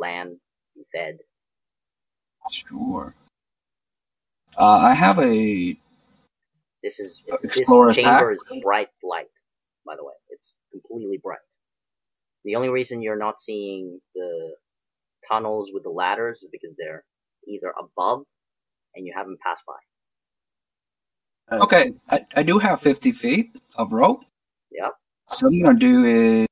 Land, 0.00 0.36
be 0.74 0.82
said. 0.94 1.18
Sure. 2.50 3.14
Uh, 4.58 4.64
I 4.90 4.94
have 4.94 5.18
a 5.20 5.78
This 6.82 6.98
is 6.98 7.22
Uh, 7.30 7.36
this 7.42 7.58
Explorer's 7.58 7.94
chamber 7.96 8.34
pack? 8.36 8.56
is 8.56 8.62
bright 8.62 8.88
light, 9.04 9.28
by 9.86 9.94
the 9.96 10.02
way. 10.04 10.14
It's 10.30 10.54
completely 10.72 11.18
bright. 11.22 11.38
The 12.44 12.56
only 12.56 12.70
reason 12.70 13.02
you're 13.02 13.18
not 13.18 13.40
seeing 13.40 14.00
the 14.14 14.54
tunnels 15.28 15.70
with 15.72 15.82
the 15.82 15.90
ladders 15.90 16.42
is 16.42 16.48
because 16.50 16.74
they're 16.78 17.04
either 17.46 17.72
above 17.78 18.24
and 18.94 19.06
you 19.06 19.12
haven't 19.14 19.38
passed 19.40 19.62
by. 19.66 21.56
Uh, 21.56 21.62
okay. 21.64 21.92
I, 22.08 22.26
I 22.36 22.42
do 22.42 22.58
have 22.58 22.80
fifty 22.80 23.12
feet 23.12 23.54
of 23.76 23.92
rope. 23.92 24.24
Yep. 24.72 24.92
So 25.32 25.46
I'm 25.48 25.60
gonna 25.62 25.78
do 25.78 26.46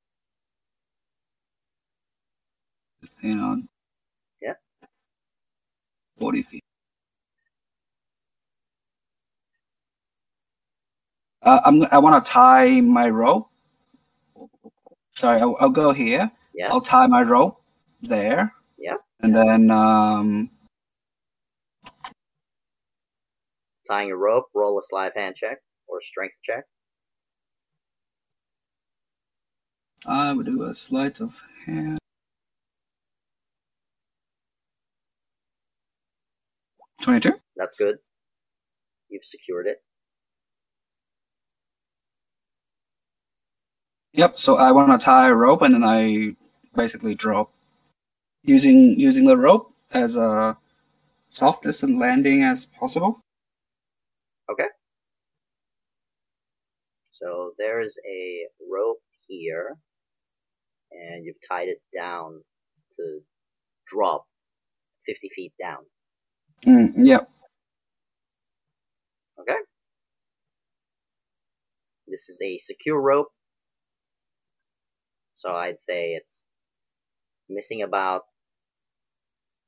is, 3.21 3.29
you 3.29 3.35
know, 3.35 3.61
Yeah. 4.41 4.53
forty 6.17 6.43
feet. 6.43 6.63
Uh, 11.41 11.59
I'm. 11.65 11.83
I 11.91 11.97
want 11.99 12.23
to 12.23 12.31
tie 12.31 12.81
my 12.81 13.09
rope. 13.09 13.49
Sorry, 15.15 15.39
I'll, 15.39 15.55
I'll 15.59 15.69
go 15.69 15.91
here. 15.91 16.31
Yes. 16.53 16.69
I'll 16.71 16.81
tie 16.81 17.07
my 17.07 17.21
rope 17.21 17.61
there. 18.01 18.53
Yeah. 18.77 18.95
And 19.21 19.35
then 19.35 19.71
um, 19.71 20.49
Tying 23.87 24.11
a 24.11 24.15
rope, 24.15 24.45
roll 24.53 24.79
a 24.79 24.81
of 25.07 25.13
hand 25.15 25.35
check 25.35 25.57
or 25.87 25.97
a 25.99 26.03
strength 26.03 26.35
check. 26.43 26.63
I 30.05 30.31
will 30.31 30.43
do 30.43 30.63
a 30.63 30.73
sleight 30.73 31.19
of 31.19 31.35
hand. 31.65 31.98
Twenty-two. 37.01 37.33
That's 37.55 37.75
good. 37.77 37.97
You've 39.09 39.25
secured 39.25 39.67
it. 39.67 39.77
Yep. 44.13 44.37
So 44.37 44.55
I 44.57 44.71
want 44.71 44.99
to 44.99 45.03
tie 45.03 45.29
a 45.29 45.33
rope, 45.33 45.61
and 45.61 45.73
then 45.73 45.83
I 45.83 46.35
basically 46.75 47.15
drop 47.15 47.51
using 48.43 48.99
using 48.99 49.25
the 49.25 49.37
rope 49.37 49.73
as 49.91 50.17
a 50.17 50.57
softest 51.29 51.83
and 51.83 51.99
landing 51.99 52.43
as 52.43 52.65
possible. 52.65 53.23
Okay. 54.51 54.67
So 57.11 57.51
there's 57.57 57.95
a 58.09 58.47
rope 58.71 59.01
here, 59.27 59.77
and 60.91 61.25
you've 61.25 61.35
tied 61.47 61.67
it 61.67 61.81
down 61.95 62.41
to 62.97 63.19
drop 63.87 64.25
50 65.05 65.29
feet 65.35 65.53
down. 65.61 65.79
Mm, 66.65 66.93
yep. 66.97 67.29
Okay? 69.39 69.57
This 72.07 72.29
is 72.29 72.39
a 72.41 72.57
secure 72.59 72.99
rope. 72.99 73.27
So 75.35 75.51
I'd 75.51 75.79
say 75.81 76.13
it's 76.13 76.43
missing 77.47 77.81
about 77.83 78.23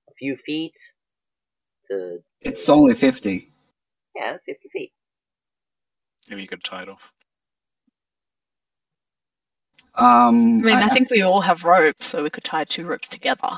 a 0.10 0.14
few 0.20 0.36
feet 0.46 0.74
to, 1.90 2.18
It's 2.42 2.68
only 2.68 2.94
fifty. 2.94 3.52
yeah, 4.16 4.38
50 4.46 4.70
feet. 4.74 4.92
Maybe 6.30 6.42
you 6.42 6.48
could 6.48 6.64
tie 6.64 6.84
it 6.84 6.90
off. 6.90 7.12
Um, 9.96 10.60
I 10.60 10.62
mean, 10.64 10.78
I, 10.78 10.88
think 10.88 11.10
we 11.10 11.22
all 11.22 11.42
have 11.42 11.66
ropes, 11.66 12.08
so 12.08 12.24
we 12.24 12.30
could 12.30 12.44
tie 12.46 12.64
two 12.64 12.86
ropes 12.86 13.08
together. 13.10 13.50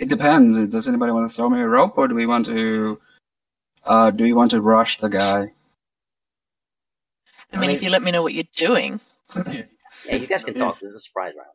It 0.00 0.08
depends. 0.08 0.66
Does 0.66 0.88
anybody 0.88 1.12
want 1.12 1.30
to 1.30 1.34
throw 1.34 1.48
me 1.50 1.60
a 1.60 1.68
rope, 1.68 1.96
or 1.98 2.08
do 2.08 2.14
we 2.14 2.26
want 2.26 2.46
to? 2.46 2.98
Uh, 3.84 4.10
do 4.10 4.24
we 4.24 4.32
want 4.32 4.50
to 4.52 4.60
rush 4.60 4.98
the 4.98 5.08
guy? 5.08 5.52
I 7.52 7.58
mean, 7.58 7.70
if 7.70 7.82
you 7.82 7.90
let 7.90 8.02
me 8.02 8.10
know 8.10 8.22
what 8.22 8.34
you're 8.34 8.44
doing. 8.56 9.00
Yeah, 10.06 10.16
you 10.16 10.26
guys 10.26 10.44
can 10.44 10.54
talk. 10.54 10.80
This 10.80 10.90
is 10.90 10.94
a 10.94 11.00
surprise 11.00 11.34
round. 11.36 11.50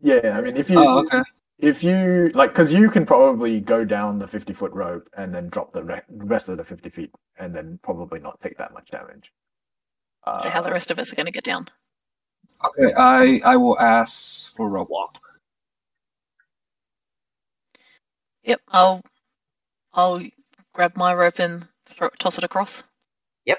Yeah, 0.00 0.38
I 0.38 0.40
mean, 0.40 0.56
if 0.56 0.70
you 0.70 0.78
Oh, 0.78 1.00
okay. 1.00 1.22
if 1.58 1.82
you 1.82 2.30
like, 2.32 2.50
because 2.50 2.72
you 2.72 2.90
can 2.90 3.04
probably 3.04 3.58
go 3.60 3.84
down 3.84 4.20
the 4.20 4.28
fifty 4.28 4.52
foot 4.52 4.72
rope 4.72 5.08
and 5.16 5.34
then 5.34 5.48
drop 5.48 5.72
the 5.72 5.82
re- 5.82 6.02
rest 6.08 6.48
of 6.48 6.58
the 6.58 6.64
fifty 6.64 6.90
feet, 6.90 7.10
and 7.40 7.52
then 7.52 7.80
probably 7.82 8.20
not 8.20 8.38
take 8.40 8.56
that 8.58 8.72
much 8.72 8.90
damage. 8.92 9.32
Uh, 10.24 10.48
how 10.48 10.60
the 10.60 10.70
rest 10.70 10.92
of 10.92 10.98
us 11.00 11.12
are 11.12 11.16
going 11.16 11.26
to 11.26 11.32
get 11.32 11.42
down. 11.42 11.66
Okay, 12.64 12.92
I 12.96 13.40
I 13.44 13.56
will 13.56 13.78
ask 13.80 14.54
for 14.54 14.66
a 14.66 14.70
rope. 14.70 14.90
Walk. 14.90 15.18
Yep, 18.48 18.62
I'll 18.68 19.02
I'll 19.92 20.22
grab 20.72 20.96
my 20.96 21.14
rope 21.14 21.38
and 21.38 21.68
throw, 21.84 22.08
toss 22.18 22.38
it 22.38 22.44
across. 22.44 22.82
Yep. 23.44 23.58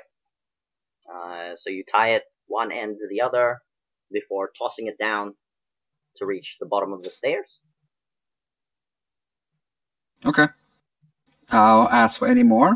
Uh, 1.14 1.52
so 1.58 1.70
you 1.70 1.84
tie 1.84 2.14
it 2.14 2.24
one 2.48 2.72
end 2.72 2.98
to 2.98 3.08
the 3.08 3.22
other 3.22 3.60
before 4.12 4.50
tossing 4.58 4.88
it 4.88 4.98
down 4.98 5.36
to 6.18 6.26
reach 6.26 6.58
the 6.60 6.66
bottom 6.66 6.92
of 6.92 7.04
the 7.04 7.12
stairs. 7.12 7.60
Okay. 10.26 10.48
I'll 11.52 11.88
ask 11.90 12.18
for 12.18 12.28
any 12.28 12.44
more. 12.44 12.76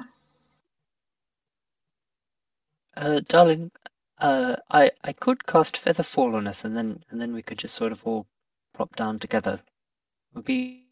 Uh, 2.95 3.21
darling, 3.27 3.71
uh, 4.19 4.57
I 4.69 4.91
I 5.03 5.13
could 5.13 5.47
cast 5.47 5.77
Feather 5.77 6.03
Fall 6.03 6.35
on 6.35 6.47
us, 6.47 6.63
and 6.63 6.77
then 6.77 7.03
and 7.09 7.19
then 7.19 7.33
we 7.33 7.41
could 7.41 7.57
just 7.57 7.73
sort 7.73 7.91
of 7.91 8.05
all 8.05 8.27
plop 8.75 8.95
down 8.95 9.17
together. 9.17 9.53
It 9.53 10.35
would 10.35 10.45
be 10.45 10.82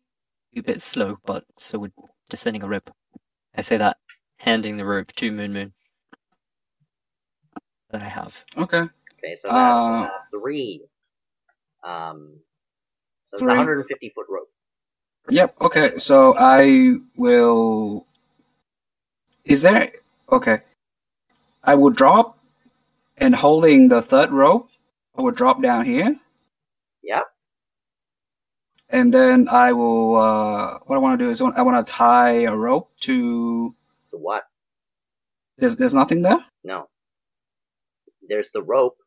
a 0.56 0.62
bit 0.62 0.82
slow, 0.82 1.18
but 1.26 1.46
so 1.58 1.80
would 1.80 1.94
descending 2.30 2.64
a 2.64 2.68
rope. 2.68 2.92
I 3.56 3.62
say 3.62 3.78
that, 3.78 3.98
handing 4.38 4.78
the 4.78 4.86
rope 4.86 5.12
to 5.14 5.32
Moon 5.32 5.54
Moon 5.54 5.74
that 7.90 8.02
I 8.02 8.06
have. 8.08 8.44
Okay. 8.58 8.80
Okay, 8.80 9.36
so 9.36 9.48
that's 9.50 9.52
Uh, 9.52 10.10
three. 10.32 10.82
Um, 11.84 12.40
so 13.26 13.36
it's 13.36 13.42
Three. 13.44 13.54
a 13.54 13.58
150 13.58 14.10
foot 14.16 14.26
rope. 14.30 14.50
Yep. 15.30 15.56
Okay. 15.62 15.98
So 15.98 16.36
I 16.38 16.96
will. 17.16 18.06
Is 19.46 19.62
there? 19.62 19.92
Okay. 20.32 20.60
I 21.64 21.76
will 21.76 21.90
drop, 21.92 22.40
and 23.18 23.36
holding 23.36 23.88
the 23.90 24.02
third 24.02 24.32
rope, 24.32 24.70
I 25.16 25.22
will 25.22 25.32
drop 25.32 25.62
down 25.62 25.86
here, 25.86 26.16
Yep. 27.04 27.24
And 28.92 29.14
then 29.14 29.48
I 29.50 29.74
will. 29.74 30.16
Uh, 30.18 30.80
what 30.86 30.96
I 30.96 31.00
want 31.00 31.20
to 31.20 31.26
do 31.26 31.32
is 31.32 31.42
I 31.42 31.62
want 31.62 31.86
to 31.86 31.92
tie 31.92 32.44
a 32.44 32.56
rope 32.56 32.92
to. 33.02 33.76
The 34.12 34.18
what? 34.18 34.44
There's 35.58 35.76
there's 35.78 35.96
nothing 35.96 36.22
there. 36.22 36.40
No. 36.64 36.88
There's 38.28 38.52
the 38.52 38.62
rope 38.62 38.98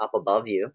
up 0.00 0.10
above 0.14 0.46
you. 0.48 0.72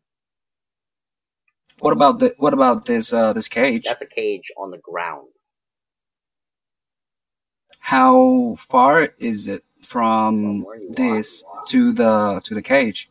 What 1.79 1.93
about 1.93 2.19
the 2.19 2.33
What 2.37 2.53
about 2.53 2.85
this 2.85 3.11
uh 3.13 3.33
this 3.33 3.47
cage? 3.47 3.83
That's 3.85 4.01
a 4.01 4.05
cage 4.05 4.51
on 4.57 4.71
the 4.71 4.77
ground. 4.77 5.27
How 7.79 8.55
far 8.69 9.09
is 9.19 9.47
it 9.47 9.63
From 9.81 10.43
from 10.43 10.63
where 10.63 10.77
you 10.79 10.89
are. 10.89 10.95
this 10.95 11.43
to 11.69 11.91
the 11.93 12.39
to 12.43 12.53
the 12.55 12.61
cage? 12.61 13.09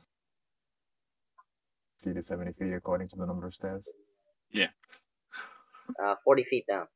50 2.00 2.14
to 2.20 2.22
70 2.22 2.52
feet 2.52 2.72
according 2.72 3.08
to 3.08 3.16
the 3.16 3.26
number 3.26 3.46
of 3.46 3.54
stairs. 3.54 3.92
Uh, 6.02 6.14
40 6.24 6.44
feet 6.44 6.64
down. 6.68 6.86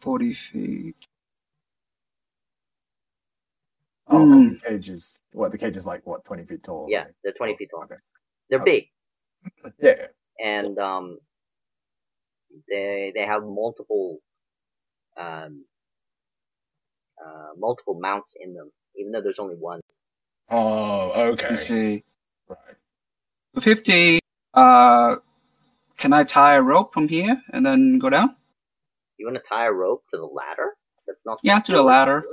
Forty 0.00 0.32
feet. 0.34 0.96
Oh, 4.08 4.26
Hmm. 4.26 4.54
the 4.54 4.60
cage 4.60 4.88
is 4.90 5.18
what? 5.32 5.50
The 5.52 5.58
cage 5.58 5.76
is 5.76 5.86
like 5.86 6.06
what? 6.06 6.24
20 6.24 6.44
feet 6.44 6.62
tall. 6.62 6.86
Yeah, 6.88 7.00
something? 7.00 7.14
they're 7.24 7.32
20 7.34 7.56
feet 7.56 7.68
tall. 7.70 7.82
Okay. 7.84 7.94
They're 8.50 8.60
Okay. 8.60 8.88
big, 9.62 9.72
Yeah. 9.82 10.06
and 10.44 10.78
um, 10.78 11.18
they 12.70 13.12
they 13.14 13.26
have 13.26 13.42
multiple 13.44 14.18
um, 15.18 15.64
uh, 17.24 17.50
multiple 17.58 17.98
mounts 18.00 18.32
in 18.40 18.54
them, 18.54 18.70
even 18.96 19.12
though 19.12 19.20
there's 19.22 19.38
only 19.38 19.56
one. 19.56 19.80
Oh, 20.50 21.10
okay. 21.32 21.50
You 21.50 21.56
see. 21.56 22.04
Right. 22.48 22.58
50 23.60 24.20
uh 24.54 25.16
can 25.98 26.12
i 26.12 26.24
tie 26.24 26.54
a 26.54 26.62
rope 26.62 26.92
from 26.94 27.06
here 27.08 27.42
and 27.52 27.64
then 27.66 27.98
go 27.98 28.08
down 28.10 28.34
You 29.18 29.26
want 29.26 29.36
to 29.36 29.42
tie 29.48 29.66
a 29.66 29.72
rope 29.72 30.04
to 30.10 30.16
the 30.16 30.24
ladder? 30.40 30.70
That's 31.06 31.24
not. 31.26 31.38
Yeah, 31.42 31.58
to 31.60 31.72
the 31.72 31.78
secure. 31.78 31.82
ladder. 31.84 32.24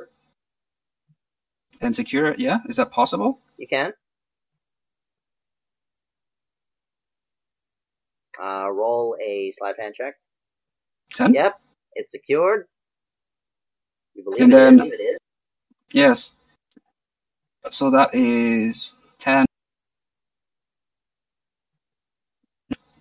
and 1.81 1.95
secure 1.95 2.25
it 2.27 2.39
yeah 2.39 2.59
is 2.69 2.77
that 2.77 2.91
possible 2.91 3.39
You 3.57 3.67
can. 3.67 3.91
Uh, 8.41 8.69
roll 8.69 9.15
a 9.25 9.53
slide 9.57 9.75
hand 9.79 9.95
check. 9.97 10.15
10 11.13 11.33
Yep, 11.33 11.53
it's 11.93 12.11
secured. 12.11 12.67
You 14.13 14.23
believe 14.25 14.41
And 14.41 14.53
it 14.53 14.55
then- 14.55 14.79
is? 14.81 14.91
It 14.91 15.01
is. 15.01 15.17
yes 15.91 16.31
so 17.69 17.89
that 17.91 18.09
is 18.13 18.93
10 19.19 19.45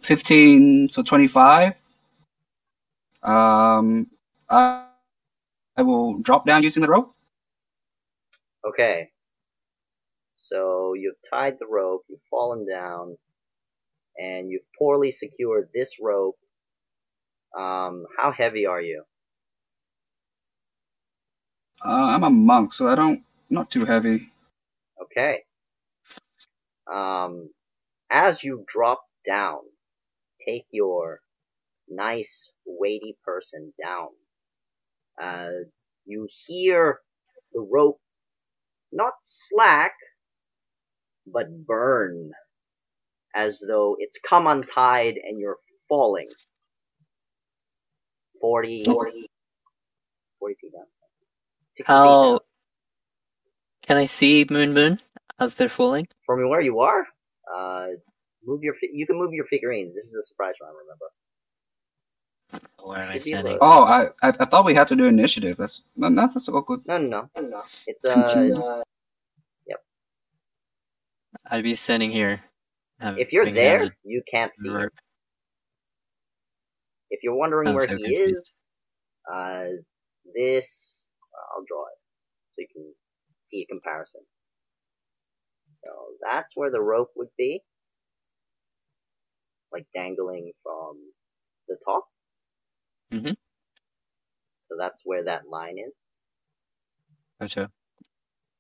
15 0.05 0.91
so 0.91 1.03
25 1.03 1.75
um 3.25 4.09
i 4.51 4.87
i 5.77 5.83
will 5.83 6.19
drop 6.21 6.47
down 6.47 6.63
using 6.65 6.83
the 6.83 6.89
rope 6.89 7.15
Okay. 8.67 9.11
So 10.37 10.95
you've 10.95 11.17
tied 11.31 11.59
the 11.61 11.67
rope, 11.67 12.05
you've 12.09 12.21
fallen 12.31 12.67
down, 12.69 13.17
and 14.19 14.51
you've 14.51 14.63
poorly 14.79 15.13
secured 15.13 15.69
this 15.75 15.97
rope. 16.01 16.37
Um, 17.59 18.07
how 18.19 18.33
heavy 18.33 18.67
are 18.67 18.83
you? 18.83 19.05
uh, 21.85 22.07
i'm 22.15 22.25
a 22.25 22.31
monk 22.31 22.73
so 22.73 22.89
i 22.89 22.95
don't 22.95 23.23
not 23.51 23.71
too 23.71 23.85
heavy 23.85 24.31
Okay. 25.03 25.41
Um, 26.93 27.51
as 28.11 28.45
you 28.45 28.65
drop 28.69 29.03
down, 29.27 29.61
take 30.47 30.67
your 30.71 31.21
nice 31.89 32.53
weighty 32.67 33.17
person 33.25 33.73
down. 33.83 34.09
Uh, 35.21 35.51
you 36.07 36.29
hear 36.47 37.01
the 37.53 37.61
rope 37.61 38.01
not 38.93 39.13
slack, 39.23 39.93
but 41.27 41.47
burn, 41.67 42.31
as 43.35 43.61
though 43.67 43.97
it's 43.99 44.19
come 44.29 44.47
untied 44.47 45.15
and 45.23 45.39
you're 45.41 45.59
falling. 45.89 46.29
40, 48.41 48.85
40, 48.85 49.27
40 50.41 50.55
feet 50.61 50.73
down. 50.73 50.85
60 51.77 51.85
feet 51.85 51.87
How 51.89 52.23
down. 52.31 52.39
can 53.83 53.97
I 53.97 54.05
see 54.05 54.47
Moon 54.51 54.73
Moon 54.75 54.99
as 55.39 55.55
they're 55.55 55.69
falling? 55.69 56.09
from 56.27 56.49
where 56.49 56.61
you 56.61 56.81
are, 56.81 57.07
uh, 57.55 57.87
move 58.47 58.63
your 58.63 58.75
fi- 58.75 58.91
you 58.93 59.07
can 59.07 59.17
move 59.19 59.33
your 59.33 59.47
figurines. 59.47 59.95
This 59.95 60.07
is 60.07 60.15
a 60.15 60.23
surprise 60.23 60.55
round, 60.63 60.75
remember? 60.83 61.07
Where 62.83 62.99
am 62.99 63.09
I 63.11 63.17
standing? 63.17 63.59
oh 63.61 63.85
i 63.85 64.05
i, 64.23 64.29
I 64.29 64.45
thought 64.45 64.65
we 64.65 64.75
had 64.75 64.87
to 64.89 64.97
do 64.97 65.07
initiative 65.07 65.57
that's 65.57 65.83
not 65.97 66.13
no, 66.13 66.23
that's 66.29 66.49
all 66.49 66.61
good 66.61 66.83
No, 66.87 66.99
no, 66.99 67.29
no, 67.37 67.43
no. 67.43 67.63
It's 67.87 68.05
uh, 68.05 68.13
Continue. 68.13 68.57
uh, 68.61 68.83
I'd 71.51 71.65
be 71.65 71.75
standing 71.75 72.11
here. 72.11 72.43
having- 73.01 73.21
if 73.21 73.33
you're 73.33 73.51
there, 73.51 73.79
handed 73.79 73.93
you 74.05 74.23
can't 74.31 74.55
see. 74.57 74.69
him. 74.69 74.89
If 77.11 77.21
you're 77.23 77.35
wondering 77.35 77.69
I'm 77.69 77.75
where 77.75 77.89
so 77.89 77.97
he 77.97 78.03
confused. 78.05 78.39
is, 78.39 78.65
uh, 79.33 79.65
this 80.35 81.07
I'll 81.57 81.65
draw 81.69 81.83
it 81.87 81.99
so 82.55 82.61
you 82.63 82.69
can 82.73 82.95
see 83.47 83.63
a 83.63 83.67
comparison. 83.67 84.21
So 85.85 85.91
that's 86.23 86.57
where 86.57 86.71
the 86.71 86.81
rope 86.81 87.11
would 87.17 87.29
be, 87.37 87.61
like 89.75 89.87
dangling 89.95 90.53
from 90.63 90.99
the 91.69 91.77
top. 91.85 92.05
Mhm. 93.13 93.37
So 94.69 94.77
that's 94.79 95.03
where 95.05 95.25
that 95.25 95.49
line 95.49 95.79
is. 95.79 95.93
Gotcha. 97.41 97.73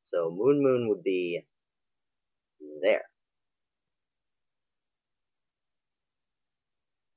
So 0.04 0.30
Moon 0.30 0.62
Moon 0.62 0.88
would 0.88 1.02
be 1.04 1.42
there. 2.82 3.04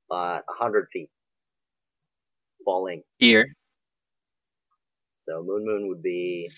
But 0.10 0.46
a 0.50 0.54
hundred 0.54 0.88
feet. 0.94 1.10
Falling. 2.66 3.04
Here. 3.20 3.56
So 5.20 5.44
Moon 5.44 5.66
Moon 5.66 5.88
would 5.90 6.04
be 6.04 6.52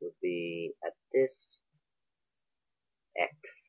would 0.00 0.12
be 0.22 0.72
at 0.84 0.92
this 1.12 1.34
X. 3.18 3.65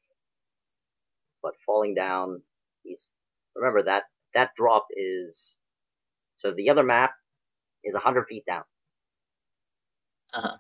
But 1.47 1.55
falling 1.65 1.95
down 1.95 2.41
he's 2.83 3.07
remember 3.55 3.81
that 3.83 4.03
that 4.33 4.49
drop 4.57 4.85
is 4.91 5.55
so 6.35 6.51
the 6.51 6.69
other 6.69 6.83
map 6.83 7.13
is 7.85 7.95
a 7.95 7.99
hundred 7.99 8.25
feet 8.27 8.45
down. 8.45 8.63
Uh-huh. 10.33 10.57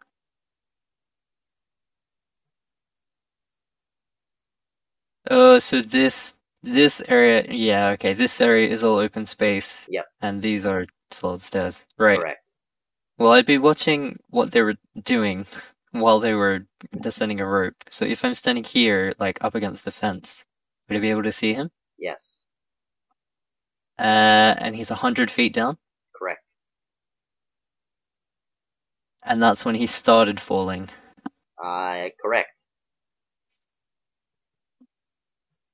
Oh, 5.29 5.59
so 5.59 5.81
this 5.81 6.37
this 6.63 7.03
area, 7.09 7.45
yeah, 7.49 7.89
okay. 7.89 8.13
This 8.13 8.39
area 8.39 8.69
is 8.69 8.81
all 8.81 8.95
open 8.95 9.25
space. 9.25 9.89
Yep. 9.91 10.05
And 10.21 10.41
these 10.41 10.65
are 10.65 10.85
solid 11.11 11.41
stairs. 11.41 11.85
Right. 11.97 12.17
Correct. 12.17 12.39
Well, 13.17 13.33
I'd 13.33 13.45
be 13.45 13.57
watching 13.57 14.17
what 14.29 14.51
they 14.51 14.61
were 14.61 14.75
doing 15.03 15.45
while 15.91 16.19
they 16.19 16.33
were 16.33 16.65
descending 17.01 17.41
a 17.41 17.45
rope. 17.45 17.75
So 17.89 18.05
if 18.05 18.23
I'm 18.23 18.35
standing 18.35 18.63
here, 18.63 19.13
like 19.19 19.43
up 19.43 19.53
against 19.53 19.83
the 19.83 19.91
fence, 19.91 20.45
would 20.89 20.97
I 20.97 20.99
be 20.99 21.11
able 21.11 21.23
to 21.23 21.31
see 21.31 21.53
him? 21.53 21.71
Yes. 21.97 22.21
Uh, 23.99 24.55
and 24.59 24.75
he's 24.75 24.91
a 24.91 24.95
hundred 24.95 25.31
feet 25.31 25.53
down, 25.53 25.77
Correct. 26.15 26.41
and 29.23 29.41
that's 29.41 29.65
when 29.65 29.75
he 29.75 29.87
started 29.87 30.39
falling. 30.39 30.89
Uh 31.63 32.09
correct. 32.21 32.49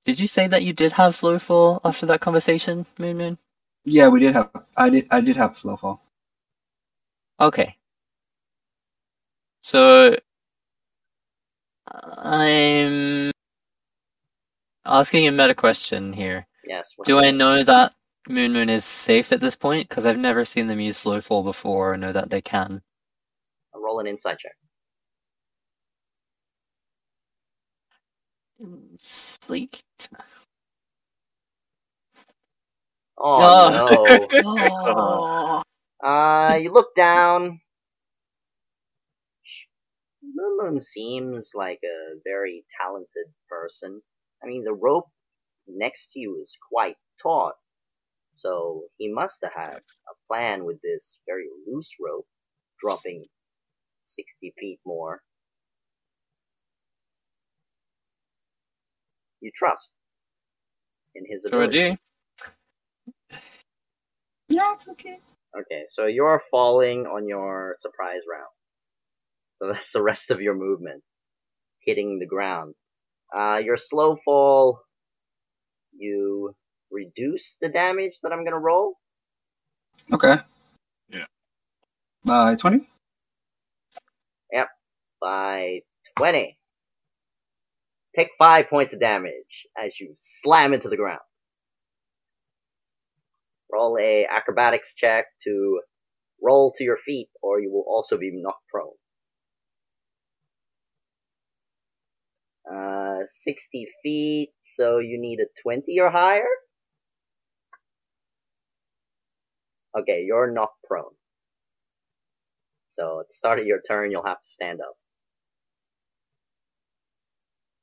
Did 0.05 0.19
you 0.19 0.27
say 0.27 0.47
that 0.47 0.63
you 0.63 0.73
did 0.73 0.93
have 0.93 1.15
slow 1.15 1.39
fall 1.39 1.81
after 1.85 2.05
that 2.07 2.21
conversation, 2.21 2.85
Moon 2.99 3.17
Moon? 3.17 3.37
yeah 3.85 4.07
we 4.07 4.19
did 4.21 4.33
have 4.33 4.49
i 4.77 4.89
did 4.89 5.07
i 5.11 5.19
did 5.21 5.35
have 5.35 5.57
slow 5.57 5.75
fall 5.77 6.01
Okay. 7.39 7.75
So 9.61 10.15
I'm 12.17 13.32
asking 14.85 15.27
a 15.27 15.31
meta 15.31 15.55
question 15.55 16.13
here. 16.13 16.47
Yes. 16.65 16.91
Do 17.05 17.19
I 17.19 17.31
know 17.31 17.63
that 17.63 17.93
Moon 18.29 18.53
Moon 18.53 18.69
is 18.69 18.85
safe 18.85 19.31
at 19.31 19.41
this 19.41 19.55
point? 19.55 19.89
Because 19.89 20.05
I've 20.05 20.17
never 20.17 20.45
seen 20.45 20.67
them 20.67 20.79
use 20.79 20.97
slow 20.97 21.21
fall 21.21 21.43
before. 21.43 21.93
I 21.93 21.97
know 21.97 22.11
that 22.11 22.29
they 22.29 22.41
can. 22.41 22.81
I 23.75 23.79
roll 23.79 23.99
an 23.99 24.07
insight 24.07 24.39
check. 24.39 24.53
Sleek. 28.97 29.83
Oh, 33.17 33.97
oh. 33.97 34.27
no. 34.41 34.43
oh. 34.45 35.61
Uh, 36.03 36.59
you 36.61 36.69
look 36.69 36.93
down. 36.97 37.61
Moon 40.21 40.57
Moon 40.59 40.81
seems 40.81 41.51
like 41.53 41.79
a 41.85 42.19
very 42.25 42.65
talented 42.77 43.27
person. 43.47 44.01
I 44.43 44.47
mean, 44.47 44.63
the 44.65 44.73
rope 44.73 45.07
next 45.67 46.11
to 46.13 46.19
you 46.19 46.39
is 46.41 46.57
quite 46.71 46.95
taut, 47.21 47.55
so 48.35 48.83
he 48.97 49.11
must 49.13 49.39
have 49.43 49.53
had 49.55 49.77
a 49.79 50.15
plan 50.27 50.65
with 50.65 50.81
this 50.83 51.19
very 51.27 51.45
loose 51.67 51.91
rope, 51.99 52.27
dropping 52.81 53.23
60 54.05 54.53
feet 54.59 54.79
more. 54.85 55.21
You 59.41 59.51
trust 59.55 59.93
in 61.15 61.25
his 61.29 61.45
Sure 61.45 61.67
ability. 61.67 61.67
do. 61.67 61.95
Yeah, 64.49 64.73
it's 64.73 64.87
okay. 64.89 65.19
Okay, 65.59 65.83
so 65.89 66.05
you're 66.07 66.41
falling 66.51 67.05
on 67.07 67.27
your 67.27 67.75
surprise 67.79 68.21
round. 68.31 68.49
So 69.59 69.73
that's 69.73 69.91
the 69.93 70.01
rest 70.03 70.31
of 70.31 70.41
your 70.41 70.55
movement. 70.55 71.03
Hitting 71.81 72.19
the 72.19 72.27
ground. 72.27 72.75
Uh, 73.35 73.57
your 73.63 73.77
slow 73.77 74.17
fall, 74.25 74.81
you 75.97 76.55
reduce 76.91 77.57
the 77.61 77.69
damage 77.69 78.13
that 78.23 78.31
I'm 78.33 78.43
gonna 78.45 78.59
roll. 78.59 78.95
Okay. 80.13 80.37
Yeah. 81.09 81.25
By 82.25 82.55
20? 82.55 82.87
Yep. 84.51 84.67
by 85.21 85.81
20. 86.17 86.57
Take 88.15 88.29
5 88.39 88.69
points 88.69 88.93
of 88.93 88.99
damage 88.99 89.67
as 89.77 89.99
you 89.99 90.13
slam 90.17 90.73
into 90.73 90.89
the 90.89 90.97
ground. 90.97 91.21
Roll 93.71 93.97
a 93.99 94.25
acrobatics 94.27 94.95
check 94.95 95.25
to 95.45 95.81
roll 96.41 96.73
to 96.77 96.83
your 96.83 96.97
feet 97.05 97.29
or 97.43 97.61
you 97.61 97.71
will 97.71 97.85
also 97.87 98.17
be 98.17 98.31
knocked 98.33 98.67
prone. 98.69 98.93
Uh, 102.71 103.19
60 103.27 103.87
feet, 104.01 104.49
so 104.75 104.99
you 104.99 105.19
need 105.19 105.39
a 105.39 105.47
20 105.61 105.99
or 105.99 106.09
higher? 106.09 106.45
Okay, 109.97 110.23
you're 110.25 110.51
knocked 110.51 110.81
prone. 110.87 111.13
So 112.91 113.19
at 113.19 113.27
the 113.27 113.33
start 113.33 113.59
of 113.59 113.65
your 113.65 113.81
turn, 113.81 114.11
you'll 114.11 114.25
have 114.25 114.41
to 114.41 114.47
stand 114.47 114.79
up. 114.79 114.95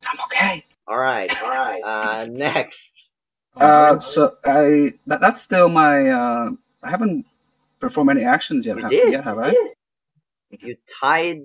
I'm 0.06 0.18
okay. 0.26 0.64
Alright, 0.90 1.32
alright. 1.42 1.82
Uh, 1.84 2.26
next. 2.30 3.10
Uh, 3.56 3.98
so 3.98 4.36
I 4.44 4.92
that, 5.06 5.20
that's 5.20 5.42
still 5.42 5.68
my 5.68 6.08
uh 6.08 6.50
I 6.82 6.90
haven't 6.90 7.26
performed 7.80 8.10
any 8.10 8.24
actions 8.24 8.66
yet. 8.66 8.76
You 8.76 8.82
have, 8.82 8.90
did. 8.90 9.12
yet, 9.12 9.24
have 9.24 9.36
you 9.36 9.42
I? 9.42 9.50
did. 9.50 10.62
You 10.62 10.76
tied 11.00 11.40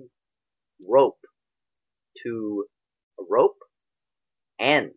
rope 0.88 1.18
to 2.22 2.64
a 3.20 3.24
rope 3.30 3.58
and 4.60 4.90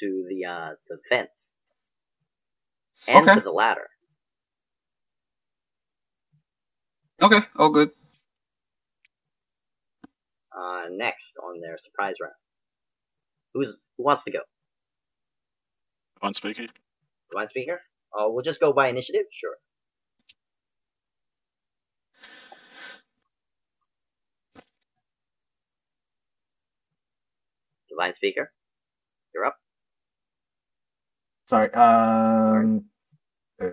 to 0.00 0.26
the 0.30 0.46
uh 0.46 0.70
to 0.70 0.76
the 0.90 0.98
fence 1.10 1.52
and 3.08 3.30
Okay. 3.30 3.34
to 3.34 3.40
the 3.40 3.50
ladder. 3.50 3.88
Okay, 7.22 7.40
all 7.56 7.70
good. 7.70 7.90
Uh, 10.56 10.84
next 10.90 11.34
on 11.42 11.60
their 11.60 11.78
surprise 11.78 12.14
round. 12.22 12.34
Who's 13.54 13.76
who 13.98 14.04
wants 14.04 14.24
to 14.24 14.32
go? 14.32 14.40
One 16.20 16.34
speaker. 16.34 16.66
Divine 17.30 17.48
speaker? 17.48 17.80
Oh, 18.14 18.32
we'll 18.32 18.44
just 18.44 18.60
go 18.60 18.72
by 18.72 18.88
initiative. 18.88 19.26
Sure. 19.32 19.56
Divine 28.00 28.14
speaker, 28.14 28.50
you're 29.34 29.44
up. 29.44 29.56
Sorry. 31.46 31.70
Um. 31.74 32.86
uh, 33.62 33.66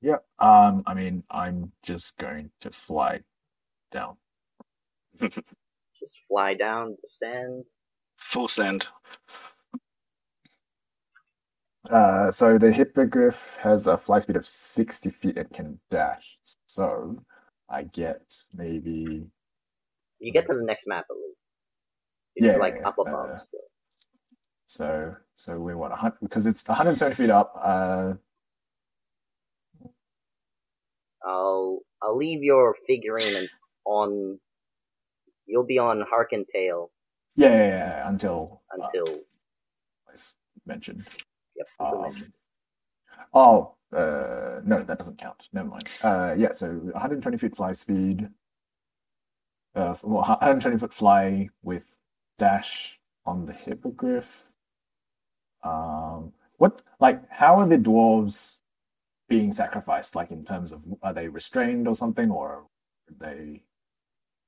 yeah. 0.00 0.16
Um. 0.40 0.82
I 0.86 0.94
mean, 0.94 1.22
I'm 1.30 1.70
just 1.84 2.18
going 2.18 2.50
to 2.62 2.72
fly 2.72 3.20
down. 3.92 4.16
Just 5.20 6.18
fly 6.28 6.54
down, 6.54 6.96
descend. 7.02 7.64
Full 8.18 8.48
send. 8.48 8.88
Uh, 11.90 12.30
so 12.30 12.58
the 12.58 12.72
hippogriff 12.72 13.58
has 13.62 13.86
a 13.86 13.98
fly 13.98 14.18
speed 14.18 14.36
of 14.36 14.46
60 14.46 15.10
feet 15.10 15.36
and 15.36 15.50
can 15.52 15.80
dash. 15.90 16.38
So 16.66 17.22
I 17.68 17.84
get 17.84 18.22
maybe 18.56 19.26
You 20.18 20.32
get 20.32 20.46
to 20.48 20.56
the 20.56 20.64
next 20.64 20.86
map 20.86 21.04
at 21.10 21.16
least. 21.16 21.39
Yeah, 22.36 22.56
like 22.56 22.76
yeah, 22.80 22.88
up 22.88 22.96
above 22.98 23.30
uh, 23.30 23.36
still. 23.38 23.60
so 24.66 25.16
so 25.34 25.58
we 25.58 25.74
want 25.74 25.92
a 25.92 25.96
hundred 25.96 26.20
because 26.22 26.46
it's 26.46 26.66
170 26.66 27.14
feet 27.16 27.30
up. 27.30 27.52
Uh, 27.60 28.14
I'll 31.24 31.80
I'll 32.02 32.16
leave 32.16 32.42
your 32.42 32.76
figurine 32.86 33.36
and- 33.36 33.48
on. 33.84 34.38
You'll 35.46 35.66
be 35.66 35.78
on 35.78 36.04
Harken 36.08 36.44
Tail 36.54 36.92
yeah, 37.36 37.48
yeah, 37.50 37.68
yeah, 37.68 38.08
until 38.08 38.62
uh, 38.72 38.84
until 38.84 39.22
as 40.12 40.34
mentioned. 40.66 41.06
yep. 41.56 41.66
Um, 41.78 42.02
mentioned. 42.02 42.32
oh, 43.34 43.74
uh, 43.92 44.60
no, 44.64 44.82
that 44.82 44.98
doesn't 44.98 45.18
count. 45.18 45.48
Never 45.52 45.68
mind. 45.68 45.88
Uh, 46.02 46.34
yeah, 46.36 46.52
so 46.52 46.68
120 46.68 47.38
feet 47.38 47.56
fly 47.56 47.72
speed. 47.72 48.28
Uh, 49.74 49.94
well, 50.02 50.22
120 50.22 50.76
foot 50.78 50.92
fly 50.92 51.48
with 51.62 51.96
dash 52.40 52.98
on 53.26 53.44
the 53.44 53.52
hippogriff. 53.52 54.44
Um, 55.62 56.32
what 56.56 56.82
like 56.98 57.22
how 57.30 57.60
are 57.60 57.66
the 57.66 57.76
dwarves 57.76 58.58
being 59.28 59.52
sacrificed? 59.52 60.16
Like 60.16 60.30
in 60.30 60.42
terms 60.44 60.72
of 60.72 60.82
are 61.02 61.12
they 61.12 61.28
restrained 61.28 61.86
or 61.86 61.94
something, 61.94 62.30
or 62.30 62.48
are 62.48 62.64
they 63.18 63.62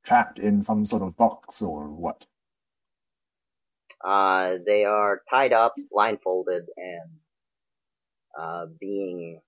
trapped 0.05 0.39
in 0.39 0.63
some 0.63 0.87
sort 0.87 1.03
of 1.03 1.17
box 1.17 1.61
or 1.61 1.89
what? 1.89 2.25
Uh, 4.03 4.55
they 4.67 4.85
are 4.85 5.21
tied 5.31 5.53
up, 5.53 5.75
blindfolded, 5.93 6.65
and 6.77 7.11
uh, 8.37 8.67
being 8.81 9.41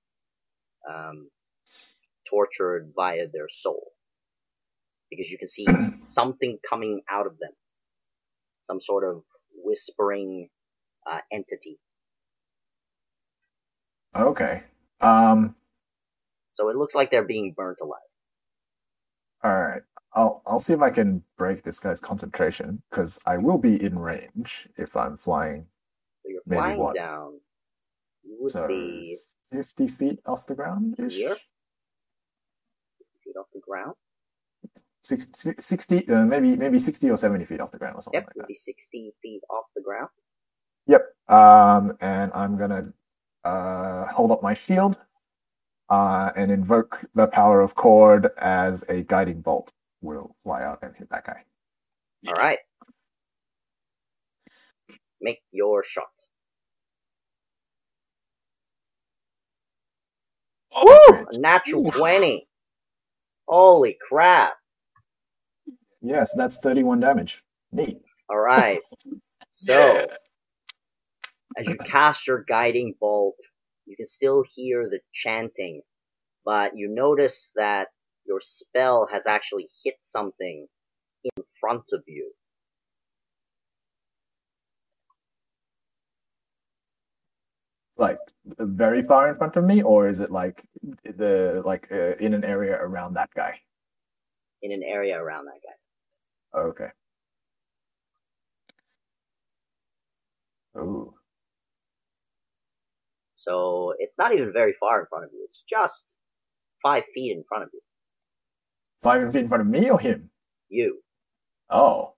um, 0.89 1.29
tortured 2.29 2.93
via 2.95 3.27
their 3.33 3.49
soul. 3.49 3.93
Because 5.11 5.31
you 5.31 5.39
can 5.39 5.49
see 5.49 5.67
something 6.05 6.59
coming 6.69 7.01
out 7.11 7.27
of 7.27 7.39
them. 7.39 7.51
Some 8.67 8.81
sort 8.81 9.05
of 9.05 9.23
whispering 9.55 10.49
uh, 11.11 11.19
entity. 11.33 11.79
Okay. 14.17 14.63
Um. 15.01 15.55
So 16.55 16.69
it 16.69 16.77
looks 16.77 16.95
like 16.95 17.11
they're 17.11 17.25
being 17.25 17.53
burnt 17.57 17.79
alive. 17.83 18.01
All 19.43 19.59
right. 19.61 19.83
I'll 20.15 20.43
I'll 20.47 20.61
see 20.61 20.73
if 20.73 20.81
I 20.81 20.91
can 20.91 21.25
break 21.37 21.63
this 21.65 21.81
guy's 21.81 22.01
concentration 22.01 22.83
because 22.91 23.19
I 23.27 23.37
will 23.39 23.59
be 23.59 23.83
in 23.83 23.99
range 23.99 24.69
if 24.77 24.97
I'm 24.97 25.17
flying. 25.17 25.67
So 26.23 26.31
you're 26.31 26.43
Maybe 26.47 26.61
flying 26.61 26.79
what? 26.79 26.95
down. 26.95 27.41
You 28.23 28.37
would 28.41 28.51
So 28.53 28.67
be 28.69 29.19
50 29.53 29.89
feet 29.89 30.21
off 30.25 30.47
the 30.47 30.55
ground 30.55 30.95
ish. 30.99 31.15
Here? 31.17 31.37
feet 33.25 33.37
off 33.39 33.47
the 33.53 33.61
ground. 33.61 33.95
60, 35.05 35.55
60 35.61 36.09
uh, 36.11 36.25
maybe 36.27 36.57
maybe 36.57 36.79
60 36.81 37.11
or 37.11 37.19
70 37.19 37.47
feet 37.47 37.61
off 37.61 37.73
the 37.73 37.79
ground 37.79 37.97
or 37.97 38.03
something 38.03 38.21
Yep, 38.21 38.29
like 38.29 38.37
that. 38.49 38.53
60 38.57 39.15
feet 39.23 39.43
off 39.51 39.67
the 39.77 39.83
ground. 39.83 40.09
Yep. 40.87 41.03
Um, 41.29 41.97
and 42.01 42.33
I'm 42.35 42.59
gonna 42.59 42.93
uh, 43.45 44.07
hold 44.07 44.33
up 44.33 44.43
my 44.43 44.55
shield 44.55 44.99
uh, 45.91 46.33
and 46.37 46.51
invoke 46.51 47.05
the 47.15 47.27
power 47.29 47.61
of 47.61 47.75
Kord 47.77 48.31
as 48.39 48.85
a 48.89 49.03
guiding 49.03 49.41
bolt 49.43 49.73
will 50.03 50.37
fly 50.45 50.63
out 50.65 50.81
and 50.83 50.95
hit 50.97 51.11
that 51.11 51.27
guy. 51.27 51.45
All 52.29 52.35
right. 52.35 52.59
Make 55.21 55.41
your 55.53 55.85
shot. 55.85 56.05
Oh, 60.75 61.27
A 61.31 61.39
natural 61.39 61.85
Oof. 61.87 61.95
20. 61.95 62.49
Holy 63.49 63.99
crap. 64.09 64.55
Yes, 66.05 66.35
that's 66.37 66.59
31 66.59 67.01
damage. 67.01 67.43
Neat. 67.73 67.99
All 68.29 68.39
right. 68.39 68.81
so, 69.53 70.07
as 71.57 71.67
you 71.67 71.77
cast 71.77 72.27
your 72.27 72.45
guiding 72.47 72.95
bolt, 73.01 73.37
you 73.87 73.97
can 73.97 74.07
still 74.07 74.45
hear 74.55 74.87
the 74.91 75.01
chanting, 75.15 75.81
but 76.45 76.77
you 76.77 76.95
notice 76.95 77.51
that 77.57 77.89
your 78.27 78.43
spell 78.43 79.09
has 79.11 79.27
actually 79.27 79.67
hit 79.83 79.95
something 80.03 80.67
in 81.25 81.45
front 81.59 81.85
of 81.93 82.03
you. 82.07 82.33
Like 87.97 88.19
very 88.59 89.03
far 89.03 89.31
in 89.31 89.37
front 89.37 89.57
of 89.57 89.65
me, 89.65 89.83
or 89.83 90.09
is 90.09 90.21
it 90.21 90.31
like 90.31 90.63
the 91.05 91.63
like 91.65 91.89
uh, 91.91 92.17
in 92.21 92.35
an 92.35 92.45
area 92.45 92.77
around 92.77 93.15
that 93.15 93.31
guy? 93.35 93.55
In 94.61 94.71
an 94.71 94.83
area 94.83 95.17
around 95.19 95.47
that 95.47 95.61
guy. 95.65 95.75
Okay. 96.57 96.89
Oh, 100.77 101.15
So 103.37 103.95
it's 103.99 104.15
not 104.19 104.33
even 104.35 104.53
very 104.53 104.75
far 104.81 105.01
in 105.01 105.07
front 105.07 105.25
of 105.25 105.31
you. 105.33 105.45
It's 105.45 105.63
just 105.69 106.15
five 106.83 107.05
feet 107.15 107.33
in 107.37 107.45
front 107.49 107.65
of 107.65 107.71
you. 107.73 107.81
five 109.03 109.31
feet 109.33 109.41
in 109.41 109.49
front 109.49 109.61
of 109.61 109.67
me 109.69 109.91
or 109.91 110.01
him? 110.01 110.31
You. 110.69 111.01
Oh, 111.71 112.15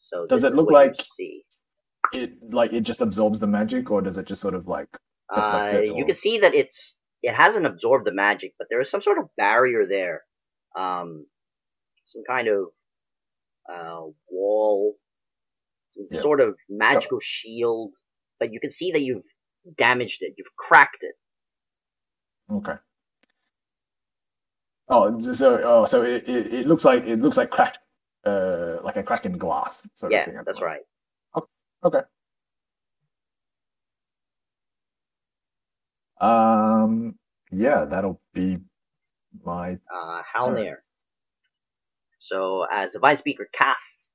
So 0.00 0.26
Does 0.26 0.44
it 0.44 0.54
look 0.54 0.70
like- 0.70 0.94
it 2.12 2.52
like 2.52 2.72
it 2.74 2.82
just 2.82 3.00
absorbs 3.00 3.40
the 3.40 3.46
magic, 3.46 3.90
or 3.90 4.02
does 4.02 4.18
it 4.18 4.26
just 4.26 4.42
sort 4.42 4.54
of 4.54 4.68
like 4.68 4.88
Uh, 5.30 5.70
it, 5.74 5.96
you 5.96 6.04
can 6.04 6.14
see 6.14 6.38
that 6.38 6.54
it's 6.54 6.98
it 7.22 7.34
hasn't 7.34 7.64
absorbed 7.64 8.06
the 8.06 8.12
magic, 8.12 8.54
but 8.58 8.66
there 8.68 8.80
is 8.80 8.90
some 8.90 9.00
sort 9.00 9.18
of 9.18 9.34
barrier 9.36 9.86
there. 9.86 10.22
Um, 10.76 11.26
some 12.04 12.22
kind 12.26 12.48
of 12.48 12.66
uh, 13.72 14.02
wall, 14.30 14.96
some 15.90 16.20
sort 16.20 16.40
of 16.40 16.56
magical 16.68 17.20
shield. 17.20 17.92
But 18.38 18.52
you 18.52 18.60
can 18.60 18.70
see 18.70 18.92
that 18.92 19.02
you've 19.02 19.22
damaged 19.76 20.22
it. 20.22 20.34
You've 20.36 20.54
cracked 20.56 21.02
it. 21.02 21.14
Okay. 22.52 22.74
Oh, 24.88 25.20
so 25.20 25.60
oh, 25.62 25.86
so 25.86 26.02
it, 26.02 26.28
it, 26.28 26.52
it 26.52 26.66
looks 26.66 26.84
like 26.84 27.04
it 27.04 27.20
looks 27.20 27.36
like 27.36 27.50
cracked, 27.50 27.78
uh, 28.24 28.78
like 28.82 28.96
a 28.96 29.02
crack 29.02 29.24
in 29.24 29.32
glass. 29.32 29.88
Sort 29.94 30.12
of 30.12 30.18
yeah, 30.18 30.42
that's 30.44 30.60
right. 30.60 30.80
Okay. 31.84 32.00
Um. 36.20 37.18
Yeah, 37.50 37.84
that'll 37.84 38.20
be 38.34 38.58
my. 39.44 39.78
uh, 39.94 40.22
Halnir. 40.34 40.84
So 42.20 42.66
as 42.72 42.92
Divine 42.92 43.18
Speaker 43.18 43.48
casts 43.54 44.10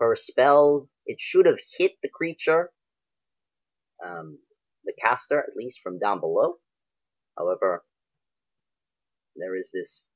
her 0.00 0.16
spell, 0.16 0.88
it 1.06 1.18
should 1.20 1.46
have 1.46 1.58
hit 1.78 1.92
the 2.02 2.10
creature, 2.10 2.70
um, 4.04 4.38
the 4.84 4.94
caster, 5.02 5.38
at 5.40 5.56
least 5.56 5.80
from 5.82 5.98
down 5.98 6.20
below. 6.20 6.56
However, 7.38 7.84
there 9.36 9.56
is 9.56 9.70
this 9.72 10.06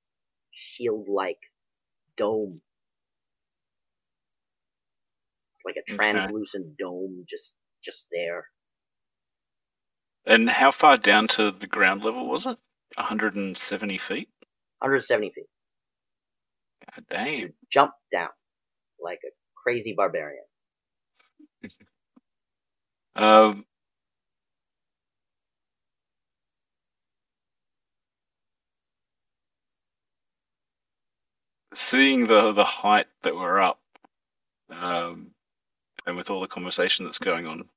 shield-like 0.53 1.41
dome, 2.17 2.61
like 5.67 5.77
a 5.77 5.85
Okay. 5.93 6.29
translucent 6.29 6.79
dome, 6.79 7.25
just 7.31 7.55
just 7.85 8.07
there. 8.13 8.47
And 10.27 10.49
how 10.51 10.71
far 10.73 10.97
down 10.99 11.29
to 11.29 11.51
the 11.53 11.67
ground 11.69 12.05
level 12.05 12.29
was 12.29 12.47
it? 12.47 12.61
170 12.97 13.99
feet? 13.99 14.29
170 14.85 15.33
feet. 15.33 15.47
God 16.95 17.05
damn. 17.11 17.55
Jump 17.73 17.93
down 18.13 18.31
like 19.03 19.21
a 19.25 19.31
crazy 19.63 19.95
barbarian. 19.97 20.45
Um, 23.17 23.67
seeing 31.75 32.27
the 32.27 32.53
the 32.53 32.65
height 32.65 33.07
that 33.23 33.35
we're 33.35 33.61
up, 33.61 33.81
um, 34.71 35.33
and 36.07 36.17
with 36.17 36.31
all 36.31 36.41
the 36.41 36.49
conversation 36.49 37.05
that's 37.07 37.19
going 37.19 37.47
on, 37.47 37.69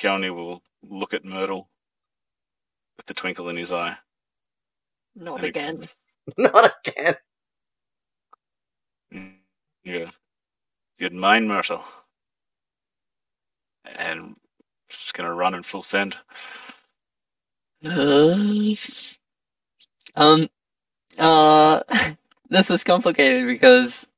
Halnir 0.00 0.34
will 0.34 0.62
look 0.82 1.14
at 1.14 1.24
Myrtle 1.24 1.68
with 2.96 3.06
the 3.06 3.14
twinkle 3.14 3.48
in 3.50 3.56
his 3.56 3.72
eye. 3.72 3.96
Not 5.16 5.44
Okay. 5.44 5.44
again. 5.44 5.88
Not 6.38 6.72
again. 6.86 7.16
Yeah, 9.84 10.10
you'd 10.98 11.12
mind 11.14 11.48
Myrtle, 11.48 11.84
and 13.84 14.36
just 14.90 15.14
gonna 15.14 15.34
run 15.34 15.54
in 15.54 15.62
full 15.64 15.82
send. 15.84 16.16
um, 20.16 20.48
uh, 21.18 21.80
this 22.50 22.70
is 22.70 22.84
complicated 22.84 23.46
because 23.46 24.08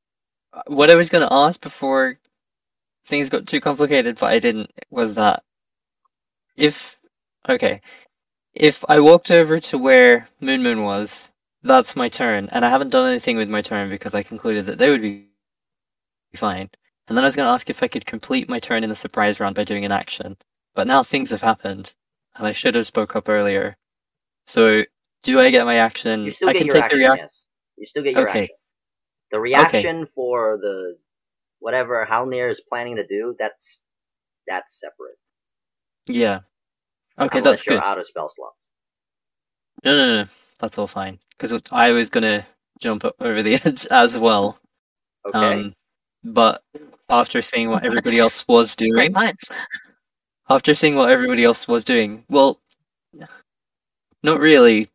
what 0.66 0.90
I 0.90 0.96
was 0.96 1.10
going 1.10 1.26
to 1.28 1.34
ask 1.34 1.60
before 1.60 2.16
things 3.06 3.30
got 3.30 3.46
too 3.46 3.60
complicated, 3.60 4.18
but 4.20 4.32
I 4.32 4.38
didn't, 4.40 4.72
was 4.90 5.16
that 5.16 5.42
if, 6.56 6.98
okay, 7.48 7.80
if 8.54 8.84
I 8.88 9.00
walked 9.00 9.30
over 9.30 9.58
to 9.60 9.78
where 9.78 10.28
Moon 10.40 10.62
Moon 10.62 10.82
was, 10.82 11.30
that's 11.62 11.96
my 11.96 12.08
turn, 12.08 12.48
and 12.52 12.64
I 12.64 12.70
haven't 12.70 12.90
done 12.90 13.10
anything 13.10 13.36
with 13.36 13.48
my 13.50 13.62
turn 13.62 13.90
because 13.90 14.14
I 14.14 14.22
concluded 14.22 14.66
that 14.66 14.78
they 14.78 14.90
would 14.90 15.02
be 15.02 15.26
fine. 16.36 16.70
And 17.08 17.16
then 17.16 17.24
I 17.24 17.28
was 17.28 17.36
going 17.36 17.46
to 17.46 17.52
ask 17.52 17.70
if 17.70 17.82
I 17.82 17.88
could 17.88 18.06
complete 18.06 18.48
my 18.48 18.58
turn 18.58 18.84
in 18.84 18.90
the 18.90 18.96
surprise 18.96 19.40
round 19.40 19.56
by 19.56 19.64
doing 19.64 19.84
an 19.84 19.92
action, 19.92 20.36
but 20.74 20.86
now 20.86 21.02
things 21.02 21.30
have 21.30 21.42
happened, 21.42 21.94
and 22.36 22.46
I 22.46 22.52
should 22.52 22.74
have 22.74 22.86
spoke 22.86 23.16
up 23.16 23.28
earlier. 23.28 23.76
So, 24.46 24.84
do 25.22 25.40
I 25.40 25.50
get 25.50 25.66
my 25.66 25.76
action? 25.76 26.24
You 26.26 26.30
still 26.32 26.48
I 26.48 26.52
get 26.52 26.58
can 26.58 26.66
your 26.66 26.76
take 26.76 26.84
action, 26.84 26.98
the 26.98 27.04
reaction. 27.04 27.24
yes. 27.24 27.44
You 27.78 27.86
still 27.86 28.02
get 28.02 28.14
your 28.14 28.28
Okay. 28.28 28.40
action. 28.42 28.56
The 29.32 29.40
reaction 29.40 30.06
for 30.14 30.58
the 30.60 30.98
whatever 31.60 32.04
Halnir 32.04 32.50
is 32.50 32.60
planning 32.68 32.96
to 32.96 33.06
do, 33.06 33.36
that's 33.38 33.82
that's 34.46 34.80
separate. 34.80 35.18
Yeah. 36.08 36.40
Okay, 37.18 37.40
that's 37.40 37.62
good. 37.62 37.78
out 37.78 37.98
of 37.98 38.06
spell 38.06 38.28
slots. 38.28 38.56
No, 39.84 39.92
no, 39.96 40.16
no, 40.22 40.24
that's 40.60 40.78
all 40.78 40.86
fine. 40.86 41.18
Because 41.30 41.60
I 41.70 41.90
was 41.90 42.08
gonna 42.10 42.46
jump 42.80 43.04
over 43.20 43.42
the 43.42 43.54
edge 43.64 43.86
as 43.90 44.16
well. 44.18 44.58
Okay. 45.26 45.38
Um, 45.60 45.74
but 46.24 46.62
after 47.08 47.42
seeing 47.42 47.70
what 47.70 47.84
everybody 47.84 48.18
else 48.18 48.46
was 48.48 48.74
Great 48.76 48.90
doing, 48.92 49.12
minds. 49.12 49.50
after 50.48 50.74
seeing 50.74 50.94
what 50.94 51.10
everybody 51.10 51.44
else 51.44 51.66
was 51.68 51.84
doing, 51.84 52.24
well, 52.28 52.60
not 54.22 54.38
really. 54.40 54.88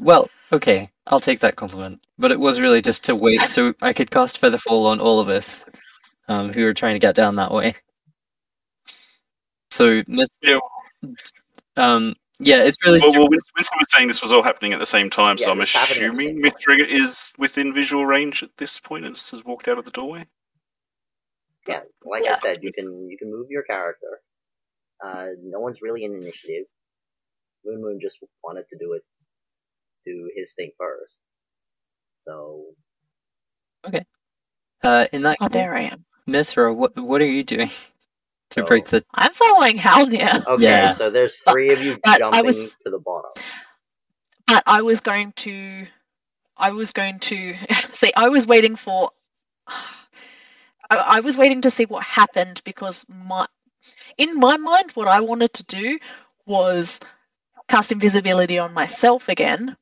Well, 0.00 0.28
okay, 0.52 0.90
I'll 1.06 1.20
take 1.20 1.40
that 1.40 1.56
compliment. 1.56 2.00
But 2.18 2.32
it 2.32 2.40
was 2.40 2.60
really 2.60 2.82
just 2.82 3.04
to 3.06 3.16
wait 3.16 3.40
so 3.40 3.74
I 3.82 3.92
could 3.92 4.10
cast 4.10 4.40
Featherfall 4.40 4.86
on 4.86 5.00
all 5.00 5.20
of 5.20 5.28
us, 5.28 5.68
um, 6.28 6.52
who 6.52 6.64
were 6.64 6.74
trying 6.74 6.94
to 6.94 6.98
get 7.00 7.14
down 7.14 7.36
that 7.36 7.50
way. 7.52 7.74
So, 9.70 10.02
Yeah. 10.06 10.58
Um, 11.76 12.14
yeah, 12.40 12.62
it's 12.64 12.78
really 12.84 13.00
Well, 13.00 13.12
well 13.12 13.28
Winston 13.28 13.52
Winston 13.56 13.78
was 13.80 13.88
saying 13.92 14.08
this 14.08 14.22
was 14.22 14.32
all 14.32 14.42
happening 14.42 14.72
at 14.74 14.80
the 14.80 14.86
same 14.86 15.10
time, 15.10 15.38
so 15.38 15.50
I'm 15.52 15.60
it's 15.62 15.72
happening 15.74 16.04
at 16.06 16.12
the 16.12 16.18
assuming 16.18 16.26
same 16.26 16.40
time. 16.40 16.52
Mithriga 16.52 16.86
is 16.88 17.32
within 17.38 17.74
visual 17.74 18.06
range 18.06 18.42
at 18.42 18.50
this 18.58 18.80
point 18.80 19.06
and 19.06 19.16
has 19.16 19.44
walked 19.44 19.68
out 19.68 19.78
of 19.78 19.84
the 19.86 19.90
doorway. 19.92 20.26
yeah, 21.68 21.80
like 22.04 22.24
Yeah. 22.24 22.32
I 22.32 22.36
said, 22.36 22.60
you 22.62 22.72
can 22.72 23.08
you 23.10 23.18
can 23.18 23.30
move 23.30 23.48
your 23.50 23.64
character. 23.64 24.20
Uh, 25.04 25.28
no 25.42 25.60
one's 25.60 25.82
really 25.82 26.04
in 26.04 26.14
initiative. 26.14 26.66
Moon 27.64 27.82
Moon 27.82 28.00
just 28.02 28.18
wanted 28.44 28.64
to 28.70 28.78
do 28.78 28.94
it, 28.94 29.02
do 30.06 30.30
his 30.36 30.52
thing 30.54 30.72
first. 30.78 31.14
So 32.22 32.64
Okay. 33.86 34.04
uh, 34.84 35.06
in 35.12 35.22
that 35.22 35.40
Oh, 35.40 35.48
case, 35.50 35.50
there 35.50 35.74
I 35.76 35.82
am. 35.82 36.04
Mithra, 36.26 36.72
what 36.74 36.96
what 36.98 37.22
are 37.22 37.30
you 37.30 37.44
doing 37.44 37.70
to 38.50 38.60
So- 38.60 38.66
break 38.66 38.86
the? 38.86 39.04
I'm 39.14 39.32
following 39.32 39.76
Halnir, 39.78 40.44
okay, 40.46 40.62
Yeah. 40.62 40.92
so 40.94 41.10
there's 41.10 41.36
three 41.38 41.70
of 41.72 41.82
you 41.82 41.98
But 42.02 42.14
I 42.14 42.18
jumping 42.18 42.44
was- 42.46 42.76
to 42.84 42.90
the 42.90 42.98
bottom. 42.98 43.30
but 44.46 44.62
I 44.66 44.82
was 44.82 45.00
going 45.00 45.32
to, 45.36 45.86
I 46.56 46.70
was 46.70 46.92
going 46.92 47.18
to 47.20 47.54
see. 47.92 48.12
I 48.16 48.28
was 48.28 48.46
waiting 48.46 48.76
for. 48.76 49.10
I, 49.68 50.96
I 50.96 51.20
was 51.20 51.38
waiting 51.38 51.60
to 51.62 51.70
see 51.70 51.84
what 51.84 52.02
happened 52.02 52.60
because 52.64 53.06
my, 53.08 53.46
in 54.18 54.36
my 54.38 54.56
mind, 54.56 54.90
what 54.94 55.06
I 55.08 55.20
wanted 55.20 55.52
to 55.54 55.62
do 55.64 55.98
was 56.46 56.98
cast 57.68 57.92
invisibility 57.92 58.58
on 58.58 58.74
myself 58.74 59.28
again, 59.28 59.76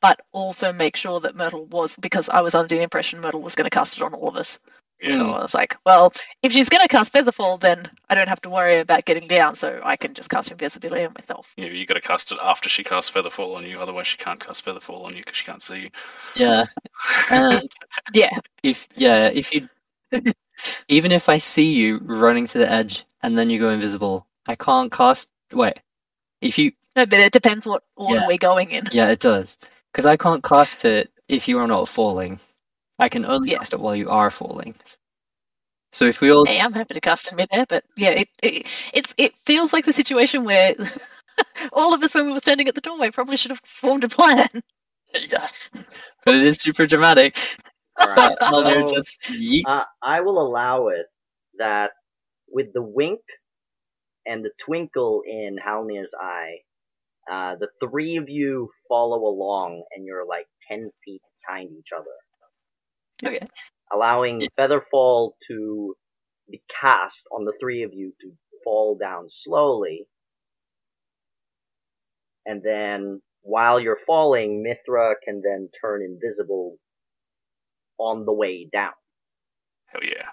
but 0.00 0.20
also 0.30 0.72
make 0.72 0.94
sure 0.96 1.18
that 1.18 1.34
Myrtle 1.34 1.66
was 1.66 1.96
because 1.96 2.28
I 2.28 2.42
was 2.42 2.54
under 2.54 2.76
the 2.76 2.82
impression 2.82 3.20
Myrtle 3.20 3.42
was 3.42 3.56
going 3.56 3.64
to 3.68 3.70
cast 3.76 3.96
it 3.96 4.04
on 4.04 4.14
all 4.14 4.28
of 4.28 4.36
us. 4.36 4.60
Yeah. 5.00 5.18
So 5.18 5.32
I 5.32 5.42
was 5.42 5.54
like, 5.54 5.76
well, 5.84 6.12
if 6.42 6.52
she's 6.52 6.68
going 6.68 6.80
to 6.80 6.88
cast 6.88 7.12
Featherfall, 7.12 7.60
then 7.60 7.84
I 8.08 8.14
don't 8.14 8.28
have 8.28 8.40
to 8.42 8.50
worry 8.50 8.78
about 8.78 9.04
getting 9.04 9.28
down, 9.28 9.54
so 9.56 9.80
I 9.84 9.96
can 9.96 10.14
just 10.14 10.30
cast 10.30 10.50
invisibility 10.50 11.04
on 11.04 11.12
myself. 11.18 11.52
Yeah, 11.56 11.66
you 11.66 11.84
got 11.84 11.94
to 11.94 12.00
cast 12.00 12.32
it 12.32 12.38
after 12.42 12.68
she 12.68 12.84
casts 12.84 13.10
Featherfall 13.10 13.56
on 13.56 13.66
you, 13.66 13.80
otherwise 13.80 14.06
she 14.06 14.16
can't 14.16 14.40
cast 14.40 14.64
Featherfall 14.64 15.04
on 15.04 15.12
you 15.14 15.22
because 15.22 15.36
she 15.36 15.44
can't 15.44 15.62
see 15.62 15.80
you. 15.82 15.90
Yeah, 16.36 16.64
and 17.30 17.68
Yeah. 18.14 18.30
if 18.62 18.88
yeah, 18.96 19.28
if 19.28 19.52
you 19.52 19.68
even 20.88 21.12
if 21.12 21.28
I 21.28 21.38
see 21.38 21.72
you 21.74 21.98
running 22.04 22.46
to 22.48 22.58
the 22.58 22.70
edge 22.70 23.04
and 23.22 23.36
then 23.36 23.50
you 23.50 23.58
go 23.58 23.70
invisible, 23.70 24.26
I 24.46 24.54
can't 24.54 24.90
cast. 24.90 25.30
Wait, 25.52 25.80
if 26.40 26.58
you 26.58 26.72
No, 26.96 27.04
but 27.06 27.20
it 27.20 27.32
depends 27.32 27.66
what 27.66 27.82
order 27.96 28.20
Yeah. 28.20 28.26
we're 28.26 28.38
going 28.38 28.70
in. 28.70 28.84
yeah, 28.92 29.08
it 29.10 29.20
does 29.20 29.58
because 29.92 30.06
I 30.06 30.16
can't 30.16 30.42
cast 30.42 30.84
it 30.84 31.10
if 31.28 31.48
you 31.48 31.58
are 31.58 31.66
not 31.66 31.88
falling. 31.88 32.38
I 32.98 33.08
can 33.08 33.24
only 33.26 33.50
Yeah. 33.50 33.58
cast 33.58 33.72
it 33.74 33.80
while 33.80 33.96
you 33.96 34.08
are 34.10 34.30
falling. 34.30 34.74
So 35.92 36.04
if 36.06 36.20
we 36.20 36.30
all 36.32 36.44
Hey, 36.44 36.60
I'm 36.60 36.72
happy 36.72 36.94
to 36.94 37.00
cast 37.00 37.30
in 37.30 37.36
midair, 37.36 37.66
but 37.68 37.84
yeah, 37.96 38.10
it, 38.10 38.28
it 38.42 38.66
it's 38.92 39.14
it 39.16 39.36
feels 39.36 39.72
like 39.72 39.84
the 39.84 39.92
situation 39.92 40.44
where 40.44 40.74
all 41.72 41.94
of 41.94 42.02
us 42.02 42.14
when 42.14 42.26
we 42.26 42.32
were 42.32 42.38
standing 42.40 42.68
at 42.68 42.74
the 42.74 42.80
doorway 42.80 43.10
probably 43.10 43.36
should 43.36 43.50
have 43.52 43.60
formed 43.64 44.04
a 44.04 44.08
plan. 44.08 44.48
yeah, 45.30 45.48
but 46.24 46.34
it 46.34 46.42
is 46.42 46.56
super 46.56 46.86
dramatic. 46.86 47.36
Alright, 48.00 48.38
That 48.40 48.84
so, 48.84 48.94
just 48.94 49.22
yeet. 49.22 49.62
uh, 49.66 49.84
I 50.02 50.20
will 50.20 50.40
allow 50.40 50.88
it 50.88 51.06
that 51.58 51.92
with 52.48 52.72
the 52.74 52.82
wink 52.82 53.20
and 54.26 54.44
the 54.44 54.50
twinkle 54.64 55.22
in 55.26 55.56
Halnir's 55.64 56.12
eye, 56.20 56.56
uh, 57.30 57.56
the 57.56 57.68
three 57.80 58.16
of 58.16 58.28
you 58.28 58.70
follow 58.88 59.18
along 59.26 59.84
and 59.94 60.04
you're 60.04 60.26
like 60.26 60.46
10 60.68 60.90
feet 61.04 61.22
behind 61.46 61.70
each 61.78 61.92
other, 61.94 62.10
Okay. 63.26 63.46
allowing 63.92 64.42
Featherfall 64.58 65.32
to 65.48 65.94
be 66.50 66.62
cast 66.80 67.26
on 67.32 67.44
the 67.44 67.52
three 67.60 67.82
of 67.82 67.92
you 67.92 68.12
to 68.20 68.32
fall 68.64 68.96
down 68.96 69.26
slowly. 69.28 70.06
And 72.46 72.62
then 72.62 73.22
while 73.42 73.80
you're 73.80 73.98
falling, 74.06 74.62
Mithra 74.62 75.14
can 75.24 75.42
then 75.42 75.68
turn 75.80 76.02
invisible 76.02 76.76
on 77.98 78.24
the 78.26 78.32
way 78.32 78.68
down. 78.72 78.92
Hell 79.86 80.02
yeah. 80.02 80.26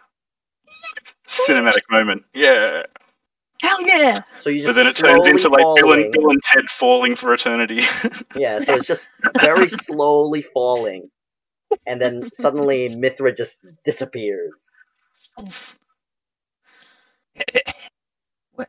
Cinematic 1.27 1.83
moment. 1.89 2.25
Yeah. 2.33 2.83
Hell 3.61 3.85
yeah! 3.85 4.21
So 4.41 4.49
you 4.49 4.61
just 4.61 4.69
But 4.69 4.73
then 4.73 4.87
it 4.87 4.95
turns 4.95 5.27
into 5.27 5.47
like 5.47 5.63
Bill 5.79 5.93
and, 5.93 6.11
Bill 6.11 6.31
and 6.31 6.41
Ted 6.41 6.67
falling 6.67 7.15
for 7.15 7.31
eternity. 7.33 7.81
Yeah, 8.35 8.59
so 8.59 8.73
it's 8.73 8.87
just 8.87 9.07
very 9.39 9.69
slowly 9.69 10.43
falling. 10.53 11.11
And 11.87 12.01
then 12.01 12.29
suddenly 12.33 12.89
Mithra 12.89 13.33
just 13.35 13.57
disappears. 13.85 14.53
Oof. 15.41 15.77
Where- 18.53 18.67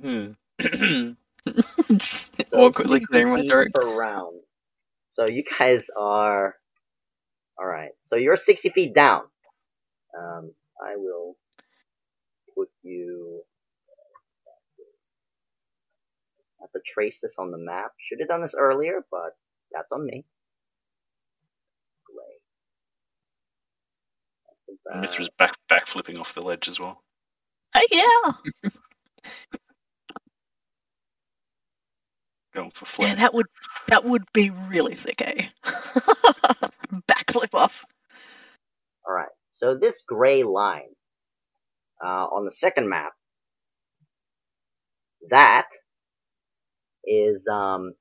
Hmm. 0.00 0.32
Just 1.92 2.34
So 2.50 2.58
awkwardly 2.66 3.00
clearing 3.00 3.32
my 3.32 3.42
throat. 3.42 3.68
Per 3.74 3.86
round. 3.98 4.40
So 5.12 5.26
you 5.26 5.44
guys 5.58 5.88
are 5.98 6.56
alright. 7.60 7.92
So 8.02 8.16
you're 8.16 8.36
sixty 8.36 8.70
feet 8.70 8.94
down. 8.94 9.22
Um 10.18 10.52
I 10.82 10.96
will 10.96 11.36
put 12.56 12.68
you 12.82 13.42
I 16.60 16.64
have 16.64 16.72
to 16.72 16.80
trace 16.86 17.20
this 17.22 17.36
on 17.38 17.50
the 17.50 17.58
map. 17.58 17.92
Should 17.98 18.20
have 18.20 18.28
done 18.28 18.42
this 18.42 18.54
earlier, 18.58 19.04
but 19.10 19.36
that's 19.72 19.92
on 19.92 20.06
me. 20.06 20.24
That's 24.86 24.94
And 24.94 25.02
Mithra's 25.02 25.30
back 25.38 25.54
back 25.68 25.86
flipping 25.86 26.18
off 26.18 26.34
the 26.34 26.42
ledge 26.42 26.68
as 26.68 26.80
well. 26.80 27.02
Uh, 27.74 27.80
yeah, 27.92 28.32
Going 32.54 32.70
for 32.72 32.86
yeah, 32.98 33.14
flat. 33.14 33.16
that 33.16 33.34
would 33.34 33.46
that 33.88 34.04
would 34.04 34.24
be 34.34 34.50
really 34.68 34.94
sick, 34.94 35.22
eh? 35.22 35.46
Backflip 37.08 37.54
off. 37.54 37.84
Alright, 39.08 39.30
so 39.52 39.76
this 39.76 40.02
gray 40.06 40.44
line 40.44 40.90
uh, 42.04 42.26
on 42.26 42.44
the 42.44 42.52
second 42.52 42.88
map, 42.88 43.12
that 45.30 45.68
is, 47.06 47.46
um, 47.48 47.94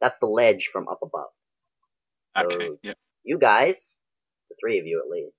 that's 0.00 0.18
the 0.20 0.26
ledge 0.26 0.70
from 0.72 0.88
up 0.88 1.00
above. 1.02 1.30
Okay. 2.38 2.66
So- 2.66 2.78
Yeah. 2.82 2.94
You 3.24 3.38
guys, 3.38 3.98
the 4.50 4.56
three 4.60 4.78
of 4.78 4.86
you 4.86 5.02
at 5.04 5.10
least, 5.10 5.36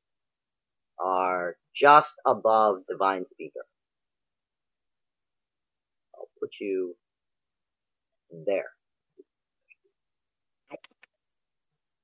are 0.99 1.55
just 1.75 2.15
above 2.25 2.77
Divine 2.89 3.27
Speaker. 3.27 3.65
I'll 6.15 6.29
put 6.39 6.51
you 6.59 6.95
there. 8.47 8.69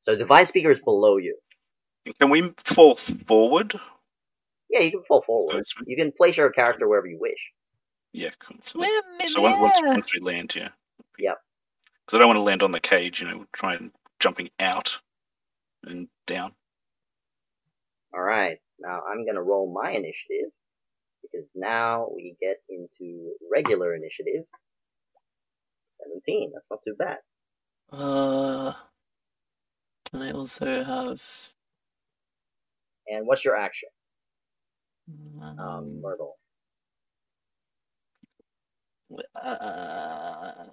So 0.01 0.15
Divine 0.15 0.47
Speaker 0.47 0.71
is 0.71 0.81
below 0.81 1.17
you. 1.17 1.37
Can 2.19 2.29
we 2.29 2.53
fall 2.65 2.95
forward? 2.95 3.79
Yeah, 4.69 4.81
you 4.81 4.91
can 4.91 5.03
fall 5.07 5.23
forward. 5.23 5.65
You 5.85 5.95
can 5.97 6.11
place 6.11 6.37
your 6.37 6.49
character 6.51 6.87
wherever 6.87 7.07
you 7.07 7.19
wish. 7.19 7.39
Yeah. 8.13 8.31
Cool. 8.39 8.57
So, 8.61 8.79
Swim 8.79 8.89
in 9.21 9.27
so 9.27 9.41
once, 9.41 9.59
once 9.59 9.81
there. 9.81 9.93
once 9.93 10.13
we 10.13 10.19
land, 10.21 10.51
here. 10.53 10.71
yeah. 11.19 11.29
Yep. 11.29 11.37
Because 12.05 12.15
I 12.15 12.19
don't 12.19 12.27
want 12.27 12.37
to 12.37 12.41
land 12.41 12.63
on 12.63 12.71
the 12.71 12.79
cage. 12.79 13.21
You 13.21 13.27
know, 13.29 13.45
try 13.53 13.75
and 13.75 13.91
jumping 14.19 14.49
out 14.59 14.97
and 15.83 16.07
down. 16.25 16.53
Alright, 18.15 18.59
now 18.79 19.01
I'm 19.09 19.25
gonna 19.25 19.43
roll 19.43 19.71
my 19.71 19.91
initiative, 19.91 20.51
because 21.21 21.49
now 21.55 22.07
we 22.13 22.35
get 22.41 22.57
into 22.69 23.33
regular 23.51 23.95
initiative. 23.95 24.45
17, 26.03 26.51
that's 26.53 26.69
not 26.71 26.81
too 26.83 26.95
bad. 26.97 27.17
Uh, 27.91 28.73
can 30.09 30.21
I 30.21 30.31
also 30.31 30.83
have? 30.83 31.21
And 33.09 33.25
what's 33.25 33.43
your 33.45 33.55
action, 33.55 33.89
um, 35.41 35.59
Um, 35.59 36.01
Myrtle? 36.01 36.37
uh, 39.35 40.65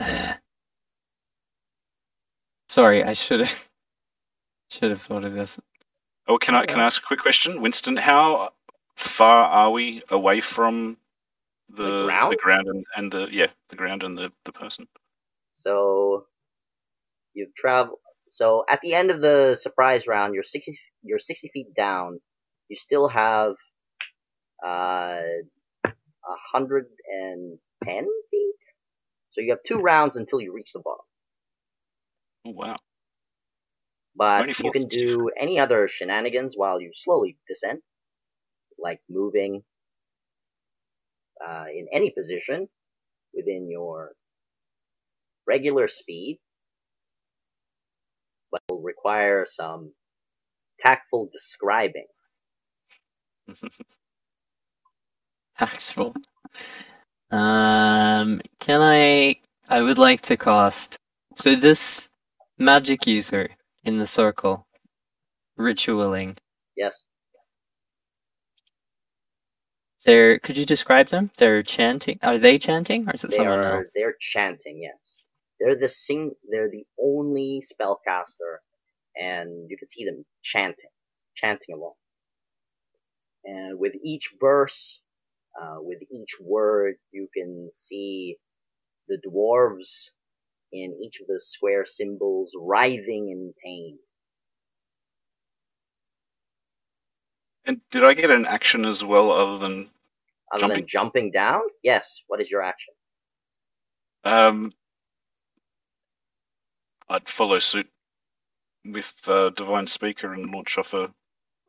Sorry, 2.68 3.04
I 3.04 3.12
should 3.12 3.40
have 3.40 3.68
should 4.70 4.90
have 4.90 5.02
thought 5.02 5.24
of 5.24 5.34
this. 5.34 5.60
Oh, 6.28 6.38
can 6.38 6.54
I 6.54 6.66
can 6.66 6.80
I 6.80 6.84
ask 6.86 7.02
a 7.02 7.06
quick 7.06 7.20
question, 7.20 7.60
Winston? 7.60 7.96
How 7.96 8.50
far 8.96 9.46
are 9.46 9.70
we 9.70 10.02
away 10.10 10.40
from 10.40 10.96
the 11.68 11.84
The 11.84 12.04
ground? 12.06 12.36
ground 12.38 12.68
and, 12.68 12.84
and 12.96 13.12
the 13.12 13.28
yeah 13.30 13.48
the 13.68 13.76
ground 13.76 14.02
and 14.02 14.16
the, 14.16 14.32
the 14.44 14.52
person? 14.52 14.88
So, 15.54 16.26
you've 17.34 17.54
traveled, 17.54 17.98
so 18.30 18.64
at 18.68 18.80
the 18.82 18.94
end 18.94 19.10
of 19.10 19.20
the 19.20 19.56
surprise 19.60 20.06
round, 20.06 20.34
you're 20.34 20.42
60, 20.42 20.78
you're 21.02 21.18
60 21.18 21.50
feet 21.52 21.74
down, 21.76 22.20
you 22.68 22.76
still 22.76 23.08
have, 23.08 23.54
uh, 24.66 25.20
110 26.52 28.06
feet? 28.30 28.54
So 29.32 29.40
you 29.40 29.50
have 29.50 29.62
two 29.64 29.78
rounds 29.78 30.16
until 30.16 30.40
you 30.40 30.52
reach 30.52 30.72
the 30.72 30.80
bottom. 30.80 31.04
Oh 32.46 32.50
wow. 32.50 32.76
But 34.16 34.58
you 34.58 34.70
can 34.72 34.88
do 34.88 35.30
any 35.40 35.58
other 35.58 35.88
shenanigans 35.88 36.54
while 36.56 36.80
you 36.80 36.90
slowly 36.92 37.38
descend, 37.48 37.80
like 38.78 39.00
moving 39.08 39.62
uh, 41.46 41.64
in 41.74 41.86
any 41.92 42.10
position 42.10 42.68
within 43.32 43.70
your 43.70 44.12
regular 45.46 45.88
speed, 45.88 46.40
but 48.50 48.60
will 48.68 48.82
require 48.82 49.46
some 49.48 49.92
tactful 50.80 51.28
describing. 51.32 52.06
Axel. 55.60 56.14
Um, 57.30 58.40
can 58.60 58.80
I? 58.82 59.36
I 59.68 59.82
would 59.82 59.98
like 59.98 60.22
to 60.22 60.36
cast. 60.36 60.98
So 61.36 61.54
this 61.56 62.10
magic 62.58 63.06
user 63.06 63.50
in 63.84 63.98
the 63.98 64.06
circle, 64.06 64.66
ritualing. 65.56 66.36
Yes, 66.76 66.94
They're. 70.04 70.38
Could 70.38 70.58
you 70.58 70.66
describe 70.66 71.08
them? 71.08 71.30
They're 71.38 71.62
chanting. 71.62 72.18
Are 72.22 72.38
they 72.38 72.58
chanting, 72.58 73.08
or 73.08 73.12
is 73.14 73.24
it 73.24 73.30
they 73.30 73.36
someone 73.36 73.60
are. 73.60 73.80
else? 73.80 73.92
They're 73.94 74.16
chanting. 74.20 74.80
Yes, 74.82 74.98
they're 75.60 75.78
the 75.78 75.88
sing. 75.88 76.32
They're 76.50 76.70
the 76.70 76.84
only 77.02 77.62
spellcaster, 77.62 78.58
and 79.16 79.70
you 79.70 79.76
can 79.78 79.88
see 79.88 80.04
them 80.04 80.24
chanting, 80.42 80.90
chanting 81.36 81.76
along. 81.76 81.94
And 83.44 83.78
with 83.78 83.94
each 84.04 84.30
verse, 84.40 85.00
uh, 85.60 85.76
with 85.80 85.98
each 86.12 86.36
word, 86.40 86.96
you 87.12 87.28
can 87.34 87.70
see 87.72 88.36
the 89.08 89.18
dwarves 89.26 89.90
in 90.72 90.98
each 91.04 91.20
of 91.20 91.28
the 91.28 91.40
square 91.44 91.86
symbols 91.86 92.52
writhing 92.58 93.30
in 93.30 93.54
pain. 93.64 93.98
And 97.66 97.80
did 97.90 98.04
I 98.04 98.14
get 98.14 98.30
an 98.30 98.46
action 98.46 98.84
as 98.86 99.04
well, 99.04 99.32
other 99.32 99.58
than 99.58 99.90
Other 100.52 100.60
Jumping? 100.60 100.68
than 100.68 100.86
jumping 100.88 101.32
down, 101.32 101.62
yes. 101.82 102.22
What 102.28 102.40
is 102.40 102.50
your 102.50 102.62
action? 102.62 102.94
um, 104.24 104.72
I'd 107.08 107.28
follow 107.28 107.58
suit 107.60 107.88
with 108.84 109.14
uh, 109.28 109.50
Divine 109.50 109.86
Speaker 109.88 110.32
and 110.34 110.50
launch 110.52 110.78
off 110.78 110.94
a, 110.94 111.12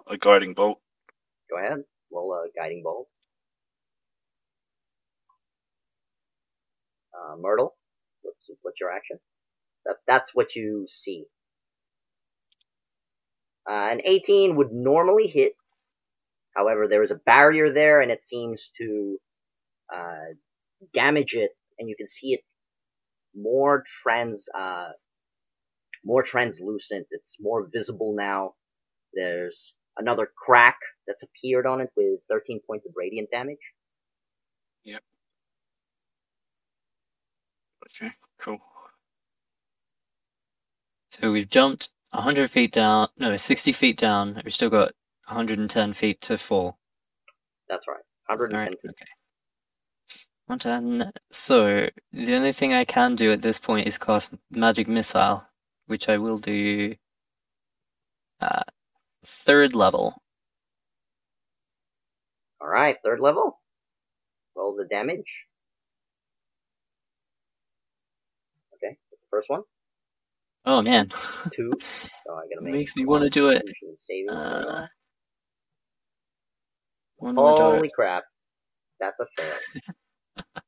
a 0.08 0.18
guiding 0.18 0.54
bolt. 0.56 0.80
Go 1.52 1.60
ahead. 1.60 1.80
Roll 2.12 2.34
a 2.34 2.48
guiding 2.60 2.84
bolt. 2.84 3.08
Uh, 7.22 7.36
Myrtle, 7.40 7.76
what's, 8.22 8.50
what's 8.62 8.80
your 8.80 8.92
action? 8.92 9.20
That, 9.86 9.98
that's 10.08 10.34
what 10.34 10.56
you 10.56 10.88
see. 10.90 11.26
Uh, 13.70 13.90
an 13.92 14.02
18 14.06 14.56
would 14.56 14.72
normally 14.72 15.28
hit. 15.28 15.54
However, 16.56 16.88
there 16.88 17.04
is 17.04 17.12
a 17.12 17.16
barrier 17.26 17.72
there, 17.72 18.02
and 18.02 18.12
it 18.12 18.26
seems 18.26 18.72
to 18.78 19.18
uh, 19.94 20.34
damage 20.94 21.34
it, 21.36 21.52
and 21.80 21.88
you 21.88 21.96
can 21.96 22.08
see 22.10 22.34
it 22.34 22.42
more 23.36 23.84
trans, 24.04 24.48
uh, 24.58 24.90
more 26.04 26.24
translucent. 26.24 27.08
It's 27.12 27.38
more 27.40 27.68
visible 27.72 28.14
now. 28.18 28.54
There's 29.14 29.74
another 29.98 30.30
crack 30.38 30.78
that's 31.08 31.24
appeared 31.24 31.66
on 31.66 31.82
it 31.82 31.90
with 31.96 32.20
13 32.30 32.60
points 32.68 32.86
of 32.86 32.94
radiant 32.96 33.30
damage. 33.32 33.60
Okay, 37.86 38.12
cool. 38.40 38.60
So 41.12 41.32
we've 41.32 41.50
jumped 41.50 41.90
100 42.12 42.50
feet 42.50 42.72
down, 42.72 43.10
no, 43.18 43.36
60 43.36 43.72
feet 43.72 43.98
down. 43.98 44.42
We've 44.44 44.54
still 44.54 44.70
got 44.70 44.92
110 45.28 45.94
feet 45.94 46.22
to 46.22 46.38
fall. 46.38 46.78
That's 47.70 47.88
right. 47.88 48.04
110 48.28 48.56
Alright, 48.58 48.72
feet. 48.82 48.92
okay. 48.92 49.06
110. 50.48 51.12
So 51.32 51.90
the 52.12 52.36
only 52.36 52.52
thing 52.52 52.74
I 52.74 52.86
can 52.86 53.16
do 53.16 53.32
at 53.32 53.42
this 53.42 53.60
point 53.60 53.88
is 53.88 53.98
cast 53.98 54.32
Magic 54.52 54.88
Missile, 54.88 55.48
which 55.88 56.10
I 56.10 56.18
will 56.18 56.38
do 56.38 56.96
uh, 58.42 58.64
third 59.26 59.74
level. 59.76 60.22
Alright, 62.62 62.98
third 63.04 63.20
level. 63.20 63.60
Roll 64.56 64.76
the 64.76 64.86
damage. 64.86 65.46
Okay, 68.76 68.98
that's 69.12 69.21
the 69.21 69.21
first 69.32 69.50
one. 69.50 69.62
Oh 70.66 70.82
man, 70.84 71.08
Two. 71.52 71.72
So 71.82 72.10
I 72.30 72.42
gotta 72.48 72.62
make 72.62 72.74
makes 72.74 72.96
me 72.96 73.06
want 73.06 73.24
to 73.24 73.30
do 73.32 73.50
it. 73.50 73.64
Constitution 73.64 73.98
saving 73.98 74.30
throw. 74.30 74.38
Uh, 74.38 74.88
one 77.18 77.36
more 77.36 77.52
Holy 77.52 77.80
dart. 77.80 77.92
crap. 77.96 78.24
That's 79.00 79.20
a 79.20 79.26
fail. 79.38 79.84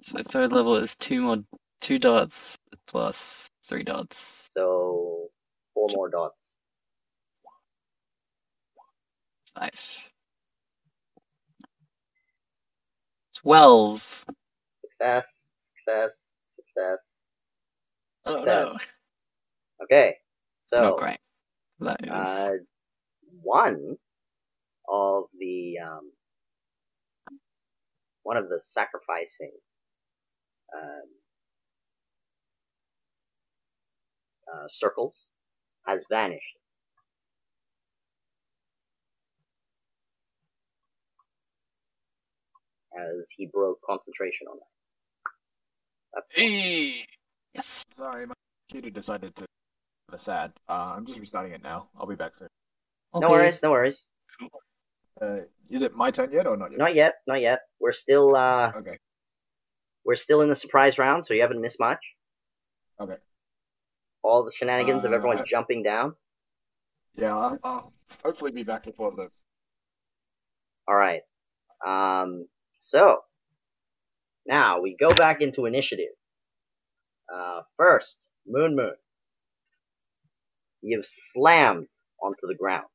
So 0.00 0.22
third 0.22 0.52
level 0.52 0.76
is 0.76 0.94
two 0.96 1.20
more, 1.22 1.38
two 1.80 1.98
dots 1.98 2.56
plus 2.86 3.48
three 3.64 3.82
dots. 3.82 4.48
So 4.52 5.26
four 5.74 5.88
more 5.94 6.08
dots. 6.08 6.54
Five. 9.54 10.10
Twelve. 13.34 14.24
Success, 14.80 15.26
success, 15.60 16.27
Oh 18.26 18.44
no. 18.44 18.76
Okay. 19.82 20.14
So 20.64 20.82
Not 20.82 20.96
great. 20.98 21.18
Is. 22.02 22.10
uh, 22.12 22.50
one 23.42 23.96
of 24.88 25.24
the 25.38 25.76
um, 25.84 26.12
one 28.24 28.36
of 28.36 28.48
the 28.48 28.60
sacrificing 28.62 29.52
um, 30.76 31.08
uh, 34.54 34.66
circles 34.68 35.26
has 35.86 36.04
vanished. 36.10 36.42
As 42.98 43.28
he 43.36 43.48
broke 43.52 43.78
concentration 43.88 44.48
on 44.50 44.58
that. 44.58 44.77
That's. 46.18 46.32
Hey, 46.34 47.04
yes. 47.54 47.84
Sorry, 47.92 48.26
my 48.26 48.34
computer 48.68 48.90
decided 48.92 49.36
to. 49.36 49.44
That's 50.10 50.24
sad. 50.24 50.52
Uh, 50.68 50.94
I'm 50.96 51.06
just 51.06 51.20
restarting 51.20 51.52
it 51.52 51.62
now. 51.62 51.90
I'll 51.96 52.06
be 52.06 52.16
back 52.16 52.34
soon. 52.34 52.48
no 53.14 53.30
worries, 53.30 53.62
no 53.62 53.70
worries. 53.70 54.06
Uh, 55.22 55.40
is 55.70 55.82
it 55.82 55.94
my 55.94 56.10
turn 56.10 56.32
yet 56.32 56.46
or 56.46 56.56
not 56.56 56.70
yet? 56.72 56.78
Not 56.78 56.94
yet, 56.94 57.14
not 57.28 57.40
yet. 57.40 57.60
We're 57.78 57.92
still 57.92 58.34
uh, 58.34 58.72
Okay. 58.76 58.98
we're 60.04 60.16
still 60.16 60.40
in 60.40 60.48
the 60.48 60.56
surprise 60.56 60.98
round, 60.98 61.24
so 61.24 61.34
you 61.34 61.42
haven't 61.42 61.60
missed 61.60 61.78
much. 61.78 62.00
Okay. 63.00 63.16
All 64.22 64.42
the 64.42 64.50
shenanigans 64.50 65.04
of 65.04 65.12
everyone 65.12 65.38
Uh, 65.38 65.44
jumping 65.44 65.82
down. 65.84 66.14
Yeah, 67.14 67.36
I'll, 67.36 67.58
I'll 67.62 67.92
hopefully 68.24 68.50
be 68.50 68.64
back 68.64 68.84
before 68.84 69.12
the. 69.12 69.28
All 70.88 70.96
right. 70.96 71.20
Um, 71.86 72.46
so 72.80 73.20
now 74.48 74.80
we 74.80 74.96
go 74.98 75.14
back 75.14 75.42
into 75.42 75.66
initiative. 75.66 76.14
Uh, 77.32 77.60
first, 77.76 78.30
Moon 78.46 78.74
Moon. 78.74 78.94
You've 80.82 81.06
slammed 81.06 81.88
onto 82.22 82.46
the 82.48 82.54
ground. 82.54 82.86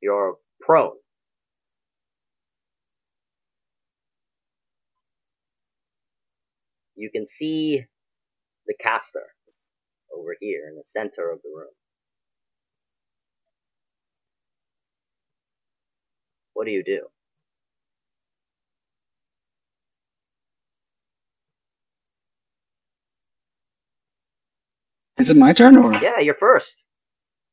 You're 0.00 0.36
prone. 0.60 0.96
You 6.96 7.10
can 7.10 7.26
see 7.26 7.84
the 8.66 8.74
caster 8.80 9.26
over 10.16 10.36
here 10.40 10.68
in 10.70 10.76
the 10.76 10.84
center 10.86 11.30
of 11.30 11.40
the 11.42 11.50
room. 11.54 11.72
What 16.54 16.66
do 16.66 16.72
you 16.72 16.84
do? 16.84 17.08
Is 25.18 25.30
it 25.30 25.36
my 25.36 25.52
turn 25.52 25.76
or? 25.76 25.94
Yeah, 25.94 26.18
you're 26.20 26.34
first. 26.34 26.82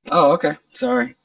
Oh, 0.10 0.32
okay. 0.32 0.58
Sorry. 0.74 1.16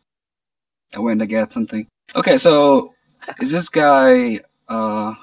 I 0.94 1.00
went 1.00 1.20
to 1.20 1.26
get 1.26 1.52
something. 1.52 1.86
Okay, 2.14 2.36
so 2.36 2.94
is 3.40 3.50
this 3.50 3.68
guy 3.68 4.40
uh 4.68 5.14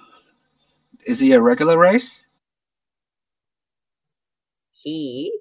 is 1.05 1.19
he 1.19 1.33
a 1.33 1.41
regular 1.41 1.77
race? 1.77 2.25
He 4.71 5.31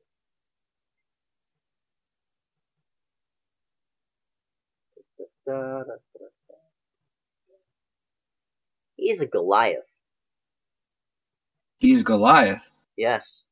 He's 8.97 9.21
a 9.21 9.27
Goliath. 9.27 9.83
He's 11.81 12.03
Goliath. 12.05 12.71
Yes. 12.97 13.43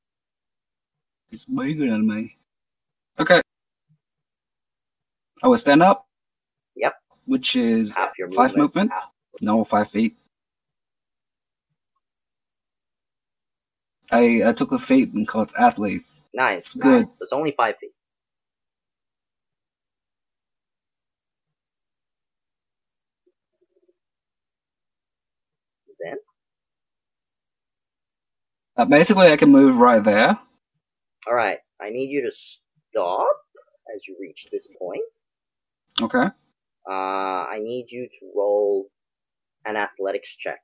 He's 1.31 1.45
bigger 1.45 1.89
than 1.91 2.07
me. 2.07 2.37
Okay. 3.19 3.41
I 5.43 5.49
will 5.49 5.59
stand 5.59 5.83
up. 5.83 6.07
Yep. 6.77 6.95
Which 7.27 7.57
is 7.57 7.95
Half 7.95 8.19
your 8.19 8.31
five 8.33 8.57
movement. 8.57 8.91
movement. 8.91 8.93
No, 9.41 9.65
five 9.65 9.91
feet. 9.91 10.17
I 14.11 14.43
I 14.45 14.53
took 14.53 14.73
a 14.73 14.79
feat 14.79 15.13
and 15.13 15.27
called 15.27 15.51
it 15.51 15.55
athlete. 15.61 16.05
Nice. 16.35 16.59
It's 16.59 16.73
good. 16.75 17.07
So 17.17 17.23
it's 17.23 17.33
only 17.33 17.53
five 17.57 17.77
feet. 17.81 17.93
Then, 26.01 26.17
Uh, 28.77 28.85
basically, 28.87 29.29
I 29.29 29.37
can 29.37 29.51
move 29.51 29.77
right 29.77 30.03
there. 30.03 30.39
All 31.27 31.35
right. 31.35 31.59
I 31.81 31.91
need 31.91 32.11
you 32.11 32.23
to 32.23 32.33
stop 32.33 33.37
as 33.95 34.07
you 34.07 34.17
reach 34.21 34.47
this 34.51 34.69
point. 34.79 35.03
Okay. 36.01 36.29
Uh, 36.89 36.93
I 36.93 37.59
need 37.61 37.87
you 37.91 38.09
to 38.21 38.33
roll 38.37 38.87
an 39.65 39.77
athletics 39.77 40.35
check 40.37 40.61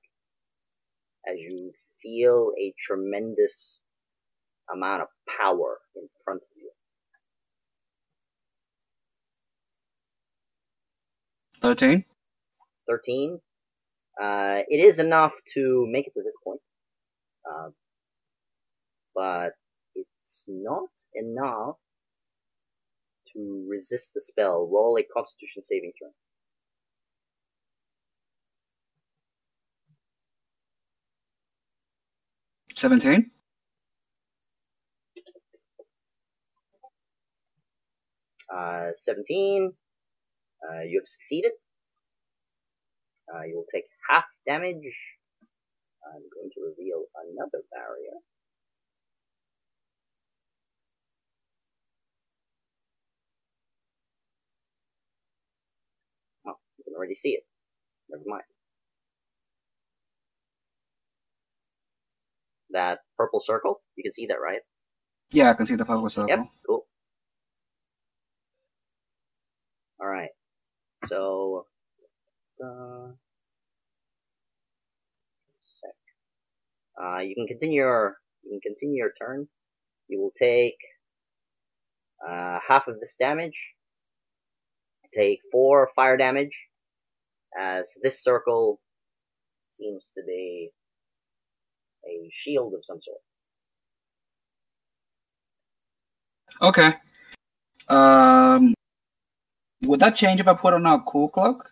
as 1.29 1.39
you 1.39 1.73
feel 2.03 2.53
a 2.59 2.75
tremendous 2.79 3.81
amount 4.73 5.03
of 5.03 5.09
power 5.41 5.79
in 5.95 6.09
front 6.25 6.41
of 6.43 6.49
you. 6.57 6.71
Thirteen. 11.61 12.05
13. 12.89 13.41
Uh, 14.21 14.63
it 14.69 14.77
is 14.77 14.99
enough 14.99 15.33
to 15.55 15.87
make 15.91 16.07
it 16.07 16.15
to 16.15 16.23
this 16.23 16.37
point. 16.45 16.61
Uh, 17.45 17.71
but 19.15 19.51
not 20.49 20.91
enough 21.15 21.77
to 23.35 23.67
resist 23.71 24.15
the 24.15 24.23
spell. 24.23 24.69
Roll 24.73 24.99
a 24.99 25.05
constitution 25.05 25.63
saving 25.65 25.93
throw. 25.99 26.11
Seventeen. 32.75 33.31
Uh, 38.55 38.91
17. 38.95 39.73
Uh, 40.63 40.83
you 40.83 41.01
have 41.01 41.09
succeeded. 41.09 41.53
Uh, 43.35 43.43
you 43.45 43.57
will 43.57 43.67
take 43.75 43.85
half 44.11 44.25
damage 44.47 45.07
I'm 46.07 46.25
going 46.35 46.51
to 46.55 46.61
reveal 46.65 47.05
another 47.15 47.63
barrier. 47.73 48.17
Oh, 56.47 56.59
you 56.79 56.85
can 56.85 56.86
already 56.97 57.15
see 57.15 57.31
it. 57.31 57.45
Never 58.11 58.23
mind. 58.27 58.45
That 62.71 62.99
purple 63.17 63.41
circle, 63.41 63.81
you 63.97 64.03
can 64.03 64.13
see 64.13 64.27
that, 64.27 64.39
right? 64.43 64.61
Yeah, 65.31 65.51
I 65.51 65.55
can 65.55 65.67
see 65.67 65.77
the 65.77 65.85
purple 65.85 66.09
circle. 66.09 66.29
Yep, 66.29 66.47
cool. 66.67 66.87
Alright. 70.01 70.31
So, 71.07 71.67
uh, 72.63 73.09
sec. 75.63 75.95
Uh, 77.01 77.19
you 77.21 77.35
can 77.35 77.47
continue 77.47 77.83
your, 77.83 78.17
you 78.43 78.51
can 78.61 78.61
continue 78.73 78.97
your 78.97 79.13
turn. 79.21 79.49
You 80.09 80.21
will 80.21 80.33
take, 80.39 80.77
uh, 82.27 82.59
half 82.67 82.89
of 82.89 83.01
this 83.01 83.17
damage. 83.19 83.75
Take 85.15 85.41
four 85.51 85.89
fire 85.97 86.17
damage, 86.17 86.53
as 87.59 87.85
this 88.03 88.23
circle 88.23 88.81
seems 89.73 90.05
to 90.17 90.23
be 90.27 90.71
a 92.07 92.31
shield 92.33 92.75
of 92.75 92.81
some 92.85 93.01
sort. 93.03 93.21
Okay. 96.63 96.95
Um, 97.89 98.75
would 99.83 100.01
that 100.01 100.17
change 100.17 100.41
if 100.41 100.49
I 100.49 100.55
put 100.55 100.75
on 100.75 100.87
a 100.87 101.01
cool 101.01 101.29
cloak? 101.29 101.71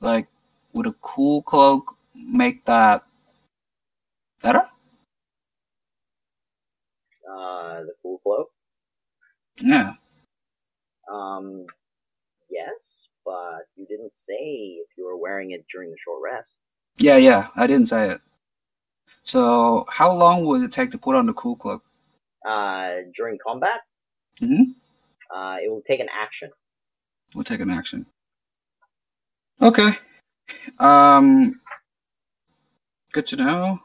Like, 0.00 0.28
would 0.72 0.86
a 0.86 0.94
cool 1.00 1.42
cloak 1.42 1.96
make 2.14 2.64
that 2.66 3.04
better? 4.42 4.68
Uh, 7.28 7.80
the 7.80 7.94
cool 8.02 8.18
cloak. 8.22 8.50
Yeah. 9.58 9.94
Um, 11.10 11.64
yes, 12.50 13.05
but 13.26 13.66
you 13.76 13.84
didn't 13.86 14.12
say 14.26 14.78
if 14.80 14.88
you 14.96 15.04
were 15.04 15.16
wearing 15.18 15.50
it 15.50 15.66
during 15.70 15.90
the 15.90 15.96
short 15.98 16.20
rest. 16.24 16.56
Yeah, 16.98 17.16
yeah. 17.16 17.48
I 17.56 17.66
didn't 17.66 17.88
say 17.88 18.08
it. 18.10 18.20
So, 19.24 19.84
how 19.90 20.12
long 20.14 20.44
would 20.46 20.62
it 20.62 20.72
take 20.72 20.92
to 20.92 20.98
put 20.98 21.16
on 21.16 21.26
the 21.26 21.32
cool 21.34 21.56
cloak? 21.56 21.82
Uh, 22.48 22.98
during 23.14 23.38
combat, 23.44 23.80
Mm-hmm. 24.40 24.62
uh, 25.36 25.56
it 25.62 25.68
will 25.70 25.82
take 25.86 25.98
an 26.00 26.08
action. 26.16 26.50
We'll 27.34 27.42
take 27.44 27.60
an 27.60 27.70
action. 27.70 28.06
Okay. 29.60 29.98
Um. 30.78 31.60
Good 33.12 33.26
to 33.28 33.36
know. 33.36 33.80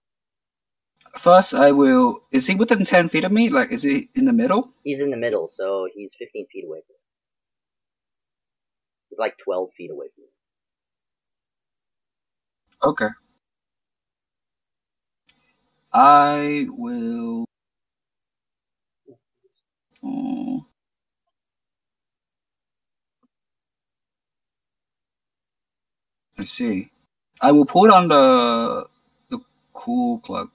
First, 1.17 1.53
I 1.53 1.71
will. 1.71 2.19
Is 2.31 2.45
he 2.47 2.55
within 2.55 2.85
ten 2.85 3.09
feet 3.09 3.23
of 3.23 3.31
me? 3.31 3.49
Like, 3.49 3.71
is 3.71 3.81
he 3.83 4.09
in 4.15 4.25
the 4.25 4.33
middle? 4.33 4.69
He's 4.83 4.99
in 4.99 5.09
the 5.09 5.17
middle, 5.17 5.49
so 5.51 5.87
he's 5.93 6.13
15 6.19 6.45
feet 6.51 6.65
away 6.65 6.81
from 6.85 6.95
you. 6.95 7.00
He's 9.11 9.19
like 9.19 9.37
12 9.39 9.71
feet 9.77 9.91
away 9.91 10.07
from 10.15 10.25
you. 10.25 10.29
Okay. 12.91 13.09
I 15.93 16.67
will. 16.71 17.45
Oh. 20.03 20.65
I 26.37 26.43
see. 26.45 26.91
I 27.41 27.51
will 27.53 27.65
put 27.65 27.91
on 27.91 28.09
the 28.09 28.87
the 29.29 29.39
cool 29.73 30.19
cloak, 30.19 30.51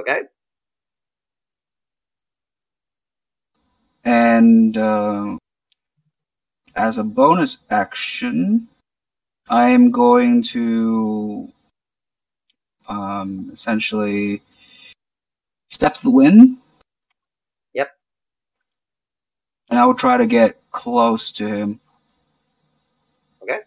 Okay? 0.00 0.20
and 4.04 4.76
uh, 4.78 5.38
as 6.76 6.98
a 6.98 7.04
bonus 7.04 7.58
action, 7.70 8.68
I 9.48 9.70
am 9.70 9.90
going 9.90 10.42
to 10.42 11.50
um, 12.88 13.50
essentially 13.52 14.42
step 15.70 15.98
the 16.00 16.10
wind. 16.10 16.58
Yep. 17.72 17.90
And 19.70 19.78
I 19.78 19.86
will 19.86 19.94
try 19.94 20.18
to 20.18 20.26
get 20.26 20.60
close 20.70 21.32
to 21.32 21.46
him. 21.46 21.80
Okay. 23.42 23.60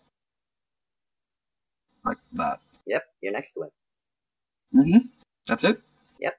Like 2.05 2.17
that. 2.33 2.59
Yep, 2.85 3.03
you're 3.21 3.33
next 3.33 3.53
to 3.53 3.63
him. 3.63 3.69
Mm-hmm. 4.75 5.07
That's 5.47 5.63
it. 5.63 5.81
Yep. 6.19 6.37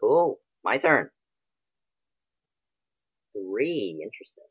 Cool. 0.00 0.38
My 0.64 0.78
turn. 0.78 1.10
Three. 3.32 4.00
Interesting. 4.02 4.44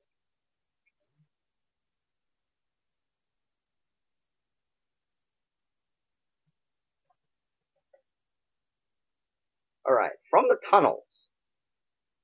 Alright, 9.87 10.13
from 10.29 10.45
the 10.49 10.57
tunnels 10.69 11.03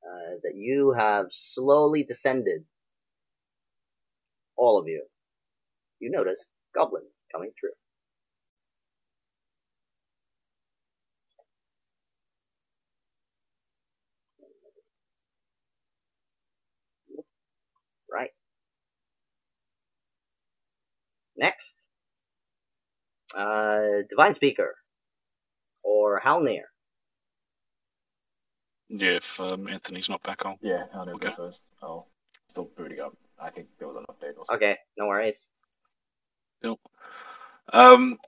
uh, 0.03 0.37
that 0.43 0.55
you 0.55 0.93
have 0.97 1.27
slowly 1.31 2.03
descended, 2.03 2.65
all 4.57 4.79
of 4.79 4.87
you, 4.87 5.05
you 5.99 6.11
notice 6.11 6.39
goblins 6.75 7.11
coming 7.33 7.51
through. 7.59 7.71
Right. 18.11 18.31
Next. 21.37 21.75
Uh, 23.35 24.03
Divine 24.09 24.33
Speaker. 24.35 24.75
Or 25.83 26.19
Halnir. 26.19 26.63
Yeah, 28.89 29.17
if 29.17 29.39
um, 29.39 29.67
Anthony's 29.67 30.09
not 30.09 30.23
back 30.23 30.45
on. 30.45 30.57
Yeah, 30.61 30.85
I'll 30.93 31.05
go 31.05 31.13
Okay. 31.15 31.33
first. 31.35 31.63
Oh, 31.81 32.05
still 32.47 32.69
booting 32.77 32.99
up. 32.99 33.15
I 33.39 33.49
think 33.49 33.67
there 33.79 33.87
was 33.87 33.97
an 33.97 34.05
update 34.09 34.37
or 34.37 34.45
something. 34.45 34.67
Okay, 34.69 34.77
no 34.97 35.07
worries. 35.07 35.47
Um, 37.73 38.19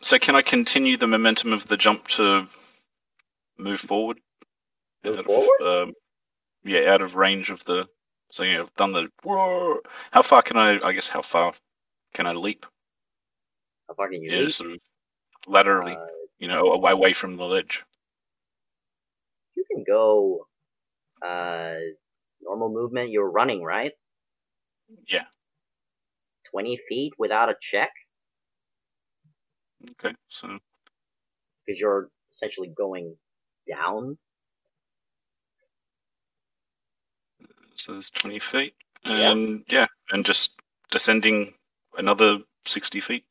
so 0.00 0.18
can 0.18 0.34
I 0.36 0.42
continue 0.42 0.96
the 0.96 1.06
momentum 1.06 1.52
of 1.52 1.66
the 1.66 1.76
jump 1.76 2.08
to 2.08 2.46
move 3.56 3.80
forward? 3.80 4.18
Move 5.04 5.20
Out 5.20 5.26
of. 5.26 5.66
Um, 5.88 5.94
yeah, 6.64 6.92
out 6.92 7.00
of 7.00 7.14
range 7.14 7.50
of 7.50 7.64
the. 7.64 7.86
So 8.30 8.42
yeah, 8.42 8.60
I've 8.62 8.74
done 8.74 8.92
the. 8.92 9.08
Whoa! 9.22 9.80
How 10.10 10.22
far 10.22 10.42
can 10.42 10.56
I? 10.56 10.80
I 10.80 10.92
guess 10.92 11.08
how 11.08 11.22
far 11.22 11.54
can 12.14 12.26
I 12.26 12.32
leap? 12.32 12.66
How 13.88 13.94
far 13.94 14.08
can 14.10 14.22
you 14.22 14.32
Yeah, 14.32 14.40
leap? 14.42 14.50
sort 14.50 14.72
of 14.72 14.78
laterally. 15.46 15.92
Uh, 15.92 16.06
you 16.38 16.48
know, 16.48 16.72
away, 16.72 16.92
away 16.92 17.12
from 17.12 17.36
the 17.36 17.44
ledge. 17.44 17.84
you 19.54 19.64
can 19.70 19.84
go 19.86 20.46
uh 21.24 21.76
normal 22.42 22.68
movement 22.70 23.10
you're 23.10 23.30
running 23.30 23.62
right 23.62 23.92
Yeah. 25.06 25.24
20 26.50 26.78
feet 26.88 27.12
without 27.18 27.48
a 27.48 27.54
check 27.60 27.90
Okay. 29.92 30.14
So 30.28 30.58
because 31.66 31.80
you're 31.80 32.08
essentially 32.32 32.68
going 32.76 33.16
down 33.68 34.18
so 37.84 37.94
there's 37.94 38.10
20 38.10 38.40
feet, 38.40 38.74
Yeah. 39.14 39.34
and 39.34 39.64
yeah, 39.68 39.88
and 40.10 40.26
just 40.26 40.60
descending 40.90 41.54
another 41.98 42.38
60 42.66 43.00
feet. 43.00 43.24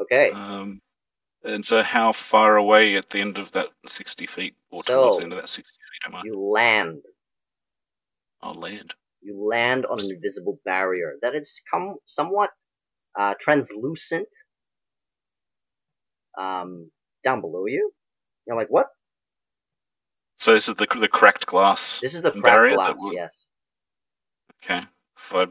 okay 0.00 0.32
Um, 0.32 0.80
and 1.44 1.64
so 1.64 1.82
how 1.82 2.12
far 2.12 2.56
away 2.56 2.96
at 2.96 3.10
the 3.10 3.20
end 3.20 3.38
of 3.38 3.52
that 3.52 3.68
60 3.86 4.26
feet, 4.26 4.56
or 4.70 4.82
towards 4.84 5.16
the 5.18 5.24
end 5.24 5.32
of 5.34 5.40
that 5.40 5.48
60 5.50 5.70
feet 5.72 6.08
am 6.08 6.16
I? 6.16 6.24
you 6.24 6.40
land 6.40 7.02
I'll 8.42 8.54
land. 8.54 8.94
you 9.22 9.48
land 9.48 9.86
on 9.86 10.00
an 10.00 10.10
invisible 10.10 10.60
barrier 10.64 11.14
that 11.22 11.34
is 11.36 11.62
come 11.72 11.96
somewhat 12.06 12.50
uh 13.18 13.34
translucent 13.40 14.28
um 16.38 16.90
down 17.24 17.40
below 17.40 17.66
you 17.66 17.92
you're 18.46 18.56
like 18.56 18.68
what 18.70 18.86
So 20.36 20.54
this 20.54 20.68
is 20.68 20.74
the 20.76 20.86
the 21.00 21.08
cracked 21.08 21.46
glass. 21.46 22.02
this 22.02 22.14
is 22.14 22.22
the 22.22 22.32
cracked 22.32 22.68
barrier 22.72 22.78
glass 22.94 22.96
yes 23.00 23.46
Okay. 24.62 24.80
If 25.16 25.32
I, 25.32 25.42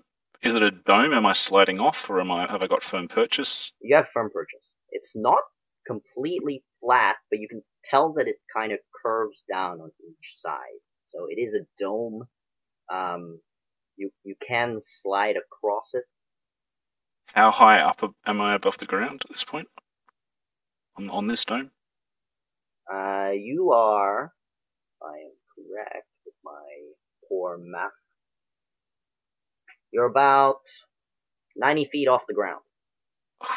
is 0.42 0.54
it 0.54 0.64
a 0.64 0.72
dome? 0.72 1.14
Am 1.14 1.26
I 1.26 1.34
sliding 1.34 1.80
off, 1.80 2.10
or 2.10 2.20
am 2.22 2.32
I 2.32 2.50
have 2.50 2.62
I 2.62 2.68
got 2.68 2.84
firm 2.84 3.08
purchase? 3.08 3.72
you 3.82 3.96
have 3.96 4.08
firm 4.14 4.30
purchase. 4.32 4.70
It's 4.92 5.16
not 5.16 5.40
completely 5.86 6.64
flat, 6.80 7.16
but 7.30 7.40
you 7.40 7.48
can 7.48 7.62
tell 7.84 8.14
that 8.14 8.28
it 8.28 8.38
kind 8.56 8.72
of 8.72 8.80
curves 9.04 9.44
down 9.52 9.80
on 9.82 9.92
each 10.08 10.36
side. 10.40 10.80
So 11.08 11.28
it 11.30 11.40
is 11.40 11.54
a 11.54 11.66
dome. 11.80 12.24
Um, 12.92 13.40
you 13.96 14.12
you 14.24 14.36
can 14.46 14.80
slide 14.82 15.36
across 15.38 15.90
it 15.94 16.04
how 17.34 17.52
high 17.52 17.82
up 17.82 18.02
am 18.26 18.42
I 18.42 18.56
above 18.56 18.78
the 18.78 18.86
ground 18.86 19.22
at 19.24 19.30
this 19.30 19.44
point? 19.44 19.68
On 20.98 21.10
on 21.10 21.28
this 21.28 21.46
dome? 21.46 21.72
Uh, 22.92 23.32
you 23.34 23.72
are, 23.72 24.32
I 25.02 25.16
am 25.28 25.36
correct 25.54 26.08
with 26.26 26.34
my 26.44 26.66
poor 27.28 27.58
math, 27.60 27.92
you're 29.92 30.06
about 30.06 30.58
90 31.56 31.86
feet 31.92 32.08
off 32.08 32.24
the 32.28 32.34
ground. 32.34 32.62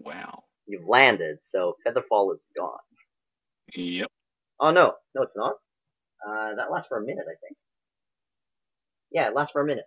Wow. 0.00 0.44
You've 0.66 0.86
landed, 0.88 1.38
so 1.42 1.76
Featherfall 1.86 2.34
is 2.34 2.46
gone. 2.56 2.78
Yep. 3.74 4.10
Oh 4.60 4.70
no, 4.70 4.94
no 5.14 5.22
it's 5.22 5.36
not. 5.36 5.54
Uh, 6.26 6.54
that 6.56 6.70
lasts 6.70 6.88
for 6.88 6.98
a 6.98 7.04
minute, 7.04 7.24
I 7.28 7.34
think. 7.42 7.56
Yeah, 9.10 9.28
it 9.28 9.34
lasts 9.34 9.52
for 9.52 9.60
a 9.62 9.66
minute. 9.66 9.84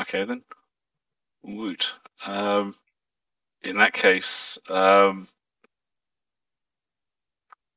Okay 0.00 0.24
then. 0.24 0.42
Woot. 1.42 1.92
Um, 2.26 2.74
in 3.62 3.76
that 3.78 3.92
case, 3.92 4.58
um, 4.68 5.28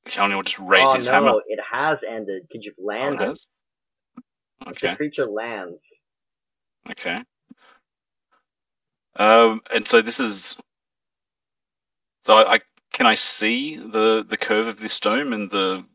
Keanu 0.07 0.35
will 0.35 0.43
just 0.43 0.59
raise 0.59 0.89
oh 0.89 0.95
his 0.95 1.07
no, 1.07 1.13
hammer. 1.13 1.33
it 1.47 1.59
has 1.71 2.03
ended 2.03 2.43
because 2.47 2.65
you 2.65 2.73
land 2.83 3.17
Oh, 3.19 3.23
it 3.23 3.27
landed. 3.27 3.39
Has? 4.65 4.77
The 4.81 4.89
Okay. 4.89 4.97
creature 4.97 5.27
lands. 5.27 5.83
Okay. 6.91 7.23
Um, 9.17 9.61
and 9.73 9.87
so 9.87 10.01
this 10.01 10.19
is. 10.19 10.57
So 12.25 12.33
I, 12.35 12.55
I 12.55 12.59
can 12.93 13.07
I 13.07 13.15
see 13.15 13.77
the 13.77 14.25
the 14.27 14.37
curve 14.37 14.67
of 14.67 14.79
this 14.79 14.99
dome 15.01 15.33
and 15.33 15.51
the 15.51 15.85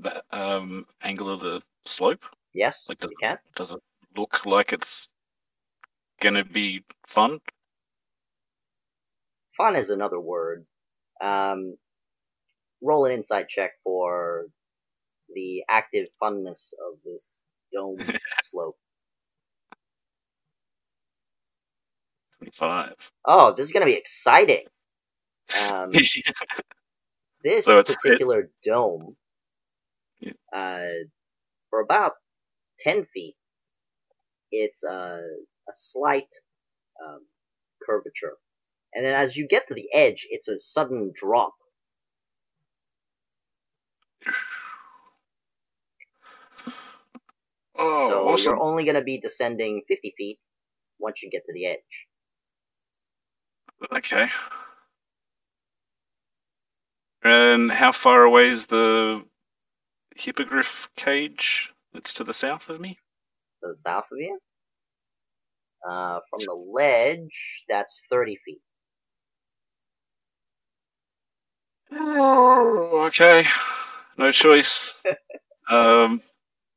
the 0.00 0.22
um 0.32 0.86
angle 1.02 1.30
of 1.30 1.40
the 1.40 1.62
slope? 1.86 2.24
Yes, 2.54 2.78
Like 2.88 3.00
does 3.00 3.10
you 3.10 3.16
can. 3.20 3.38
does 3.56 3.72
it 3.72 3.80
look 4.16 4.46
like 4.46 4.72
it's 4.72 5.08
gonna 6.20 6.44
be 6.44 6.84
fun? 7.06 7.40
Fun 9.56 9.76
is 9.76 9.90
another 9.90 10.20
word. 10.20 10.66
Um, 11.22 11.76
roll 12.82 13.06
an 13.06 13.12
insight 13.12 13.48
check 13.48 13.72
for 13.84 14.46
the 15.34 15.64
active 15.70 16.08
funness 16.22 16.74
of 16.88 16.98
this 17.04 17.43
dome 17.74 17.98
slope. 18.50 18.76
Twenty 22.38 22.52
five. 22.56 22.94
Oh, 23.26 23.54
this 23.54 23.66
is 23.66 23.72
gonna 23.72 23.86
be 23.86 23.94
exciting. 23.94 24.64
Um, 25.72 25.90
this 27.42 27.66
So 27.66 27.80
it's- 27.80 27.90
it- 27.92 27.98
particular 28.02 28.50
dome, 28.64 29.16
Yeah. 30.20 30.32
uh, 30.54 31.04
for 31.70 31.80
about 31.80 32.12
ten 32.80 33.06
feet, 33.14 33.36
it's 34.52 34.82
a, 34.84 35.20
a 35.68 35.72
slight 35.74 36.28
um, 37.04 37.26
curvature, 37.86 38.36
and 38.94 39.04
then 39.06 39.14
as 39.14 39.36
you 39.36 39.48
get 39.48 39.68
to 39.68 39.74
the 39.74 39.88
edge, 39.94 40.26
it's 40.30 40.48
a 40.48 40.60
sudden 40.60 41.12
drop. 41.14 41.54
oh, 47.76 48.08
so 48.08 48.28
awesome. 48.28 48.52
you're 48.52 48.62
only 48.62 48.84
going 48.84 48.96
to 48.96 49.02
be 49.02 49.18
descending 49.20 49.82
fifty 49.88 50.14
feet 50.16 50.38
once 50.98 51.22
you 51.22 51.30
get 51.30 51.44
to 51.46 51.52
the 51.52 51.66
edge. 51.66 51.78
Okay. 53.92 54.26
And 57.22 57.70
how 57.70 57.92
far 57.92 58.22
away 58.22 58.48
is 58.50 58.66
the 58.66 59.24
hippogriff 60.16 60.88
cage 60.96 61.70
that's 61.92 62.14
to 62.14 62.24
the 62.24 62.34
south 62.34 62.68
of 62.68 62.80
me? 62.80 62.98
To 63.62 63.72
the 63.74 63.80
south 63.80 64.04
of 64.12 64.18
you, 64.18 64.38
uh, 65.88 66.20
from 66.30 66.40
the 66.44 66.54
ledge, 66.54 67.64
that's 67.68 68.02
thirty 68.10 68.38
feet. 68.44 68.60
Oh, 71.92 73.04
okay. 73.06 73.46
No 74.18 74.30
choice. 74.30 74.94
um, 75.70 76.20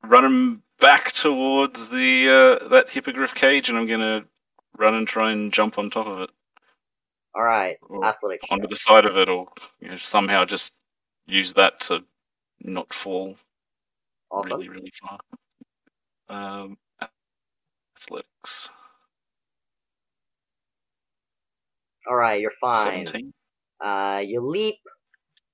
running 0.04 0.62
back 0.80 1.12
towards 1.12 1.90
the 1.90 2.60
uh, 2.64 2.68
that 2.70 2.90
hippogriff 2.90 3.34
cage, 3.36 3.70
and 3.70 3.78
I'm 3.78 3.88
gonna 3.88 4.26
run 4.78 4.96
and 4.96 5.08
try 5.08 5.32
and 5.32 5.52
jump 5.52 5.78
on 5.78 5.90
top 5.90 6.08
of 6.08 6.22
it, 6.22 6.30
All 7.36 7.44
right, 7.44 7.78
or 7.82 8.06
athletics. 8.06 8.44
check. 8.44 8.52
onto 8.52 8.68
the 8.68 8.76
side 8.76 9.06
of 9.06 9.18
it, 9.18 9.30
or 9.30 9.48
you 9.80 9.90
know, 9.90 9.96
somehow 9.98 10.46
just 10.46 10.74
use 11.26 11.54
that 11.54 11.80
to 11.82 12.04
not 12.62 12.94
fall 12.94 13.36
Awesome. 14.32 14.52
really, 14.52 14.70
really 14.70 14.92
far. 15.02 15.20
Um, 16.30 16.78
athletics. 17.98 18.70
All 22.10 22.16
right, 22.16 22.40
you're 22.40 22.52
fine. 22.62 23.06
Seventeen. 23.06 23.34
Uh, 23.84 24.22
you 24.26 24.42
leap 24.42 24.78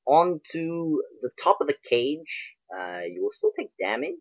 onto 0.06 0.98
the 1.22 1.30
top 1.42 1.58
of 1.62 1.68
the 1.68 1.76
cage. 1.90 2.54
Uh, 2.74 3.02
you 3.12 3.22
will 3.24 3.32
still 3.32 3.52
take 3.58 3.70
damage. 3.80 4.14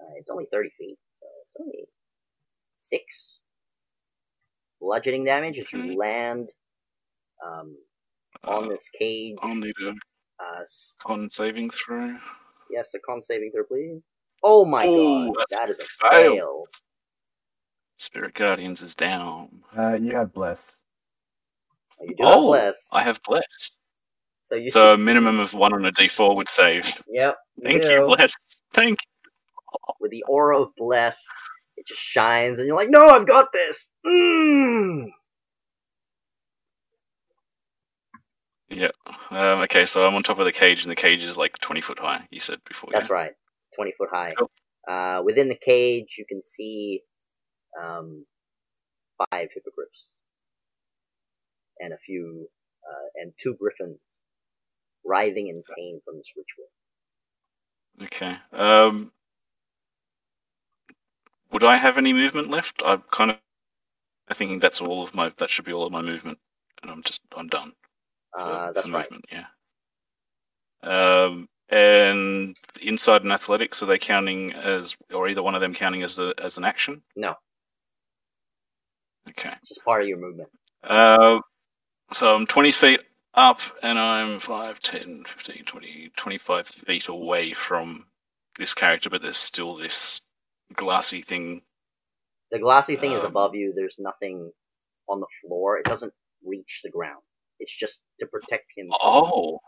Uh, 0.00 0.12
it's 0.18 0.30
only 0.30 0.46
30 0.52 0.70
feet, 0.78 0.98
so 1.20 1.26
it's 1.42 1.60
only 1.60 1.84
6 2.80 3.38
bludgeoning 4.80 5.24
damage 5.24 5.58
as 5.58 5.64
Okay. 5.66 5.86
you 5.86 5.96
land 5.98 6.48
um, 7.46 7.76
on 8.46 8.64
Uh, 8.64 8.68
this 8.68 8.88
cage. 8.98 9.36
I'll 9.42 9.54
need 9.54 9.74
a 9.82 9.90
Uh, 10.40 10.62
s- 10.62 10.96
con 11.02 11.30
saving 11.30 11.70
throw. 11.70 12.16
yes, 12.70 12.90
a 12.94 12.98
con 13.00 13.22
saving 13.22 13.52
throw, 13.52 13.64
please. 13.64 14.00
Oh 14.42 14.64
my 14.64 14.86
Ooh, 14.86 15.26
god, 15.26 15.36
that's 15.38 15.70
a 15.80 15.84
a 15.84 16.10
fail. 16.10 16.34
fail. 16.34 16.64
Spirit 17.98 18.34
Guardians 18.34 18.82
is 18.82 18.94
down. 18.94 19.62
Uh, 19.76 19.98
you 20.00 20.12
have 20.16 20.32
bless. 20.32 20.78
You 22.00 22.16
do 22.16 22.24
have 22.24 22.32
Oh, 22.36 22.46
bless. 22.46 22.88
I 22.92 23.02
have 23.02 23.20
blessed. 23.22 23.76
So 24.44 24.56
you 24.56 24.70
So 24.70 24.92
a 24.94 24.98
minimum 24.98 25.38
of 25.40 25.54
one 25.54 25.72
on 25.74 25.84
a 25.86 25.92
d4 25.92 26.34
would 26.36 26.48
save. 26.48 26.90
Yep. 27.08 27.36
Thank 27.62 27.82
do. 27.82 27.90
you, 27.90 28.02
bless. 28.06 28.34
Thank 28.72 28.98
with 30.00 30.10
the 30.10 30.24
aura 30.28 30.60
of 30.60 30.70
bless. 30.76 31.22
It 31.76 31.86
just 31.86 32.00
shines, 32.00 32.58
and 32.58 32.66
you're 32.66 32.76
like, 32.76 32.90
"No, 32.90 33.06
I've 33.06 33.26
got 33.26 33.52
this." 33.52 33.90
Mm. 34.06 35.10
Yeah. 38.68 38.90
Um, 39.30 39.60
okay, 39.62 39.84
so 39.86 40.06
I'm 40.06 40.14
on 40.14 40.22
top 40.22 40.38
of 40.38 40.44
the 40.44 40.52
cage, 40.52 40.84
and 40.84 40.90
the 40.90 40.96
cage 40.96 41.24
is 41.24 41.36
like 41.36 41.58
20 41.58 41.80
foot 41.80 41.98
high. 41.98 42.26
You 42.30 42.40
said 42.40 42.60
before. 42.66 42.90
That's 42.92 43.08
yeah? 43.08 43.14
right. 43.14 43.30
It's 43.30 43.68
20 43.76 43.92
foot 43.98 44.08
high. 44.12 44.34
Cool. 44.38 44.50
Uh, 44.88 45.22
within 45.24 45.48
the 45.48 45.58
cage, 45.62 46.14
you 46.18 46.24
can 46.28 46.42
see 46.44 47.02
um, 47.80 48.24
five 49.18 49.48
hippogriffs 49.54 50.18
and 51.80 51.92
a 51.92 51.98
few 51.98 52.48
uh, 52.88 53.08
and 53.22 53.32
two 53.40 53.54
griffins 53.58 53.98
writhing 55.04 55.48
in 55.48 55.62
pain 55.76 56.00
from 56.04 56.16
this 56.16 56.32
ritual. 56.36 56.68
Okay. 58.02 58.36
Um, 58.52 59.12
would 61.52 61.64
I 61.64 61.76
have 61.76 61.98
any 61.98 62.12
movement 62.12 62.50
left? 62.50 62.82
I'm 62.84 63.02
kind 63.10 63.32
of. 63.32 63.38
I 64.28 64.34
think 64.34 64.62
that's 64.62 64.80
all 64.80 65.02
of 65.02 65.14
my. 65.14 65.32
That 65.38 65.50
should 65.50 65.64
be 65.66 65.72
all 65.72 65.86
of 65.86 65.92
my 65.92 66.02
movement, 66.02 66.38
and 66.82 66.90
I'm 66.90 67.02
just. 67.02 67.22
I'm 67.36 67.48
done. 67.48 67.72
For, 68.38 68.52
Uh, 68.52 68.72
that's 68.72 68.92
right. 68.92 69.08
movement. 69.10 69.26
Yeah. 69.32 69.46
Um, 70.82 71.48
and 71.68 72.56
insight 72.80 73.22
and 73.22 73.32
athletics 73.32 73.82
are 73.82 73.86
they 73.86 73.98
counting 73.98 74.52
as, 74.54 74.96
or 75.12 75.28
either 75.28 75.42
one 75.42 75.54
of 75.54 75.60
them 75.60 75.74
counting 75.74 76.02
as 76.02 76.18
a 76.18 76.34
as 76.42 76.58
an 76.58 76.64
action? 76.64 77.02
No, 77.16 77.34
Okay. 79.28 79.54
it's 79.62 79.70
just 79.70 79.84
part 79.84 80.02
of 80.02 80.08
your 80.08 80.18
movement. 80.18 80.50
Uh, 80.82 81.40
so 82.12 82.34
I'm 82.36 82.46
20 82.46 82.72
feet 82.72 83.00
up, 83.34 83.60
and 83.82 83.98
I'm 83.98 84.40
5, 84.40 84.80
10, 84.80 85.24
15, 85.26 85.64
20, 85.64 86.10
25 86.16 86.68
feet 86.68 87.08
away 87.08 87.54
from 87.54 88.06
this 88.58 88.74
character, 88.74 89.10
but 89.10 89.22
there's 89.22 89.38
still 89.38 89.76
this 89.76 90.22
glassy 90.74 91.22
thing. 91.22 91.62
The 92.50 92.58
glassy 92.58 92.96
thing 92.96 93.12
is 93.12 93.20
Um, 93.24 93.26
above 93.30 93.54
you. 93.54 93.72
There's 93.76 93.96
nothing 93.98 94.52
on 95.08 95.20
the 95.20 95.26
floor. 95.42 95.78
It 95.78 95.84
doesn't 95.84 96.12
reach 96.44 96.80
the 96.84 96.90
ground. 96.90 97.22
It's 97.58 97.74
just 97.76 98.00
to 98.20 98.26
protect 98.26 98.66
him 98.76 98.88
from 98.88 98.98
Oh, 99.02 99.60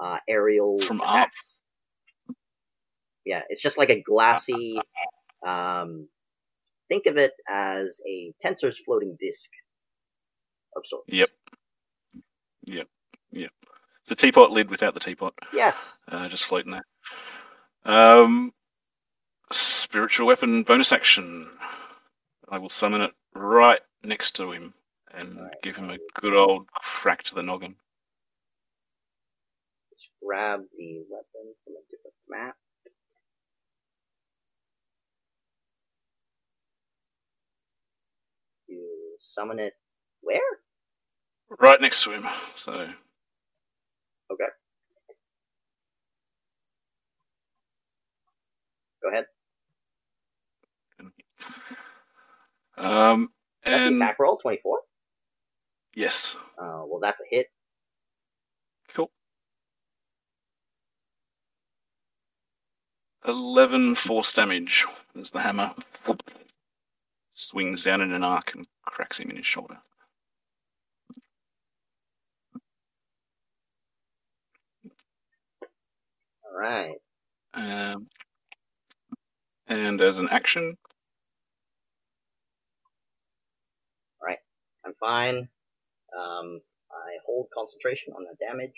uh, 0.00 0.18
aerial 0.28 0.78
From 0.80 1.00
up. 1.00 1.30
Yeah, 3.24 3.42
it's 3.48 3.62
just 3.62 3.78
like 3.78 3.90
a 3.90 4.00
glassy. 4.02 4.80
Um, 5.46 6.08
think 6.88 7.06
of 7.06 7.16
it 7.18 7.32
as 7.48 8.00
a 8.08 8.32
Tenser's 8.40 8.78
floating 8.84 9.16
disc 9.20 9.50
of 10.76 10.82
sorts. 10.86 11.06
yep. 11.08 11.30
Yep. 12.66 12.88
Yep. 13.32 13.52
The 14.08 14.16
teapot 14.16 14.50
lid 14.50 14.70
without 14.70 14.94
the 14.94 15.00
teapot, 15.00 15.34
Yes. 15.52 15.76
uh, 16.08 16.28
just 16.28 16.44
floating 16.44 16.72
there. 16.72 16.86
Um, 17.84 18.52
spiritual 19.50 20.26
weapon 20.26 20.62
bonus 20.62 20.92
action. 20.92 21.50
I 22.48 22.58
will 22.58 22.68
summon 22.68 23.00
it 23.02 23.12
right 23.34 23.80
next 24.02 24.36
to 24.36 24.52
him 24.52 24.74
and 25.12 25.36
Alright. 25.38 25.54
give 25.62 25.76
him 25.76 25.90
a 25.90 25.98
good 26.20 26.34
old 26.34 26.66
crack 26.72 27.22
to 27.24 27.34
the 27.34 27.42
noggin. 27.42 27.76
Just 29.92 30.08
grab 30.24 30.60
the 30.76 31.04
weapon 31.10 31.54
from 31.64 31.74
a 31.74 31.82
different 31.90 32.14
map. 32.28 32.56
You 38.68 39.16
summon 39.20 39.58
it 39.58 39.74
where? 40.22 40.40
Right 41.60 41.80
next 41.80 42.04
to 42.04 42.12
him. 42.12 42.26
So 42.54 42.88
Okay. 44.32 44.44
Go 49.02 49.08
ahead. 49.10 49.24
um 52.76 53.28
and 53.64 53.96
attack 53.96 54.18
roll, 54.18 54.38
24. 54.38 54.80
yes. 55.94 56.36
Uh, 56.58 56.82
well, 56.86 57.00
that's 57.00 57.18
a 57.20 57.24
hit. 57.28 57.46
Cool. 58.94 59.10
Eleven 63.26 63.94
force 63.94 64.32
damage 64.32 64.84
as 65.18 65.30
the 65.30 65.40
hammer 65.40 65.74
swings 67.34 67.82
down 67.82 68.00
in 68.00 68.12
an 68.12 68.24
arc 68.24 68.54
and 68.54 68.66
cracks 68.84 69.18
him 69.20 69.30
in 69.30 69.36
his 69.36 69.46
shoulder. 69.46 69.78
All 76.44 76.58
right. 76.58 76.96
Um, 77.54 78.08
and 79.66 80.00
as 80.00 80.18
an 80.18 80.28
action, 80.30 80.76
All 84.20 84.26
right, 84.26 84.38
I'm 84.84 84.94
fine. 85.00 85.48
Um, 86.16 86.60
I 86.90 87.16
hold 87.26 87.48
concentration 87.54 88.12
on 88.14 88.24
the 88.24 88.36
damage. 88.44 88.74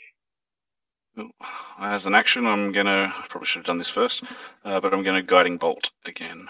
as 1.78 2.06
an 2.06 2.14
action, 2.14 2.46
I'm 2.46 2.72
gonna 2.72 3.12
probably 3.28 3.46
should 3.46 3.60
have 3.60 3.66
done 3.66 3.78
this 3.78 3.90
first, 3.90 4.22
uh, 4.64 4.80
but 4.80 4.92
I'm 4.92 5.02
gonna 5.02 5.22
guiding 5.22 5.58
bolt 5.58 5.90
again. 6.04 6.48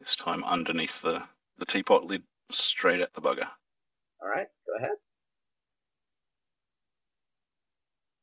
This 0.00 0.16
time 0.16 0.44
underneath 0.44 1.00
the 1.02 1.22
the 1.58 1.66
teapot 1.66 2.04
lid, 2.04 2.22
straight 2.50 3.00
at 3.00 3.12
the 3.14 3.20
bugger. 3.20 3.48
All 4.20 4.28
right, 4.28 4.46
go 4.66 4.76
ahead. 4.78 4.96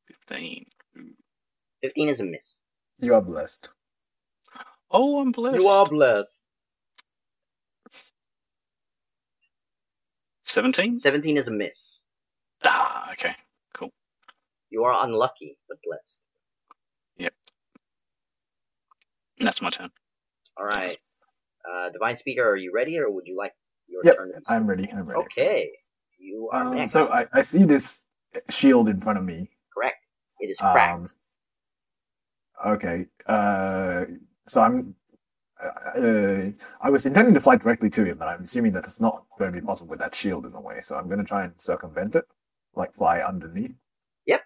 Fifteen. 0.08 0.66
15 1.82 2.10
is 2.10 2.20
a 2.20 2.26
miss. 2.26 2.58
You 3.00 3.14
are 3.16 3.22
blessed. 3.22 3.70
Oh, 4.92 5.20
I'm 5.20 5.32
blessed. 5.32 5.58
You 5.62 5.68
are 5.68 5.86
blessed. 5.86 6.42
Seventeen. 10.44 10.98
17 11.00 11.38
is 11.38 11.48
a 11.48 11.52
miss. 11.52 12.02
Ah, 12.66 13.12
okay. 13.14 13.36
Cool. 13.76 13.92
You 14.72 14.84
are 14.84 15.06
unlucky, 15.06 15.58
but 15.68 15.78
blessed. 15.86 16.20
Yep. 17.18 17.34
That's 19.40 19.62
my 19.62 19.70
turn. 19.70 19.92
All 20.58 20.66
right. 20.66 20.98
Uh, 21.70 21.90
Divine 21.92 22.18
Speaker, 22.18 22.44
are 22.50 22.56
you 22.58 22.72
ready, 22.74 22.98
or 22.98 23.12
would 23.12 23.28
you 23.28 23.38
like 23.38 23.54
your 23.88 24.02
Yep, 24.04 24.16
turn? 24.16 24.32
to- 24.32 24.42
I'm 24.48 24.66
ready. 24.68 24.90
I'm 24.92 25.06
ready. 25.06 25.22
Okay. 25.22 25.70
You 26.18 26.50
are 26.52 26.64
Um, 26.66 26.76
next. 26.76 26.94
so 26.94 27.08
I, 27.12 27.28
I 27.32 27.42
see 27.44 27.64
this 27.64 28.06
shield 28.50 28.90
in 28.90 29.00
front 29.00 29.20
of 29.20 29.26
me. 29.26 29.50
Correct. 29.74 30.04
It 30.40 30.48
is 30.48 30.58
cracked. 30.58 31.12
Um, 32.64 32.74
okay. 32.74 33.06
Uh, 33.26 34.06
so 34.50 34.62
I'm. 34.62 34.96
Uh, 35.62 36.52
I 36.80 36.90
was 36.90 37.06
intending 37.06 37.34
to 37.34 37.42
fly 37.42 37.58
directly 37.58 37.90
to 37.90 38.06
him, 38.06 38.18
but 38.18 38.30
I'm 38.30 38.44
assuming 38.44 38.72
that 38.74 38.86
it's 38.86 39.02
not 39.02 39.26
going 39.38 39.52
to 39.52 39.60
be 39.60 39.66
possible 39.66 39.90
with 39.90 40.00
that 40.00 40.16
shield 40.16 40.46
in 40.46 40.54
the 40.54 40.60
way. 40.60 40.80
So 40.82 40.96
I'm 40.96 41.08
going 41.08 41.20
to 41.20 41.26
try 41.26 41.44
and 41.44 41.54
circumvent 41.58 42.16
it, 42.16 42.24
like 42.76 42.94
fly 42.94 43.20
underneath. 43.20 43.76
Yep. 44.26 44.42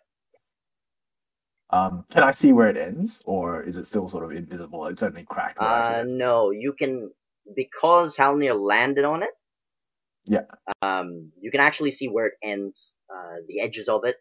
Um, 1.69 2.05
can 2.09 2.23
I 2.23 2.31
see 2.31 2.51
where 2.51 2.67
it 2.67 2.77
ends, 2.77 3.21
or 3.25 3.61
is 3.61 3.77
it 3.77 3.85
still 3.85 4.07
sort 4.07 4.23
of 4.23 4.31
invisible? 4.31 4.87
It's 4.87 5.03
only 5.03 5.23
cracked. 5.23 5.59
Uh, 5.59 6.03
no, 6.07 6.49
you 6.49 6.73
can 6.73 7.11
because 7.55 8.17
Halnir 8.17 8.55
landed 8.55 9.05
on 9.05 9.21
it. 9.21 9.29
Yeah. 10.25 10.45
Um, 10.81 11.31
you 11.39 11.51
can 11.51 11.59
actually 11.59 11.91
see 11.91 12.07
where 12.07 12.27
it 12.27 12.33
ends. 12.43 12.93
Uh, 13.13 13.37
the 13.47 13.61
edges 13.61 13.87
of 13.87 14.03
it. 14.05 14.15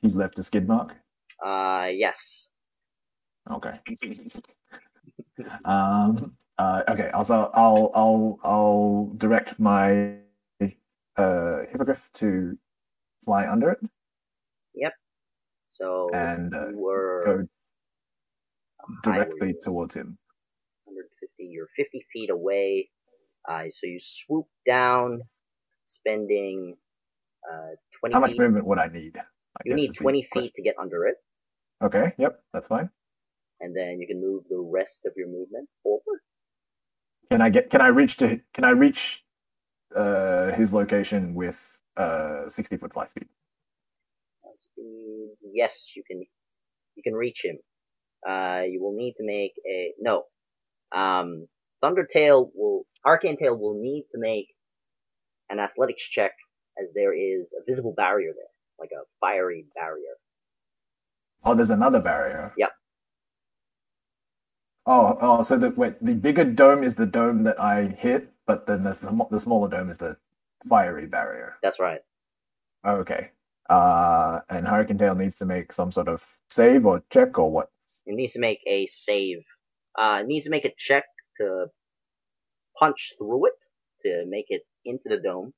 He's 0.00 0.16
left 0.16 0.38
a 0.38 0.42
skid 0.42 0.66
mark. 0.66 0.94
Uh, 1.44 1.88
yes. 1.92 2.48
Okay. 3.50 3.80
Um. 5.64 6.36
Uh. 6.58 6.82
Okay. 6.88 7.08
Also, 7.14 7.50
I'll 7.54 7.90
I'll 7.94 8.38
I'll 8.44 9.12
direct 9.16 9.58
my 9.58 10.18
uh 11.16 11.60
hippogriff 11.70 12.10
to 12.12 12.58
fly 13.24 13.48
under 13.48 13.70
it 13.70 13.78
Yep. 14.74 14.92
So 15.72 16.10
and 16.12 16.54
uh, 16.54 16.68
you 16.68 16.78
were 16.78 17.22
go 17.24 17.48
how 19.04 19.12
high 19.12 19.18
were 19.18 19.24
directly 19.24 19.54
towards 19.62 19.94
him. 19.94 20.18
150. 20.84 21.44
You're 21.44 21.68
50 21.76 22.04
feet 22.12 22.30
away. 22.30 22.90
Uh, 23.48 23.64
so 23.70 23.86
you 23.86 23.98
swoop 24.00 24.46
down, 24.66 25.22
spending 25.86 26.76
uh 27.50 27.74
20 27.98 28.12
How 28.12 28.20
much 28.20 28.32
feet. 28.32 28.40
movement 28.40 28.66
would 28.66 28.78
I 28.78 28.88
need? 28.88 29.16
I 29.16 29.22
You 29.64 29.74
need 29.74 29.94
20 29.94 30.22
feet 30.22 30.30
question. 30.32 30.52
to 30.56 30.62
get 30.62 30.74
under 30.78 31.06
it, 31.06 31.16
Okay. 31.82 32.12
Yep. 32.18 32.42
That's 32.52 32.68
fine. 32.68 32.90
And 33.60 33.76
then 33.76 33.98
you 34.00 34.06
can 34.06 34.20
move 34.20 34.44
the 34.48 34.58
rest 34.58 35.00
of 35.06 35.12
your 35.16 35.28
movement 35.28 35.68
forward. 35.82 36.20
Can 37.30 37.40
I 37.40 37.50
get? 37.50 37.70
Can 37.70 37.80
I 37.80 37.88
reach 37.88 38.16
to? 38.18 38.40
Can 38.54 38.64
I 38.64 38.70
reach 38.70 39.24
uh 39.96 40.52
his 40.52 40.72
location 40.74 41.34
with 41.34 41.78
uh 41.96 42.48
sixty 42.48 42.76
foot 42.76 42.92
fly 42.92 43.06
speed? 43.06 43.28
Uh, 44.44 44.50
speed- 44.72 45.36
Yes, 45.52 45.92
you 45.96 46.02
can. 46.06 46.24
You 46.96 47.02
can 47.02 47.14
reach 47.14 47.44
him. 47.44 47.58
Uh, 48.28 48.62
you 48.68 48.80
will 48.82 48.94
need 48.96 49.14
to 49.14 49.24
make 49.24 49.52
a 49.68 49.92
no. 50.00 50.24
Um, 50.92 51.46
Thundertail 51.80 52.50
will 52.54 52.84
Arcane 53.06 53.36
Tail 53.38 53.56
will 53.56 53.80
need 53.80 54.06
to 54.12 54.18
make 54.18 54.48
an 55.48 55.58
athletics 55.58 56.02
check 56.02 56.32
as 56.80 56.88
there 56.94 57.14
is 57.14 57.52
a 57.58 57.64
visible 57.66 57.94
barrier 57.96 58.32
there, 58.36 58.52
like 58.78 58.90
a 58.92 59.02
fiery 59.20 59.66
barrier. 59.74 60.14
Oh, 61.44 61.54
there's 61.54 61.70
another 61.70 62.00
barrier. 62.00 62.52
Yep. 62.58 62.70
Oh, 64.86 65.18
oh, 65.20 65.42
so 65.42 65.58
the 65.58 65.70
wait, 65.70 65.94
the 66.04 66.14
bigger 66.14 66.44
dome 66.44 66.82
is 66.82 66.94
the 66.94 67.06
dome 67.06 67.42
that 67.44 67.60
I 67.60 67.84
hit, 67.84 68.32
but 68.46 68.66
then 68.66 68.82
there's 68.82 68.98
the, 68.98 69.26
the 69.30 69.38
smaller 69.38 69.68
dome 69.68 69.90
is 69.90 69.98
the 69.98 70.16
fiery 70.68 71.06
barrier. 71.06 71.56
That's 71.62 71.78
right. 71.78 72.00
Okay. 72.86 73.30
Uh, 73.68 74.40
and 74.48 74.66
Hurricane 74.66 74.98
Tail 74.98 75.14
needs 75.14 75.36
to 75.36 75.46
make 75.46 75.72
some 75.72 75.92
sort 75.92 76.08
of 76.08 76.26
save 76.48 76.86
or 76.86 77.02
check 77.10 77.38
or 77.38 77.50
what? 77.50 77.70
It 78.06 78.14
needs 78.14 78.32
to 78.32 78.40
make 78.40 78.60
a 78.66 78.86
save. 78.88 79.38
Uh, 79.98 80.20
it 80.22 80.26
needs 80.26 80.44
to 80.46 80.50
make 80.50 80.64
a 80.64 80.72
check 80.78 81.04
to 81.40 81.66
punch 82.78 83.12
through 83.18 83.46
it 83.46 83.64
to 84.02 84.24
make 84.28 84.46
it 84.48 84.62
into 84.84 85.04
the 85.08 85.18
dome. 85.18 85.52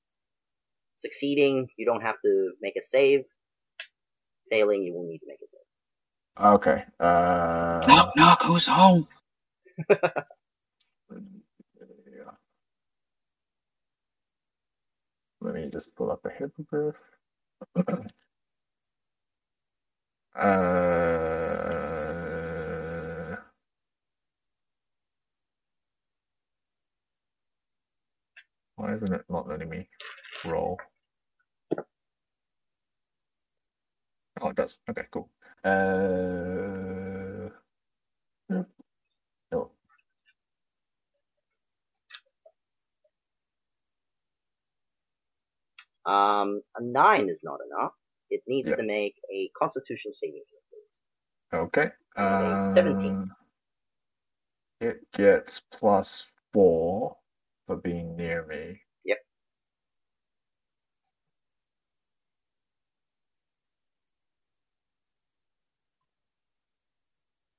Succeeding, 0.98 1.68
you 1.78 1.86
don't 1.86 2.02
have 2.02 2.16
to 2.24 2.52
make 2.60 2.76
a 2.76 2.82
save. 2.84 3.20
Failing, 4.50 4.82
you 4.82 4.92
will 4.94 5.06
need 5.06 5.18
to 5.18 5.26
make 5.26 5.38
a 5.38 5.48
save. 5.50 5.51
Okay. 6.40 6.84
Uh, 6.98 7.84
Knock, 7.86 8.12
knock, 8.16 8.42
who's 8.44 8.66
home? 8.66 9.06
yeah. 9.90 9.96
Let 15.40 15.54
me 15.54 15.68
just 15.72 15.94
pull 15.96 16.10
up 16.10 16.24
a 16.24 16.30
hippogriff. 16.30 16.96
uh, 20.36 20.42
why 28.76 28.94
isn't 28.94 29.12
it 29.12 29.24
not 29.28 29.48
letting 29.48 29.68
me 29.68 29.88
roll? 30.44 30.78
Oh, 34.40 34.48
it 34.50 34.56
does. 34.56 34.78
Okay, 34.90 35.04
cool. 35.10 35.28
Uh, 35.64 37.48
no. 39.52 39.70
Um, 46.04 46.62
a 46.76 46.82
nine 46.82 47.28
is 47.28 47.40
not 47.44 47.60
enough. 47.70 47.92
It 48.30 48.42
needs 48.46 48.68
Yeah. 48.70 48.76
to 48.76 48.82
make 48.82 49.14
a 49.32 49.48
Constitution 49.50 50.12
saving 50.12 50.42
throw. 50.48 50.58
please. 50.70 50.98
Okay. 51.68 51.92
Uh, 52.16 52.74
17. 52.74 53.10
Um, 53.10 53.36
It 54.80 55.08
gets 55.12 55.60
plus 55.70 56.26
four 56.52 57.16
for 57.66 57.76
being 57.76 58.16
near 58.16 58.44
me. 58.46 58.82
Yep. 59.04 59.18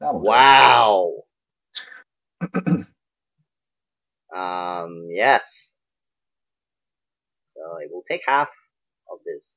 That'll. 0.04 0.20
Wow. 0.20 1.14
um, 4.36 5.08
yes. 5.10 5.72
So 7.48 7.62
it 7.82 7.90
will 7.90 8.04
take 8.10 8.22
half 8.28 8.50
of 9.10 9.20
this 9.26 9.50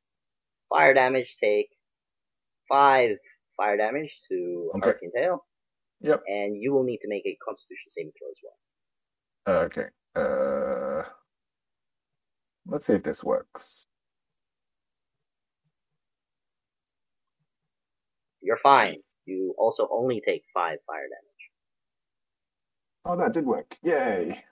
fire 0.69 0.95
damage. 0.95 1.37
Take 1.43 1.67
five 2.69 3.17
fire 3.57 3.77
damage 3.77 4.21
to 4.29 4.71
Okay. 4.77 4.87
Hurricane 4.87 5.11
Tail. 5.17 5.45
Yep. 6.03 6.23
And 6.29 6.63
you 6.63 6.73
will 6.73 6.85
need 6.85 6.99
to 6.99 7.09
make 7.09 7.27
a 7.27 7.37
Constitution 7.45 7.89
saving 7.89 8.13
throw 8.17 8.29
as 8.31 8.39
well. 8.45 9.65
Okay. 9.65 9.89
Uh, 10.15 11.03
let's 12.67 12.87
see 12.87 12.93
if 12.93 13.03
this 13.03 13.25
works. 13.25 13.87
You're 18.43 18.59
fine. 18.63 18.99
You 19.27 19.55
also 19.59 19.89
only 19.91 20.23
take 20.25 20.45
five 20.55 20.79
fire 20.87 21.09
damage. 21.09 21.51
Oh, 23.05 23.17
that 23.17 23.33
did 23.33 23.47
work. 23.47 23.77
Yay. 23.83 24.43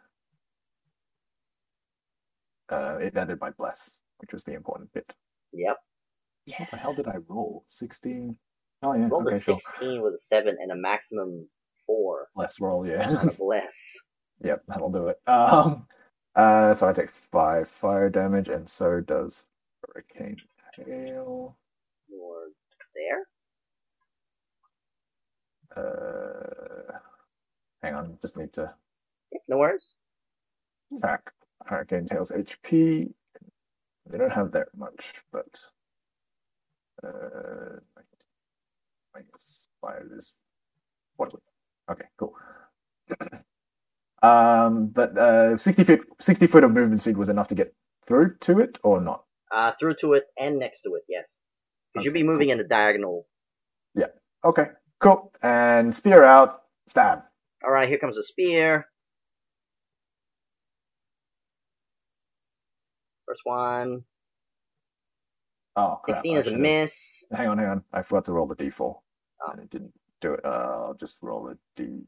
Uh, 2.68 2.98
it 3.00 3.16
ended 3.16 3.38
by 3.38 3.50
bless, 3.50 4.00
which 4.18 4.32
was 4.32 4.44
the 4.44 4.54
important 4.54 4.92
bit. 4.92 5.12
Yep. 5.52 5.76
What 6.58 6.70
the 6.70 6.76
hell 6.76 6.94
did 6.94 7.08
I 7.08 7.16
roll? 7.28 7.64
16? 7.68 8.36
Oh, 8.82 8.94
yeah. 8.94 9.08
Rolled 9.08 9.26
okay, 9.26 9.36
a 9.36 9.40
sure. 9.40 9.58
16 9.58 10.02
with 10.02 10.14
a 10.14 10.18
7 10.18 10.56
and 10.60 10.72
a 10.72 10.76
maximum 10.76 11.48
4 11.86 12.28
Bless 12.34 12.60
roll, 12.60 12.86
yeah. 12.86 13.08
on 13.08 13.28
bless. 13.38 13.74
Yep, 14.42 14.62
that'll 14.66 14.90
do 14.90 15.06
it. 15.08 15.20
Um, 15.28 15.86
uh, 16.34 16.74
so 16.74 16.88
I 16.88 16.92
take 16.92 17.08
five 17.08 17.68
fire 17.68 18.10
damage, 18.10 18.48
and 18.48 18.68
so 18.68 19.00
does 19.00 19.44
Hurricane 19.80 20.36
Tail. 20.74 21.56
You're 22.10 22.48
there? 22.94 23.28
Uh, 25.76 26.98
hang 27.82 27.94
on, 27.94 28.18
just 28.22 28.36
need 28.36 28.52
to 28.52 28.72
no 29.48 29.58
worries. 29.58 29.86
track 31.00 31.32
Hurricane 31.66 32.06
Tail's 32.06 32.30
HP. 32.30 33.12
They 34.06 34.18
don't 34.18 34.32
have 34.32 34.52
that 34.52 34.68
much, 34.76 35.22
but 35.32 35.60
uh, 37.02 37.80
minus 39.14 39.68
five 39.80 40.02
is 40.16 40.32
forty. 41.16 41.38
Okay, 41.90 42.04
cool. 42.18 42.34
um, 44.22 44.88
but 44.88 45.16
uh, 45.16 45.56
sixty 45.56 45.84
feet, 45.84 46.00
sixty 46.20 46.46
foot 46.46 46.64
of 46.64 46.72
movement 46.72 47.00
speed 47.00 47.16
was 47.16 47.28
enough 47.28 47.48
to 47.48 47.54
get 47.54 47.74
through 48.06 48.36
to 48.40 48.60
it, 48.60 48.78
or 48.82 49.00
not? 49.00 49.24
Uh, 49.50 49.72
through 49.80 49.94
to 50.00 50.12
it 50.14 50.24
and 50.38 50.58
next 50.58 50.82
to 50.82 50.94
it, 50.94 51.02
yes. 51.08 51.24
Because 51.92 52.04
you'd 52.04 52.14
be 52.14 52.22
moving 52.22 52.50
in 52.50 52.58
the 52.58 52.64
diagonal. 52.64 53.26
Yeah. 53.94 54.08
Okay, 54.44 54.66
cool. 55.04 55.32
And 55.42 55.94
spear 55.94 56.24
out, 56.24 56.62
stab. 56.86 57.20
Alright, 57.64 57.88
here 57.88 57.98
comes 57.98 58.16
a 58.16 58.22
spear. 58.22 58.86
First 63.26 63.42
one. 63.44 64.02
Oh, 65.76 65.98
crap, 66.02 66.18
16 66.18 66.36
is 66.38 66.46
a 66.48 66.56
miss. 66.56 67.24
Hang 67.32 67.48
on, 67.48 67.58
hang 67.58 67.66
on. 67.68 67.84
I 67.92 68.02
forgot 68.02 68.24
to 68.26 68.32
roll 68.32 68.46
the 68.46 68.56
d4. 68.56 68.80
Oh. 68.80 69.02
And 69.52 69.60
it 69.60 69.70
didn't 69.70 69.92
do 70.20 70.34
it. 70.34 70.44
Uh, 70.44 70.48
I'll 70.88 70.96
just 70.98 71.18
roll 71.20 71.50
a 71.50 71.80
d4. 71.80 72.04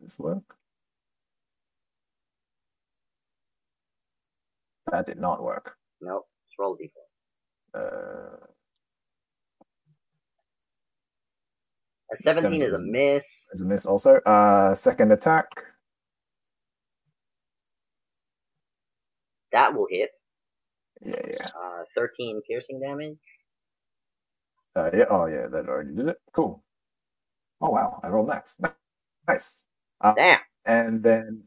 Does 0.00 0.16
This 0.16 0.18
work? 0.18 0.56
That 4.90 5.06
did 5.06 5.20
not 5.20 5.42
work. 5.42 5.76
Nope. 6.00 6.26
Just 6.48 6.58
roll 6.58 6.76
a 7.74 7.78
d4. 7.78 7.86
Uh, 8.42 8.46
A 12.12 12.16
17 12.16 12.62
is 12.62 12.70
17 12.70 12.72
a 12.72 12.74
is 12.74 12.80
a- 12.80 12.84
miss. 12.84 13.52
is 13.52 13.62
a 13.62 13.66
miss 13.66 13.86
also. 13.86 14.16
Uh, 14.26 14.74
second 14.74 15.12
attack. 15.12 15.48
That 19.52 19.74
will 19.74 19.86
hit. 19.90 20.10
Yeah, 21.04 21.16
yeah. 21.28 21.46
Uh, 21.56 21.84
13 21.96 22.42
piercing 22.48 22.80
damage. 22.80 23.18
Uh, 24.76 24.90
yeah. 24.94 25.04
Oh, 25.10 25.26
yeah. 25.26 25.48
That 25.48 25.68
already 25.68 25.94
did 25.94 26.08
it. 26.08 26.18
Cool. 26.34 26.62
Oh 27.60 27.70
wow! 27.70 28.00
I 28.04 28.08
rolled 28.08 28.28
max. 28.28 28.60
Nice. 29.28 29.64
Uh, 30.00 30.14
Damn. 30.16 30.40
and 30.66 31.02
then 31.02 31.44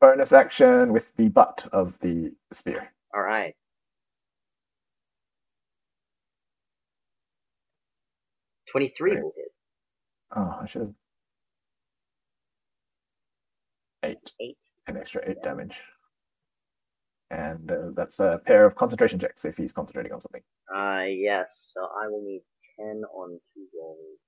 bonus 0.00 0.32
action 0.32 0.92
with 0.92 1.14
the 1.16 1.28
butt 1.28 1.68
of 1.72 1.98
the 2.00 2.32
spear. 2.52 2.92
Twenty-three 8.70 9.16
Right. 9.16 9.22
will 9.22 9.32
hit. 9.36 9.47
Oh, 10.36 10.58
I 10.60 10.66
should 10.66 10.82
have. 10.82 10.92
Eight. 14.04 14.32
Eight. 14.40 14.58
An 14.86 14.96
extra 14.96 15.22
eight 15.28 15.42
damage. 15.42 15.80
And 17.30 17.70
uh, 17.70 17.90
that's 17.94 18.20
a 18.20 18.40
pair 18.46 18.64
of 18.64 18.74
concentration 18.74 19.18
checks 19.18 19.44
if 19.44 19.56
he's 19.56 19.72
concentrating 19.72 20.12
on 20.12 20.20
something. 20.20 20.42
Uh, 20.74 21.02
yes. 21.08 21.72
So 21.74 21.82
I 21.82 22.08
will 22.08 22.22
need 22.22 22.42
ten 22.78 23.02
on 23.14 23.38
two 23.54 23.66
rolls. 23.78 24.18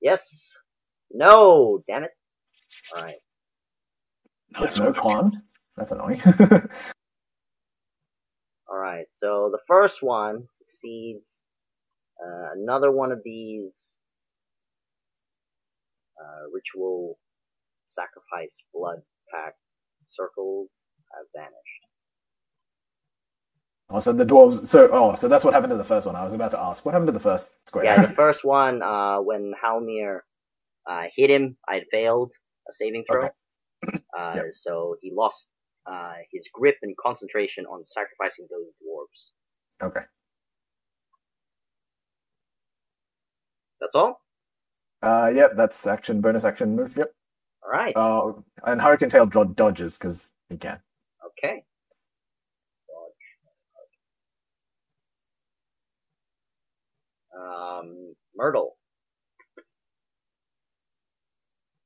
Yes. 0.00 0.52
No. 1.12 1.82
Damn 1.88 2.04
it. 2.04 2.10
All 2.96 3.02
right. 3.02 3.16
No, 4.52 4.60
There's 4.60 4.78
no 4.78 4.92
con. 4.92 5.42
That's 5.76 5.92
annoying. 5.92 6.22
All 8.68 8.78
right. 8.78 9.06
So 9.12 9.48
the 9.52 9.60
first 9.66 10.02
one 10.02 10.44
succeeds. 10.54 11.40
Uh, 12.22 12.48
another 12.60 12.90
one 12.90 13.12
of 13.12 13.20
these 13.24 13.74
uh, 16.20 16.50
ritual 16.52 17.18
sacrifice 17.88 18.54
blood 18.74 18.98
pact 19.32 19.56
circles 20.08 20.68
have 21.14 21.26
vanished. 21.34 21.82
oh, 23.90 24.00
so 24.00 24.12
the 24.12 24.26
dwarves. 24.26 24.66
So, 24.68 24.88
oh, 24.92 25.14
so 25.14 25.28
that's 25.28 25.44
what 25.44 25.54
happened 25.54 25.70
to 25.70 25.76
the 25.76 25.84
first 25.84 26.06
one. 26.06 26.16
I 26.16 26.24
was 26.24 26.34
about 26.34 26.50
to 26.52 26.60
ask, 26.60 26.84
what 26.84 26.92
happened 26.92 27.08
to 27.08 27.12
the 27.12 27.20
first 27.20 27.54
square? 27.66 27.84
Yeah, 27.84 28.06
the 28.06 28.14
first 28.16 28.44
one, 28.44 28.82
uh, 28.82 29.18
when 29.18 29.52
Halnir 29.62 30.24
uh, 30.90 31.04
hit 31.14 31.30
him, 31.30 31.56
I 31.68 31.82
failed 31.92 32.32
a 32.68 32.72
saving 32.72 33.04
throw. 33.10 33.26
Okay. 33.26 33.98
Uh, 34.18 34.32
Yep. 34.36 34.44
So 34.52 34.96
he 35.00 35.12
lost 35.14 35.48
uh, 35.90 36.14
his 36.32 36.48
grip 36.52 36.76
and 36.82 36.96
concentration 36.96 37.66
on 37.66 37.84
sacrificing 37.86 38.46
those 38.50 38.66
dwarves. 38.82 39.86
okay. 39.86 40.06
That's 43.80 43.94
all? 43.94 44.20
Uh, 45.02 45.30
yep, 45.34 45.52
that's 45.56 45.86
action, 45.86 46.20
bonus 46.20 46.44
action 46.44 46.74
move. 46.74 46.96
Yep. 46.96 47.12
Alright. 47.64 47.94
Oh, 47.96 48.44
and 48.64 48.80
Hurricane 48.80 49.08
Tail 49.10 49.26
dro- 49.26 49.44
dodges 49.44 49.98
because 49.98 50.30
he 50.48 50.56
can. 50.56 50.80
okay. 51.26 51.62
Um, 57.38 58.14
Myrtle. 58.36 58.76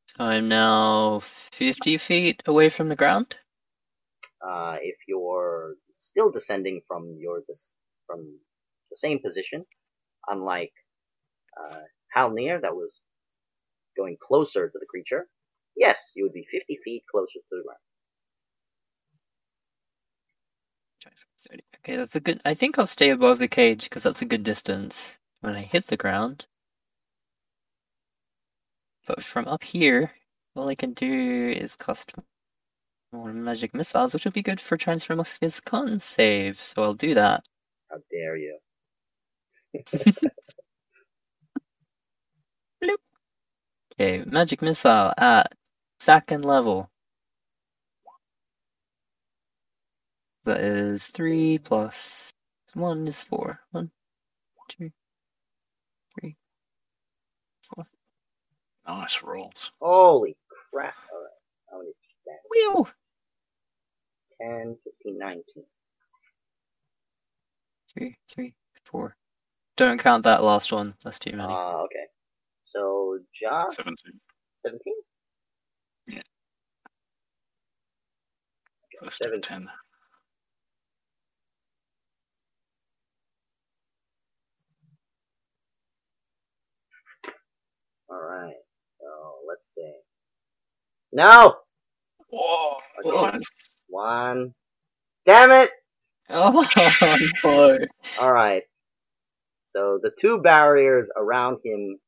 So 0.09 0.25
I'm 0.25 0.49
now 0.49 1.21
50 1.21 1.97
feet 1.99 2.43
away 2.47 2.69
from 2.69 2.89
the 2.89 2.97
ground. 2.97 3.37
Uh, 4.47 4.77
if 4.83 4.97
you're 5.09 5.75
still 5.99 6.31
descending 6.31 6.83
from 6.89 7.17
your 7.21 7.43
from 8.07 8.39
the 8.91 8.97
same 8.97 9.21
position, 9.21 9.65
unlike 10.29 10.73
uh, 11.61 11.81
Halnir 12.17 12.61
that 12.63 12.75
was 12.75 13.03
going 13.97 14.17
closer 14.23 14.69
to 14.69 14.79
the 14.81 14.87
creature, 14.89 15.29
yes, 15.77 15.99
you 16.17 16.25
would 16.25 16.35
be 16.35 16.47
50 16.53 16.79
feet 16.85 17.03
closer 17.11 17.39
to 17.41 17.57
the 17.57 17.63
ground. 17.65 17.81
30. 21.51 21.63
Okay, 21.81 21.97
that's 21.97 22.17
a 22.17 22.21
good. 22.21 22.41
I 22.45 22.55
think 22.55 22.79
I'll 22.79 22.87
stay 22.87 23.11
above 23.11 23.39
the 23.41 23.49
cage 23.49 23.85
because 23.85 24.05
that's 24.05 24.23
a 24.23 24.27
good 24.27 24.43
distance 24.45 25.19
when 25.41 25.57
I 25.57 25.63
hit 25.63 25.89
the 25.89 25.97
ground. 25.99 26.47
But 29.07 29.25
from 29.25 29.49
up 29.49 29.65
here, 29.65 30.13
all 30.57 30.69
I 30.69 30.75
can 30.77 30.93
do 30.95 31.51
is 31.57 31.77
cast 31.77 32.15
more 33.13 33.33
magic 33.33 33.75
missiles, 33.75 34.15
which 34.15 34.25
will 34.25 34.33
be 34.33 34.43
good 34.43 34.61
for 34.61 34.77
transform 34.77 35.21
of 35.21 35.39
his 35.41 35.61
con 35.61 36.01
save. 36.01 36.57
So 36.57 36.83
I'll 36.83 36.95
do 36.95 37.15
that. 37.15 37.45
How 37.91 37.99
dare 38.11 38.37
you? 38.37 38.59
Okay, 44.01 44.25
magic 44.27 44.63
missile 44.63 45.13
at 45.19 45.55
second 46.01 46.45
level. 46.45 46.91
That 50.45 50.61
is 50.61 51.09
three 51.09 51.59
plus 51.59 52.33
one 52.75 53.07
is 53.07 53.21
four. 53.23 53.61
One, 53.71 53.91
two, 54.69 54.91
three, 56.19 56.37
four. 57.63 57.85
Nice 58.89 59.23
rolls. 59.23 59.71
Holy 59.81 60.37
crap. 60.73 60.95
Alright. 61.13 61.31
How 61.71 61.79
many 61.79 61.93
that? 62.27 62.39
Whew! 62.51 62.89
10, 64.43 64.77
15, 64.85 65.19
19. 65.19 65.43
Three, 67.93 68.17
three, 68.33 68.55
four. 68.85 69.17
Don't 69.77 69.99
count 70.01 70.25
that 70.25 70.43
last 70.43 70.73
one. 70.73 70.95
That's 71.05 71.19
too 71.19 71.33
many. 71.33 71.53
Uh, 71.53 71.83
okay. 71.85 72.07
So, 72.65 73.19
Josh, 73.35 73.77
17. 73.77 74.21
17? 74.67 74.95
First 79.03 79.19
Seven. 79.19 79.35
of 79.37 79.43
10. 79.43 79.69
Alright. 88.11 88.55
So, 89.01 89.07
let's 89.49 89.67
see. 89.75 89.93
No! 91.13 91.57
Whoa, 92.29 92.77
Okay. 93.05 93.39
One. 93.93 94.55
Damn 95.27 95.53
it! 95.53 95.71
Oh 96.31 96.67
no! 97.45 97.79
Alright. 98.19 98.63
So 99.69 99.99
the 100.03 100.11
two 100.19 100.41
barriers 100.41 101.09
around 101.15 101.59
him 101.63 101.99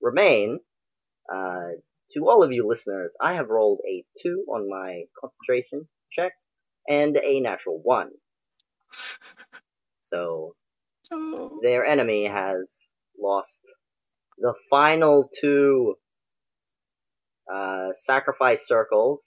remain. 0.00 0.60
Uh, 1.32 1.70
to 2.12 2.28
all 2.28 2.44
of 2.44 2.52
you 2.52 2.66
listeners, 2.66 3.12
I 3.20 3.34
have 3.34 3.48
rolled 3.48 3.80
a 3.88 4.04
2 4.22 4.44
on 4.48 4.68
my 4.68 5.02
concentration 5.20 5.88
check 6.12 6.32
and 6.88 7.16
a 7.16 7.40
natural 7.40 7.80
1. 7.82 8.10
So 10.02 10.54
their 11.62 11.84
enemy 11.84 12.26
has 12.26 12.88
lost 13.20 13.62
the 14.38 14.54
final 14.70 15.28
two 15.40 15.96
uh, 17.52 17.88
sacrifice 17.94 18.66
circles, 18.66 19.20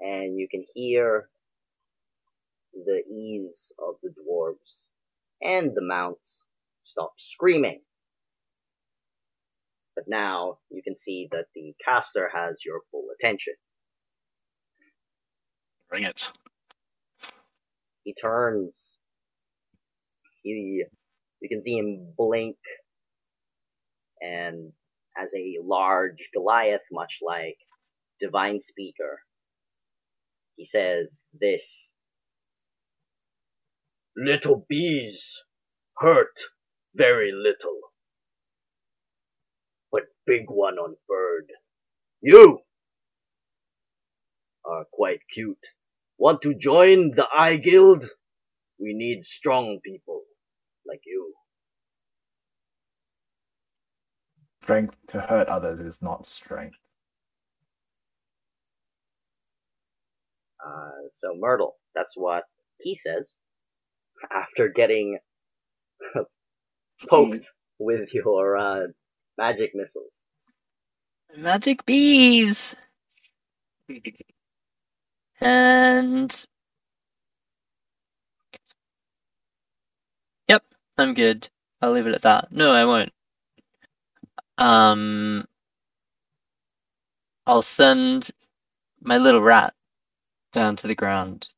and 0.00 0.38
you 0.38 0.48
can 0.50 0.64
hear 0.74 1.28
the 2.74 3.02
ease 3.10 3.72
of 3.78 3.96
the 4.02 4.10
dwarves 4.10 4.86
and 5.42 5.74
the 5.74 5.82
mounts 5.82 6.44
stop 6.84 7.12
screaming. 7.18 7.80
But 9.94 10.04
now 10.08 10.58
you 10.70 10.82
can 10.82 10.98
see 10.98 11.28
that 11.32 11.46
the 11.54 11.74
caster 11.84 12.30
has 12.34 12.56
your 12.64 12.80
full 12.90 13.06
attention. 13.18 13.54
Bring 15.88 16.04
it. 16.04 16.30
He 18.04 18.14
turns. 18.14 18.98
He, 20.42 20.84
you 21.40 21.48
can 21.48 21.62
see 21.64 21.78
him 21.78 22.12
blink, 22.16 22.56
and 24.20 24.72
as 25.20 25.32
a 25.34 25.58
large 25.64 26.28
Goliath, 26.34 26.82
much 26.92 27.18
like 27.26 27.56
Divine 28.20 28.60
Speaker, 28.60 29.20
he 30.56 30.64
says 30.64 31.22
this. 31.38 31.92
Little 34.16 34.64
bees 34.68 35.42
hurt 35.98 36.40
very 36.94 37.32
little, 37.32 37.80
but 39.92 40.04
big 40.26 40.44
one 40.48 40.78
on 40.78 40.96
bird. 41.06 41.52
You 42.22 42.60
are 44.64 44.84
quite 44.90 45.20
cute. 45.30 45.66
Want 46.18 46.40
to 46.42 46.54
join 46.54 47.12
the 47.14 47.26
Eye 47.36 47.56
Guild? 47.56 48.06
We 48.80 48.94
need 48.94 49.24
strong 49.24 49.80
people 49.84 50.22
like 50.86 51.02
you. 51.04 51.34
Strength 54.62 54.96
to 55.08 55.20
hurt 55.20 55.48
others 55.48 55.80
is 55.80 56.00
not 56.00 56.26
strength. 56.26 56.78
Uh, 60.66 61.08
so 61.12 61.34
Myrtle, 61.38 61.76
that's 61.94 62.14
what 62.16 62.44
he 62.80 62.96
says 62.96 63.32
after 64.32 64.68
getting 64.68 65.18
poked 67.08 67.46
with 67.78 68.12
your 68.14 68.56
uh, 68.56 68.86
magic 69.38 69.72
missiles. 69.74 70.20
Magic 71.36 71.84
bees! 71.86 72.76
And. 75.40 76.46
Yep, 80.48 80.64
I'm 80.98 81.14
good. 81.14 81.48
I'll 81.82 81.92
leave 81.92 82.06
it 82.06 82.14
at 82.14 82.22
that. 82.22 82.52
No, 82.52 82.72
I 82.72 82.84
won't. 82.84 83.12
Um. 84.58 85.44
I'll 87.46 87.62
send 87.62 88.30
my 89.00 89.18
little 89.18 89.42
rat 89.42 89.74
down 90.56 90.74
to 90.76 90.86
the 90.86 90.94
ground. 90.94 91.50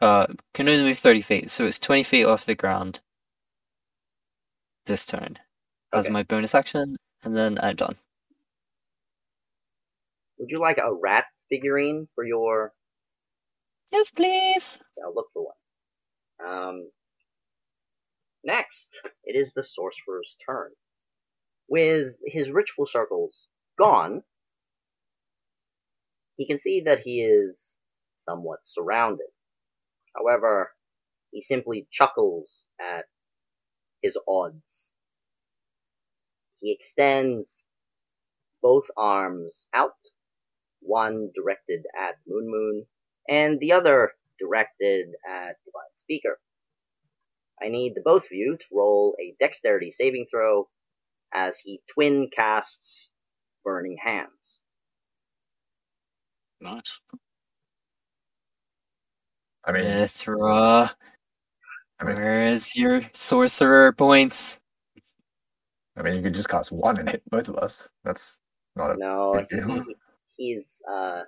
Uh, 0.00 0.26
can 0.54 0.68
only 0.68 0.84
move 0.84 0.98
30 0.98 1.20
feet, 1.20 1.50
so 1.50 1.66
it's 1.66 1.78
20 1.78 2.04
feet 2.04 2.24
off 2.24 2.46
the 2.46 2.54
ground 2.54 3.00
this 4.86 5.04
turn 5.04 5.38
as 5.92 6.06
Okay. 6.06 6.12
my 6.12 6.22
bonus 6.22 6.54
action, 6.54 6.96
and 7.24 7.36
then 7.36 7.58
I'm 7.62 7.76
done. 7.76 7.96
Would 10.38 10.50
you 10.50 10.60
like 10.60 10.78
a 10.78 10.94
rat 10.94 11.24
figurine 11.50 12.08
for 12.14 12.24
your? 12.24 12.72
Yes, 13.92 14.10
please! 14.12 14.78
I'll 15.04 15.14
look 15.14 15.28
for 15.34 15.52
one. 16.38 16.48
Um, 16.48 16.90
next, 18.44 19.00
it 19.24 19.36
is 19.36 19.52
the 19.52 19.62
sorcerer's 19.62 20.36
turn. 20.46 20.70
With 21.68 22.14
his 22.24 22.50
ritual 22.50 22.86
circles 22.86 23.48
gone, 23.78 24.22
he 26.36 26.46
can 26.46 26.60
see 26.60 26.82
that 26.86 27.00
he 27.00 27.20
is 27.20 27.76
somewhat 28.30 28.60
surrounded. 28.62 29.26
However, 30.16 30.70
he 31.32 31.42
simply 31.42 31.88
chuckles 31.90 32.66
at 32.80 33.06
his 34.02 34.16
odds. 34.28 34.92
He 36.60 36.72
extends 36.72 37.64
both 38.62 38.84
arms 38.96 39.66
out, 39.74 39.96
one 40.80 41.30
directed 41.34 41.84
at 41.98 42.16
Moon 42.26 42.50
Moon, 42.50 42.86
and 43.28 43.60
the 43.60 43.72
other 43.72 44.12
directed 44.38 45.08
at 45.28 45.56
Divine 45.64 45.96
Speaker. 45.96 46.38
I 47.62 47.68
need 47.68 47.94
the 47.94 48.02
both 48.02 48.24
of 48.24 48.32
you 48.32 48.56
to 48.58 48.66
roll 48.72 49.16
a 49.20 49.34
dexterity 49.40 49.92
saving 49.92 50.26
throw 50.30 50.68
as 51.34 51.58
he 51.60 51.82
twin 51.94 52.30
casts 52.34 53.10
Burning 53.64 53.98
Hands. 54.02 54.60
Nice. 56.60 57.00
I 59.70 59.72
mean, 59.72 59.84
Mithra, 59.84 60.90
I 62.00 62.04
mean, 62.04 62.16
where's 62.16 62.74
your 62.74 63.02
sorcerer 63.12 63.92
points? 63.92 64.60
I 65.96 66.02
mean, 66.02 66.16
you 66.16 66.22
could 66.22 66.34
just 66.34 66.48
cast 66.48 66.72
one 66.72 66.98
and 66.98 67.08
hit 67.08 67.22
both 67.30 67.46
of 67.46 67.56
us. 67.56 67.88
That's 68.02 68.40
not 68.74 68.90
a 68.90 68.96
No, 68.96 69.32
big 69.32 69.48
deal. 69.48 69.84
he, 69.84 69.94
he's, 70.36 70.82
uh, 70.90 71.22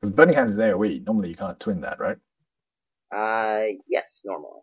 Because 0.00 0.12
burning 0.12 0.34
hands 0.34 0.50
is 0.52 0.58
AOE. 0.58 1.06
Normally, 1.06 1.28
you 1.28 1.36
can't 1.36 1.60
twin 1.60 1.80
that, 1.82 2.00
right? 2.00 2.16
uh, 3.14 3.76
yes, 3.88 4.06
normally. 4.24 4.60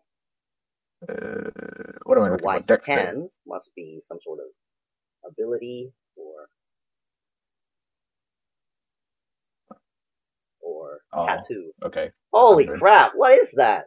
Uh, 1.08 1.98
what 2.04 2.18
am 2.18 2.24
I 2.24 2.26
So 2.26 2.32
looking 2.32 2.44
why 2.44 2.58
for? 2.58 2.64
Dex 2.66 2.86
save. 2.86 2.96
can 2.96 3.30
must 3.46 3.74
be 3.74 3.98
some 4.02 4.18
sort 4.22 4.40
of 4.40 5.30
ability 5.32 5.90
or 10.64 11.00
or 11.12 11.22
Oh. 11.22 11.26
tattoo. 11.26 11.70
Okay. 11.84 12.10
Holy 12.32 12.64
Hundred. 12.66 12.80
crap! 12.80 13.12
What 13.14 13.32
is 13.38 13.50
that? 13.52 13.84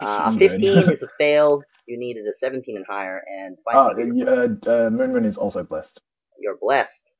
Uh, 0.00 0.30
15 0.32 0.90
is 0.90 1.02
a 1.02 1.08
fail. 1.18 1.62
You 1.86 1.98
needed 1.98 2.24
a 2.26 2.34
17 2.34 2.76
and 2.76 2.86
higher, 2.88 3.22
and 3.28 3.56
Oh, 3.68 3.92
finally, 3.94 4.22
uh, 4.22 4.48
uh, 4.66 4.90
Moon 4.90 5.12
Moon 5.12 5.24
is 5.24 5.36
also 5.36 5.62
blessed. 5.64 6.00
you're 6.38 6.56
blessed. 6.60 7.10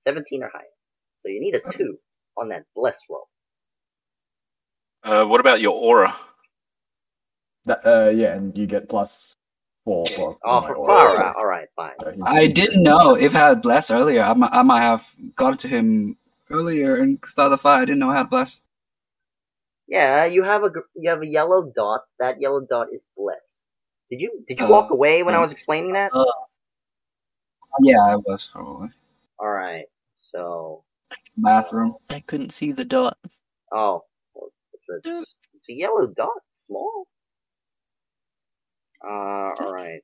17 0.00 0.42
or 0.42 0.50
higher. 0.52 0.62
So 1.22 1.28
you 1.28 1.40
need 1.40 1.54
a 1.54 1.60
2 1.72 1.96
on 2.36 2.48
that 2.50 2.64
blessed 2.74 3.02
roll. 3.08 3.28
Uh, 5.02 5.24
what 5.24 5.40
about 5.40 5.60
your 5.60 5.74
aura? 5.74 6.14
That, 7.64 7.80
uh, 7.86 8.10
yeah, 8.10 8.34
and 8.34 8.56
you 8.58 8.66
get 8.66 8.88
plus 8.88 9.32
four 9.84 10.04
for. 10.06 10.36
Oh, 10.44 10.60
my 10.60 10.66
for 10.68 10.76
aura. 10.76 10.94
Farah. 11.16 11.34
Alright, 11.36 11.68
fine. 11.76 11.92
So 12.02 12.10
he's- 12.10 12.22
I 12.26 12.44
he's 12.46 12.54
didn't 12.54 12.82
know 12.82 13.14
if 13.16 13.34
I 13.34 13.48
had 13.48 13.62
blessed 13.62 13.90
earlier. 13.90 14.22
I 14.22 14.34
might, 14.34 14.52
I 14.52 14.62
might 14.62 14.80
have 14.80 15.06
got 15.36 15.58
to 15.60 15.68
him 15.68 16.18
earlier 16.50 16.96
and 16.96 17.18
started 17.24 17.50
the 17.50 17.58
fight. 17.58 17.80
I 17.82 17.84
didn't 17.84 17.98
know 18.00 18.10
I 18.10 18.16
had 18.18 18.30
bless. 18.30 18.62
Yeah, 19.86 20.24
you 20.24 20.42
have 20.42 20.64
a 20.64 20.70
you 20.94 21.10
have 21.10 21.22
a 21.22 21.26
yellow 21.26 21.70
dot. 21.76 22.02
That 22.18 22.40
yellow 22.40 22.60
dot 22.60 22.88
is 22.92 23.06
bless. 23.16 23.38
Did 24.10 24.20
you 24.20 24.44
did 24.48 24.58
you 24.60 24.66
Uh, 24.66 24.70
walk 24.70 24.90
away 24.90 25.22
when 25.22 25.34
I 25.34 25.40
was 25.40 25.52
explaining 25.52 25.92
that? 25.92 26.10
Uh, 26.14 26.24
Yeah, 27.82 28.00
I 28.02 28.16
was 28.16 28.46
probably 28.52 28.90
Alright, 29.38 29.86
so 30.14 30.84
bathroom. 31.36 31.96
I 32.08 32.20
couldn't 32.20 32.50
see 32.52 32.72
the 32.72 32.84
dot. 32.84 33.18
oh, 33.72 34.04
well, 34.34 34.50
it's 34.72 35.06
a 35.06 35.20
it's 35.54 35.68
a 35.68 35.72
yellow 35.72 36.06
dot, 36.06 36.30
small. 36.52 37.06
Uh, 39.04 39.50
alright. 39.60 40.02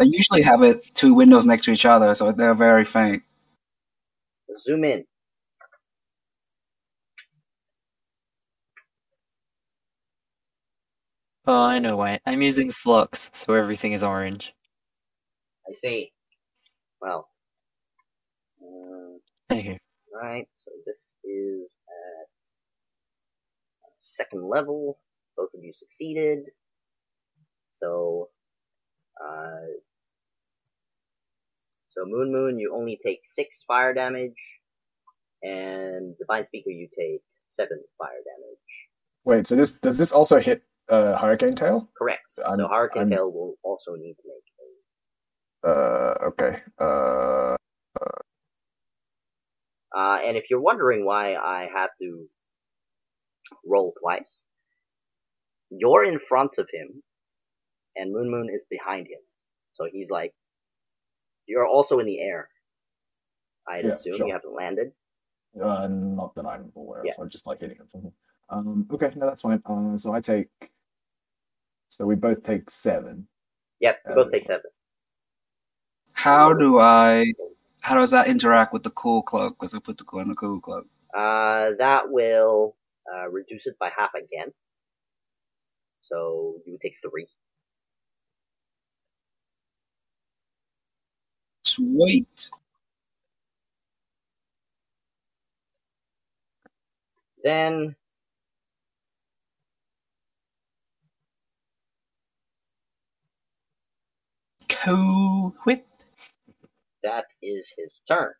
I 0.00 0.04
usually 0.04 0.42
have 0.42 0.62
it 0.62 0.94
two 0.94 1.14
windows 1.14 1.46
next 1.46 1.64
to 1.64 1.72
each 1.72 1.84
other, 1.84 2.14
so 2.14 2.30
they're 2.30 2.54
very 2.54 2.84
faint. 2.84 3.22
Zoom 4.60 4.84
in. 4.84 5.04
Oh, 11.48 11.62
I 11.64 11.78
know 11.80 11.96
why. 11.96 12.20
I'm 12.26 12.42
using 12.42 12.70
Flux, 12.72 13.30
so 13.34 13.54
everything 13.54 13.92
is 13.94 14.04
orange. 14.04 14.54
I 15.68 15.74
see. 15.74 16.12
Well, 17.00 17.30
uh, 18.62 19.18
Anywho. 19.54 19.78
right. 20.14 20.46
So 20.64 20.70
this 20.86 21.12
is 21.24 21.62
at 21.88 22.28
second 24.00 24.48
level. 24.48 24.98
Both 25.38 25.54
of 25.54 25.64
you 25.64 25.72
succeeded. 25.72 26.40
So 27.74 28.28
Uh, 29.20 29.66
so 31.88 32.04
Moon 32.06 32.30
Moon, 32.32 32.58
you 32.60 32.74
only 32.74 32.98
take 33.04 33.20
six 33.24 33.64
fire 33.66 33.94
damage, 33.94 34.38
and 35.42 36.16
Divine 36.18 36.46
Speaker, 36.48 36.70
you 36.70 36.88
take 36.96 37.22
seven 37.50 37.82
fire 37.98 38.22
damage. 38.24 38.58
Wait, 39.24 39.46
so 39.46 39.56
this 39.56 39.72
does 39.72 39.98
this 39.98 40.12
also 40.12 40.38
hit 40.38 40.62
uh, 40.88 41.16
Hurricane 41.18 41.54
Tail? 41.54 41.88
Correct. 41.96 42.22
I'm- 42.46 42.58
so 42.58 42.68
Hurricane 42.68 43.02
I'm- 43.02 43.10
Tail 43.10 43.30
will 43.32 43.54
also 43.62 43.94
need 43.94 44.14
to 44.14 44.22
make 44.28 44.44
a. 45.64 45.68
Uh, 45.68 46.14
okay. 46.28 46.62
Uh, 46.78 47.56
Uh, 49.96 50.18
and 50.22 50.36
if 50.36 50.44
you're 50.50 50.60
wondering 50.60 51.04
why 51.04 51.34
I 51.34 51.66
had 51.74 51.88
to 52.00 52.28
roll 53.64 53.94
twice, 54.00 54.44
you're 55.70 56.04
in 56.04 56.20
front 56.28 56.58
of 56.58 56.68
him, 56.72 57.02
and 57.96 58.12
Moon 58.12 58.30
Moon 58.30 58.48
is 58.54 58.64
behind 58.70 59.06
him. 59.08 59.20
So 59.72 59.86
he's 59.90 60.10
like, 60.10 60.34
you're 61.46 61.66
also 61.66 61.98
in 62.00 62.06
the 62.06 62.20
air. 62.20 62.50
I'd 63.66 63.84
Yeah, 63.86 63.92
assume 63.92 64.16
sure. 64.16 64.26
you 64.26 64.32
haven't 64.32 64.54
landed. 64.54 64.92
uh, 65.60 65.88
not 65.90 66.34
that 66.36 66.44
I'm 66.46 66.70
aware 66.76 67.02
Yeah. 67.04 67.12
of. 67.14 67.20
I'm 67.20 67.28
just 67.30 67.46
like 67.46 67.60
hitting 67.60 67.78
it 67.80 67.90
from. 67.90 68.12
Um, 68.50 68.86
okay, 68.92 69.10
no, 69.16 69.26
that's 69.26 69.42
fine. 69.42 69.62
Uh, 69.64 69.96
so 69.98 70.12
I 70.12 70.20
take. 70.20 70.50
So 71.88 72.06
we 72.06 72.14
both 72.14 72.42
take 72.42 72.70
seven. 72.70 73.26
Yep, 73.80 74.00
you 74.06 74.12
Uh, 74.12 74.14
both 74.14 74.32
take 74.32 74.44
seven. 74.44 74.70
How 76.12 76.52
do 76.52 76.78
I? 76.80 77.32
How 77.80 77.94
does 77.94 78.10
that 78.10 78.26
interact 78.26 78.72
with 78.72 78.82
the 78.82 78.90
cool 78.90 79.22
cloak? 79.22 79.56
Because 79.58 79.74
I 79.74 79.78
put 79.78 79.96
the 79.96 80.04
cool 80.04 80.20
on 80.20 80.28
the 80.28 80.34
cool 80.34 80.60
cloak. 80.60 80.86
Uh, 81.14 81.70
that 81.78 82.10
will 82.10 82.76
uh, 83.12 83.28
reduce 83.28 83.66
it 83.66 83.78
by 83.78 83.90
half 83.96 84.10
again. 84.14 84.52
So 86.02 86.56
you 86.66 86.78
take 86.82 86.96
three. 87.00 87.26
Sweet. 91.64 92.50
Then 97.44 97.94
Cool 104.82 105.54
whip. 105.64 105.86
that 107.02 107.24
is 107.42 107.66
his 107.76 108.00
turn. 108.08 108.32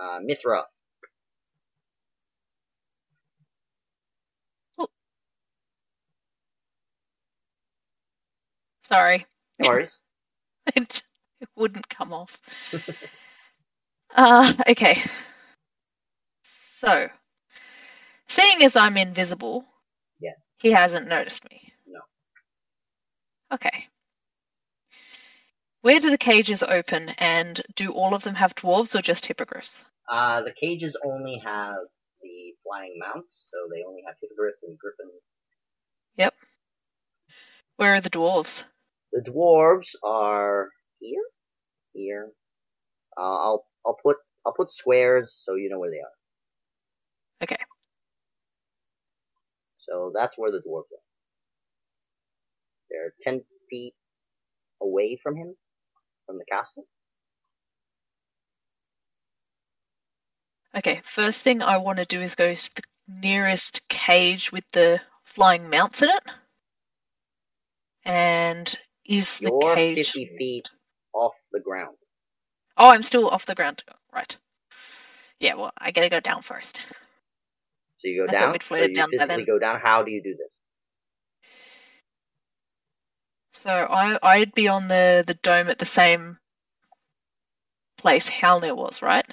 Uh, 0.00 0.18
Mithra. 0.22 0.64
Sorry, 8.82 9.26
No 9.58 9.68
worries. 9.68 9.98
it, 10.76 11.02
it 11.40 11.48
wouldn't 11.56 11.88
come 11.88 12.12
off. 12.12 12.40
uh, 14.16 14.52
okay. 14.68 14.98
So, 16.44 17.08
seeing 18.28 18.62
as 18.62 18.76
I'm 18.76 18.96
invisible, 18.96 19.64
Yeah. 20.20 20.32
he 20.58 20.70
hasn't 20.70 21.08
noticed 21.08 21.48
me. 21.50 21.72
No. 21.86 22.00
Okay. 23.52 23.88
Where 25.86 26.00
do 26.00 26.10
the 26.10 26.18
cages 26.18 26.64
open, 26.64 27.10
and 27.10 27.62
do 27.76 27.92
all 27.92 28.12
of 28.12 28.24
them 28.24 28.34
have 28.34 28.56
dwarves 28.56 28.98
or 28.98 29.02
just 29.02 29.24
hippogriffs? 29.24 29.84
Uh, 30.10 30.42
the 30.42 30.52
cages 30.60 30.96
only 31.04 31.40
have 31.44 31.76
the 32.20 32.54
flying 32.64 32.98
mounts, 32.98 33.46
so 33.52 33.56
they 33.72 33.84
only 33.86 34.02
have 34.04 34.16
Hippogriff 34.20 34.56
and 34.64 34.76
griffins. 34.76 35.22
Yep. 36.16 36.34
Where 37.76 37.94
are 37.94 38.00
the 38.00 38.10
dwarves? 38.10 38.64
The 39.12 39.20
dwarves 39.20 39.90
are 40.02 40.70
here, 40.98 41.22
here. 41.92 42.32
Uh, 43.16 43.20
I'll 43.20 43.66
I'll 43.86 43.98
put 44.02 44.16
I'll 44.44 44.54
put 44.54 44.72
squares 44.72 45.40
so 45.44 45.54
you 45.54 45.68
know 45.68 45.78
where 45.78 45.92
they 45.92 46.00
are. 46.00 47.44
Okay. 47.44 47.62
So 49.88 50.10
that's 50.12 50.36
where 50.36 50.50
the 50.50 50.58
dwarves 50.68 50.90
are. 50.90 51.06
They're 52.90 53.14
ten 53.22 53.44
feet 53.70 53.94
away 54.82 55.16
from 55.22 55.36
him, 55.36 55.54
from 56.26 56.38
the 56.38 56.44
castle. 56.44 56.84
Okay, 60.76 61.00
first 61.04 61.42
thing 61.42 61.62
I 61.62 61.78
want 61.78 61.98
to 61.98 62.04
do 62.04 62.20
is 62.20 62.34
go 62.34 62.52
to 62.52 62.74
the 62.74 62.82
nearest 63.08 63.88
cage 63.88 64.52
with 64.52 64.64
the 64.72 65.00
flying 65.24 65.70
mounts 65.70 66.02
in 66.02 66.10
it. 66.10 66.22
And 68.04 68.78
is 69.06 69.38
the 69.38 69.50
You're 69.50 69.74
cage 69.74 69.96
fifty 69.96 70.36
feet 70.38 70.68
off 71.14 71.34
the 71.52 71.60
ground. 71.60 71.96
Oh, 72.76 72.90
I'm 72.90 73.02
still 73.02 73.28
off 73.30 73.46
the 73.46 73.54
ground. 73.54 73.82
Right. 74.12 74.36
Yeah, 75.40 75.54
well, 75.54 75.72
I 75.78 75.90
gotta 75.92 76.08
go 76.08 76.20
down 76.20 76.42
first. 76.42 76.82
So 77.98 78.08
you 78.08 78.26
go 78.26 78.26
I 78.28 78.32
down. 78.32 78.52
we'd 78.52 78.62
So 78.62 78.76
you 78.76 78.94
down 78.94 79.08
physically 79.10 79.36
then. 79.36 79.46
go 79.46 79.58
down. 79.58 79.80
How 79.82 80.02
do 80.02 80.10
you 80.10 80.22
do 80.22 80.34
this? 80.36 80.50
So 83.56 83.70
I 83.90 84.18
I'd 84.22 84.54
be 84.54 84.68
on 84.68 84.86
the 84.86 85.24
the 85.26 85.34
dome 85.34 85.68
at 85.68 85.78
the 85.78 85.86
same 85.86 86.38
place 87.96 88.28
Halnir 88.28 88.74
was, 88.76 89.02
right? 89.02 89.26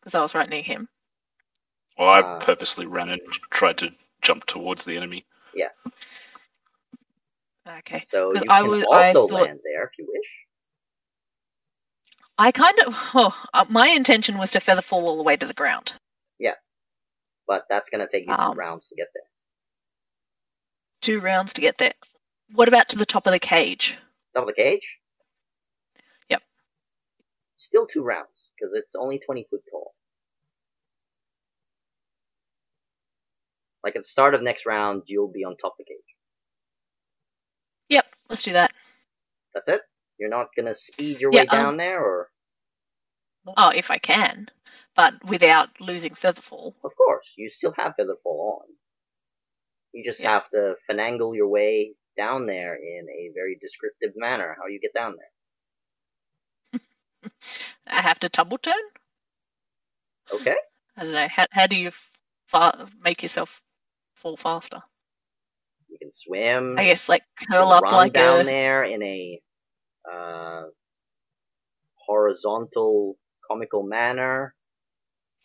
Because 0.00 0.14
I 0.14 0.20
was 0.22 0.34
right 0.34 0.48
near 0.48 0.62
him. 0.62 0.88
Well, 1.98 2.08
I 2.08 2.20
Uh, 2.20 2.38
purposely 2.40 2.86
ran 2.86 3.10
and 3.10 3.20
tried 3.50 3.78
to 3.78 3.90
jump 4.22 4.46
towards 4.46 4.84
the 4.84 4.96
enemy. 4.96 5.26
Yeah. 5.52 5.68
Okay. 7.68 8.04
So 8.10 8.32
you 8.32 8.40
I 8.48 8.60
can 8.60 8.68
was- 8.70 8.84
I 8.92 9.08
also 9.08 9.28
thought- 9.28 9.42
land 9.42 9.60
there 9.64 9.84
if 9.84 9.98
you 9.98 10.06
wish. 10.08 10.26
I 12.38 12.52
kind 12.52 12.78
of 12.80 12.94
oh, 13.14 13.44
uh, 13.52 13.66
my 13.68 13.88
intention 13.88 14.38
was 14.38 14.52
to 14.52 14.60
feather 14.60 14.80
fall 14.82 15.06
all 15.08 15.16
the 15.18 15.22
way 15.24 15.36
to 15.36 15.46
the 15.46 15.54
ground. 15.54 15.92
Yeah, 16.38 16.54
but 17.46 17.66
that's 17.68 17.90
going 17.90 18.00
to 18.00 18.10
take 18.10 18.26
you 18.26 18.34
two 18.34 18.40
Um, 18.40 18.58
rounds 18.58 18.88
to 18.88 18.94
get 18.94 19.08
there. 19.12 19.24
Two 21.02 21.20
rounds 21.20 21.52
to 21.54 21.60
get 21.60 21.76
there. 21.78 21.92
What 22.52 22.68
about 22.68 22.88
to 22.90 22.98
the 22.98 23.06
top 23.06 23.26
of 23.26 23.32
the 23.32 23.38
cage? 23.38 23.96
Top 24.34 24.42
of 24.48 24.54
the 24.54 24.62
cage? 24.62 24.98
Yep. 26.28 26.42
Still 27.56 27.86
two 27.86 28.02
rounds, 28.02 28.28
because 28.58 28.72
it's 28.74 28.94
only 28.96 29.18
20 29.18 29.46
foot 29.50 29.60
tall. 29.70 29.92
Like 33.84 33.96
at 33.96 34.02
the 34.02 34.08
start 34.08 34.34
of 34.34 34.42
next 34.42 34.66
round, 34.66 35.04
you'll 35.06 35.32
be 35.32 35.44
on 35.44 35.56
top 35.56 35.72
of 35.72 35.78
the 35.78 35.84
cage. 35.84 36.14
Yep, 37.88 38.06
let's 38.28 38.42
do 38.42 38.52
that. 38.52 38.72
That's 39.54 39.68
it? 39.68 39.80
You're 40.18 40.28
not 40.30 40.48
gonna 40.56 40.74
speed 40.74 41.20
your 41.20 41.32
Yeah, 41.32 41.42
way 41.42 41.46
um, 41.48 41.48
down 41.48 41.76
there, 41.76 42.00
or? 42.04 42.28
Oh, 43.56 43.70
if 43.70 43.90
I 43.90 43.98
can, 43.98 44.48
but 44.94 45.14
without 45.24 45.68
losing 45.80 46.12
featherfall. 46.12 46.74
Of 46.84 46.94
course, 46.96 47.26
you 47.36 47.48
still 47.48 47.72
have 47.76 47.94
Featherfall 47.98 48.58
on. 48.60 48.66
You 49.92 50.04
just 50.04 50.20
Yeah. 50.20 50.30
have 50.30 50.50
to 50.50 50.74
finagle 50.88 51.34
your 51.34 51.48
way 51.48 51.94
down 52.20 52.46
there 52.46 52.76
in 52.76 53.06
a 53.10 53.32
very 53.34 53.58
descriptive 53.60 54.14
manner, 54.16 54.56
how 54.60 54.68
you 54.68 54.80
get 54.80 54.94
down 54.94 55.14
there. 55.18 55.32
I 57.86 58.02
have 58.02 58.20
to 58.20 58.30
tumble 58.30 58.58
turn. 58.58 58.74
Okay? 60.40 60.56
I 60.96 61.04
don't 61.04 61.12
know. 61.12 61.28
How 61.28 61.46
how 61.52 61.66
do 61.66 61.76
you 61.76 61.90
fa- 62.46 62.88
make 63.02 63.22
yourself 63.22 63.62
fall 64.16 64.36
faster? 64.36 64.82
You 65.88 65.98
can 66.00 66.12
swim. 66.12 66.78
I 66.78 66.84
guess 66.86 67.08
like 67.08 67.24
curl 67.48 67.72
up 67.72 67.88
like 67.92 68.14
down 68.14 68.44
a. 68.44 68.46
there 68.46 68.84
in 68.84 69.02
a 69.02 69.40
uh, 70.10 70.64
horizontal 72.06 73.16
comical 73.50 73.84
manner. 73.84 74.54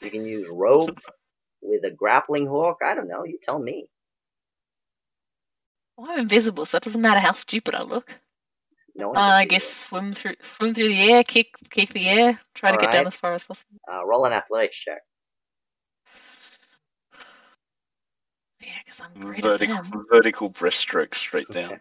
You 0.02 0.12
can 0.12 0.26
use 0.26 0.50
rope 0.50 1.00
with 1.62 1.84
a 1.86 1.92
grappling 1.92 2.48
hook. 2.48 2.80
I 2.86 2.96
don't 2.96 3.10
know. 3.10 3.26
You 3.26 3.40
tell 3.44 3.60
me. 3.60 3.88
Well, 5.98 6.12
I'm 6.12 6.20
invisible, 6.20 6.66
so 6.66 6.78
it 6.78 6.84
doesn't 6.84 7.02
matter 7.02 7.20
how 7.20 7.32
stupid 7.34 7.76
I 7.76 7.84
look. 7.84 8.14
No 8.96 9.10
one 9.10 9.18
Uh, 9.18 9.22
I 9.22 9.46
guess 9.46 9.64
you. 9.64 9.70
swim 9.70 10.12
through 10.14 10.36
swim 10.42 10.74
through 10.74 10.90
the 10.90 11.12
air, 11.12 11.24
kick 11.24 11.56
kick 11.70 11.90
the 11.90 12.08
air, 12.08 12.40
try 12.54 12.72
to 12.72 12.78
get 12.78 12.92
down 12.92 13.08
as 13.08 13.16
far 13.16 13.34
as 13.34 13.44
possible. 13.44 13.80
Uh, 13.92 14.06
roll 14.06 14.26
an 14.26 14.34
athletics 14.34 14.78
check. 14.78 15.02
Yeah, 18.62 18.68
because 18.84 19.02
I'm 19.02 19.22
great 19.22 19.44
Vertical, 19.44 19.76
at 19.76 19.92
them. 19.92 20.06
vertical 20.10 20.50
breaststroke 20.50 21.16
straight 21.16 21.50
down. 21.52 21.80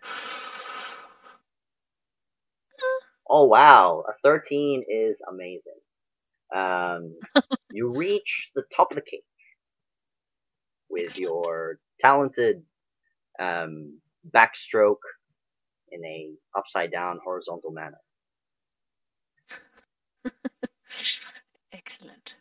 Oh 3.29 3.45
wow, 3.47 4.05
a 4.09 4.13
13 4.23 4.83
is 4.89 5.23
amazing. 5.29 5.81
Um, 6.55 7.17
you 7.71 7.93
reach 7.97 8.51
the 8.55 8.65
top 8.75 8.91
of 8.93 8.97
the 8.97 9.03
cage 9.03 9.23
with 10.91 11.19
your 11.19 11.79
talented 12.01 12.63
um, 13.39 14.01
backstroke 14.31 15.03
in 15.91 16.05
a 16.05 16.31
upside 16.57 16.91
down 16.91 17.19
horizontal 17.25 17.73
manner. 17.73 17.99
Excellent. 21.73 22.35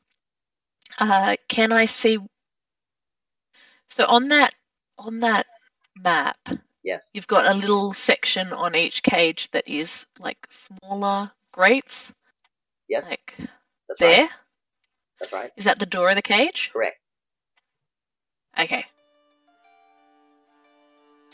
Uh, 0.99 1.35
can 1.47 1.71
I 1.71 1.85
see? 1.85 2.17
So 3.89 4.05
on 4.05 4.29
that 4.29 4.53
on 4.97 5.19
that 5.19 5.45
map, 5.95 6.37
Yes. 6.83 7.01
You've 7.13 7.27
got 7.27 7.45
a 7.45 7.57
little 7.57 7.93
section 7.93 8.51
on 8.51 8.75
each 8.75 9.03
cage 9.03 9.49
that 9.51 9.67
is 9.67 10.05
like 10.19 10.37
smaller 10.49 11.31
grates. 11.53 12.13
Yes. 12.89 13.05
Like 13.05 13.35
That's 13.87 13.99
there. 13.99 14.21
right. 14.23 14.29
That's 15.19 15.31
right. 15.33 15.51
Is 15.55 15.65
that 15.65 15.79
the 15.79 15.85
door 15.85 16.09
of 16.09 16.17
the 16.17 16.21
cage? 16.21 16.71
Correct. 16.73 16.97
Okay. 18.59 18.85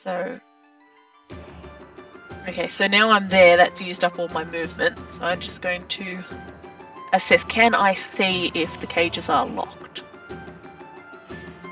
So. 0.03 0.39
Okay, 2.47 2.69
so 2.69 2.87
now 2.87 3.09
I'm 3.11 3.27
there. 3.27 3.57
That's 3.57 3.81
used 3.81 4.03
up 4.03 4.17
all 4.17 4.29
my 4.29 4.45
movement. 4.45 4.97
So 5.11 5.23
I'm 5.23 5.39
just 5.41 5.61
going 5.61 5.85
to 5.87 6.23
assess. 7.13 7.43
Can 7.43 7.75
I 7.75 7.93
see 7.93 8.49
if 8.53 8.79
the 8.79 8.87
cages 8.87 9.27
are 9.29 9.45
locked? 9.45 10.03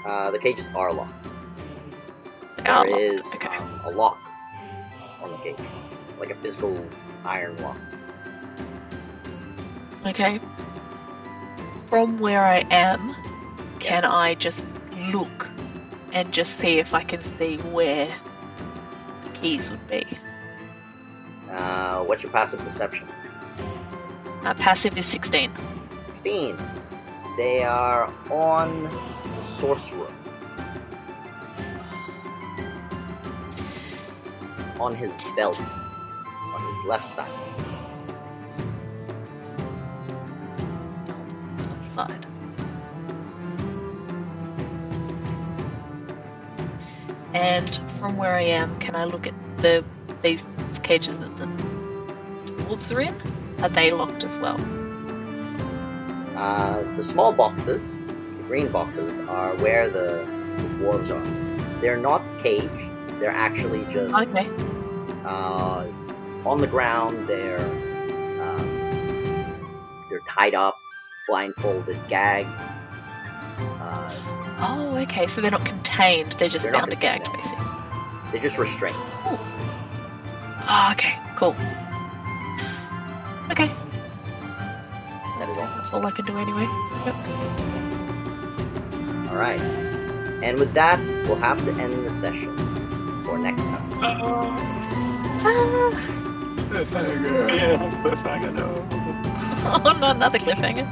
Uh, 0.06 0.30
the 0.32 0.40
cages 0.40 0.66
are 0.76 0.92
locked. 0.94 1.28
They 2.58 2.66
are 2.66 2.86
There 2.86 2.92
locked. 2.92 3.02
is 3.14 3.22
Okay. 3.36 3.56
um, 3.56 3.82
a 3.86 3.92
lock 3.92 4.18
on 5.22 5.32
the 5.32 5.38
cage, 5.38 5.58
like 6.20 6.30
a 6.30 6.36
physical 6.36 6.86
iron 7.24 7.56
lock. 7.62 7.78
Okay. 10.06 10.40
From 11.88 12.18
where 12.20 12.46
I 12.46 12.66
am, 12.72 13.16
can 13.80 14.04
I 14.04 14.36
just 14.36 14.66
look 15.14 15.47
and 16.18 16.34
just 16.34 16.58
see 16.58 16.80
if 16.80 16.96
I 16.96 17.04
can 17.04 17.20
see 17.20 17.58
where 17.58 18.08
the 19.22 19.30
keys 19.30 19.70
would 19.70 19.88
be? 19.88 20.04
Uh, 21.52 22.04
what's 22.06 22.24
your 22.24 22.32
passive 22.32 22.60
perception? 22.60 23.08
Uh, 24.44 24.56
passive 24.56 24.98
is 24.98 25.06
16. 25.06 25.52
16. 26.08 26.58
They 27.38 27.64
are 27.64 28.12
on 28.32 28.84
the 28.84 29.44
source 29.44 29.92
room. 29.92 30.12
On 34.80 34.96
his 34.96 35.12
belt. 35.36 35.60
On 35.60 36.76
his 36.76 36.86
left 36.90 37.16
side. 37.16 37.30
Left 41.60 41.86
side. 41.86 42.27
And 47.38 47.70
from 48.00 48.18
where 48.18 48.34
I 48.34 48.42
am, 48.42 48.80
can 48.80 48.96
I 48.96 49.06
look 49.06 49.28
at 49.28 49.34
the 49.58 49.84
these 50.24 50.44
cages 50.82 51.20
that 51.20 51.38
the 51.38 51.46
dwarves 51.46 52.92
are 52.96 53.02
in? 53.02 53.16
Are 53.62 53.70
they 53.70 53.92
locked 53.92 54.24
as 54.24 54.36
well? 54.38 54.60
Uh, 56.36 56.82
the 56.96 57.04
small 57.04 57.32
boxes, 57.32 57.84
the 58.38 58.44
green 58.48 58.72
boxes, 58.72 59.12
are 59.30 59.56
where 59.58 59.88
the, 59.88 60.26
the 60.58 60.64
dwarves 60.80 61.12
are. 61.12 61.80
They're 61.82 61.98
not 61.98 62.24
caged. 62.42 62.90
They're 63.20 63.30
actually 63.30 63.86
just 63.94 64.16
Okay. 64.16 64.50
uh, 65.24 65.86
on 66.44 66.60
the 66.60 66.68
ground. 66.68 67.30
They're 67.30 67.60
um, 68.42 70.08
they're 70.10 70.22
tied 70.28 70.56
up, 70.56 70.76
blindfolded, 71.28 71.98
gagged. 72.10 72.50
Uh, 73.60 74.14
Oh, 74.60 74.96
okay. 75.04 75.28
So 75.28 75.42
they're 75.42 75.52
not 75.52 75.66
contained. 75.66 76.34
They're 76.34 76.50
just 76.50 76.64
They're 76.64 76.74
bound 76.74 76.92
and 76.92 77.02
gagged, 77.02 77.32
basically. 77.34 77.66
they're 78.32 78.42
just 78.42 78.58
restrained. 78.58 78.96
Oh, 80.70 80.90
okay. 80.94 81.18
Cool. 81.36 81.56
Okay. 83.52 83.68
That 85.40 85.50
is 85.50 85.58
all. 85.58 85.68
That's 85.78 85.94
all 85.94 86.06
I 86.06 86.12
can 86.12 86.26
do 86.26 86.38
anyway. 86.38 86.68
Yep. 87.06 87.16
All 89.30 89.38
right. 89.38 89.62
And 90.44 90.60
with 90.60 90.74
that, 90.74 91.00
we'll 91.28 91.36
have 91.38 91.64
to 91.66 91.72
end 91.74 91.94
the 92.06 92.12
session 92.20 92.56
for 93.24 93.38
next 93.38 93.62
time. 93.62 93.90
Ah. 94.02 94.74
Yeah, 96.70 96.84
cliffhanger, 98.04 98.54
no. 98.54 98.86
oh 99.86 99.98
no, 100.02 100.12
another 100.12 100.38
cliffhanger. 100.40 100.86